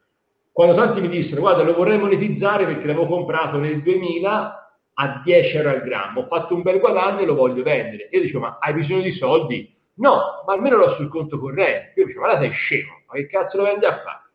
Quando 0.50 0.74
tanti 0.74 1.02
mi 1.02 1.10
dissero, 1.10 1.42
guarda, 1.42 1.62
lo 1.62 1.74
vorrei 1.74 1.98
monetizzare 1.98 2.64
perché 2.64 2.86
l'avevo 2.86 3.06
comprato 3.06 3.58
nel 3.58 3.82
2000 3.82 4.78
a 4.94 5.20
10 5.22 5.56
euro 5.58 5.68
al 5.68 5.82
grammo, 5.82 6.20
ho 6.20 6.26
fatto 6.26 6.54
un 6.54 6.62
bel 6.62 6.80
guadagno 6.80 7.20
e 7.20 7.26
lo 7.26 7.34
voglio 7.34 7.62
vendere. 7.62 8.08
Io 8.12 8.22
dicevo, 8.22 8.40
ma 8.40 8.56
hai 8.58 8.72
bisogno 8.72 9.02
di 9.02 9.12
soldi? 9.12 9.76
No, 9.96 10.42
ma 10.46 10.54
almeno 10.54 10.78
l'ho 10.78 10.94
sul 10.94 11.08
conto 11.08 11.38
corrente. 11.38 11.92
Io 11.96 12.06
dicevo, 12.06 12.24
ma 12.24 12.38
sei 12.38 12.50
scemo, 12.50 13.02
ma 13.08 13.14
che 13.16 13.26
cazzo 13.26 13.58
lo 13.58 13.64
vendi 13.64 13.84
a 13.84 14.00
fare? 14.02 14.25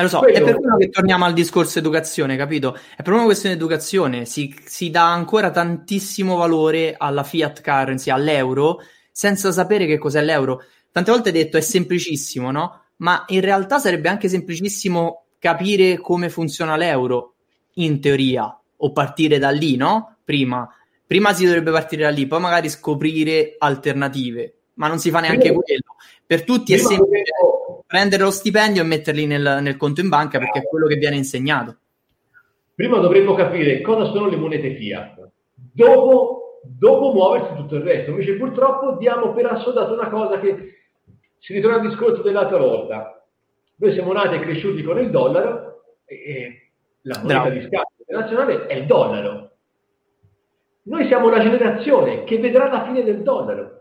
Eh, 0.00 0.02
lo 0.02 0.08
so, 0.08 0.18
quello... 0.20 0.38
è 0.38 0.42
per 0.42 0.56
quello 0.56 0.76
che 0.78 0.88
torniamo 0.88 1.24
al 1.26 1.34
discorso 1.34 1.78
educazione, 1.78 2.36
capito? 2.36 2.76
È 2.96 3.02
per 3.02 3.12
una 3.12 3.24
questione 3.24 3.54
di 3.54 3.60
educazione, 3.60 4.24
si, 4.24 4.54
si 4.64 4.90
dà 4.90 5.12
ancora 5.12 5.50
tantissimo 5.50 6.36
valore 6.36 6.94
alla 6.96 7.22
fiat 7.22 7.62
currency, 7.62 8.10
all'euro, 8.10 8.80
senza 9.12 9.52
sapere 9.52 9.86
che 9.86 9.98
cos'è 9.98 10.22
l'euro. 10.22 10.64
Tante 10.90 11.10
volte 11.10 11.32
detto 11.32 11.58
è 11.58 11.60
semplicissimo, 11.60 12.50
no? 12.50 12.84
Ma 12.96 13.24
in 13.28 13.40
realtà 13.40 13.78
sarebbe 13.78 14.08
anche 14.08 14.28
semplicissimo 14.28 15.24
capire 15.38 15.98
come 15.98 16.30
funziona 16.30 16.76
l'euro, 16.76 17.34
in 17.74 18.00
teoria, 18.00 18.58
o 18.76 18.92
partire 18.92 19.38
da 19.38 19.50
lì, 19.50 19.76
no? 19.76 20.16
Prima. 20.24 20.68
Prima 21.06 21.34
si 21.34 21.44
dovrebbe 21.44 21.72
partire 21.72 22.04
da 22.04 22.10
lì, 22.10 22.26
poi 22.26 22.40
magari 22.40 22.68
scoprire 22.68 23.56
alternative, 23.58 24.54
ma 24.74 24.88
non 24.88 24.98
si 24.98 25.10
fa 25.10 25.20
neanche 25.20 25.52
quello. 25.52 25.96
Per 26.24 26.44
tutti 26.44 26.72
è 26.72 26.78
semplice 26.78 27.32
prendere 27.90 28.22
lo 28.22 28.30
stipendio 28.30 28.82
e 28.82 28.84
metterli 28.84 29.26
nel, 29.26 29.58
nel 29.60 29.76
conto 29.76 30.00
in 30.00 30.08
banca 30.08 30.38
perché 30.38 30.60
è 30.60 30.62
quello 30.62 30.86
che 30.86 30.94
viene 30.94 31.16
insegnato. 31.16 31.76
Prima 32.72 32.98
dovremmo 32.98 33.34
capire 33.34 33.80
cosa 33.80 34.04
sono 34.12 34.28
le 34.28 34.36
monete 34.36 34.76
fiat, 34.76 35.28
dopo, 35.54 36.60
dopo 36.62 37.12
muoversi 37.12 37.56
tutto 37.56 37.74
il 37.74 37.82
resto. 37.82 38.10
Invece 38.10 38.36
purtroppo 38.36 38.92
diamo 38.92 39.32
per 39.32 39.46
assodato 39.46 39.92
una 39.94 40.08
cosa 40.08 40.38
che 40.38 40.74
si 41.40 41.52
ritorna 41.52 41.78
al 41.78 41.88
discorso 41.88 42.22
dell'altra 42.22 42.58
volta. 42.58 43.26
Noi 43.74 43.92
siamo 43.92 44.12
nati 44.12 44.36
e 44.36 44.40
cresciuti 44.40 44.84
con 44.84 44.96
il 45.00 45.10
dollaro 45.10 45.82
e 46.04 46.70
la 47.02 47.18
moneta 47.22 47.40
Bravo. 47.40 47.54
di 47.56 47.60
scambio 47.62 47.96
internazionale 47.98 48.66
è 48.66 48.74
il 48.76 48.86
dollaro. 48.86 49.50
Noi 50.82 51.06
siamo 51.08 51.26
una 51.26 51.40
generazione 51.40 52.22
che 52.22 52.38
vedrà 52.38 52.70
la 52.70 52.84
fine 52.84 53.02
del 53.02 53.24
dollaro 53.24 53.79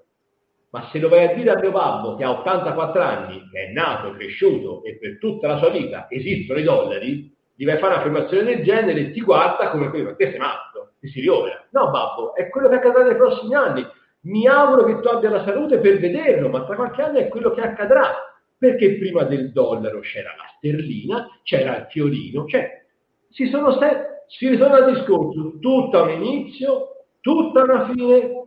ma 0.72 0.88
se 0.92 1.00
lo 1.00 1.10
vai 1.10 1.26
a 1.26 1.34
dire 1.34 1.52
a 1.52 1.60
mio 1.60 1.72
babbo 1.72 2.16
che 2.16 2.24
ha 2.24 2.32
84 2.32 3.02
anni, 3.02 3.50
che 3.52 3.68
è 3.68 3.72
nato, 3.72 4.14
cresciuto 4.14 4.84
e 4.84 4.98
per 4.98 5.18
tutta 5.18 5.48
la 5.48 5.58
sua 5.58 5.70
vita 5.70 6.08
esistono 6.10 6.60
i 6.60 6.64
dollari, 6.64 7.36
gli 7.56 7.66
vai 7.66 7.76
a 7.76 7.80
fare 7.80 7.94
un'affermazione 7.96 8.44
del 8.56 8.64
genere 8.64 9.00
e 9.00 9.12
ti 9.12 9.22
guarda 9.22 9.70
come 9.70 9.90
quello, 9.90 10.16
te 10.16 10.30
sei 10.30 10.40
matto, 10.40 10.94
ti 11.00 11.10
si 11.10 11.20
riora. 11.22 11.68
No 11.72 11.90
babbo, 11.90 12.36
è 12.36 12.50
quello 12.50 12.70
che 12.70 12.76
accadrà 12.76 13.04
nei 13.04 13.16
prossimi 13.16 13.56
anni. 13.56 13.86
Mi 14.22 14.48
auguro 14.48 14.86
che 14.86 15.00
tu 15.02 15.08
abbia 15.08 15.30
la 15.30 15.44
salute 15.44 15.80
per 15.80 16.00
vederlo, 16.00 16.50
ma 16.50 16.64
tra 16.66 16.76
qualche 16.76 17.02
anno 17.02 17.18
è 17.18 17.28
quello 17.28 17.52
che 17.52 17.62
accadrà. 17.62 18.14
Perché 18.58 18.98
prima 18.98 19.24
del 19.24 19.52
dollaro 19.52 20.00
c'era 20.02 20.34
la 20.38 20.54
sterlina, 20.58 21.28
c'era 21.44 21.78
il 21.78 21.88
fiorino, 21.90 22.46
cioè 22.46 22.86
si, 23.30 23.48
sono 23.48 23.72
se- 23.80 24.24
si 24.28 24.50
ritorna 24.50 24.86
al 24.86 24.94
discorso, 24.94 25.58
tutto 25.60 26.04
un 26.04 26.10
inizio, 26.12 27.06
tutta 27.22 27.64
una 27.64 27.90
fine, 27.92 28.39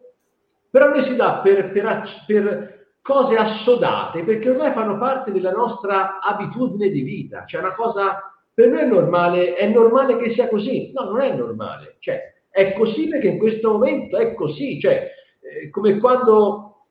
però 0.73 0.89
noi 0.89 1.05
si 1.05 1.15
dà 1.17 1.41
per, 1.45 1.71
per, 1.71 2.25
per, 2.27 2.81
cose 3.03 3.35
assodate 3.35 4.23
perché 4.23 4.49
ormai 4.49 4.73
fanno 4.73 4.97
parte 4.97 5.33
della 5.33 5.51
nostra 5.51 6.21
abitudine 6.21 6.89
di 6.89 7.03
vita, 7.03 7.45
cioè 7.47 7.61
una 7.61 7.75
cosa 7.75 8.33
per 8.55 8.69
noi 8.69 8.81
è 8.81 8.87
normale, 8.87 9.55
è 9.55 9.69
normale 9.69 10.17
che 10.17 10.33
sia 10.33 10.49
così, 10.49 10.93
no, 10.95 11.11
non 11.11 11.21
è 11.21 11.35
normale, 11.35 11.97
cioè 11.99 12.21
è 12.49 12.73
così 12.73 13.09
perché 13.09 13.27
in 13.27 13.39
questo 13.39 13.73
momento 13.73 14.17
è 14.17 14.33
così, 14.35 14.81
cioè 14.81 15.11
eh, 15.41 15.69
come 15.69 15.99
quando 15.99 16.87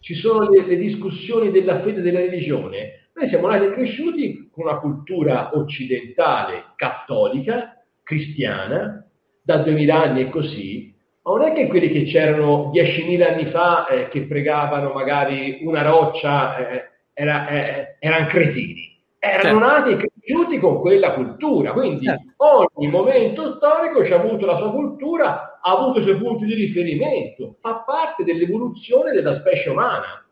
ci 0.00 0.14
sono 0.14 0.48
le, 0.48 0.64
le 0.64 0.76
discussioni 0.76 1.50
della 1.50 1.80
fede 1.82 1.98
e 1.98 2.02
della 2.02 2.20
religione, 2.20 3.08
noi 3.12 3.28
siamo 3.28 3.48
nati 3.48 3.66
e 3.66 3.72
cresciuti 3.72 4.48
con 4.50 4.68
una 4.68 4.78
cultura 4.78 5.50
occidentale, 5.52 6.72
cattolica, 6.76 7.84
cristiana, 8.02 9.06
da 9.42 9.58
2000 9.58 10.02
anni 10.02 10.20
e 10.22 10.30
così, 10.30 10.94
ma 11.28 11.36
non 11.36 11.42
è 11.42 11.52
che 11.52 11.66
quelli 11.66 11.90
che 11.90 12.04
c'erano 12.04 12.70
10.000 12.72 13.22
anni 13.22 13.46
fa 13.50 13.86
eh, 13.86 14.08
che 14.08 14.22
pregavano 14.22 14.92
magari 14.92 15.58
una 15.62 15.82
roccia 15.82 16.56
eh, 16.56 16.90
era, 17.12 17.48
eh, 17.48 17.96
erano 17.98 18.26
cretini, 18.28 18.98
erano 19.18 19.42
certo. 19.42 19.58
nati 19.58 19.90
e 19.90 19.96
cresciuti 19.96 20.58
con 20.58 20.80
quella 20.80 21.12
cultura, 21.12 21.72
quindi 21.72 22.06
certo. 22.06 22.70
ogni 22.74 22.88
momento 22.88 23.56
storico 23.56 24.04
ci 24.04 24.12
ha 24.12 24.16
avuto 24.16 24.46
la 24.46 24.56
sua 24.56 24.70
cultura, 24.70 25.58
ha 25.60 25.76
avuto 25.76 26.00
i 26.00 26.04
suoi 26.04 26.16
punti 26.16 26.46
di 26.46 26.54
riferimento, 26.54 27.56
fa 27.60 27.82
parte 27.86 28.24
dell'evoluzione 28.24 29.12
della 29.12 29.38
specie 29.40 29.68
umana. 29.68 30.24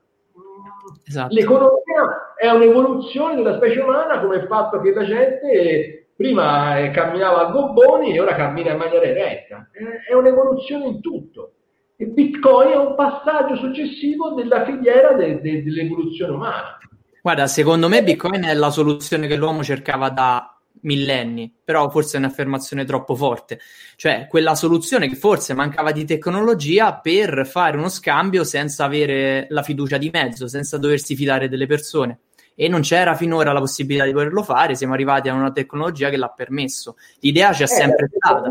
Esatto. 1.04 1.34
L'economia 1.34 2.34
è 2.36 2.48
un'evoluzione 2.48 3.34
della 3.34 3.56
specie 3.56 3.80
umana 3.80 4.20
come 4.20 4.36
il 4.36 4.46
fatto 4.46 4.80
che 4.80 4.94
la 4.94 5.04
gente 5.04 6.05
prima 6.16 6.78
eh, 6.78 6.90
camminava 6.90 7.46
a 7.46 7.50
gobboni 7.50 8.14
e 8.14 8.20
ora 8.20 8.34
cammina 8.34 8.72
in 8.72 8.78
maniera 8.78 9.04
eretta. 9.04 9.68
È 10.08 10.14
un'evoluzione 10.14 10.86
in 10.86 11.00
tutto. 11.00 11.52
E 11.96 12.06
Bitcoin 12.06 12.72
è 12.72 12.76
un 12.76 12.94
passaggio 12.94 13.56
successivo 13.56 14.32
della 14.32 14.64
filiera 14.64 15.12
de- 15.12 15.40
de- 15.40 15.62
dell'evoluzione 15.62 16.32
umana. 16.32 16.78
Guarda, 17.22 17.46
secondo 17.46 17.88
me 17.88 18.02
Bitcoin 18.02 18.44
è 18.44 18.54
la 18.54 18.70
soluzione 18.70 19.26
che 19.26 19.36
l'uomo 19.36 19.62
cercava 19.62 20.10
da 20.10 20.56
millenni, 20.82 21.52
però 21.64 21.88
forse 21.90 22.16
è 22.16 22.20
un'affermazione 22.20 22.84
troppo 22.84 23.14
forte. 23.14 23.58
Cioè, 23.96 24.26
quella 24.28 24.54
soluzione 24.54 25.08
che 25.08 25.16
forse 25.16 25.54
mancava 25.54 25.92
di 25.92 26.04
tecnologia 26.04 26.94
per 26.94 27.46
fare 27.46 27.76
uno 27.76 27.88
scambio 27.88 28.44
senza 28.44 28.84
avere 28.84 29.46
la 29.50 29.62
fiducia 29.62 29.96
di 29.96 30.10
mezzo, 30.12 30.48
senza 30.48 30.78
doversi 30.78 31.16
fidare 31.16 31.48
delle 31.48 31.66
persone. 31.66 32.18
E 32.58 32.68
non 32.68 32.80
c'era 32.80 33.14
finora 33.14 33.52
la 33.52 33.60
possibilità 33.60 34.06
di 34.06 34.12
poterlo 34.12 34.42
fare, 34.42 34.74
siamo 34.74 34.94
arrivati 34.94 35.28
a 35.28 35.34
una 35.34 35.52
tecnologia 35.52 36.08
che 36.08 36.16
l'ha 36.16 36.32
permesso. 36.34 36.96
L'idea 37.20 37.50
c'è 37.52 37.66
sempre 37.66 38.08
stata. 38.10 38.50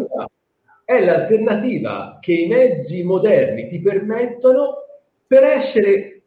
È 0.86 1.04
l'alternativa 1.04 2.20
che 2.22 2.34
i 2.34 2.48
mezzi 2.48 3.02
moderni 3.02 3.68
ti 3.68 3.80
permettono 3.80 4.76
per 5.26 5.44
essere 5.44 6.22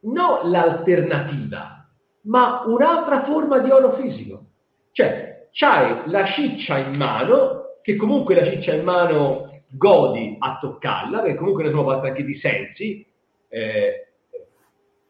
non 0.00 0.50
l'alternativa, 0.50 1.88
ma 2.22 2.62
un'altra 2.66 3.24
forma 3.24 3.58
di 3.58 3.70
oro 3.70 3.94
fisico. 3.94 4.44
Cioè, 4.92 5.48
c'hai 5.52 6.02
la 6.10 6.26
ciccia 6.26 6.76
in 6.76 6.94
mano, 6.94 7.78
che 7.82 7.96
comunque 7.96 8.34
la 8.34 8.44
ciccia 8.50 8.74
in 8.74 8.84
mano 8.84 9.62
godi 9.70 10.36
a 10.38 10.58
toccarla, 10.60 11.20
perché 11.20 11.36
comunque 11.36 11.64
ne 11.64 11.70
sono 11.70 11.84
fatte 11.84 12.08
anche 12.08 12.24
di 12.24 12.36
sensi, 12.38 13.06
eh, 13.48 14.11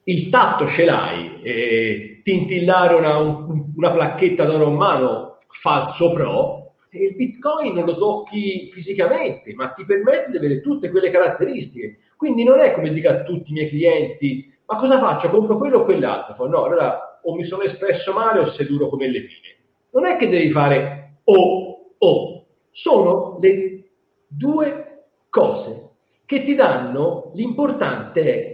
il 0.04 0.28
tatto 0.30 0.68
ce 0.68 0.84
l'hai, 0.84 1.42
eh, 1.42 2.20
tintillare 2.24 2.94
una, 2.94 3.18
un, 3.18 3.72
una 3.76 3.90
placchetta 3.90 4.44
d'oro 4.44 4.68
in 4.68 4.74
mano, 4.74 5.38
falso 5.60 6.12
pro, 6.12 6.74
e 6.90 7.04
il 7.04 7.14
bitcoin 7.14 7.74
non 7.74 7.84
lo 7.84 7.96
tocchi 7.96 8.70
fisicamente, 8.72 9.54
ma 9.54 9.68
ti 9.68 9.84
permette 9.84 10.30
di 10.30 10.36
avere 10.36 10.60
tutte 10.60 10.90
quelle 10.90 11.10
caratteristiche. 11.10 11.98
Quindi 12.16 12.44
non 12.44 12.60
è 12.60 12.72
come 12.72 12.92
dico 12.92 13.08
a 13.08 13.22
tutti 13.22 13.50
i 13.50 13.54
miei 13.54 13.68
clienti, 13.68 14.52
ma 14.66 14.76
cosa 14.76 14.98
faccio? 14.98 15.30
Compro 15.30 15.56
quello 15.56 15.78
o 15.78 15.84
quell'altro? 15.84 16.46
no, 16.46 16.64
allora 16.64 17.20
o 17.22 17.34
mi 17.34 17.44
sono 17.44 17.62
espresso 17.62 18.12
male 18.12 18.40
o 18.40 18.50
sei 18.52 18.66
duro 18.66 18.88
come 18.88 19.06
le 19.08 19.20
pine 19.20 19.60
non 19.92 20.06
è 20.06 20.16
che 20.16 20.28
devi 20.28 20.50
fare 20.50 21.18
o 21.24 21.62
o, 22.04 22.46
sono 22.72 23.38
le 23.40 23.84
due 24.26 25.04
cose 25.28 25.90
che 26.26 26.44
ti 26.44 26.56
danno, 26.56 27.30
l'importante 27.34 28.22
è, 28.22 28.51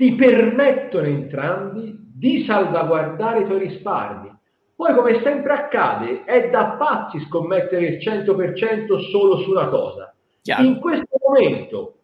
ti 0.00 0.14
permettono 0.14 1.06
entrambi 1.06 1.94
di 2.16 2.44
salvaguardare 2.44 3.40
i 3.40 3.44
tuoi 3.44 3.68
risparmi. 3.68 4.34
Poi, 4.74 4.94
come 4.94 5.20
sempre 5.22 5.52
accade, 5.52 6.24
è 6.24 6.48
da 6.48 6.76
pazzi 6.78 7.20
scommettere 7.28 7.84
il 7.84 7.98
100% 7.98 9.10
solo 9.10 9.40
su 9.40 9.50
una 9.50 9.68
cosa. 9.68 10.14
Chiaro. 10.40 10.62
In 10.62 10.80
questo 10.80 11.18
momento 11.22 11.98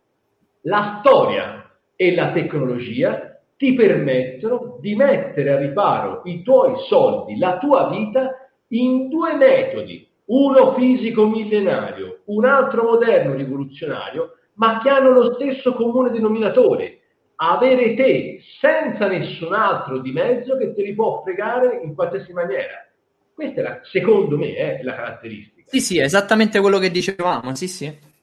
la 0.64 1.00
storia 1.00 1.70
e 1.96 2.14
la 2.14 2.32
tecnologia 2.32 3.40
ti 3.56 3.72
permettono 3.72 4.76
di 4.78 4.94
mettere 4.94 5.52
a 5.52 5.58
riparo 5.58 6.20
i 6.24 6.42
tuoi 6.42 6.74
soldi, 6.90 7.38
la 7.38 7.56
tua 7.56 7.88
vita, 7.88 8.50
in 8.72 9.08
due 9.08 9.36
metodi, 9.36 10.06
uno 10.26 10.74
fisico 10.74 11.26
millenario, 11.26 12.18
un 12.26 12.44
altro 12.44 12.82
moderno 12.82 13.32
rivoluzionario, 13.32 14.32
ma 14.56 14.80
che 14.82 14.90
hanno 14.90 15.12
lo 15.12 15.32
stesso 15.32 15.72
comune 15.72 16.10
denominatore, 16.10 16.95
avere 17.36 17.94
te 17.94 18.40
senza 18.60 19.06
nessun 19.08 19.52
altro 19.52 19.98
di 19.98 20.12
mezzo 20.12 20.56
che 20.56 20.74
te 20.74 20.82
li 20.82 20.94
può 20.94 21.22
fregare 21.22 21.80
in 21.82 21.94
qualsiasi 21.94 22.32
maniera. 22.32 22.86
Questa 23.34 23.60
è 23.60 23.62
la, 23.62 23.80
secondo 23.82 24.36
me, 24.38 24.54
è 24.54 24.82
la 24.82 24.94
caratteristica. 24.94 25.62
Sì, 25.66 25.80
sì, 25.80 25.98
è 25.98 26.04
esattamente 26.04 26.60
quello 26.60 26.78
che 26.78 26.90
dicevamo, 26.90 27.54
sì, 27.54 27.68
sì. 27.68 28.14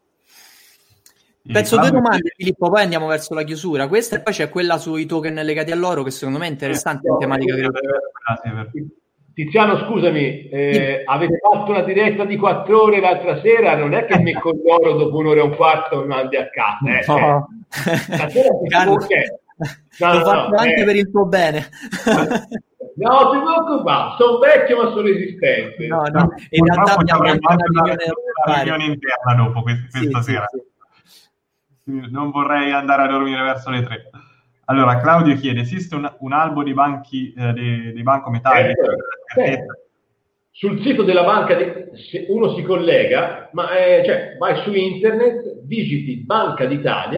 Penso 1.46 1.78
due 1.78 1.92
domande. 1.92 2.32
Filippo, 2.36 2.70
poi 2.70 2.84
andiamo 2.84 3.08
verso 3.08 3.34
la 3.34 3.44
chiusura. 3.44 3.88
Questa 3.88 4.16
e 4.16 4.22
poi 4.22 4.34
c'è 4.34 4.50
quella 4.50 4.78
sui 4.78 5.06
token 5.06 5.36
legati 5.36 5.72
all'oro, 5.72 6.02
che 6.02 6.12
secondo 6.12 6.40
me 6.40 6.48
è 6.48 6.50
interessante, 6.50 7.08
no, 7.08 7.16
in 7.16 7.20
tematica 7.20 7.56
no, 7.56 7.72
Tiziano, 9.34 9.80
scusami, 9.80 10.48
eh, 10.50 10.74
sì. 10.74 11.04
avete 11.06 11.40
fatto 11.40 11.72
una 11.72 11.82
diretta 11.82 12.24
di 12.24 12.38
quattro 12.38 12.84
ore 12.84 13.00
l'altra 13.00 13.42
sera, 13.42 13.76
non 13.76 13.94
è 13.94 14.06
che 14.06 14.20
mi 14.20 14.34
con 14.40 14.60
l'oro 14.64 14.94
dopo 14.94 15.18
un'ora 15.18 15.40
e 15.40 15.44
un 15.44 15.56
quarto 15.56 16.02
mi 16.02 16.08
mandi 16.08 16.36
a 16.38 16.50
casa. 16.50 17.00
Eh, 17.00 17.04
no. 17.08 17.48
Eh. 19.00 19.38
No, 20.00 20.14
L'ho 20.14 20.26
fatto 20.26 20.56
anche 20.56 20.82
eh. 20.82 20.84
per 20.84 20.96
il 20.96 21.12
tuo 21.12 21.26
bene. 21.26 21.70
No, 22.96 23.32
ti 23.32 23.40
preoccupare, 23.40 24.16
sono 24.20 24.38
vecchio 24.38 24.84
ma 24.84 24.90
sono 24.90 25.02
resistente. 25.02 25.88
No, 25.88 26.04
no, 26.12 26.32
in 26.50 26.64
realtà 26.64 26.94
abbiamo 26.94 27.24
anche 27.24 27.40
una 27.42 27.56
riunione, 27.56 28.04
una 28.46 28.62
riunione 28.62 28.84
interna 28.84 29.34
dopo 29.36 29.64
questa, 29.64 29.98
questa 29.98 30.22
sì, 30.22 30.32
sera. 30.32 30.46
Sì, 30.52 30.60
sì 30.60 32.12
non 32.12 32.30
vorrei 32.30 32.72
andare 32.72 33.04
a 33.04 33.08
dormire 33.08 33.42
verso 33.42 33.72
le 33.72 33.82
tre. 33.82 34.10
Allora, 34.66 35.00
Claudio 35.00 35.36
chiede, 35.36 35.62
esiste 35.62 35.96
un, 35.96 36.12
un 36.20 36.34
albo 36.34 36.64
di 36.64 36.74
banchi, 36.74 37.34
eh, 37.34 37.52
dei, 37.52 37.94
dei 37.94 38.04
banco 38.04 38.30
metallici? 38.30 38.80
Eh, 39.36 39.66
sul 40.52 40.82
sito 40.84 41.04
della 41.04 41.24
banca, 41.24 41.58
uno 42.28 42.56
si 42.56 42.62
collega, 42.62 43.50
ma 43.54 43.76
eh, 43.76 44.04
cioè, 44.06 44.38
vai 44.38 44.62
su 44.64 44.72
internet, 44.74 45.62
digiti 45.64 46.18
Banca 46.18 46.66
d'Italia, 46.66 47.18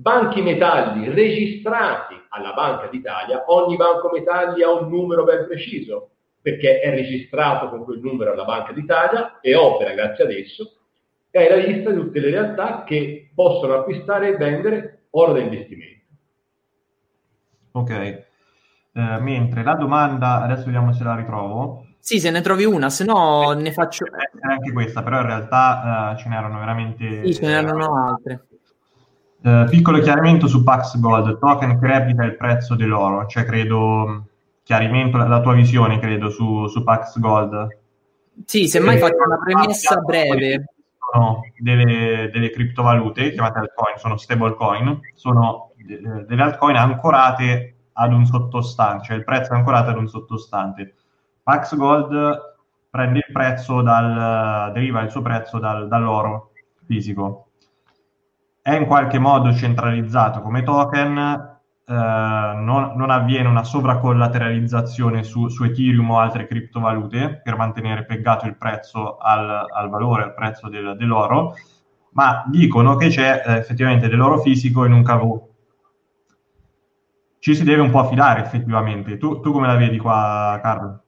banchi 0.00 0.42
metalli 0.42 1.08
registrati 1.10 2.14
alla 2.28 2.52
Banca 2.52 2.86
d'Italia, 2.86 3.44
ogni 3.48 3.74
banco 3.76 4.10
metalli 4.12 4.62
ha 4.62 4.70
un 4.70 4.88
numero 4.88 5.24
ben 5.24 5.46
preciso 5.46 6.10
perché 6.40 6.80
è 6.80 6.90
registrato 6.90 7.68
con 7.68 7.84
quel 7.84 7.98
numero 7.98 8.32
alla 8.32 8.44
Banca 8.44 8.72
d'Italia 8.72 9.40
e 9.40 9.56
opera 9.56 9.92
grazie 9.94 10.24
ad 10.24 10.30
esso, 10.30 10.76
è 11.30 11.48
la 11.48 11.56
lista 11.56 11.90
di 11.90 11.96
tutte 11.96 12.20
le 12.20 12.30
realtà 12.30 12.84
che 12.84 13.30
possono 13.34 13.74
acquistare 13.74 14.28
e 14.28 14.36
vendere 14.36 15.06
oro 15.10 15.32
da 15.32 15.40
investimento. 15.40 16.06
Ok, 17.72 17.90
eh, 17.90 18.24
mentre 18.92 19.64
la 19.64 19.74
domanda, 19.74 20.42
adesso 20.42 20.64
vediamo 20.64 20.92
se 20.92 21.02
la 21.02 21.16
ritrovo. 21.16 21.86
Sì, 21.98 22.20
se 22.20 22.30
ne 22.30 22.40
trovi 22.40 22.64
una, 22.64 22.88
se 22.88 23.04
no 23.04 23.52
ne 23.52 23.72
faccio... 23.72 24.06
È 24.06 24.46
anche 24.48 24.72
questa, 24.72 25.02
però 25.02 25.20
in 25.20 25.26
realtà 25.26 26.12
uh, 26.12 26.16
ce 26.16 26.28
n'erano 26.28 26.58
veramente... 26.60 27.24
Sì, 27.26 27.34
ce 27.34 27.46
n'erano 27.46 28.06
altre. 28.06 28.46
Eh, 29.40 29.66
piccolo 29.70 30.00
chiarimento 30.00 30.48
su 30.48 30.64
Pax 30.64 30.98
Gold, 30.98 31.38
token 31.38 31.78
che 31.78 31.86
replica 31.86 32.24
il 32.24 32.36
prezzo 32.36 32.74
dell'oro, 32.74 33.26
cioè 33.26 33.44
credo, 33.44 34.24
chiarimento, 34.64 35.16
la 35.16 35.40
tua 35.40 35.54
visione 35.54 36.00
credo 36.00 36.28
su, 36.28 36.66
su 36.66 36.82
Pax 36.82 37.18
Gold. 37.18 37.78
Sì, 38.44 38.66
semmai 38.66 38.96
eh, 38.96 38.98
faccio 38.98 39.22
una 39.24 39.38
premessa 39.38 39.96
breve. 39.98 40.64
Sono 41.12 41.40
delle, 41.56 42.30
delle 42.32 42.50
criptovalute 42.50 43.30
chiamate 43.30 43.60
altcoin, 43.60 43.96
sono 43.96 44.16
stablecoin, 44.16 45.00
sono 45.14 45.70
delle 45.76 46.42
altcoin 46.42 46.76
ancorate 46.76 47.74
ad 47.92 48.12
un 48.12 48.26
sottostante, 48.26 49.04
cioè 49.04 49.16
il 49.16 49.24
prezzo 49.24 49.52
è 49.52 49.56
ancorato 49.56 49.90
ad 49.90 49.96
un 49.96 50.08
sottostante. 50.08 50.94
Pax 51.42 51.76
Gold 51.76 52.56
prende 52.90 53.18
il 53.18 53.32
prezzo 53.32 53.80
dal, 53.82 54.72
deriva 54.72 55.00
il 55.00 55.10
suo 55.10 55.22
prezzo 55.22 55.58
dal, 55.58 55.88
dall'oro 55.88 56.50
fisico 56.84 57.47
è 58.60 58.74
in 58.74 58.86
qualche 58.86 59.18
modo 59.18 59.54
centralizzato 59.54 60.40
come 60.40 60.62
token, 60.62 61.16
eh, 61.86 61.92
non, 61.92 62.92
non, 62.96 63.10
avviene 63.10 63.48
una 63.48 63.64
sovracollateralizzazione 63.64 65.22
su, 65.22 65.48
su, 65.48 65.64
Ethereum 65.64 66.10
o 66.10 66.18
altre 66.18 66.46
criptovalute 66.46 67.40
per 67.42 67.56
mantenere 67.56 68.04
pegato 68.04 68.46
il 68.46 68.56
prezzo 68.56 69.16
al, 69.16 69.64
al 69.72 69.88
valore, 69.88 70.24
al 70.24 70.34
prezzo 70.34 70.68
del, 70.68 70.96
dell'oro, 70.98 71.54
ma 72.10 72.44
dicono 72.46 72.96
che 72.96 73.08
c'è 73.08 73.42
eh, 73.44 73.56
effettivamente 73.56 74.08
dell'oro 74.08 74.38
fisico 74.38 74.84
in 74.84 74.92
un 74.92 75.02
cavo. 75.02 75.48
Ci 77.38 77.54
si 77.54 77.64
deve 77.64 77.80
un 77.80 77.90
po' 77.90 78.00
affidare 78.00 78.42
effettivamente. 78.42 79.16
Tu, 79.16 79.40
tu 79.40 79.52
come 79.52 79.66
la 79.66 79.76
vedi 79.76 79.96
qua, 79.96 80.58
Carlo? 80.60 81.04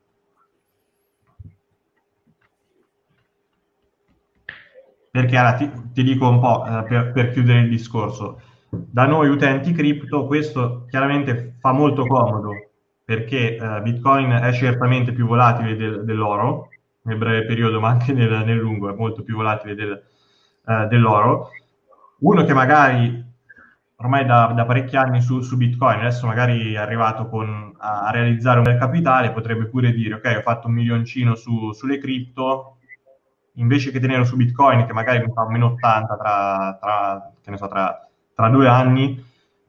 Perché 5.10 5.36
allora, 5.36 5.54
ti, 5.54 5.70
ti, 5.92 6.02
dico 6.02 6.28
un 6.28 6.40
po' 6.40 6.64
eh, 6.64 6.84
per, 6.84 7.12
per 7.12 7.30
chiudere 7.30 7.60
il 7.60 7.68
discorso 7.68 8.40
da 8.70 9.04
noi 9.04 9.28
utenti 9.28 9.72
cripto 9.72 10.26
questo 10.26 10.86
chiaramente 10.88 11.56
fa 11.58 11.72
molto 11.72 12.06
comodo 12.06 12.52
perché 13.04 13.56
eh, 13.56 13.80
Bitcoin 13.82 14.30
è 14.30 14.52
certamente 14.52 15.10
più 15.10 15.26
volatile 15.26 15.74
del, 15.74 16.04
dell'oro 16.04 16.68
nel 17.02 17.16
breve 17.16 17.44
periodo, 17.44 17.80
ma 17.80 17.88
anche 17.88 18.12
nel, 18.12 18.44
nel 18.44 18.56
lungo 18.56 18.88
è 18.88 18.94
molto 18.94 19.24
più 19.24 19.34
volatile 19.34 19.74
del, 19.74 20.00
eh, 20.64 20.86
dell'oro. 20.86 21.50
Uno 22.20 22.44
che 22.44 22.54
magari 22.54 23.28
ormai 23.96 24.24
da, 24.24 24.52
da 24.54 24.64
parecchi 24.64 24.94
anni 24.94 25.20
su, 25.20 25.40
su, 25.40 25.56
Bitcoin, 25.56 25.98
adesso 25.98 26.24
magari 26.28 26.74
è 26.74 26.78
arrivato 26.78 27.26
con, 27.28 27.74
a, 27.78 28.10
realizzare 28.12 28.58
un 28.58 28.64
bel 28.64 28.78
capitale, 28.78 29.32
potrebbe 29.32 29.66
pure 29.66 29.92
dire, 29.92 30.14
ok, 30.14 30.36
ho 30.38 30.42
fatto 30.42 30.68
un 30.68 30.74
milioncino 30.74 31.34
su, 31.34 31.72
sulle 31.72 31.98
cripto, 31.98 32.76
invece 33.54 33.90
che 33.90 34.00
tenerlo 34.00 34.24
su 34.24 34.36
Bitcoin, 34.36 34.86
che 34.86 34.92
magari 34.92 35.18
mi 35.18 35.32
fa 35.32 35.48
meno 35.48 35.66
80 35.66 36.16
tra, 36.16 36.78
tra, 36.80 37.56
so, 37.56 37.68
tra 37.68 38.10
tra 38.40 38.48
due 38.48 38.68
anni 38.68 39.22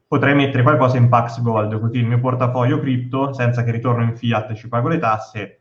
potrei 0.07 0.33
mettere 0.33 0.63
qualcosa 0.63 0.97
in 0.97 1.09
Pax 1.09 1.41
Gold, 1.41 1.77
così 1.79 1.97
il 1.97 2.07
mio 2.07 2.19
portafoglio 2.19 2.79
cripto, 2.79 3.33
senza 3.33 3.63
che 3.63 3.71
ritorno 3.71 4.03
in 4.03 4.15
fiat 4.15 4.51
e 4.51 4.55
ci 4.55 4.69
pago 4.69 4.87
le 4.87 4.97
tasse, 4.97 5.59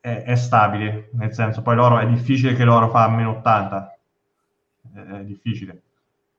è, 0.00 0.24
è, 0.24 0.34
stabile, 0.34 1.08
nel 1.12 1.32
senso 1.32 1.62
poi 1.62 1.76
l'oro 1.76 1.98
è 1.98 2.06
difficile 2.06 2.54
che 2.54 2.64
l'oro 2.64 2.90
fa 2.90 3.08
meno 3.08 3.30
80, 3.30 3.98
è, 4.94 5.24
difficile. 5.24 5.82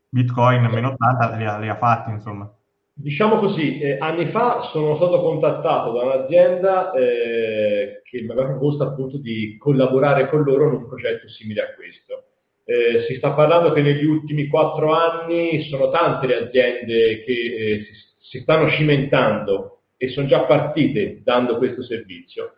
Bitcoin 0.09 0.65
meno 0.65 0.89
80 0.89 1.35
li 1.35 1.45
ha, 1.45 1.57
li 1.57 1.69
ha 1.69 1.75
fatti, 1.75 2.11
insomma. 2.11 2.49
Diciamo 2.97 3.39
così, 3.39 3.77
eh, 3.79 3.97
anni 3.99 4.27
fa 4.27 4.69
sono 4.71 4.95
stato 4.95 5.19
contattato 5.19 5.91
da 5.91 6.03
un'azienda 6.03 6.93
eh, 6.93 8.01
che 8.05 8.21
mi 8.21 8.31
aveva 8.31 8.47
proposto 8.47 8.83
appunto 8.83 9.17
di 9.17 9.57
collaborare 9.57 10.29
con 10.29 10.43
loro 10.43 10.69
in 10.69 10.75
un 10.75 10.87
progetto 10.87 11.27
simile 11.27 11.61
a 11.61 11.73
questo. 11.73 12.23
Eh, 12.63 13.03
si 13.05 13.15
sta 13.17 13.33
parlando 13.33 13.73
che 13.73 13.81
negli 13.81 14.05
ultimi 14.05 14.47
quattro 14.47 14.93
anni 14.93 15.63
sono 15.63 15.89
tante 15.89 16.25
le 16.25 16.47
aziende 16.47 17.23
che 17.23 17.33
eh, 17.33 17.83
si, 17.83 17.93
si, 18.29 18.39
stanno 18.39 18.69
cimentando 18.69 19.81
e 19.97 20.07
sono 20.07 20.27
già 20.27 20.45
partite 20.45 21.19
dando 21.21 21.57
questo 21.57 21.83
servizio. 21.83 22.53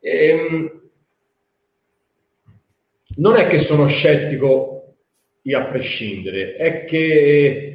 Ehm, 0.00 0.90
non 3.18 3.36
è 3.36 3.46
che 3.46 3.64
sono 3.66 3.86
scettico 3.86 4.96
a 5.54 5.64
prescindere, 5.66 6.56
è 6.56 6.84
che 6.84 7.72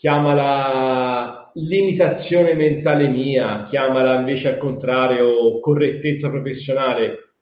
chiamala 0.00 1.09
limitazione 1.54 2.54
mentale 2.54 3.08
mia, 3.08 3.66
chiamala 3.68 4.18
invece 4.18 4.48
al 4.48 4.58
contrario 4.58 5.60
correttezza 5.60 6.28
professionale. 6.30 7.32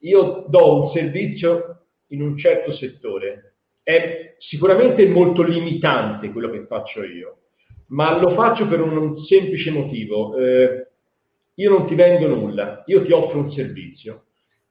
Io 0.00 0.44
do 0.48 0.82
un 0.82 0.90
servizio 0.90 1.86
in 2.08 2.22
un 2.22 2.36
certo 2.36 2.72
settore. 2.72 3.56
È 3.82 4.34
sicuramente 4.38 5.06
molto 5.06 5.42
limitante 5.42 6.30
quello 6.30 6.50
che 6.50 6.66
faccio 6.66 7.02
io, 7.02 7.38
ma 7.88 8.18
lo 8.18 8.30
faccio 8.30 8.66
per 8.68 8.80
un 8.80 9.18
semplice 9.24 9.70
motivo. 9.70 10.36
Eh, 10.36 10.86
io 11.54 11.70
non 11.70 11.86
ti 11.86 11.94
vendo 11.94 12.26
nulla, 12.28 12.82
io 12.86 13.04
ti 13.04 13.12
offro 13.12 13.38
un 13.40 13.52
servizio. 13.52 14.24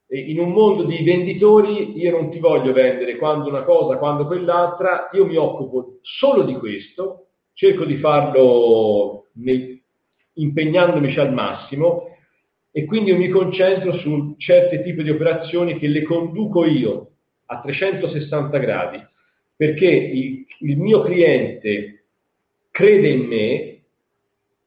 E 0.08 0.20
in 0.20 0.40
un 0.40 0.52
mondo 0.52 0.84
di 0.84 1.04
venditori 1.04 1.98
io 1.98 2.12
non 2.12 2.30
ti 2.30 2.40
voglio 2.40 2.74
vendere 2.74 3.16
quando 3.16 3.48
una 3.48 3.64
cosa, 3.64 3.98
quando 3.98 4.26
quell'altra, 4.26 5.10
io 5.14 5.26
mi 5.26 5.36
occupo 5.36 6.00
solo 6.02 6.44
di 6.44 6.54
questo, 6.56 7.28
cerco 7.62 7.86
di 7.86 7.98
farlo 7.98 9.28
nel, 9.34 9.80
impegnandomi 10.34 11.16
al 11.18 11.32
massimo 11.32 12.08
e 12.72 12.86
quindi 12.86 13.14
mi 13.14 13.30
concentro 13.30 14.00
su 14.00 14.34
certi 14.40 14.82
tipi 14.82 15.04
di 15.04 15.12
operazioni 15.12 15.78
che 15.78 15.88
le 15.88 16.02
conduco 16.02 16.66
io 16.66 17.12
a 17.46 17.62
360 17.62 18.58
gradi, 18.58 19.06
perché 19.56 19.86
il, 19.86 20.44
il 20.62 20.78
mio 20.80 21.04
cliente 21.04 22.06
crede 22.72 23.10
in 23.10 23.28
me 23.28 23.82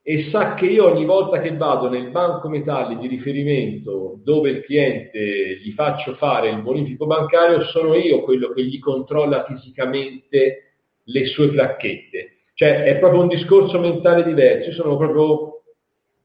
e 0.00 0.28
sa 0.30 0.54
che 0.54 0.66
io 0.66 0.88
ogni 0.88 1.04
volta 1.04 1.40
che 1.40 1.56
vado 1.56 1.88
nel 1.88 2.10
banco 2.10 2.48
metalli 2.48 2.96
di 2.98 3.08
riferimento 3.08 4.20
dove 4.22 4.50
il 4.50 4.62
cliente 4.62 5.56
gli 5.56 5.72
faccio 5.72 6.14
fare 6.14 6.48
il 6.50 6.62
bonifico 6.62 7.06
bancario, 7.06 7.64
sono 7.64 7.96
io 7.96 8.22
quello 8.22 8.52
che 8.52 8.62
gli 8.62 8.78
controlla 8.78 9.44
fisicamente 9.46 10.74
le 11.02 11.26
sue 11.26 11.48
placchette. 11.48 12.33
Cioè 12.64 12.84
è 12.84 12.96
proprio 12.96 13.20
un 13.20 13.28
discorso 13.28 13.78
mentale 13.78 14.24
diverso, 14.24 14.70
io 14.70 14.74
sono 14.74 14.96
proprio 14.96 15.50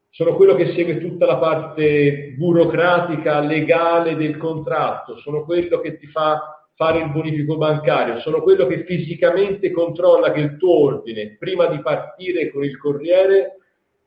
sono 0.09 0.35
quello 0.35 0.55
che 0.55 0.71
segue 0.71 0.97
tutta 0.97 1.25
la 1.25 1.35
parte 1.35 2.33
burocratica, 2.37 3.41
legale 3.41 4.15
del 4.15 4.37
contratto, 4.37 5.17
sono 5.17 5.43
quello 5.43 5.81
che 5.81 5.97
ti 5.97 6.07
fa 6.07 6.65
fare 6.75 6.99
il 6.99 7.11
bonifico 7.11 7.57
bancario, 7.57 8.21
sono 8.21 8.41
quello 8.41 8.67
che 8.67 8.85
fisicamente 8.85 9.69
controlla 9.71 10.31
che 10.31 10.39
il 10.39 10.55
tuo 10.55 10.79
ordine, 10.79 11.35
prima 11.37 11.65
di 11.65 11.81
partire 11.81 12.49
con 12.51 12.63
il 12.63 12.77
corriere, 12.77 13.57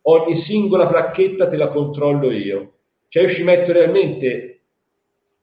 ogni 0.04 0.40
singola 0.40 0.86
placchetta 0.86 1.50
te 1.50 1.56
la 1.58 1.68
controllo 1.68 2.30
io. 2.30 2.72
Cioè 3.08 3.24
io 3.24 3.34
ci 3.34 3.42
metto 3.42 3.72
realmente 3.72 4.60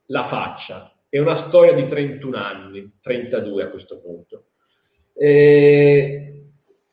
la 0.07 0.27
faccia. 0.27 0.91
È 1.07 1.19
una 1.19 1.47
storia 1.47 1.73
di 1.73 1.87
31 1.87 2.35
anni, 2.35 2.97
32 2.99 3.63
a 3.63 3.69
questo 3.69 3.99
punto. 3.99 4.45
E 5.13 6.33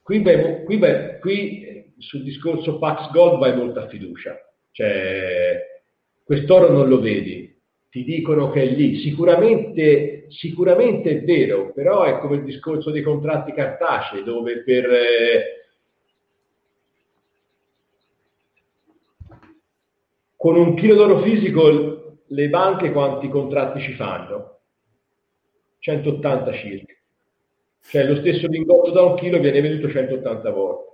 qui, 0.07 0.20
beh, 0.20 0.62
qui, 0.62 0.78
beh, 0.78 1.19
qui 1.19 1.93
sul 1.99 2.23
discorso 2.23 2.78
Pax 2.78 3.11
Gold 3.11 3.41
vai 3.41 3.57
molta 3.57 3.89
fiducia. 3.89 4.39
Cioè, 4.70 5.83
quest'oro 6.23 6.70
non 6.70 6.89
lo 6.89 7.01
vedi, 7.01 7.53
ti 7.91 8.05
dicono 8.05 8.51
che 8.51 8.62
è 8.62 8.66
lì. 8.66 9.01
Sicuramente, 9.01 10.27
sicuramente 10.28 11.11
è 11.11 11.24
vero, 11.24 11.73
però 11.73 12.05
è 12.05 12.19
come 12.19 12.37
il 12.37 12.45
discorso 12.45 12.93
dei 12.93 13.03
contratti 13.03 13.53
cartacei, 13.53 14.23
dove 14.23 14.62
per... 14.62 14.85
Eh, 14.85 15.65
con 20.37 20.55
un 20.55 20.77
chilo 20.77 20.95
d'oro 20.95 21.23
fisico 21.23 22.20
le 22.28 22.49
banche 22.49 22.93
quanti 22.93 23.28
contratti 23.28 23.81
ci 23.81 23.95
fanno? 23.95 24.61
180 25.81 26.53
circa. 26.53 26.95
Cioè 27.89 28.05
lo 28.05 28.17
stesso 28.17 28.47
lingotto 28.49 28.91
da 28.91 29.03
un 29.03 29.17
chilo 29.17 29.39
viene 29.39 29.61
venduto 29.61 29.89
180 29.89 30.51
volte. 30.51 30.85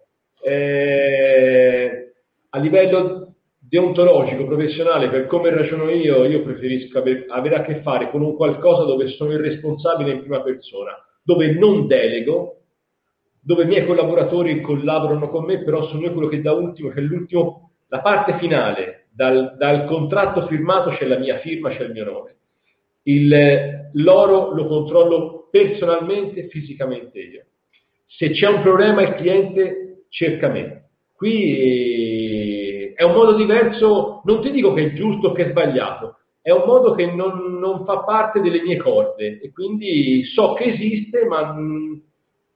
Eh, 0.45 2.13
a 2.51 2.59
livello 2.59 3.35
deontologico, 3.59 4.45
professionale, 4.45 5.09
per 5.09 5.27
come 5.27 5.49
ragiono 5.51 5.89
io, 5.89 6.25
io 6.25 6.43
preferisco 6.43 6.99
aver, 6.99 7.25
avere 7.29 7.55
a 7.55 7.63
che 7.63 7.81
fare 7.81 8.11
con 8.11 8.21
un 8.21 8.37
qualcosa 8.37 8.85
dove 8.85 9.09
sono 9.09 9.33
il 9.33 9.39
responsabile 9.39 10.13
in 10.13 10.21
prima 10.21 10.43
persona, 10.43 10.93
dove 11.23 11.53
non 11.53 11.87
delego, 11.87 12.59
dove 13.41 13.63
i 13.63 13.67
miei 13.67 13.87
collaboratori 13.87 14.61
collaborano 14.61 15.31
con 15.31 15.45
me, 15.45 15.63
però 15.65 15.87
sono 15.89 16.03
io 16.03 16.13
quello 16.13 16.29
che 16.29 16.43
da 16.43 16.53
ultimo, 16.53 16.91
che 16.91 17.01
l'ultimo, 17.01 17.71
la 17.89 18.01
parte 18.01 18.37
finale, 18.39 19.07
dal, 19.11 19.57
dal 19.57 19.87
contratto 19.87 20.47
firmato 20.47 20.91
c'è 20.91 21.07
la 21.07 21.19
mia 21.19 21.39
firma, 21.39 21.71
c'è 21.71 21.85
il 21.85 21.93
mio 21.93 22.05
nome. 22.05 22.37
Il, 23.05 23.91
l'oro 23.93 24.53
lo 24.53 24.67
controllo 24.67 25.42
personalmente, 25.53 26.49
fisicamente 26.49 27.19
io. 27.21 27.45
Se 28.07 28.31
c'è 28.31 28.49
un 28.49 28.63
problema 28.63 29.03
il 29.03 29.15
cliente 29.17 30.07
cerca 30.09 30.49
me. 30.49 30.89
Qui 31.15 32.95
è 32.95 33.03
un 33.03 33.13
modo 33.13 33.35
diverso, 33.35 34.23
non 34.25 34.41
ti 34.41 34.51
dico 34.51 34.73
che 34.73 34.87
è 34.87 34.93
giusto 34.95 35.29
o 35.29 35.33
che 35.33 35.47
è 35.47 35.51
sbagliato, 35.51 36.21
è 36.41 36.51
un 36.51 36.65
modo 36.65 36.95
che 36.95 37.05
non, 37.07 37.59
non, 37.59 37.85
fa 37.85 37.99
parte 38.01 38.41
delle 38.41 38.63
mie 38.63 38.79
corde 38.79 39.41
e 39.41 39.53
quindi 39.53 40.25
so 40.25 40.55
che 40.55 40.73
esiste 40.73 41.27
ma 41.27 41.53
mh, 41.53 42.03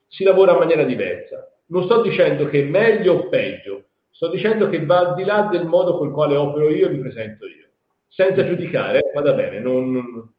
si 0.09 0.25
lavora 0.25 0.53
in 0.53 0.59
maniera 0.59 0.85
diversa. 0.85 1.53
Non 1.67 1.85
sto 1.85 2.01
dicendo 2.01 2.47
che 2.47 2.63
è 2.63 2.65
meglio 2.65 3.13
o 3.13 3.29
peggio, 3.29 3.85
sto 4.11 4.31
dicendo 4.31 4.69
che 4.69 4.85
va 4.85 4.99
al 5.01 5.15
di 5.15 5.25
là 5.25 5.49
del 5.51 5.67
modo 5.67 5.99
col 5.99 6.13
quale 6.13 6.35
opero 6.35 6.71
io 6.71 6.87
e 6.87 6.91
mi 6.91 7.01
presento 7.01 7.47
io. 7.47 7.69
Senza 8.09 8.47
giudicare, 8.47 9.01
eh, 9.01 9.13
vada 9.15 9.35
bene. 9.35 9.61
Non, 9.61 9.93
non, 9.93 10.05
no. 10.11 10.33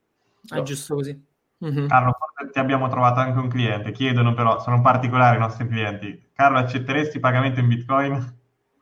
È 0.50 0.62
giusto 0.64 0.96
così. 0.96 1.27
Mm-hmm. 1.66 1.88
Carlo, 1.88 2.14
ti 2.52 2.60
abbiamo 2.60 2.88
trovato 2.88 3.20
anche 3.20 3.40
un 3.40 3.50
cliente, 3.50 3.92
chiedono 3.92 4.34
però, 4.34 4.60
sono 4.60 4.82
particolari 4.82 5.38
i 5.38 5.40
nostri 5.40 5.68
clienti. 5.68 6.30
Carlo, 6.34 6.60
accetteresti 6.60 7.20
pagamento 7.20 7.60
in 7.60 7.68
Bitcoin? 7.68 8.36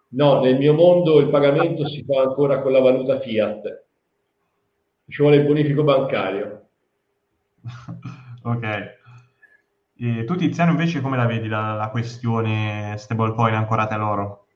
No, 0.09 0.41
nel 0.41 0.57
mio 0.57 0.73
mondo 0.73 1.19
il 1.19 1.29
pagamento 1.29 1.87
si 1.87 2.03
fa 2.03 2.21
ancora 2.21 2.61
con 2.61 2.71
la 2.71 2.79
valuta 2.79 3.19
fiat. 3.19 3.83
Ci 5.07 5.21
vuole 5.21 5.37
il 5.37 5.45
bonifico 5.45 5.83
bancario. 5.83 6.67
ok. 8.43 8.93
E 9.97 10.23
tu 10.25 10.35
Tiziano 10.35 10.71
invece 10.71 10.99
come 10.99 11.15
la 11.15 11.25
vedi 11.25 11.47
la, 11.47 11.73
la 11.75 11.89
questione 11.89 12.95
stablecoin 12.97 13.53
ancorate 13.53 13.93
all'oro? 13.93 14.47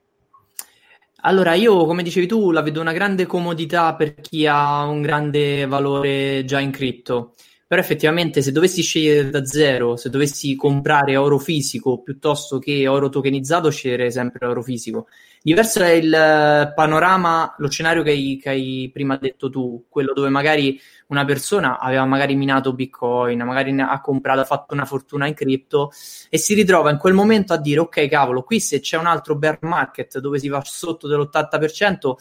Allora, 1.22 1.54
io 1.54 1.84
come 1.86 2.02
dicevi 2.02 2.26
tu 2.26 2.50
la 2.50 2.62
vedo 2.62 2.80
una 2.80 2.92
grande 2.92 3.26
comodità 3.26 3.94
per 3.94 4.14
chi 4.14 4.46
ha 4.46 4.84
un 4.84 5.02
grande 5.02 5.66
valore 5.66 6.44
già 6.44 6.60
in 6.60 6.70
cripto. 6.70 7.34
Però 7.70 7.80
effettivamente 7.80 8.42
se 8.42 8.50
dovessi 8.50 8.82
scegliere 8.82 9.30
da 9.30 9.44
zero, 9.44 9.94
se 9.94 10.10
dovessi 10.10 10.56
comprare 10.56 11.16
oro 11.16 11.38
fisico 11.38 12.02
piuttosto 12.02 12.58
che 12.58 12.88
oro 12.88 13.08
tokenizzato, 13.10 13.70
sceglierei 13.70 14.10
sempre 14.10 14.44
oro 14.44 14.60
fisico. 14.60 15.06
Diverso 15.40 15.80
è 15.80 15.90
il 15.90 16.12
eh, 16.12 16.72
panorama, 16.74 17.54
lo 17.58 17.70
scenario 17.70 18.02
che 18.02 18.10
hai, 18.10 18.40
che 18.42 18.48
hai, 18.48 18.90
prima 18.92 19.16
detto 19.18 19.50
tu, 19.50 19.84
quello 19.88 20.12
dove 20.12 20.30
magari 20.30 20.80
una 21.10 21.24
persona 21.24 21.78
aveva 21.78 22.04
magari 22.06 22.34
minato 22.34 22.72
Bitcoin, 22.74 23.40
magari 23.42 23.72
ha 23.80 24.00
comprato, 24.00 24.40
ha 24.40 24.44
fatto 24.44 24.74
una 24.74 24.84
fortuna 24.84 25.28
in 25.28 25.34
cripto 25.34 25.92
e 26.28 26.38
si 26.38 26.54
ritrova 26.54 26.90
in 26.90 26.98
quel 26.98 27.14
momento 27.14 27.52
a 27.52 27.56
dire 27.56 27.78
ok 27.78 28.08
cavolo, 28.08 28.42
qui 28.42 28.58
se 28.58 28.80
c'è 28.80 28.96
un 28.96 29.06
altro 29.06 29.36
bear 29.36 29.58
market 29.60 30.18
dove 30.18 30.40
si 30.40 30.48
va 30.48 30.60
sotto 30.64 31.06
dell'80%, 31.06 32.14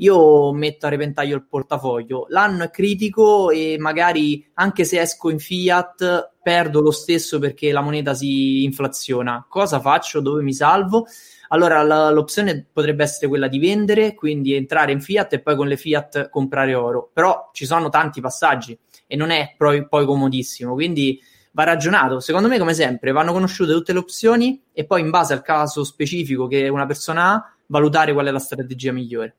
io 0.00 0.52
metto 0.52 0.86
a 0.86 0.88
repentaglio 0.88 1.36
il 1.36 1.46
portafoglio. 1.46 2.26
L'anno 2.28 2.64
è 2.64 2.70
critico 2.70 3.50
e 3.50 3.76
magari 3.78 4.46
anche 4.54 4.84
se 4.84 5.00
esco 5.00 5.30
in 5.30 5.38
fiat 5.38 6.32
perdo 6.42 6.80
lo 6.80 6.90
stesso 6.90 7.38
perché 7.38 7.70
la 7.70 7.82
moneta 7.82 8.14
si 8.14 8.64
inflaziona. 8.64 9.44
Cosa 9.48 9.78
faccio? 9.80 10.20
Dove 10.20 10.42
mi 10.42 10.54
salvo? 10.54 11.06
Allora 11.48 11.82
la, 11.82 12.10
l'opzione 12.10 12.66
potrebbe 12.72 13.02
essere 13.02 13.28
quella 13.28 13.48
di 13.48 13.58
vendere, 13.58 14.14
quindi 14.14 14.54
entrare 14.54 14.92
in 14.92 15.00
fiat 15.00 15.34
e 15.34 15.40
poi 15.40 15.56
con 15.56 15.66
le 15.66 15.76
fiat 15.76 16.30
comprare 16.30 16.74
oro. 16.74 17.10
Però 17.12 17.50
ci 17.52 17.66
sono 17.66 17.88
tanti 17.88 18.20
passaggi 18.20 18.78
e 19.06 19.16
non 19.16 19.30
è 19.30 19.54
poi, 19.56 19.86
poi 19.86 20.06
comodissimo, 20.06 20.72
quindi 20.74 21.20
va 21.52 21.64
ragionato. 21.64 22.20
Secondo 22.20 22.48
me, 22.48 22.58
come 22.58 22.72
sempre, 22.72 23.12
vanno 23.12 23.32
conosciute 23.32 23.72
tutte 23.72 23.92
le 23.92 23.98
opzioni 23.98 24.62
e 24.72 24.86
poi 24.86 25.00
in 25.00 25.10
base 25.10 25.32
al 25.34 25.42
caso 25.42 25.84
specifico 25.84 26.46
che 26.46 26.68
una 26.68 26.86
persona 26.86 27.34
ha, 27.34 27.54
valutare 27.66 28.12
qual 28.12 28.26
è 28.26 28.30
la 28.30 28.38
strategia 28.38 28.92
migliore. 28.92 29.36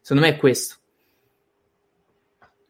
Secondo 0.00 0.28
me 0.28 0.34
è 0.34 0.38
questo. 0.38 0.76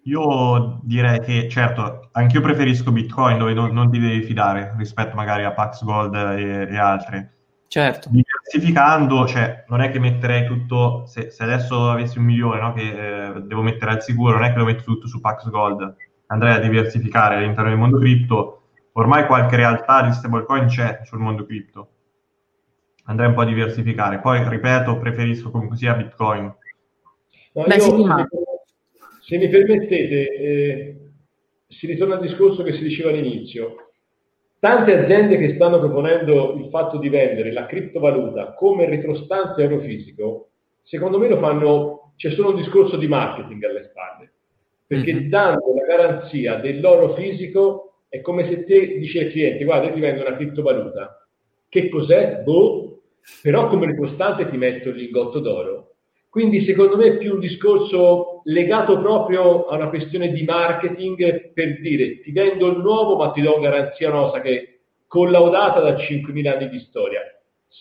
Io 0.05 0.81
direi 0.83 1.21
che, 1.21 1.49
certo, 1.49 2.09
anch'io 2.13 2.41
preferisco 2.41 2.91
Bitcoin 2.91 3.39
dove 3.39 3.53
non, 3.53 3.73
non 3.73 3.91
ti 3.91 3.99
devi 3.99 4.23
fidare 4.23 4.75
rispetto 4.79 5.15
magari 5.15 5.45
a 5.45 5.53
Pax 5.53 5.85
Gold 5.85 6.15
e, 6.15 6.69
e 6.71 6.79
altre. 6.79 7.35
Certo. 7.69 8.09
Diversificando, 8.11 9.27
cioè, 9.29 9.65
non 9.69 9.81
è 9.81 9.91
che 9.91 10.01
metterei 10.01 10.47
tutto, 10.47 11.05
se, 11.07 11.31
se 11.31 11.43
adesso 11.45 11.91
avessi 11.91 12.19
un 12.19 12.25
milione 12.25 12.61
no, 12.61 12.73
che 12.73 13.29
eh, 13.37 13.43
devo 13.43 13.63
mettere 13.63 13.93
al 13.93 14.03
sicuro, 14.03 14.33
non 14.33 14.45
è 14.45 14.53
che 14.53 14.59
lo 14.59 14.65
metto 14.65 14.83
tutto 14.83 15.07
su 15.07 15.21
Pax 15.21 15.49
Gold, 15.51 15.95
andrei 16.27 16.55
a 16.55 16.59
diversificare 16.59 17.37
all'interno 17.37 17.71
del 17.71 17.79
mondo 17.79 17.99
cripto. 17.99 18.63
Ormai 18.95 19.27
qualche 19.27 19.55
realtà 19.55 20.03
di 20.03 20.13
stablecoin 20.13 20.67
c'è 20.67 21.01
sul 21.05 21.21
mondo 21.21 21.45
cripto. 21.47 21.91
Andrei 23.05 23.29
un 23.29 23.35
po' 23.35 23.43
a 23.43 23.47
diversificare. 23.47 24.19
Poi, 24.19 24.49
ripeto, 24.49 24.99
preferisco 24.99 25.51
comunque 25.51 25.77
sia 25.77 25.95
Bitcoin. 25.95 26.53
No, 27.53 27.65
Beh, 27.65 27.77
io. 27.77 28.29
Se 29.23 29.37
mi 29.37 29.49
permettete, 29.49 30.37
eh, 30.37 30.97
si 31.69 31.87
ritorna 31.87 32.15
al 32.15 32.21
discorso 32.21 32.63
che 32.63 32.73
si 32.73 32.83
diceva 32.83 33.11
all'inizio. 33.11 33.91
Tante 34.59 34.99
aziende 34.99 35.39
che 35.39 35.55
stanno 35.55 35.79
proponendo 35.79 36.55
il 36.59 36.69
fatto 36.69 36.99
di 36.99 37.09
vendere 37.09 37.53
la 37.53 37.67
criptovaluta 37.67 38.53
come 38.55 38.87
retrostante 38.87 39.63
eurofisico, 39.63 40.51
secondo 40.83 41.19
me 41.19 41.29
lo 41.29 41.39
fanno, 41.39 42.13
c'è 42.17 42.31
solo 42.33 42.51
un 42.51 42.57
discorso 42.57 42.97
di 42.97 43.09
marketing 43.09 43.65
alle 43.65 43.85
spalle, 43.85 44.33
perché 44.87 45.15
mm-hmm. 45.15 45.29
dando 45.29 45.75
la 45.75 45.87
garanzia 45.87 46.57
dell'oro 46.57 47.15
fisico 47.15 47.95
è 48.09 48.21
come 48.21 48.49
se 48.49 48.65
te 48.65 48.99
dici 48.99 49.19
al 49.19 49.31
cliente, 49.31 49.65
guarda, 49.65 49.87
io 49.87 49.95
ti 49.95 50.01
vendo 50.01 50.27
una 50.27 50.37
criptovaluta, 50.37 51.27
che 51.69 51.89
cos'è? 51.89 52.43
Boh, 52.45 53.01
però 53.41 53.69
come 53.69 53.87
retrostante 53.87 54.51
ti 54.51 54.57
metto 54.57 54.91
il 54.91 54.97
lingotto 54.97 55.39
d'oro 55.39 55.90
quindi 56.31 56.65
secondo 56.65 56.97
me 56.97 57.07
è 57.07 57.19
più 57.19 57.35
un 57.35 57.41
discorso 57.41 58.41
legato 58.45 59.01
proprio 59.01 59.67
a 59.67 59.75
una 59.75 59.89
questione 59.89 60.31
di 60.31 60.45
marketing 60.45 61.53
per 61.53 61.81
dire 61.81 62.21
ti 62.21 62.31
vendo 62.31 62.69
il 62.69 62.79
nuovo 62.79 63.17
ma 63.17 63.33
ti 63.33 63.43
do 63.43 63.59
garanzia 63.59 64.11
nostra 64.11 64.41
che 64.41 64.61
è 64.61 64.79
collaudata 65.11 65.81
da 65.81 65.97
5.000 65.97 66.47
anni 66.47 66.69
di 66.69 66.79
storia. 66.89 67.21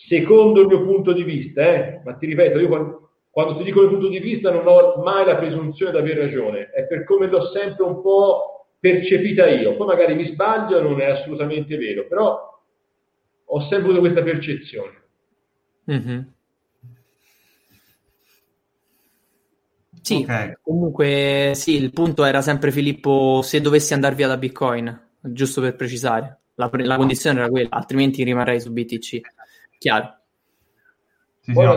Secondo 0.08 0.62
il 0.62 0.66
mio 0.66 0.84
punto 0.84 1.12
di 1.12 1.22
vista, 1.22 1.62
eh, 1.62 2.00
ma 2.04 2.14
ti 2.14 2.26
ripeto, 2.26 2.58
io 2.58 2.66
quando, 2.66 3.10
quando 3.30 3.56
ti 3.56 3.62
dico 3.62 3.82
il 3.82 3.90
punto 3.90 4.08
di 4.08 4.18
vista 4.18 4.50
non 4.50 4.66
ho 4.66 5.00
mai 5.00 5.24
la 5.24 5.36
presunzione 5.36 5.92
di 5.92 5.98
avere 5.98 6.26
ragione, 6.26 6.70
è 6.70 6.88
per 6.88 7.04
come 7.04 7.28
l'ho 7.28 7.52
sempre 7.52 7.84
un 7.84 8.02
po' 8.02 8.66
percepita 8.80 9.46
io. 9.46 9.76
Poi 9.76 9.86
magari 9.86 10.14
mi 10.16 10.26
sbaglio, 10.26 10.82
non 10.82 11.00
è 11.00 11.04
assolutamente 11.04 11.76
vero, 11.76 12.08
però 12.08 12.60
ho 13.44 13.60
sempre 13.62 13.90
avuto 13.90 14.00
questa 14.00 14.22
percezione. 14.22 15.02
Mm-hmm. 15.88 16.20
Sì, 20.02 20.22
okay. 20.22 20.54
comunque 20.62 21.52
sì, 21.54 21.76
il 21.76 21.92
punto 21.92 22.24
era 22.24 22.40
sempre 22.40 22.72
Filippo 22.72 23.42
se 23.42 23.60
dovessi 23.60 23.92
andare 23.92 24.14
via 24.14 24.28
da 24.28 24.36
Bitcoin, 24.36 25.08
giusto 25.20 25.60
per 25.60 25.76
precisare. 25.76 26.38
La, 26.54 26.70
la 26.72 26.96
condizione 26.96 27.40
era 27.40 27.48
quella, 27.48 27.68
altrimenti 27.70 28.22
rimarrei 28.22 28.60
su 28.60 28.72
BTC. 28.72 29.20
Chiaro. 29.78 30.16
Sì, 31.40 31.52
sì, 31.54 31.60
no, 31.62 31.76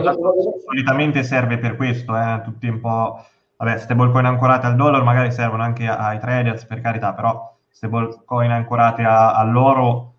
solitamente 0.64 1.22
serve 1.22 1.58
per 1.58 1.76
questo, 1.76 2.16
eh, 2.16 2.40
tutti 2.44 2.66
un 2.68 2.80
po'... 2.80 3.26
Vabbè, 3.56 3.78
stablecoin 3.78 4.24
ancorate 4.24 4.66
al 4.66 4.74
dollaro 4.74 5.04
magari 5.04 5.30
servono 5.30 5.62
anche 5.62 5.86
ai 5.86 6.18
traders, 6.18 6.64
per 6.66 6.80
carità, 6.80 7.14
però 7.14 7.56
stablecoin 7.70 8.50
ancorate 8.50 9.02
a, 9.02 9.34
all'oro, 9.34 10.14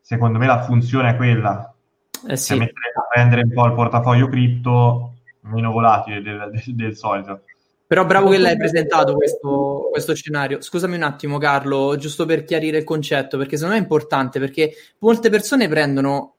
secondo 0.00 0.38
me 0.38 0.46
la 0.46 0.62
funzione 0.62 1.10
è 1.10 1.16
quella. 1.16 1.74
Eh 2.28 2.36
sì. 2.36 2.56
Cioè, 2.56 2.72
prendere 3.12 3.42
un 3.42 3.52
po' 3.52 3.66
il 3.66 3.74
portafoglio 3.74 4.28
cripto 4.28 5.09
meno 5.42 5.72
volatile 5.72 6.22
del, 6.22 6.50
del, 6.52 6.74
del 6.74 6.96
solito. 6.96 7.42
Però 7.90 8.04
bravo 8.04 8.30
che 8.30 8.38
l'hai 8.38 8.56
presentato 8.56 9.16
questo, 9.16 9.88
questo, 9.90 10.14
scenario. 10.14 10.60
Scusami 10.60 10.94
un 10.94 11.02
attimo, 11.02 11.38
Carlo, 11.38 11.96
giusto 11.96 12.24
per 12.24 12.44
chiarire 12.44 12.78
il 12.78 12.84
concetto, 12.84 13.36
perché 13.36 13.56
secondo 13.56 13.74
me 13.74 13.80
è 13.80 13.82
importante, 13.82 14.38
perché 14.38 14.72
molte 14.98 15.28
persone 15.28 15.66
prendono, 15.68 16.34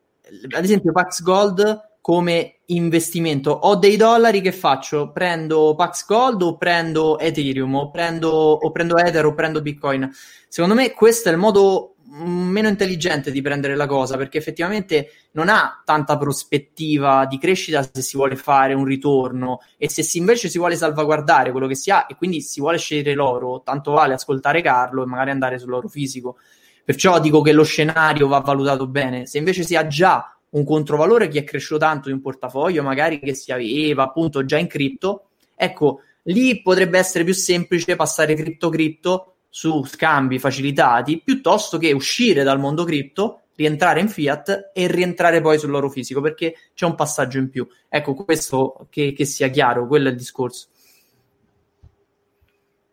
ad 0.55 0.63
esempio, 0.63 0.93
Pax 0.93 1.21
Gold 1.21 1.89
come 1.99 2.61
investimento. 2.67 3.51
Ho 3.51 3.75
dei 3.75 3.97
dollari 3.97 4.39
che 4.39 4.51
faccio? 4.53 5.11
Prendo 5.11 5.75
Pax 5.75 6.05
Gold 6.05 6.41
o 6.41 6.57
prendo 6.57 7.19
Ethereum 7.19 7.75
o 7.75 7.91
prendo, 7.91 8.29
o 8.29 8.71
prendo 8.71 8.97
Ether 8.97 9.25
o 9.25 9.33
prendo 9.33 9.61
Bitcoin? 9.61 10.09
Secondo 10.47 10.75
me 10.75 10.91
questo 10.91 11.27
è 11.27 11.31
il 11.33 11.37
modo 11.37 11.95
meno 12.13 12.67
intelligente 12.67 13.31
di 13.31 13.41
prendere 13.41 13.75
la 13.75 13.85
cosa 13.85 14.17
perché 14.17 14.38
effettivamente 14.38 15.11
non 15.31 15.47
ha 15.47 15.81
tanta 15.85 16.17
prospettiva 16.17 17.25
di 17.25 17.38
crescita 17.38 17.81
se 17.89 18.01
si 18.01 18.17
vuole 18.17 18.35
fare 18.35 18.73
un 18.73 18.83
ritorno 18.83 19.59
e 19.77 19.89
se 19.89 20.03
si 20.03 20.17
invece 20.17 20.49
si 20.49 20.57
vuole 20.57 20.75
salvaguardare 20.75 21.51
quello 21.51 21.67
che 21.67 21.75
si 21.75 21.89
ha 21.89 22.05
e 22.09 22.15
quindi 22.15 22.41
si 22.41 22.59
vuole 22.59 22.77
scegliere 22.77 23.13
l'oro, 23.13 23.61
tanto 23.63 23.91
vale 23.91 24.13
ascoltare 24.13 24.61
Carlo 24.61 25.03
e 25.03 25.05
magari 25.05 25.29
andare 25.31 25.57
sull'oro 25.57 25.88
fisico. 25.88 26.38
Perciò 26.83 27.19
dico 27.19 27.41
che 27.41 27.53
lo 27.53 27.63
scenario 27.63 28.27
va 28.27 28.39
valutato 28.39 28.88
bene. 28.88 29.25
Se 29.25 29.38
invece 29.38 29.63
si 29.63 29.75
ha 29.75 29.88
già 29.88 30.35
un 30.49 30.65
controvalore 30.65 31.29
che 31.29 31.39
è 31.39 31.43
cresciuto 31.45 31.79
tanto 31.79 32.09
in 32.09 32.19
portafoglio, 32.19 32.83
magari 32.83 33.19
che 33.19 33.33
si 33.33 33.53
aveva 33.53 34.03
appunto 34.03 34.43
già 34.43 34.57
in 34.57 34.67
cripto, 34.67 35.29
ecco, 35.55 36.01
lì 36.23 36.61
potrebbe 36.61 36.99
essere 36.99 37.23
più 37.23 37.33
semplice 37.33 37.95
passare 37.95 38.33
cripto 38.33 38.69
cripto 38.69 39.30
su 39.53 39.83
scambi 39.83 40.39
facilitati 40.39 41.21
piuttosto 41.21 41.77
che 41.77 41.91
uscire 41.91 42.41
dal 42.43 42.57
mondo 42.57 42.85
cripto, 42.85 43.41
rientrare 43.57 43.99
in 43.99 44.07
fiat 44.07 44.71
e 44.73 44.87
rientrare 44.87 45.41
poi 45.41 45.59
sull'oro 45.59 45.89
fisico 45.89 46.21
perché 46.21 46.55
c'è 46.73 46.85
un 46.85 46.95
passaggio 46.95 47.37
in 47.37 47.49
più. 47.49 47.67
Ecco, 47.89 48.15
questo 48.15 48.87
che, 48.89 49.11
che 49.11 49.25
sia 49.25 49.49
chiaro, 49.49 49.87
quello 49.87 50.07
è 50.07 50.11
il 50.11 50.17
discorso. 50.17 50.67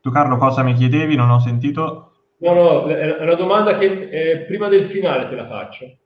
Tu 0.00 0.10
Carlo 0.10 0.36
cosa 0.36 0.62
mi 0.64 0.74
chiedevi? 0.74 1.14
Non 1.14 1.30
ho 1.30 1.38
sentito. 1.38 2.12
No, 2.38 2.52
no, 2.52 2.86
è 2.86 3.22
una 3.22 3.34
domanda 3.34 3.78
che 3.78 4.08
eh, 4.10 4.38
prima 4.40 4.68
del 4.68 4.90
finale 4.90 5.28
te 5.28 5.36
la 5.36 5.46
faccio. 5.46 5.96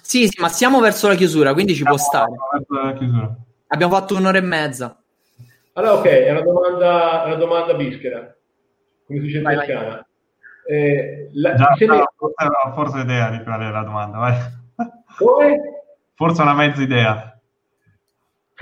Sì, 0.00 0.26
sì, 0.26 0.40
ma 0.40 0.48
siamo 0.48 0.80
verso 0.80 1.06
la 1.06 1.14
chiusura, 1.14 1.52
quindi 1.52 1.74
ci 1.74 1.84
può 1.84 1.96
stare. 1.96 2.32
Abbiamo 3.68 3.94
fatto 3.94 4.16
un'ora 4.16 4.38
e 4.38 4.42
mezza. 4.42 5.00
Allora, 5.74 5.94
ok, 5.94 6.06
è 6.06 6.30
una 6.30 6.42
domanda, 6.42 7.22
una 7.26 7.34
domanda 7.36 7.74
bischera 7.74 8.36
come 9.12 9.20
si 9.20 9.26
dice 9.26 9.38
in 9.38 9.44
toscana. 9.44 10.06
Eh, 10.68 11.28
la, 11.34 11.54
Già, 11.54 11.74
ne... 11.78 12.04
forse, 12.16 12.50
forse 12.74 12.98
idea 13.00 13.30
di 13.30 13.42
qual 13.42 13.60
è 13.60 13.70
la 13.70 13.82
domanda, 13.82 14.18
vai. 14.18 14.34
Come? 15.18 15.60
Forse 16.14 16.42
una 16.42 16.54
mezza 16.54 16.82
idea. 16.82 17.38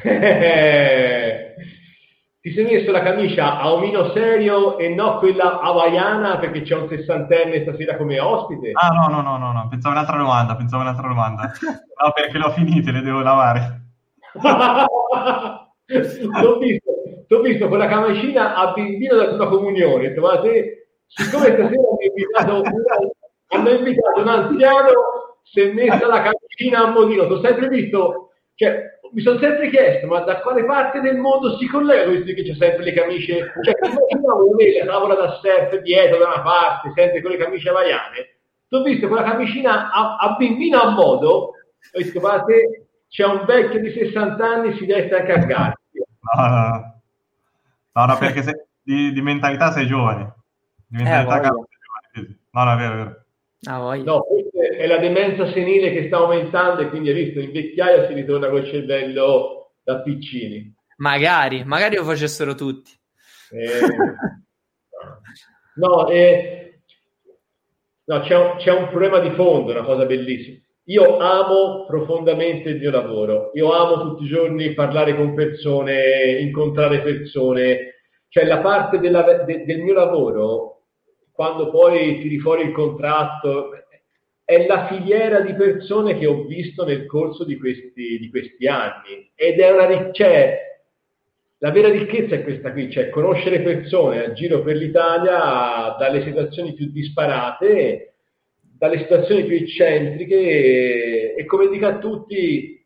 Ti 2.40 2.52
sei 2.54 2.64
messo 2.64 2.90
la 2.90 3.02
camicia 3.02 3.60
a 3.60 3.70
omino 3.70 4.12
serio 4.12 4.78
e 4.78 4.88
no 4.88 5.18
quella 5.18 5.60
hawaiana 5.60 6.38
perché 6.38 6.62
c'è 6.62 6.74
un 6.74 6.88
sessantenne 6.88 7.60
stasera 7.60 7.98
come 7.98 8.18
ospite? 8.18 8.70
Ah 8.72 8.88
no, 8.88 9.08
no, 9.08 9.20
no, 9.20 9.36
no, 9.36 9.52
no. 9.52 9.68
pensavo 9.68 9.94
un'altra 9.94 10.16
domanda, 10.16 10.56
pensavo 10.56 10.80
un'altra 10.80 11.06
domanda. 11.06 11.52
No, 12.02 12.12
perché 12.14 12.38
l'ho 12.38 12.50
finita, 12.52 12.92
le 12.92 13.02
devo 13.02 13.20
lavare. 13.20 13.82
l'ho 15.90 16.58
visto, 16.58 16.79
ho 17.36 17.40
visto 17.40 17.68
quella 17.68 17.86
camicina 17.86 18.54
a 18.54 18.72
bambino 18.72 19.16
da 19.16 19.28
prima 19.28 19.48
comunione, 19.48 20.14
ma 20.14 20.40
te, 20.40 20.88
siccome 21.06 21.46
stasera 21.46 21.68
mi 21.98 22.06
invitato 22.06 22.62
hanno 23.52 23.70
invitato 23.70 24.20
un 24.20 24.28
anziano, 24.28 24.92
si 25.42 25.60
è 25.60 25.72
messa 25.72 26.06
la 26.06 26.22
camicina 26.22 26.84
a 26.84 26.90
modino. 26.90 27.24
Ho 27.24 27.40
sempre 27.40 27.68
visto, 27.68 28.32
cioè, 28.54 28.98
mi 29.12 29.22
sono 29.22 29.38
sempre 29.38 29.70
chiesto, 29.70 30.06
ma 30.06 30.20
da 30.20 30.40
quale 30.40 30.64
parte 30.64 31.00
del 31.00 31.16
mondo 31.16 31.56
si 31.58 31.66
collega 31.66 32.10
visto 32.10 32.32
che 32.32 32.42
c'è 32.42 32.54
sempre 32.54 32.84
le 32.84 32.92
camicie? 32.92 33.52
Cioè, 33.62 33.74
immaginavo 33.82 34.54
me 34.54 34.78
la 34.78 34.92
tavola 34.92 35.14
da 35.14 35.40
surf 35.40 35.80
dietro 35.80 36.18
da 36.18 36.26
una 36.26 36.42
parte, 36.42 36.92
sempre 36.94 37.22
con 37.22 37.30
le 37.32 37.36
camicie 37.38 37.68
havaiane. 37.68 38.38
Ho 38.72 38.82
visto 38.82 39.08
quella 39.08 39.24
camicina 39.24 39.90
a, 39.90 40.16
a 40.16 40.36
bimbina 40.36 40.82
a 40.82 40.90
modo, 40.90 41.28
ho 41.28 41.54
detto, 41.92 42.20
guardate, 42.20 42.86
c'è 43.08 43.24
un 43.24 43.44
vecchio 43.44 43.80
di 43.80 43.90
60 43.90 44.44
anni, 44.44 44.76
si 44.76 44.86
deve 44.86 45.16
anche 45.16 45.32
a 45.32 45.38
gara. 45.38 45.74
No, 46.36 46.99
no, 47.92 48.06
no, 48.06 48.18
perché 48.18 48.42
sei, 48.42 48.54
di, 48.82 49.12
di, 49.12 49.22
mentalità 49.22 49.72
sei 49.72 49.86
giovane. 49.86 50.34
Di 50.86 51.02
mentalità 51.02 51.40
eh, 51.40 51.42
sei 51.42 51.78
giovane. 52.12 52.38
No, 52.50 52.64
no, 52.64 52.72
è 52.72 52.76
vero, 52.76 52.92
è 52.92 52.96
vero. 52.96 53.24
Ah, 53.64 53.96
no, 53.96 54.24
è 54.78 54.86
la 54.86 54.96
demenza 54.96 55.50
senile 55.52 55.92
che 55.92 56.06
sta 56.06 56.16
aumentando 56.16 56.80
e 56.80 56.88
quindi 56.88 57.10
hai 57.10 57.24
visto, 57.24 57.40
in 57.40 57.52
vecchiaia 57.52 58.06
si 58.06 58.14
ritorna 58.14 58.48
col 58.48 58.66
cervello 58.66 59.72
da 59.82 60.00
piccini. 60.00 60.74
Magari, 60.96 61.64
magari 61.64 61.96
lo 61.96 62.04
facessero 62.04 62.54
tutti. 62.54 62.90
Eh, 63.50 63.80
no, 65.76 66.08
eh, 66.08 66.80
no 68.04 68.20
c'è, 68.20 68.36
un, 68.36 68.56
c'è 68.56 68.72
un 68.72 68.88
problema 68.88 69.18
di 69.18 69.30
fondo, 69.30 69.72
una 69.72 69.82
cosa 69.82 70.06
bellissima. 70.06 70.58
Io 70.84 71.18
amo 71.18 71.84
profondamente 71.86 72.70
il 72.70 72.78
mio 72.78 72.90
lavoro, 72.90 73.50
io 73.54 73.72
amo 73.72 74.00
tutti 74.00 74.24
i 74.24 74.28
giorni 74.28 74.74
parlare 74.74 75.14
con 75.14 75.34
persone, 75.34 76.38
incontrare 76.40 77.02
persone, 77.02 77.94
cioè 78.28 78.44
la 78.44 78.58
parte 78.58 78.98
della, 78.98 79.22
de, 79.44 79.64
del 79.64 79.80
mio 79.80 79.94
lavoro 79.94 80.70
quando 81.40 81.70
poi 81.70 82.20
tiri 82.20 82.38
fuori 82.38 82.64
il 82.64 82.72
contratto, 82.72 83.70
è 84.44 84.66
la 84.66 84.88
filiera 84.88 85.40
di 85.40 85.54
persone 85.54 86.18
che 86.18 86.26
ho 86.26 86.44
visto 86.44 86.84
nel 86.84 87.06
corso 87.06 87.44
di 87.44 87.56
questi, 87.56 88.18
di 88.18 88.28
questi 88.28 88.66
anni. 88.66 89.30
Ed 89.34 89.58
è 89.58 89.70
una 89.70 90.12
cioè, 90.12 90.58
la 91.58 91.70
vera 91.70 91.88
ricchezza 91.88 92.34
è 92.34 92.42
questa 92.42 92.72
qui, 92.72 92.90
cioè 92.90 93.08
conoscere 93.08 93.60
persone 93.60 94.22
a 94.22 94.32
giro 94.32 94.60
per 94.60 94.76
l'Italia 94.76 95.96
dalle 95.98 96.22
situazioni 96.24 96.74
più 96.74 96.90
disparate, 96.90 98.09
dalle 98.80 99.00
situazioni 99.00 99.44
più 99.44 99.56
eccentriche 99.56 100.36
e, 100.36 101.34
e 101.36 101.44
come 101.44 101.68
dico 101.68 101.86
a 101.86 101.98
tutti, 101.98 102.82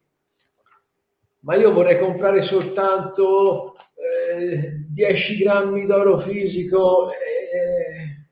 ma 1.42 1.54
io 1.54 1.72
vorrei 1.72 2.00
comprare 2.00 2.42
soltanto 2.46 3.76
eh, 3.94 4.86
10 4.92 5.36
grammi 5.36 5.86
d'oro 5.86 6.18
fisico. 6.22 7.12
Eh, 7.12 8.26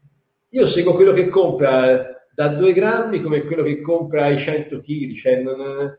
io 0.48 0.70
seguo 0.70 0.94
quello 0.94 1.12
che 1.12 1.28
compra 1.28 2.24
da 2.34 2.48
2 2.48 2.72
grammi 2.72 3.22
come 3.22 3.42
quello 3.44 3.62
che 3.62 3.80
compra 3.80 4.26
i 4.26 4.42
100 4.42 4.80
kg, 4.80 5.20
cioè 5.20 5.36
non, 5.36 5.96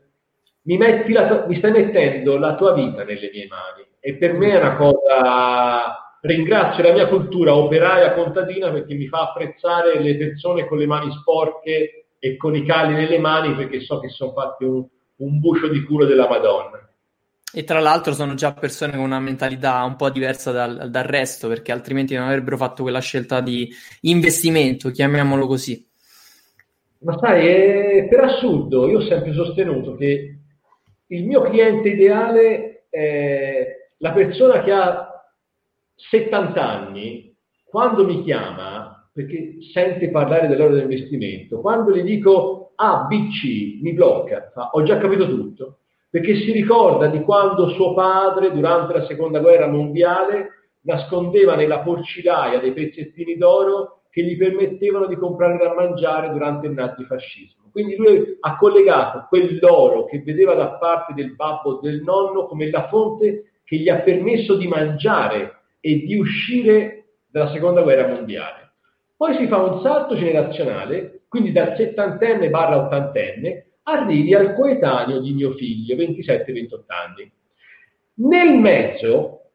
mi, 0.64 0.76
tua, 0.76 1.46
mi, 1.46 1.56
stai 1.56 1.70
mettendo 1.70 2.36
la 2.36 2.56
tua 2.56 2.74
vita 2.74 3.04
nelle 3.04 3.30
mie 3.32 3.46
mani 3.46 3.86
e 4.00 4.16
per 4.16 4.34
me 4.34 4.50
è 4.50 4.58
una 4.58 4.76
cosa... 4.76 5.98
Ringrazio 6.24 6.82
la 6.82 6.94
mia 6.94 7.06
cultura 7.06 7.54
operaia 7.54 8.14
contadina 8.14 8.70
perché 8.70 8.94
mi 8.94 9.08
fa 9.08 9.28
apprezzare 9.28 10.00
le 10.00 10.16
persone 10.16 10.66
con 10.66 10.78
le 10.78 10.86
mani 10.86 11.12
sporche 11.20 12.06
e 12.18 12.36
con 12.38 12.56
i 12.56 12.64
cali 12.64 12.94
nelle 12.94 13.18
mani 13.18 13.54
perché 13.54 13.80
so 13.80 14.00
che 14.00 14.08
sono 14.08 14.32
fatti 14.32 14.64
un, 14.64 14.86
un 15.16 15.38
bucio 15.38 15.68
di 15.68 15.84
culo 15.84 16.06
della 16.06 16.26
Madonna. 16.26 16.88
E 17.52 17.64
tra 17.64 17.78
l'altro 17.78 18.14
sono 18.14 18.32
già 18.32 18.54
persone 18.54 18.92
con 18.92 19.02
una 19.02 19.20
mentalità 19.20 19.84
un 19.84 19.96
po' 19.96 20.08
diversa 20.08 20.50
dal, 20.50 20.88
dal, 20.88 21.04
resto, 21.04 21.46
perché 21.46 21.72
altrimenti 21.72 22.14
non 22.14 22.26
avrebbero 22.26 22.56
fatto 22.56 22.84
quella 22.84 23.00
scelta 23.00 23.42
di 23.42 23.68
investimento, 24.00 24.90
chiamiamolo 24.90 25.46
così. 25.46 25.86
Ma 27.00 27.18
sai, 27.18 27.46
è, 27.46 28.08
per 28.08 28.20
assurdo, 28.20 28.88
io 28.88 29.00
ho 29.00 29.06
sempre 29.06 29.34
sostenuto 29.34 29.94
che 29.94 30.38
il 31.06 31.26
mio 31.26 31.42
cliente 31.42 31.90
ideale 31.90 32.86
è 32.88 33.90
la 33.98 34.12
persona 34.12 34.62
che 34.62 34.72
ha 34.72 35.13
70 35.94 36.68
anni, 36.68 37.36
quando 37.64 38.04
mi 38.04 38.22
chiama, 38.22 39.08
perché 39.12 39.56
sente 39.72 40.10
parlare 40.10 40.48
dell'ora 40.48 40.74
dell'investimento, 40.74 41.60
quando 41.60 41.94
gli 41.94 42.02
dico 42.02 42.72
A, 42.76 43.06
B, 43.08 43.28
C, 43.30 43.80
mi 43.82 43.92
blocca, 43.92 44.50
fa, 44.52 44.70
ho 44.72 44.82
già 44.82 44.98
capito 44.98 45.26
tutto 45.26 45.78
perché 46.14 46.36
si 46.36 46.52
ricorda 46.52 47.08
di 47.08 47.22
quando 47.22 47.70
suo 47.70 47.92
padre, 47.92 48.52
durante 48.52 48.92
la 48.92 49.04
seconda 49.04 49.40
guerra 49.40 49.66
mondiale, 49.66 50.68
nascondeva 50.82 51.56
nella 51.56 51.80
porcilaia 51.80 52.60
dei 52.60 52.72
pezzettini 52.72 53.36
d'oro 53.36 54.02
che 54.10 54.22
gli 54.22 54.36
permettevano 54.36 55.06
di 55.06 55.16
comprare 55.16 55.58
da 55.58 55.74
mangiare 55.74 56.30
durante 56.30 56.68
il 56.68 56.74
nazifascismo. 56.74 57.64
Quindi 57.72 57.96
lui 57.96 58.36
ha 58.38 58.56
collegato 58.56 59.26
quell'oro 59.28 60.04
che 60.04 60.22
vedeva 60.24 60.54
da 60.54 60.74
parte 60.74 61.14
del 61.14 61.34
babbo 61.34 61.70
o 61.70 61.80
del 61.80 62.00
nonno 62.02 62.46
come 62.46 62.70
la 62.70 62.86
fonte 62.86 63.54
che 63.64 63.78
gli 63.78 63.88
ha 63.88 63.98
permesso 63.98 64.54
di 64.54 64.68
mangiare 64.68 65.63
e 65.86 65.98
di 66.06 66.16
uscire 66.16 67.08
dalla 67.30 67.52
seconda 67.52 67.82
guerra 67.82 68.08
mondiale. 68.08 68.72
Poi 69.14 69.36
si 69.36 69.46
fa 69.48 69.58
un 69.58 69.82
salto 69.82 70.16
generazionale, 70.16 71.24
quindi 71.28 71.52
dal 71.52 71.76
settantenne 71.76 72.48
barra 72.48 72.86
ottantenne, 72.86 73.66
arrivi 73.82 74.34
al 74.34 74.54
coetaneo 74.54 75.20
di 75.20 75.34
mio 75.34 75.52
figlio, 75.52 75.94
27-28 75.96 76.84
anni. 76.86 77.30
Nel 78.14 78.58
mezzo, 78.58 79.50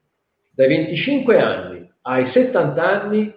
dai 0.53 0.68
25 0.68 1.41
anni 1.41 1.91
ai 2.01 2.30
70 2.31 2.84
anni, 2.84 3.35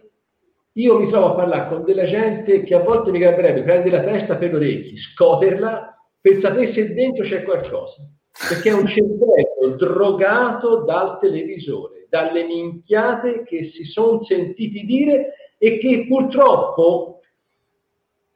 io 0.72 0.98
mi 0.98 1.08
trovo 1.08 1.32
a 1.32 1.34
parlare 1.34 1.68
con 1.70 1.84
della 1.84 2.04
gente 2.04 2.62
che 2.62 2.74
a 2.74 2.82
volte 2.82 3.10
mi 3.10 3.20
garberebbe 3.20 3.62
prendere 3.62 3.96
la 3.96 4.02
testa 4.02 4.36
per 4.36 4.50
le 4.50 4.56
orecchie, 4.56 4.98
scoterla 4.98 5.96
per 6.20 6.40
sapere 6.42 6.74
se 6.74 6.92
dentro 6.92 7.24
c'è 7.24 7.42
qualcosa. 7.42 8.02
Perché 8.48 8.68
è 8.68 8.74
un 8.74 8.86
cervello 8.86 9.76
drogato 9.78 10.84
dal 10.84 11.18
televisore, 11.20 12.01
dalle 12.12 12.44
minchiate 12.44 13.42
che 13.44 13.70
si 13.72 13.84
sono 13.84 14.22
sentiti 14.24 14.84
dire 14.84 15.32
e 15.56 15.78
che 15.78 16.04
purtroppo 16.06 17.22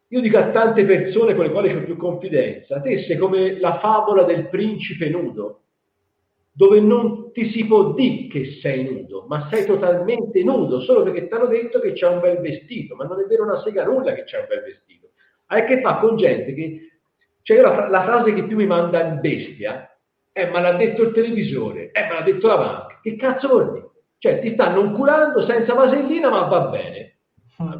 io 0.08 0.20
dico 0.22 0.38
a 0.38 0.50
tante 0.50 0.86
persone 0.86 1.34
con 1.34 1.44
le 1.44 1.50
quali 1.50 1.74
ho 1.74 1.84
più 1.84 1.98
confidenza, 1.98 2.80
te 2.80 3.02
sei 3.02 3.18
come 3.18 3.60
la 3.60 3.78
favola 3.78 4.22
del 4.22 4.48
principe 4.48 5.10
nudo, 5.10 5.64
dove 6.52 6.80
non 6.80 7.32
ti 7.32 7.50
si 7.50 7.66
può 7.66 7.92
dire 7.92 8.28
che 8.28 8.58
sei 8.62 8.82
nudo, 8.84 9.26
ma 9.28 9.46
sei 9.50 9.66
totalmente 9.66 10.42
nudo, 10.42 10.80
solo 10.80 11.02
perché 11.02 11.28
ti 11.28 11.34
hanno 11.34 11.48
detto 11.48 11.78
che 11.78 11.92
c'è 11.92 12.08
un 12.08 12.20
bel 12.20 12.38
vestito, 12.38 12.94
ma 12.94 13.04
non 13.04 13.20
è 13.20 13.24
vero 13.24 13.42
una 13.42 13.60
sega 13.60 13.84
nulla 13.84 14.14
che 14.14 14.24
c'è 14.24 14.38
un 14.38 14.46
bel 14.48 14.62
vestito. 14.62 15.10
Hai 15.48 15.66
che 15.66 15.82
fa 15.82 15.98
con 15.98 16.16
gente 16.16 16.54
che... 16.54 16.80
Cioè 17.42 17.60
la, 17.60 17.90
la 17.90 18.02
frase 18.04 18.32
che 18.32 18.44
più 18.44 18.56
mi 18.56 18.66
manda 18.66 19.06
in 19.06 19.20
bestia 19.20 19.94
è 20.32 20.48
ma 20.50 20.60
l'ha 20.60 20.72
detto 20.72 21.02
il 21.02 21.12
televisore, 21.12 21.90
eh 21.92 22.06
ma 22.06 22.14
l'ha 22.14 22.22
detto 22.22 22.46
la 22.46 22.56
banca. 22.56 22.85
Che 23.06 23.14
cazzo 23.14 23.46
vuol 23.46 23.72
dire? 23.72 23.90
Cioè 24.18 24.40
ti 24.40 24.54
stanno 24.54 24.90
curando 24.90 25.46
senza 25.46 25.74
vasellina 25.74 26.28
ma 26.28 26.40
va 26.46 26.68
bene 26.70 27.18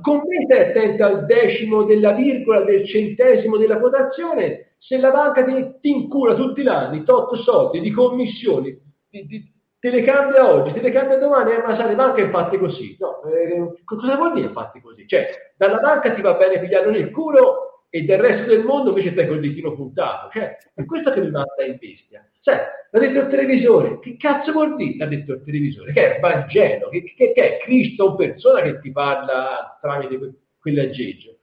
con 0.00 0.22
me 0.26 0.44
stai 0.44 0.70
attento 0.70 1.04
al 1.04 1.26
decimo 1.26 1.82
della 1.82 2.12
virgola, 2.12 2.62
del 2.62 2.86
centesimo 2.86 3.56
della 3.56 3.78
quotazione, 3.78 4.76
se 4.78 4.98
la 4.98 5.10
banca 5.10 5.44
ti, 5.44 5.52
ti 5.80 5.90
incura 5.90 6.34
tutti 6.34 6.62
gli 6.62 6.68
anni, 6.68 7.02
tot 7.02 7.34
soldi 7.40 7.80
di 7.80 7.90
commissioni, 7.90 8.78
di, 9.10 9.26
di, 9.26 9.52
te 9.78 9.90
le 9.90 10.02
cambia 10.02 10.48
oggi, 10.48 10.72
te 10.72 10.80
le 10.80 10.90
cambia 10.90 11.18
domani, 11.18 11.52
eh, 11.52 11.62
ma 11.62 11.76
sai, 11.76 11.88
le 11.88 11.94
banche 11.94 12.22
è 12.22 12.30
fatte 12.30 12.56
così. 12.56 12.96
No, 12.98 13.22
eh, 13.24 13.82
cosa 13.84 14.16
vuol 14.16 14.32
dire 14.32 14.48
fatti 14.50 14.80
così? 14.80 15.06
Cioè, 15.06 15.52
dalla 15.58 15.78
banca 15.78 16.12
ti 16.12 16.22
va 16.22 16.34
bene 16.34 16.60
pigliarlo 16.60 16.92
nel 16.92 17.10
culo 17.10 17.65
e 17.96 18.02
del 18.02 18.18
resto 18.18 18.50
del 18.50 18.62
mondo 18.62 18.90
invece 18.90 19.12
stai 19.12 19.26
col 19.26 19.40
ditino 19.40 19.74
puntato. 19.74 20.28
Cioè, 20.30 20.58
è 20.74 20.84
questo 20.84 21.12
che 21.12 21.20
mi 21.20 21.30
manda 21.30 21.64
in 21.66 21.78
bestia. 21.80 22.28
Cioè, 22.42 22.60
l'ha 22.90 22.98
detto 22.98 23.20
il 23.20 23.28
televisore, 23.28 23.98
che 24.00 24.16
cazzo 24.18 24.52
vuol 24.52 24.76
dire? 24.76 24.98
L'ha 24.98 25.06
detto 25.06 25.32
il 25.32 25.42
televisore, 25.42 25.92
che 25.92 26.16
è 26.16 26.20
Vangelo, 26.20 26.90
che, 26.90 27.14
che, 27.16 27.32
che 27.32 27.56
è 27.56 27.62
Cristo 27.62 28.10
in 28.10 28.16
persona 28.16 28.60
che 28.60 28.80
ti 28.80 28.92
parla 28.92 29.78
tramite 29.80 30.34
quell'aggeggio. 30.60 31.38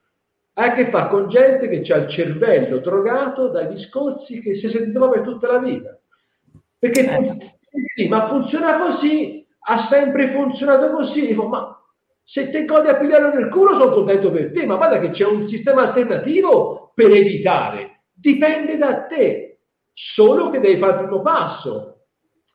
Ha 0.53 0.65
a 0.65 0.73
che 0.75 0.89
fa 0.91 1.07
con 1.07 1.29
gente 1.29 1.67
che 1.67 1.91
ha 1.91 1.97
il 1.97 2.09
cervello 2.09 2.77
drogato 2.77 3.47
dai 3.47 3.73
discorsi 3.73 4.39
che 4.39 4.55
si 4.59 4.69
sentiva 4.69 5.09
per 5.09 5.21
tutta 5.21 5.51
la 5.51 5.57
vita. 5.57 5.97
Perché 6.77 7.01
eh. 7.01 7.57
sì, 7.95 8.07
ma 8.07 8.27
funziona 8.27 8.77
così, 8.77 9.43
ha 9.59 9.87
sempre 9.89 10.31
funzionato 10.31 10.91
così. 10.91 11.25
Dico, 11.25 11.47
ma 11.47 11.82
se 12.23 12.49
te 12.49 12.65
godi 12.65 12.87
a 12.87 12.95
pigliarlo 12.95 13.33
nel 13.33 13.49
culo 13.49 13.77
sono 13.77 13.91
contento 13.91 14.31
per 14.31 14.51
te, 14.51 14.65
ma 14.65 14.75
guarda 14.75 14.99
che 14.99 15.11
c'è 15.11 15.25
un 15.25 15.47
sistema 15.47 15.83
alternativo 15.83 16.91
per 16.95 17.11
evitare. 17.11 18.03
Dipende 18.13 18.77
da 18.77 19.03
te, 19.03 19.59
solo 19.93 20.49
che 20.49 20.59
devi 20.59 20.79
fare 20.79 20.93
il 20.93 21.07
primo 21.07 21.21
passo. 21.21 22.05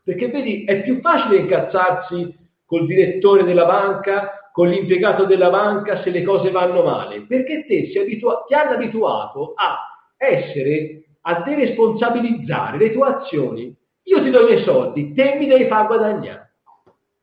Perché 0.03 0.29
vedi, 0.29 0.65
è 0.65 0.83
più 0.83 1.01
facile 1.01 1.37
incazzarsi 1.37 2.35
col 2.65 2.87
direttore 2.87 3.45
della 3.45 3.67
banca, 3.67 4.51
con 4.53 4.69
l'impiegato 4.69 5.25
della 5.25 5.51
banca 5.51 6.03
se 6.03 6.11
le 6.11 6.23
cose 6.23 6.51
vanno 6.51 6.83
male, 6.83 7.27
perché 7.27 7.65
te 7.67 7.93
abitua- 8.01 8.45
ti 8.47 8.55
hanno 8.55 8.73
abituato 8.73 9.53
a 9.55 9.79
essere, 10.17 11.05
a 11.21 11.43
deresponsabilizzare 11.43 12.79
le 12.79 12.93
tue 12.93 13.07
azioni. 13.07 13.77
Io 14.05 14.23
ti 14.23 14.31
do 14.31 14.41
i 14.41 14.45
miei 14.45 14.63
soldi, 14.65 15.13
te 15.13 15.37
mi 15.39 15.47
devi 15.47 15.67
far 15.67 15.87
guadagnare. 15.87 16.55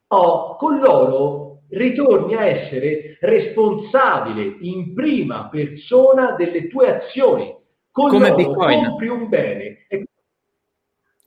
Oh, 0.08 0.56
con 0.56 0.80
loro 0.80 1.45
ritorni 1.70 2.36
a 2.36 2.46
essere 2.46 3.18
responsabile 3.22 4.58
in 4.62 4.94
prima 4.94 5.48
persona 5.50 6.32
delle 6.38 6.68
tue 6.68 6.96
azioni. 7.02 7.54
Con 7.92 8.10
Come 8.10 8.30
loro 8.30 8.36
Bitcoin. 8.36 8.86
compri 8.86 9.08
un 9.08 9.30
bene. 9.30 9.86
E 9.88 10.06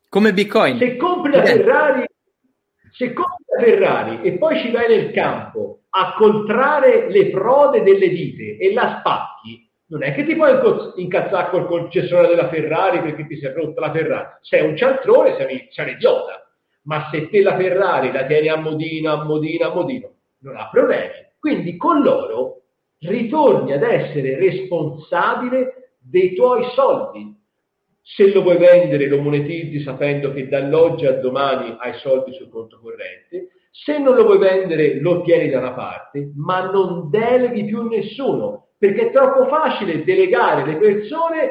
Come 0.09 0.33
Bitcoin. 0.33 0.79
se 0.79 0.97
compri 0.97 1.33
la. 1.33 1.45
Ferrari, 1.45 2.05
se 2.93 3.13
compri 3.13 3.45
la 3.57 3.63
Ferrari 3.63 4.21
e 4.23 4.33
poi 4.39 4.59
ci 4.61 4.71
vai 4.71 4.89
nel 4.89 5.11
campo 5.13 5.81
a 5.91 6.15
coltrare 6.17 7.11
le 7.11 7.31
prode 7.31 7.83
delle 7.83 8.09
vite 8.09 8.59
e 8.59 8.73
la 8.73 8.99
spacchi, 9.01 9.67
non 9.87 10.03
è 10.03 10.13
che 10.15 10.25
ti 10.27 10.35
puoi 10.37 10.53
incazzare 10.97 11.49
col 11.51 11.67
concessionario 11.67 12.35
della 12.35 12.49
Ferrari 12.49 13.01
perché 13.01 13.27
ti 13.27 13.37
si 13.39 13.47
è 13.47 13.53
rotta 13.53 13.81
la 13.81 13.91
Ferrari. 13.93 14.29
Sei 14.43 14.67
un 14.67 14.77
cialtrone, 14.77 15.37
sei, 15.37 15.69
sei 15.71 15.87
un 15.87 15.91
idiota. 15.93 16.43
Ma 16.83 17.09
se 17.11 17.29
te 17.31 17.43
la 17.43 17.57
Ferrari 17.57 18.13
la 18.13 18.25
tieni 18.25 18.49
a 18.49 18.57
modino, 18.57 19.13
a 19.13 19.25
modino, 19.25 19.67
a 19.71 19.75
modino, 19.75 20.11
non 20.41 20.57
ha 20.57 20.69
problemi. 20.71 21.27
Quindi 21.39 21.77
con 21.77 22.03
loro 22.03 22.63
ritorni 23.01 23.73
ad 23.73 23.83
essere 23.83 24.37
responsabile 24.39 25.93
dei 25.99 26.35
tuoi 26.35 26.65
soldi. 26.75 27.37
Se 28.03 28.33
lo 28.33 28.43
vuoi 28.43 28.57
vendere 28.57 29.07
lo 29.07 29.21
monetizzi 29.21 29.81
sapendo 29.81 30.33
che 30.33 30.49
dall'oggi 30.49 31.07
a 31.07 31.13
domani 31.13 31.77
hai 31.79 31.95
soldi 31.95 32.33
sul 32.33 32.49
conto 32.49 32.81
corrente, 32.81 33.51
se 33.71 33.99
non 33.99 34.15
lo 34.15 34.25
vuoi 34.25 34.39
vendere 34.39 34.99
lo 35.01 35.21
tieni 35.23 35.51
da 35.51 35.59
una 35.59 35.75
parte, 35.75 36.33
ma 36.35 36.71
non 36.71 37.11
deleghi 37.11 37.65
più 37.67 37.87
nessuno, 37.87 38.69
perché 38.79 39.09
è 39.09 39.13
troppo 39.13 39.47
facile 39.47 40.05
delegare 40.05 40.65
le 40.65 40.77
persone 40.79 41.51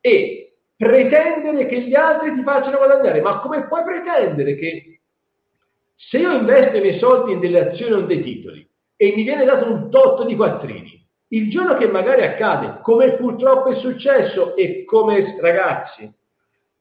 e 0.00 0.56
pretendere 0.76 1.66
che 1.66 1.82
gli 1.82 1.94
altri 1.94 2.34
ti 2.34 2.42
facciano 2.42 2.78
guadagnare. 2.78 3.20
Ma 3.20 3.40
come 3.40 3.66
puoi 3.66 3.82
pretendere 3.84 4.54
che 4.54 4.97
se 5.98 6.18
io 6.18 6.32
investo 6.32 6.76
i 6.76 6.80
miei 6.80 6.98
soldi 7.00 7.32
in 7.32 7.40
delle 7.40 7.70
azioni 7.70 7.92
o 7.92 7.98
in 7.98 8.06
dei 8.06 8.22
titoli 8.22 8.66
e 8.96 9.12
mi 9.16 9.24
viene 9.24 9.44
dato 9.44 9.68
un 9.68 9.90
tot 9.90 10.24
di 10.26 10.36
quattrini, 10.36 11.06
il 11.30 11.50
giorno 11.50 11.76
che 11.76 11.88
magari 11.88 12.22
accade, 12.22 12.78
come 12.82 13.16
purtroppo 13.16 13.70
è 13.70 13.76
successo 13.80 14.54
e 14.54 14.84
come 14.84 15.36
ragazzi, 15.40 16.10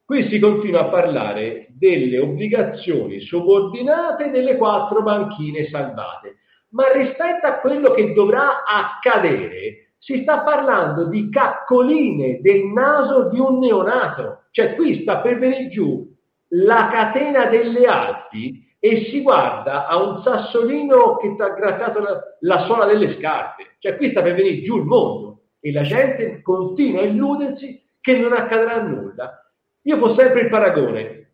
qui 0.05 0.29
si 0.29 0.39
continua 0.39 0.81
a 0.81 0.89
parlare 0.89 1.67
delle 1.71 2.19
obbligazioni 2.19 3.19
subordinate 3.19 4.29
delle 4.29 4.55
quattro 4.55 5.01
banchine 5.01 5.67
salvate, 5.67 6.37
ma 6.69 6.91
rispetto 6.91 7.47
a 7.47 7.59
quello 7.59 7.91
che 7.91 8.13
dovrà 8.13 8.63
accadere, 8.65 9.93
si 9.97 10.21
sta 10.21 10.43
parlando 10.43 11.07
di 11.07 11.27
caccoline 11.29 12.39
del 12.39 12.65
naso 12.65 13.29
di 13.29 13.39
un 13.39 13.57
neonato, 13.57 14.43
cioè 14.51 14.75
qui 14.75 15.01
sta 15.01 15.21
per 15.21 15.39
venire 15.39 15.69
giù 15.69 16.07
la 16.49 16.87
catena 16.91 17.47
delle 17.47 17.85
Alpi 17.85 18.65
e 18.79 19.05
si 19.09 19.21
guarda 19.21 19.87
a 19.87 19.97
un 19.97 20.21
sassolino 20.21 21.17
che 21.17 21.35
ti 21.35 21.41
ha 21.41 21.49
grattato 21.49 21.99
la, 21.99 22.21
la 22.41 22.65
suola 22.65 22.85
delle 22.85 23.17
scarpe. 23.17 23.75
Cioè 23.79 23.97
qui 23.97 24.11
sta 24.11 24.21
per 24.21 24.35
venire 24.35 24.61
giù 24.61 24.77
il 24.77 24.83
mondo 24.83 25.41
e 25.59 25.71
la 25.71 25.81
gente 25.81 26.41
continua 26.41 27.01
a 27.01 27.05
illudersi 27.05 27.83
che 27.99 28.17
non 28.17 28.33
accadrà 28.33 28.81
nulla. 28.81 29.51
Io 29.83 29.99
ho 29.99 30.15
sempre 30.15 30.41
il 30.41 30.49
paragone. 30.49 31.31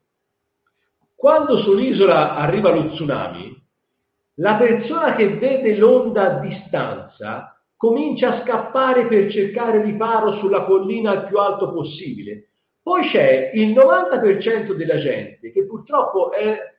Quando 1.15 1.57
sull'isola 1.57 2.36
arriva 2.36 2.72
lo 2.72 2.90
tsunami, 2.90 3.61
la 4.38 4.56
persona 4.56 5.15
che 5.15 5.38
vede 5.38 5.76
l'onda 5.76 6.38
a 6.38 6.40
distanza 6.40 7.56
comincia 7.78 8.30
a 8.30 8.41
scappare 8.44 9.07
per 9.07 9.30
cercare 9.32 9.82
riparo 9.84 10.38
sulla 10.38 10.64
collina 10.64 11.11
al 11.11 11.28
più 11.28 11.38
alto 11.38 11.72
possibile. 11.72 12.49
Poi 12.82 13.07
c'è 13.10 13.52
il 13.53 13.70
90% 13.70 14.74
della 14.74 14.98
gente 14.98 15.52
che 15.52 15.65
purtroppo 15.65 16.32
è 16.32 16.73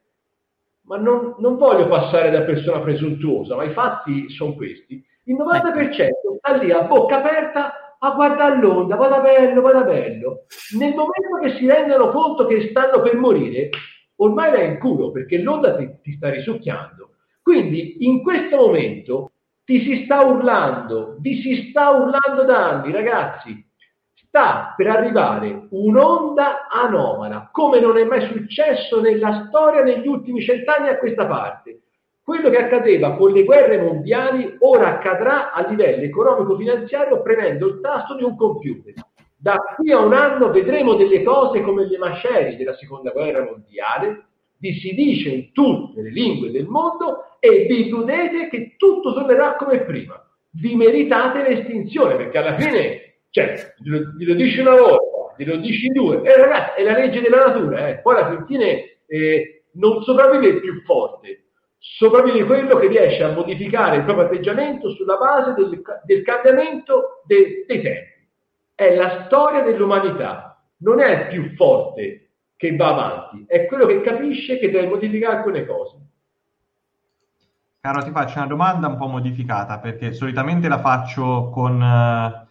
ma 0.87 0.97
non, 0.97 1.35
non, 1.39 1.57
voglio 1.57 1.89
passare 1.89 2.31
da 2.31 2.43
persona 2.43 2.81
presuntuosa, 2.81 3.57
ma 3.57 3.65
i 3.65 3.73
fatti 3.73 4.29
sono 4.31 4.55
questi. 4.55 5.03
Il 5.25 5.37
90% 5.37 6.37
sta 6.39 6.57
lì 6.57 6.71
a 6.71 6.83
bocca 6.83 7.19
aperta 7.19 7.97
a 7.99 8.11
guardare 8.11 8.61
l'onda, 8.61 8.97
vada 8.97 9.21
bello, 9.21 9.63
vada 9.63 9.83
bello. 9.83 10.45
Nel 10.79 10.95
momento 10.95 11.39
che 11.41 11.57
si 11.57 11.67
rendono 11.67 12.11
conto 12.11 12.47
che 12.47 12.69
stanno 12.69 13.01
per 13.01 13.17
morire, 13.17 13.71
ormai 14.17 14.51
va 14.51 14.63
in 14.63 14.79
culo 14.79 15.11
perché 15.11 15.39
l'onda 15.39 15.77
ti, 15.77 15.89
ti 16.03 16.13
sta 16.13 16.29
risucchiando. 16.29 17.11
Quindi 17.43 18.05
in 18.07 18.23
questo 18.23 18.57
momento 18.57 19.31
ti 19.65 19.81
si 19.81 20.05
sta 20.05 20.21
urlando, 20.21 21.17
vi 21.21 21.41
si 21.41 21.69
sta 21.71 21.91
urlando 21.91 22.45
da 22.45 22.69
anni, 22.71 22.93
ragazzi. 22.93 23.73
Sta 24.35 24.75
per 24.77 24.89
arrivare 24.89 25.69
un'onda 25.71 26.67
anomala, 26.67 27.51
come 27.53 27.79
non 27.79 27.97
è 27.97 28.03
mai 28.03 28.23
successo 28.23 29.01
nella 29.01 29.47
storia 29.47 29.85
negli 29.85 30.09
ultimi 30.09 30.41
cent'anni 30.41 30.89
a 30.89 30.99
questa 30.99 31.25
parte. 31.25 31.83
Quello 32.21 32.51
che 32.51 32.57
accadeva 32.57 33.15
con 33.15 33.31
le 33.31 33.45
guerre 33.45 33.81
mondiali 33.81 34.57
ora 34.59 34.89
accadrà 34.89 35.53
a 35.53 35.65
livello 35.69 36.03
economico-finanziario 36.03 37.23
premendo 37.23 37.69
il 37.69 37.79
tasto 37.81 38.17
di 38.17 38.25
un 38.25 38.37
computer. 38.37 38.95
Da 39.37 39.55
qui 39.77 39.93
a 39.93 40.01
un 40.01 40.13
anno 40.13 40.51
vedremo 40.51 40.95
delle 40.95 41.23
cose 41.23 41.61
come 41.61 41.87
le 41.87 41.99
macerie 41.99 42.57
della 42.57 42.75
seconda 42.75 43.13
guerra 43.13 43.45
mondiale, 43.45 44.25
vi 44.57 44.73
si 44.81 44.95
dice 44.95 45.29
in 45.29 45.53
tutte 45.53 46.03
le 46.03 46.11
lingue 46.11 46.51
del 46.51 46.67
mondo 46.67 47.37
e 47.39 47.67
vi 47.69 47.87
illudete 47.87 48.49
che 48.49 48.75
tutto 48.79 49.15
tornerà 49.15 49.55
come 49.55 49.83
prima. 49.83 50.21
Vi 50.51 50.75
meritate 50.75 51.49
l'estinzione 51.49 52.17
perché 52.17 52.39
alla 52.39 52.57
fine 52.57 53.14
cioè, 53.35 53.75
glielo, 53.79 54.13
glielo 54.17 54.35
dici 54.35 54.61
una 54.61 54.77
volta, 54.77 55.35
glielo 55.37 55.57
dici 55.57 55.89
due, 55.89 56.23
eh, 56.23 56.37
ragazzi, 56.37 56.81
è 56.81 56.85
la 56.85 56.97
legge 56.97 57.21
della 57.21 57.47
natura, 57.47 57.89
eh. 57.89 57.99
poi 57.99 58.15
alla 58.15 58.45
fine 58.47 58.99
eh, 59.07 59.65
non 59.73 60.05
sopravvive 60.05 60.47
il 60.47 60.61
più 60.61 60.81
forte, 60.83 61.47
sopravvive 61.79 62.45
quello 62.45 62.77
che 62.77 62.87
riesce 62.87 63.25
a 63.25 63.33
modificare 63.33 63.97
il 63.97 64.05
proprio 64.05 64.27
atteggiamento 64.27 64.89
sulla 64.91 65.17
base 65.17 65.55
del, 65.55 65.83
del 66.05 66.23
cambiamento 66.23 67.25
de, 67.27 67.65
dei 67.67 67.83
tempi. 67.83 68.29
È 68.73 68.95
la 68.95 69.25
storia 69.27 69.63
dell'umanità, 69.63 70.65
non 70.79 71.01
è 71.01 71.23
il 71.23 71.27
più 71.27 71.57
forte 71.57 72.29
che 72.55 72.77
va 72.77 72.89
avanti, 72.91 73.47
è 73.49 73.67
quello 73.67 73.87
che 73.87 74.01
capisce 74.01 74.61
che 74.61 74.71
deve 74.71 74.87
modificare 74.87 75.39
alcune 75.39 75.67
cose. 75.67 75.97
Caro, 77.81 78.05
ti 78.05 78.13
faccio 78.13 78.39
una 78.39 78.47
domanda 78.47 78.87
un 78.87 78.97
po' 78.97 79.09
modificata, 79.09 79.81
perché 79.81 80.13
solitamente 80.13 80.69
la 80.69 80.79
faccio 80.79 81.51
con... 81.53 82.43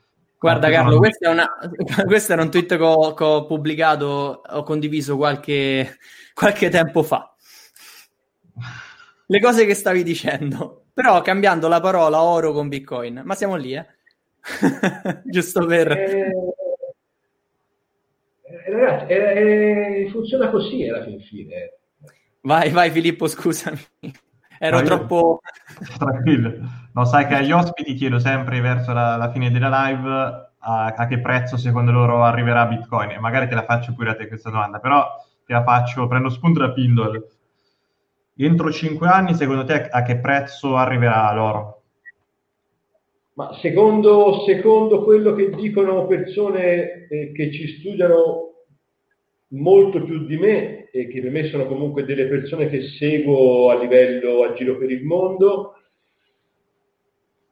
Guarda 0.43 0.69
Carlo, 0.69 0.97
questa, 0.97 1.29
una, 1.29 1.47
questo 2.05 2.33
era 2.33 2.41
un 2.41 2.51
tweet 2.51 2.75
che 2.75 2.83
ho, 2.83 3.13
che 3.13 3.23
ho, 3.23 3.45
pubblicato, 3.45 4.41
ho 4.45 4.63
condiviso 4.63 5.15
qualche, 5.15 5.99
qualche 6.33 6.67
tempo 6.67 7.01
fa. 7.01 7.33
Le 9.25 9.39
cose 9.39 9.65
che 9.65 9.73
stavi 9.73 10.03
dicendo, 10.03 10.87
però 10.93 11.21
cambiando 11.21 11.69
la 11.69 11.79
parola 11.79 12.21
oro 12.21 12.51
con 12.51 12.67
Bitcoin, 12.67 13.21
ma 13.23 13.35
siamo 13.35 13.55
lì, 13.55 13.73
eh? 13.73 13.85
Giusto 15.23 15.65
per... 15.65 15.89
Eh, 15.93 16.33
eh, 18.43 18.69
ragazzi, 18.69 19.13
eh, 19.13 20.09
funziona 20.11 20.49
così 20.49 20.85
alla 20.89 21.05
fin 21.05 21.21
fine. 21.21 21.77
Vai, 22.41 22.69
vai 22.69 22.91
Filippo, 22.91 23.27
scusami. 23.27 23.79
Ero 24.59 24.79
io- 24.79 24.83
troppo... 24.83 25.39
Tranquillo. 25.97 26.82
No, 26.93 27.05
sai 27.05 27.25
che 27.25 27.35
agli 27.35 27.51
ospiti 27.51 27.95
chiedo 27.95 28.19
sempre 28.19 28.61
verso 28.61 28.93
la, 28.93 29.15
la 29.15 29.31
fine 29.31 29.49
della 29.49 29.87
live 29.87 30.09
a, 30.59 30.85
a 30.85 31.07
che 31.07 31.19
prezzo 31.19 31.57
secondo 31.57 31.91
loro 31.91 32.23
arriverà 32.23 32.65
Bitcoin. 32.65 33.11
E 33.11 33.19
magari 33.19 33.47
te 33.47 33.55
la 33.55 33.65
faccio 33.65 33.93
pure 33.93 34.11
a 34.11 34.15
te 34.15 34.27
questa 34.27 34.49
domanda, 34.49 34.79
però 34.79 35.05
te 35.45 35.53
la 35.53 35.63
faccio, 35.63 36.07
prendo 36.07 36.29
spunto 36.29 36.59
da 36.59 36.71
Pindle. 36.71 37.27
Entro 38.35 38.71
5 38.71 39.07
anni, 39.07 39.33
secondo 39.33 39.63
te 39.63 39.87
a 39.89 40.03
che 40.03 40.17
prezzo 40.17 40.75
arriverà 40.75 41.31
l'oro? 41.33 41.81
Ma 43.33 43.57
secondo, 43.61 44.43
secondo 44.45 45.03
quello 45.03 45.33
che 45.33 45.49
dicono 45.49 46.05
persone 46.05 47.07
eh, 47.07 47.31
che 47.31 47.51
ci 47.51 47.79
studiano 47.79 48.51
molto 49.49 50.03
più 50.03 50.25
di 50.25 50.37
me 50.37 50.89
e 50.91 51.07
che 51.07 51.21
per 51.21 51.31
me 51.31 51.47
sono 51.49 51.65
comunque 51.65 52.05
delle 52.05 52.27
persone 52.27 52.69
che 52.69 52.83
seguo 52.99 53.71
a 53.71 53.79
livello 53.79 54.43
a 54.43 54.53
giro 54.53 54.77
per 54.77 54.91
il 54.91 55.03
mondo, 55.03 55.75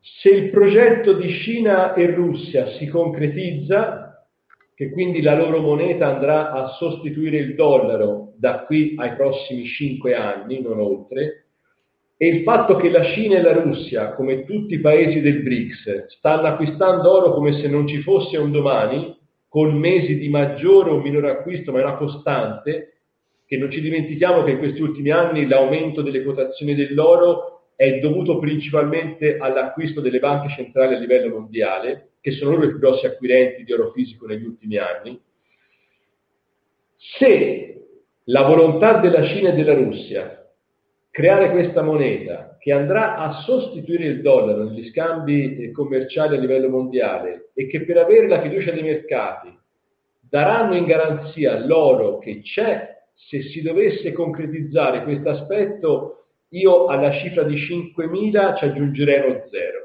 se 0.02 0.30
il 0.30 0.50
progetto 0.50 1.14
di 1.14 1.32
Cina 1.32 1.94
e 1.94 2.08
Russia 2.08 2.72
si 2.72 2.88
concretizza, 2.88 4.28
che 4.74 4.90
quindi 4.90 5.22
la 5.22 5.36
loro 5.36 5.60
moneta 5.60 6.08
andrà 6.08 6.52
a 6.52 6.70
sostituire 6.70 7.38
il 7.38 7.54
dollaro 7.54 8.34
da 8.36 8.64
qui 8.64 8.96
ai 8.98 9.14
prossimi 9.16 9.66
cinque 9.66 10.16
anni, 10.16 10.60
non 10.60 10.80
oltre, 10.80 11.46
e 12.18 12.28
il 12.28 12.42
fatto 12.44 12.76
che 12.78 12.90
la 12.90 13.04
Cina 13.04 13.38
e 13.38 13.42
la 13.42 13.54
Russia, 13.54 14.14
come 14.14 14.44
tutti 14.46 14.74
i 14.74 14.80
paesi 14.80 15.22
del 15.22 15.44
BRICS, 15.44 16.08
stanno 16.18 16.48
acquistando 16.48 17.12
oro 17.12 17.34
come 17.34 17.54
se 17.54 17.68
non 17.68 17.88
ci 17.88 18.02
fosse 18.02 18.38
un 18.38 18.52
domani, 18.52 19.18
con 19.48 19.78
mesi 19.78 20.18
di 20.18 20.30
maggiore 20.30 20.92
o 20.92 21.00
minore 21.00 21.30
acquisto, 21.30 21.72
ma 21.72 21.80
è 21.80 21.84
una 21.84 21.98
costante, 21.98 22.94
che 23.46 23.58
non 23.58 23.70
ci 23.70 23.82
dimentichiamo 23.82 24.44
che 24.44 24.52
in 24.52 24.60
questi 24.60 24.82
ultimi 24.82 25.10
anni 25.10 25.48
l'aumento 25.48 26.02
delle 26.02 26.24
quotazioni 26.24 26.74
dell'oro 26.74 27.61
è 27.82 27.98
dovuto 27.98 28.38
principalmente 28.38 29.38
all'acquisto 29.40 30.02
delle 30.02 30.20
banche 30.20 30.54
centrali 30.54 30.94
a 30.94 31.00
livello 31.00 31.34
mondiale, 31.34 32.10
che 32.22 32.30
sono 32.34 32.52
loro 32.52 32.66
i 32.66 32.70
più 32.70 32.78
grossi 32.78 33.08
acquirenti 33.08 33.64
di 33.64 33.74
oro 33.74 33.90
fisico 33.90 34.28
negli 34.28 34.46
ultimi 34.46 34.78
anni. 34.78 35.20
Se 36.96 37.88
la 38.26 38.44
volontà 38.44 39.00
della 39.00 39.26
Cina 39.26 39.50
e 39.50 39.54
della 39.54 39.74
Russia 39.74 40.48
creare 41.10 41.50
questa 41.50 41.82
moneta 41.82 42.56
che 42.60 42.72
andrà 42.72 43.16
a 43.18 43.42
sostituire 43.42 44.06
il 44.06 44.22
dollaro 44.22 44.66
negli 44.66 44.88
scambi 44.92 45.58
eh, 45.58 45.72
commerciali 45.72 46.38
a 46.38 46.40
livello 46.40 46.70
mondiale 46.70 47.50
e 47.56 47.66
che 47.66 47.84
per 47.84 47.98
avere 47.98 48.28
la 48.28 48.44
fiducia 48.44 48.74
dei 48.74 48.84
mercati 48.84 49.52
daranno 50.20 50.76
in 50.76 50.86
garanzia 50.86 51.66
l'oro 51.66 52.20
che 52.20 52.42
c'è, 52.44 53.02
se 53.16 53.42
si 53.42 53.64
dovesse 53.64 54.12
concretizzare 54.12 55.02
questo 55.02 55.30
aspetto, 55.30 56.21
io 56.54 56.88
alla 56.88 57.12
cifra 57.12 57.44
di 57.44 57.56
5.000 57.56 58.58
ci 58.58 58.66
aggiungerei 58.66 59.30
uno 59.30 59.48
zero 59.50 59.82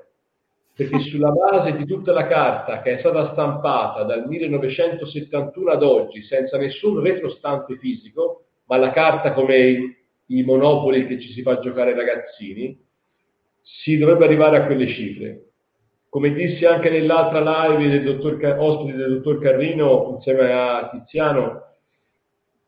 perché 0.77 1.01
sulla 1.01 1.31
base 1.31 1.75
di 1.75 1.87
tutta 1.87 2.13
la 2.13 2.27
carta 2.27 2.83
che 2.83 2.97
è 2.97 2.99
stata 2.99 3.33
stampata 3.33 4.03
dal 4.03 4.27
1971 4.29 5.71
ad 5.71 5.83
oggi 5.83 6.23
senza 6.25 6.59
nessun 6.59 7.01
retrostante 7.01 7.79
fisico, 7.79 8.45
ma 8.67 8.77
la 8.77 8.91
carta 8.91 9.33
come 9.33 9.57
i, 9.57 9.97
i 10.27 10.43
monopoli 10.43 11.07
che 11.07 11.19
ci 11.19 11.33
si 11.33 11.41
fa 11.41 11.61
giocare 11.61 11.93
ai 11.93 11.97
ragazzini, 11.97 12.79
si 13.63 13.97
dovrebbe 13.97 14.27
arrivare 14.27 14.59
a 14.59 14.67
quelle 14.67 14.87
cifre. 14.89 15.45
Come 16.11 16.35
dissi 16.35 16.67
anche 16.67 16.91
nell'altra 16.91 17.41
live 17.41 17.89
del 17.89 18.19
dottor, 18.19 18.57
ospite 18.59 18.99
del 18.99 19.23
dottor 19.23 19.41
Carrino 19.41 20.13
insieme 20.17 20.53
a 20.53 20.91
Tiziano, 20.91 21.66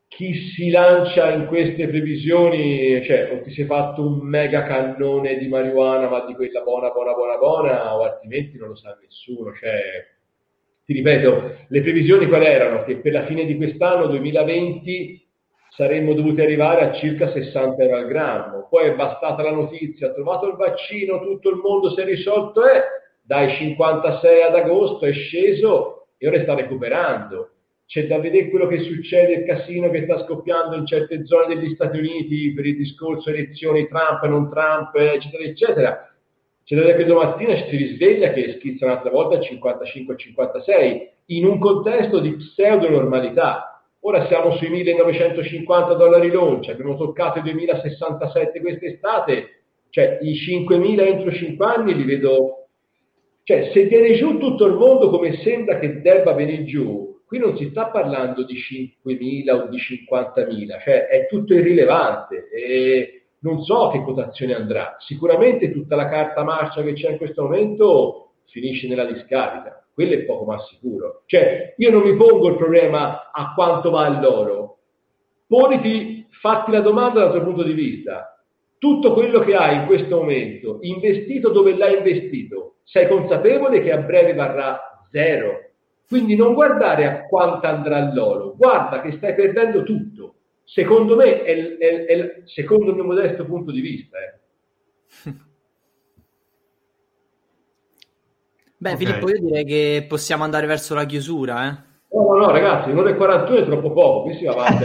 chi 0.09 0.33
si 0.33 0.69
lancia 0.71 1.31
in 1.31 1.45
queste 1.45 1.87
previsioni, 1.87 3.01
cioè 3.05 3.31
o 3.31 3.41
ti 3.43 3.51
sei 3.51 3.65
fatto 3.65 4.05
un 4.05 4.19
mega 4.27 4.63
cannone 4.63 5.37
di 5.37 5.47
marijuana, 5.47 6.09
ma 6.09 6.25
di 6.25 6.33
quella 6.33 6.61
buona, 6.61 6.89
buona, 6.89 7.13
buona, 7.13 7.37
buona, 7.37 7.95
o 7.95 8.03
altrimenti 8.03 8.57
non 8.57 8.69
lo 8.69 8.75
sa 8.75 8.97
nessuno. 8.99 9.53
Cioè, 9.53 10.07
ti 10.83 10.93
ripeto, 10.93 11.55
le 11.67 11.81
previsioni 11.81 12.27
quali 12.27 12.45
erano? 12.45 12.83
Che 12.83 12.97
per 12.97 13.13
la 13.13 13.25
fine 13.25 13.45
di 13.45 13.55
quest'anno, 13.55 14.07
2020, 14.07 15.27
saremmo 15.69 16.13
dovuti 16.13 16.41
arrivare 16.41 16.81
a 16.81 16.93
circa 16.93 17.31
60 17.31 17.81
euro 17.83 17.97
al 17.97 18.07
grammo. 18.07 18.67
Poi 18.67 18.87
è 18.87 18.95
bastata 18.95 19.43
la 19.43 19.51
notizia, 19.51 20.07
ha 20.07 20.13
trovato 20.13 20.47
il 20.47 20.55
vaccino, 20.55 21.21
tutto 21.21 21.49
il 21.51 21.61
mondo 21.63 21.91
si 21.91 22.01
è 22.01 22.03
risolto 22.03 22.65
e 22.65 22.81
dai 23.21 23.55
56 23.55 24.41
ad 24.41 24.55
agosto 24.55 25.05
è 25.05 25.13
sceso 25.13 26.07
e 26.17 26.27
ora 26.27 26.41
sta 26.41 26.55
recuperando 26.55 27.51
c'è 27.89 28.05
da 28.05 28.19
vedere 28.19 28.51
quello 28.51 28.67
che 28.67 28.81
succede, 28.81 29.33
il 29.33 29.45
casino 29.45 29.89
che 29.89 30.03
sta 30.03 30.23
scoppiando 30.23 30.75
in 30.75 30.85
certe 30.85 31.25
zone 31.25 31.55
degli 31.55 31.73
Stati 31.73 31.97
Uniti 31.97 32.53
per 32.53 32.67
il 32.67 32.77
discorso 32.77 33.31
elezioni 33.31 33.87
Trump, 33.87 34.23
non 34.27 34.47
Trump, 34.47 34.95
eccetera, 34.95 35.43
eccetera. 35.43 36.13
C'è 36.63 36.75
da 36.75 36.81
vedere 36.81 36.99
che 36.99 37.09
domattina 37.09 37.55
ci 37.55 37.67
si 37.67 37.77
risveglia 37.77 38.31
che 38.31 38.57
schizza 38.59 38.85
un'altra 38.85 39.09
volta 39.09 39.37
a 39.37 39.39
55-56 39.39 41.07
in 41.25 41.47
un 41.47 41.57
contesto 41.57 42.19
di 42.19 42.35
pseudo 42.35 42.91
normalità. 42.91 43.81
Ora 44.01 44.27
siamo 44.27 44.55
sui 44.57 44.69
1950 44.69 45.95
dollari 45.95 46.29
l'oncia, 46.29 46.73
abbiamo 46.73 46.95
toccato 46.95 47.39
i 47.39 47.41
2067 47.41 48.59
quest'estate, 48.59 49.61
cioè 49.89 50.19
i 50.21 50.33
5.000 50.35 51.07
entro 51.07 51.31
5 51.31 51.65
anni 51.65 51.95
li 51.95 52.03
vedo... 52.03 52.67
Cioè, 53.41 53.71
se 53.73 53.85
viene 53.85 54.13
giù 54.13 54.37
tutto 54.37 54.67
il 54.67 54.75
mondo 54.75 55.09
come 55.09 55.37
sembra 55.37 55.79
che 55.79 56.01
debba 56.01 56.33
venire 56.33 56.65
giù, 56.65 57.09
Qui 57.29 57.37
non 57.37 57.55
si 57.57 57.69
sta 57.69 57.89
parlando 57.89 58.43
di 58.43 58.55
5.000 58.55 59.51
o 59.51 59.67
di 59.67 59.77
50.000, 59.77 60.81
cioè 60.81 61.05
è 61.05 61.27
tutto 61.27 61.53
irrilevante 61.53 62.49
e 62.49 63.21
non 63.41 63.61
so 63.61 63.89
che 63.89 64.01
quotazione 64.01 64.55
andrà. 64.55 64.95
Sicuramente 64.97 65.71
tutta 65.71 65.95
la 65.95 66.09
carta 66.09 66.43
marcia 66.43 66.81
che 66.81 66.93
c'è 66.93 67.11
in 67.11 67.17
questo 67.17 67.43
momento 67.43 68.31
finisce 68.47 68.87
nella 68.87 69.05
discarica, 69.05 69.85
quello 69.93 70.15
è 70.15 70.23
poco 70.23 70.45
ma 70.45 70.57
sicuro. 70.61 71.21
Cioè 71.27 71.75
io 71.77 71.91
non 71.91 72.01
mi 72.01 72.15
pongo 72.15 72.47
il 72.47 72.57
problema 72.57 73.29
a 73.31 73.53
quanto 73.53 73.91
va 73.91 74.09
l'oro, 74.09 74.79
poniti, 75.45 76.25
fatti 76.31 76.71
la 76.71 76.81
domanda 76.81 77.19
dal 77.19 77.33
tuo 77.33 77.43
punto 77.43 77.61
di 77.61 77.73
vista. 77.73 78.43
Tutto 78.79 79.13
quello 79.13 79.41
che 79.41 79.53
hai 79.53 79.75
in 79.75 79.85
questo 79.85 80.15
momento, 80.15 80.79
investito 80.81 81.51
dove 81.51 81.77
l'hai 81.77 81.97
investito, 81.97 82.77
sei 82.85 83.07
consapevole 83.07 83.83
che 83.83 83.91
a 83.91 83.99
breve 83.99 84.33
varrà 84.33 85.05
zero 85.11 85.68
quindi 86.09 86.35
non 86.35 86.55
guardare 86.55 87.05
a 87.05 87.27
quanto 87.27 87.67
andrà 87.67 88.11
l'oro, 88.11 88.55
guarda 88.57 88.99
che 88.99 89.11
stai 89.17 89.35
perdendo 89.35 89.83
tutto. 89.83 90.33
Secondo 90.63 91.15
me, 91.15 91.43
è, 91.43 91.77
è, 91.77 92.05
è, 92.05 92.41
secondo 92.45 92.89
il 92.89 92.95
mio 92.95 93.03
modesto 93.03 93.45
punto 93.45 93.71
di 93.71 93.79
vista. 93.79 94.17
Eh. 94.17 94.39
Beh, 98.77 98.93
okay. 98.93 99.05
Filippo, 99.05 99.29
io 99.29 99.39
direi 99.39 99.65
che 99.65 100.05
possiamo 100.07 100.43
andare 100.43 100.65
verso 100.65 100.95
la 100.95 101.05
chiusura. 101.05 101.67
Eh? 101.67 101.77
No, 102.11 102.23
no, 102.23 102.37
no, 102.37 102.49
ragazzi, 102.49 102.89
un'ora 102.89 103.11
e 103.11 103.15
41 103.15 103.59
è 103.59 103.65
troppo 103.65 103.91
poco, 103.91 104.23
qui 104.23 104.35
si 104.35 104.45
va 104.45 104.53
avanti 104.53 104.83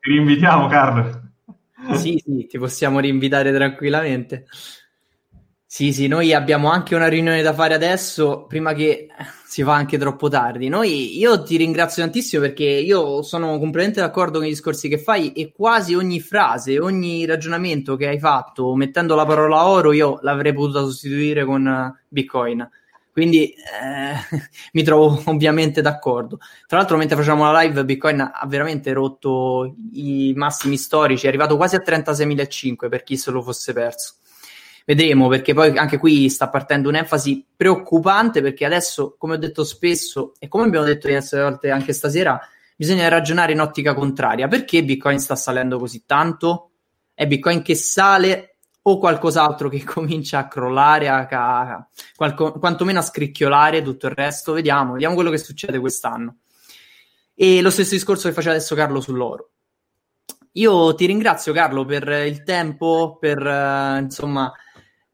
Ti 0.00 0.10
rinvitiamo, 0.10 0.66
Carlo. 0.66 1.30
Sì, 1.92 2.20
sì, 2.24 2.46
ti 2.46 2.58
possiamo 2.58 2.98
rinvitare 2.98 3.52
tranquillamente. 3.52 4.46
Sì, 5.70 5.92
sì, 5.92 6.06
noi 6.06 6.32
abbiamo 6.32 6.70
anche 6.70 6.94
una 6.94 7.08
riunione 7.08 7.42
da 7.42 7.52
fare 7.52 7.74
adesso, 7.74 8.46
prima 8.46 8.72
che 8.72 9.08
si 9.44 9.62
fa 9.62 9.74
anche 9.74 9.98
troppo 9.98 10.28
tardi. 10.30 10.68
Noi, 10.68 11.18
io 11.18 11.42
ti 11.42 11.58
ringrazio 11.58 12.02
tantissimo 12.02 12.40
perché 12.40 12.64
io 12.64 13.20
sono 13.22 13.58
completamente 13.58 14.00
d'accordo 14.00 14.38
con 14.38 14.46
i 14.46 14.50
discorsi 14.50 14.88
che 14.88 14.96
fai 14.98 15.32
e 15.32 15.52
quasi 15.54 15.94
ogni 15.94 16.20
frase, 16.20 16.78
ogni 16.78 17.26
ragionamento 17.26 17.96
che 17.96 18.06
hai 18.08 18.18
fatto 18.18 18.74
mettendo 18.74 19.14
la 19.14 19.26
parola 19.26 19.66
oro, 19.66 19.92
io 19.92 20.18
l'avrei 20.22 20.54
potuta 20.54 20.80
sostituire 20.80 21.44
con 21.44 21.94
Bitcoin. 22.08 22.66
Quindi 23.12 23.50
eh, 23.50 24.38
mi 24.72 24.82
trovo 24.82 25.22
ovviamente 25.26 25.82
d'accordo. 25.82 26.38
Tra 26.66 26.78
l'altro, 26.78 26.96
mentre 26.96 27.16
facciamo 27.16 27.50
la 27.50 27.60
live, 27.60 27.84
Bitcoin 27.84 28.20
ha 28.20 28.46
veramente 28.46 28.92
rotto 28.94 29.74
i 29.92 30.32
massimi 30.34 30.78
storici, 30.78 31.26
è 31.26 31.28
arrivato 31.28 31.56
quasi 31.56 31.76
a 31.76 31.82
36.500 31.84 32.88
per 32.88 33.02
chi 33.02 33.18
se 33.18 33.30
lo 33.30 33.42
fosse 33.42 33.74
perso. 33.74 34.14
Vedremo 34.88 35.28
perché 35.28 35.52
poi 35.52 35.76
anche 35.76 35.98
qui 35.98 36.30
sta 36.30 36.48
partendo 36.48 36.88
un'enfasi 36.88 37.48
preoccupante 37.54 38.40
perché 38.40 38.64
adesso, 38.64 39.16
come 39.18 39.34
ho 39.34 39.36
detto 39.36 39.62
spesso 39.62 40.32
e 40.38 40.48
come 40.48 40.64
abbiamo 40.64 40.86
detto 40.86 41.08
diverse 41.08 41.38
volte 41.42 41.70
anche 41.70 41.92
stasera, 41.92 42.40
bisogna 42.74 43.06
ragionare 43.08 43.52
in 43.52 43.60
ottica 43.60 43.92
contraria. 43.92 44.48
Perché 44.48 44.82
Bitcoin 44.82 45.18
sta 45.18 45.36
salendo 45.36 45.78
così 45.78 46.04
tanto? 46.06 46.70
È 47.12 47.26
Bitcoin 47.26 47.60
che 47.60 47.74
sale 47.74 48.60
o 48.80 48.96
qualcos'altro 48.96 49.68
che 49.68 49.84
comincia 49.84 50.38
a 50.38 50.48
crollare, 50.48 51.08
a, 51.10 51.26
a, 51.28 51.86
qualco, 52.16 52.52
quantomeno 52.52 53.00
a 53.00 53.02
scricchiolare 53.02 53.82
tutto 53.82 54.06
il 54.06 54.14
resto? 54.14 54.54
Vediamo, 54.54 54.92
vediamo 54.92 55.14
quello 55.14 55.28
che 55.28 55.36
succede 55.36 55.78
quest'anno. 55.78 56.36
E 57.34 57.60
lo 57.60 57.68
stesso 57.68 57.92
discorso 57.92 58.26
che 58.26 58.34
faceva 58.34 58.54
adesso 58.54 58.74
Carlo 58.74 59.02
sull'oro. 59.02 59.50
Io 60.52 60.94
ti 60.94 61.04
ringrazio 61.04 61.52
Carlo 61.52 61.84
per 61.84 62.08
il 62.26 62.42
tempo, 62.42 63.18
per 63.20 63.38
uh, 63.38 63.98
insomma 63.98 64.50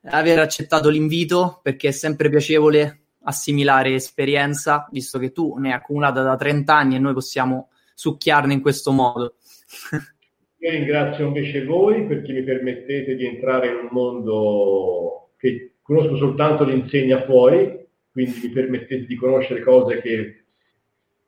aver 0.07 0.39
accettato 0.39 0.89
l'invito 0.89 1.61
perché 1.63 1.89
è 1.89 1.93
sempre 1.93 2.29
piacevole 2.29 3.01
assimilare 3.25 3.95
esperienza, 3.95 4.89
visto 4.91 5.19
che 5.19 5.33
tu 5.33 5.57
ne 5.57 5.69
hai 5.69 5.75
accumulata 5.75 6.23
da 6.23 6.37
30 6.37 6.75
anni 6.75 6.97
e 6.97 6.99
noi 6.99 7.15
possiamo 7.15 7.71
succhiarne 7.95 8.53
in 8.53 8.61
questo 8.61 8.93
modo. 8.93 9.37
Io 10.59 10.71
ringrazio 10.71 11.27
invece 11.27 11.65
voi 11.65 12.07
perché 12.07 12.33
mi 12.33 12.43
permettete 12.43 13.15
di 13.17 13.27
entrare 13.27 13.69
in 13.69 13.75
un 13.75 13.89
mondo 13.91 15.33
che 15.37 15.75
conosco 15.83 16.17
soltanto 16.17 16.65
l'insegna 16.65 17.23
fuori, 17.25 17.87
quindi 18.11 18.41
mi 18.43 18.49
permettete 18.49 19.05
di 19.05 19.15
conoscere 19.15 19.61
cose 19.61 20.01
che 20.01 20.45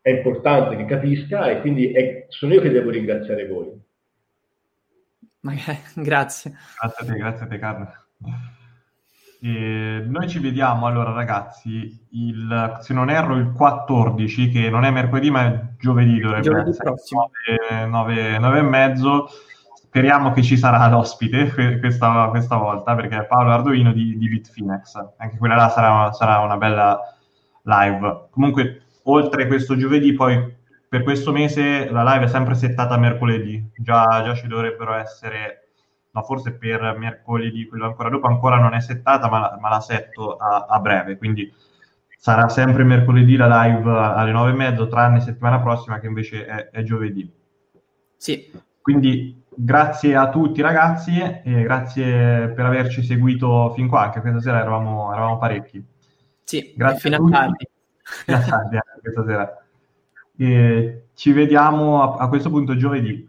è 0.00 0.10
importante 0.10 0.76
che 0.76 0.86
capisca 0.86 1.50
e 1.50 1.60
quindi 1.60 1.92
è, 1.92 2.26
sono 2.28 2.54
io 2.54 2.62
che 2.62 2.70
devo 2.70 2.90
ringraziare 2.90 3.46
voi. 3.46 3.78
Magari, 5.40 5.78
grazie. 5.96 6.54
Grazie 6.80 7.04
a 7.04 7.12
te, 7.12 7.18
grazie 7.18 7.44
a 7.44 7.48
te 7.48 7.58
Carlo. 7.58 8.54
E 9.40 10.02
noi 10.06 10.28
ci 10.28 10.38
vediamo 10.38 10.86
allora 10.86 11.12
ragazzi, 11.12 12.06
il, 12.10 12.78
se 12.80 12.94
non 12.94 13.10
erro 13.10 13.36
il 13.36 13.52
14, 13.52 14.48
che 14.48 14.70
non 14.70 14.84
è 14.84 14.90
mercoledì 14.90 15.30
ma 15.30 15.44
è 15.44 15.66
giovedì 15.78 16.18
dovrebbe 16.18 16.42
giovedì 16.42 16.70
essere, 16.70 16.84
prossimo. 16.84 17.30
9, 17.70 17.86
9, 17.88 18.38
9 18.38 18.58
e 18.58 18.62
mezzo. 18.62 19.28
Speriamo 19.74 20.32
che 20.32 20.42
ci 20.42 20.56
sarà 20.56 20.88
l'ospite 20.88 21.52
questa, 21.80 22.28
questa 22.28 22.56
volta 22.56 22.94
perché 22.94 23.16
è 23.18 23.26
Paolo 23.26 23.52
Arduino 23.52 23.92
di, 23.92 24.16
di 24.18 24.28
Bitfinex, 24.28 24.94
anche 25.16 25.38
quella 25.38 25.54
là 25.54 25.68
sarà, 25.68 26.12
sarà 26.12 26.40
una 26.40 26.56
bella 26.56 27.00
live. 27.62 28.28
Comunque 28.30 28.82
oltre 29.04 29.46
questo 29.46 29.76
giovedì 29.76 30.12
poi 30.12 30.54
per 30.88 31.02
questo 31.02 31.32
mese 31.32 31.90
la 31.90 32.04
live 32.12 32.24
è 32.24 32.28
sempre 32.28 32.54
settata 32.54 32.96
mercoledì, 32.96 33.70
già, 33.76 34.22
già 34.24 34.34
ci 34.34 34.46
dovrebbero 34.46 34.94
essere 34.94 35.65
ma 36.16 36.22
forse 36.22 36.52
per 36.54 36.96
mercoledì, 36.96 37.68
quello 37.68 37.84
ancora 37.84 38.08
dopo, 38.08 38.26
ancora 38.26 38.56
non 38.56 38.72
è 38.72 38.80
settata, 38.80 39.28
ma, 39.28 39.58
ma 39.60 39.68
la 39.68 39.80
setto 39.80 40.36
a, 40.36 40.64
a, 40.66 40.80
breve, 40.80 41.18
quindi 41.18 41.52
sarà 42.16 42.48
sempre 42.48 42.84
mercoledì 42.84 43.36
la 43.36 43.64
live 43.64 43.90
alle 43.90 44.32
nove 44.32 44.52
e 44.52 44.54
mezzo, 44.54 44.88
tranne 44.88 45.20
settimana 45.20 45.60
prossima 45.60 46.00
che 46.00 46.06
invece 46.06 46.46
è, 46.46 46.70
è 46.70 46.82
giovedì. 46.84 47.30
Sì. 48.16 48.50
Quindi 48.80 49.42
grazie 49.54 50.16
a 50.16 50.30
tutti 50.30 50.62
ragazzi 50.62 51.20
e 51.20 51.62
grazie 51.62 52.48
per 52.48 52.64
averci 52.64 53.02
seguito 53.02 53.74
fin 53.74 53.86
qua, 53.86 54.04
anche 54.04 54.22
questa 54.22 54.40
sera 54.40 54.60
eravamo, 54.60 55.12
eravamo 55.12 55.36
parecchi. 55.36 55.84
Sì, 56.44 56.72
grazie 56.74 57.10
fino 57.10 57.26
a 57.26 57.30
tardi. 57.30 57.68
Fino 58.00 58.36
a 58.38 58.40
tardi 58.40 58.78
questa 59.02 59.24
sera. 59.26 59.64
E 60.38 61.08
ci 61.12 61.32
vediamo 61.32 62.02
a, 62.02 62.24
a 62.24 62.28
questo 62.28 62.48
punto 62.48 62.74
giovedì. 62.74 63.28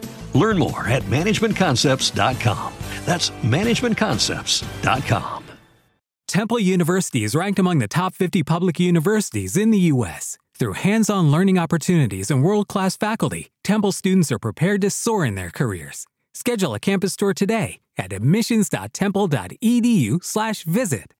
Learn 0.33 0.59
more 0.59 0.87
at 0.87 1.03
managementconcepts.com. 1.03 2.73
That's 3.05 3.31
managementconcepts.com. 3.31 5.43
Temple 6.27 6.59
University 6.59 7.23
is 7.25 7.35
ranked 7.35 7.59
among 7.59 7.79
the 7.79 7.89
top 7.89 8.15
50 8.15 8.43
public 8.43 8.79
universities 8.79 9.57
in 9.57 9.71
the 9.71 9.79
U.S. 9.93 10.37
Through 10.57 10.73
hands 10.73 11.09
on 11.09 11.31
learning 11.31 11.57
opportunities 11.57 12.31
and 12.31 12.41
world 12.43 12.69
class 12.69 12.95
faculty, 12.95 13.49
Temple 13.65 13.91
students 13.91 14.31
are 14.31 14.39
prepared 14.39 14.79
to 14.81 14.89
soar 14.89 15.25
in 15.25 15.35
their 15.35 15.49
careers. 15.49 16.05
Schedule 16.33 16.73
a 16.73 16.79
campus 16.79 17.17
tour 17.17 17.33
today 17.33 17.81
at 17.97 18.13
admissions.temple.edu/slash 18.13 20.63
visit. 20.63 21.05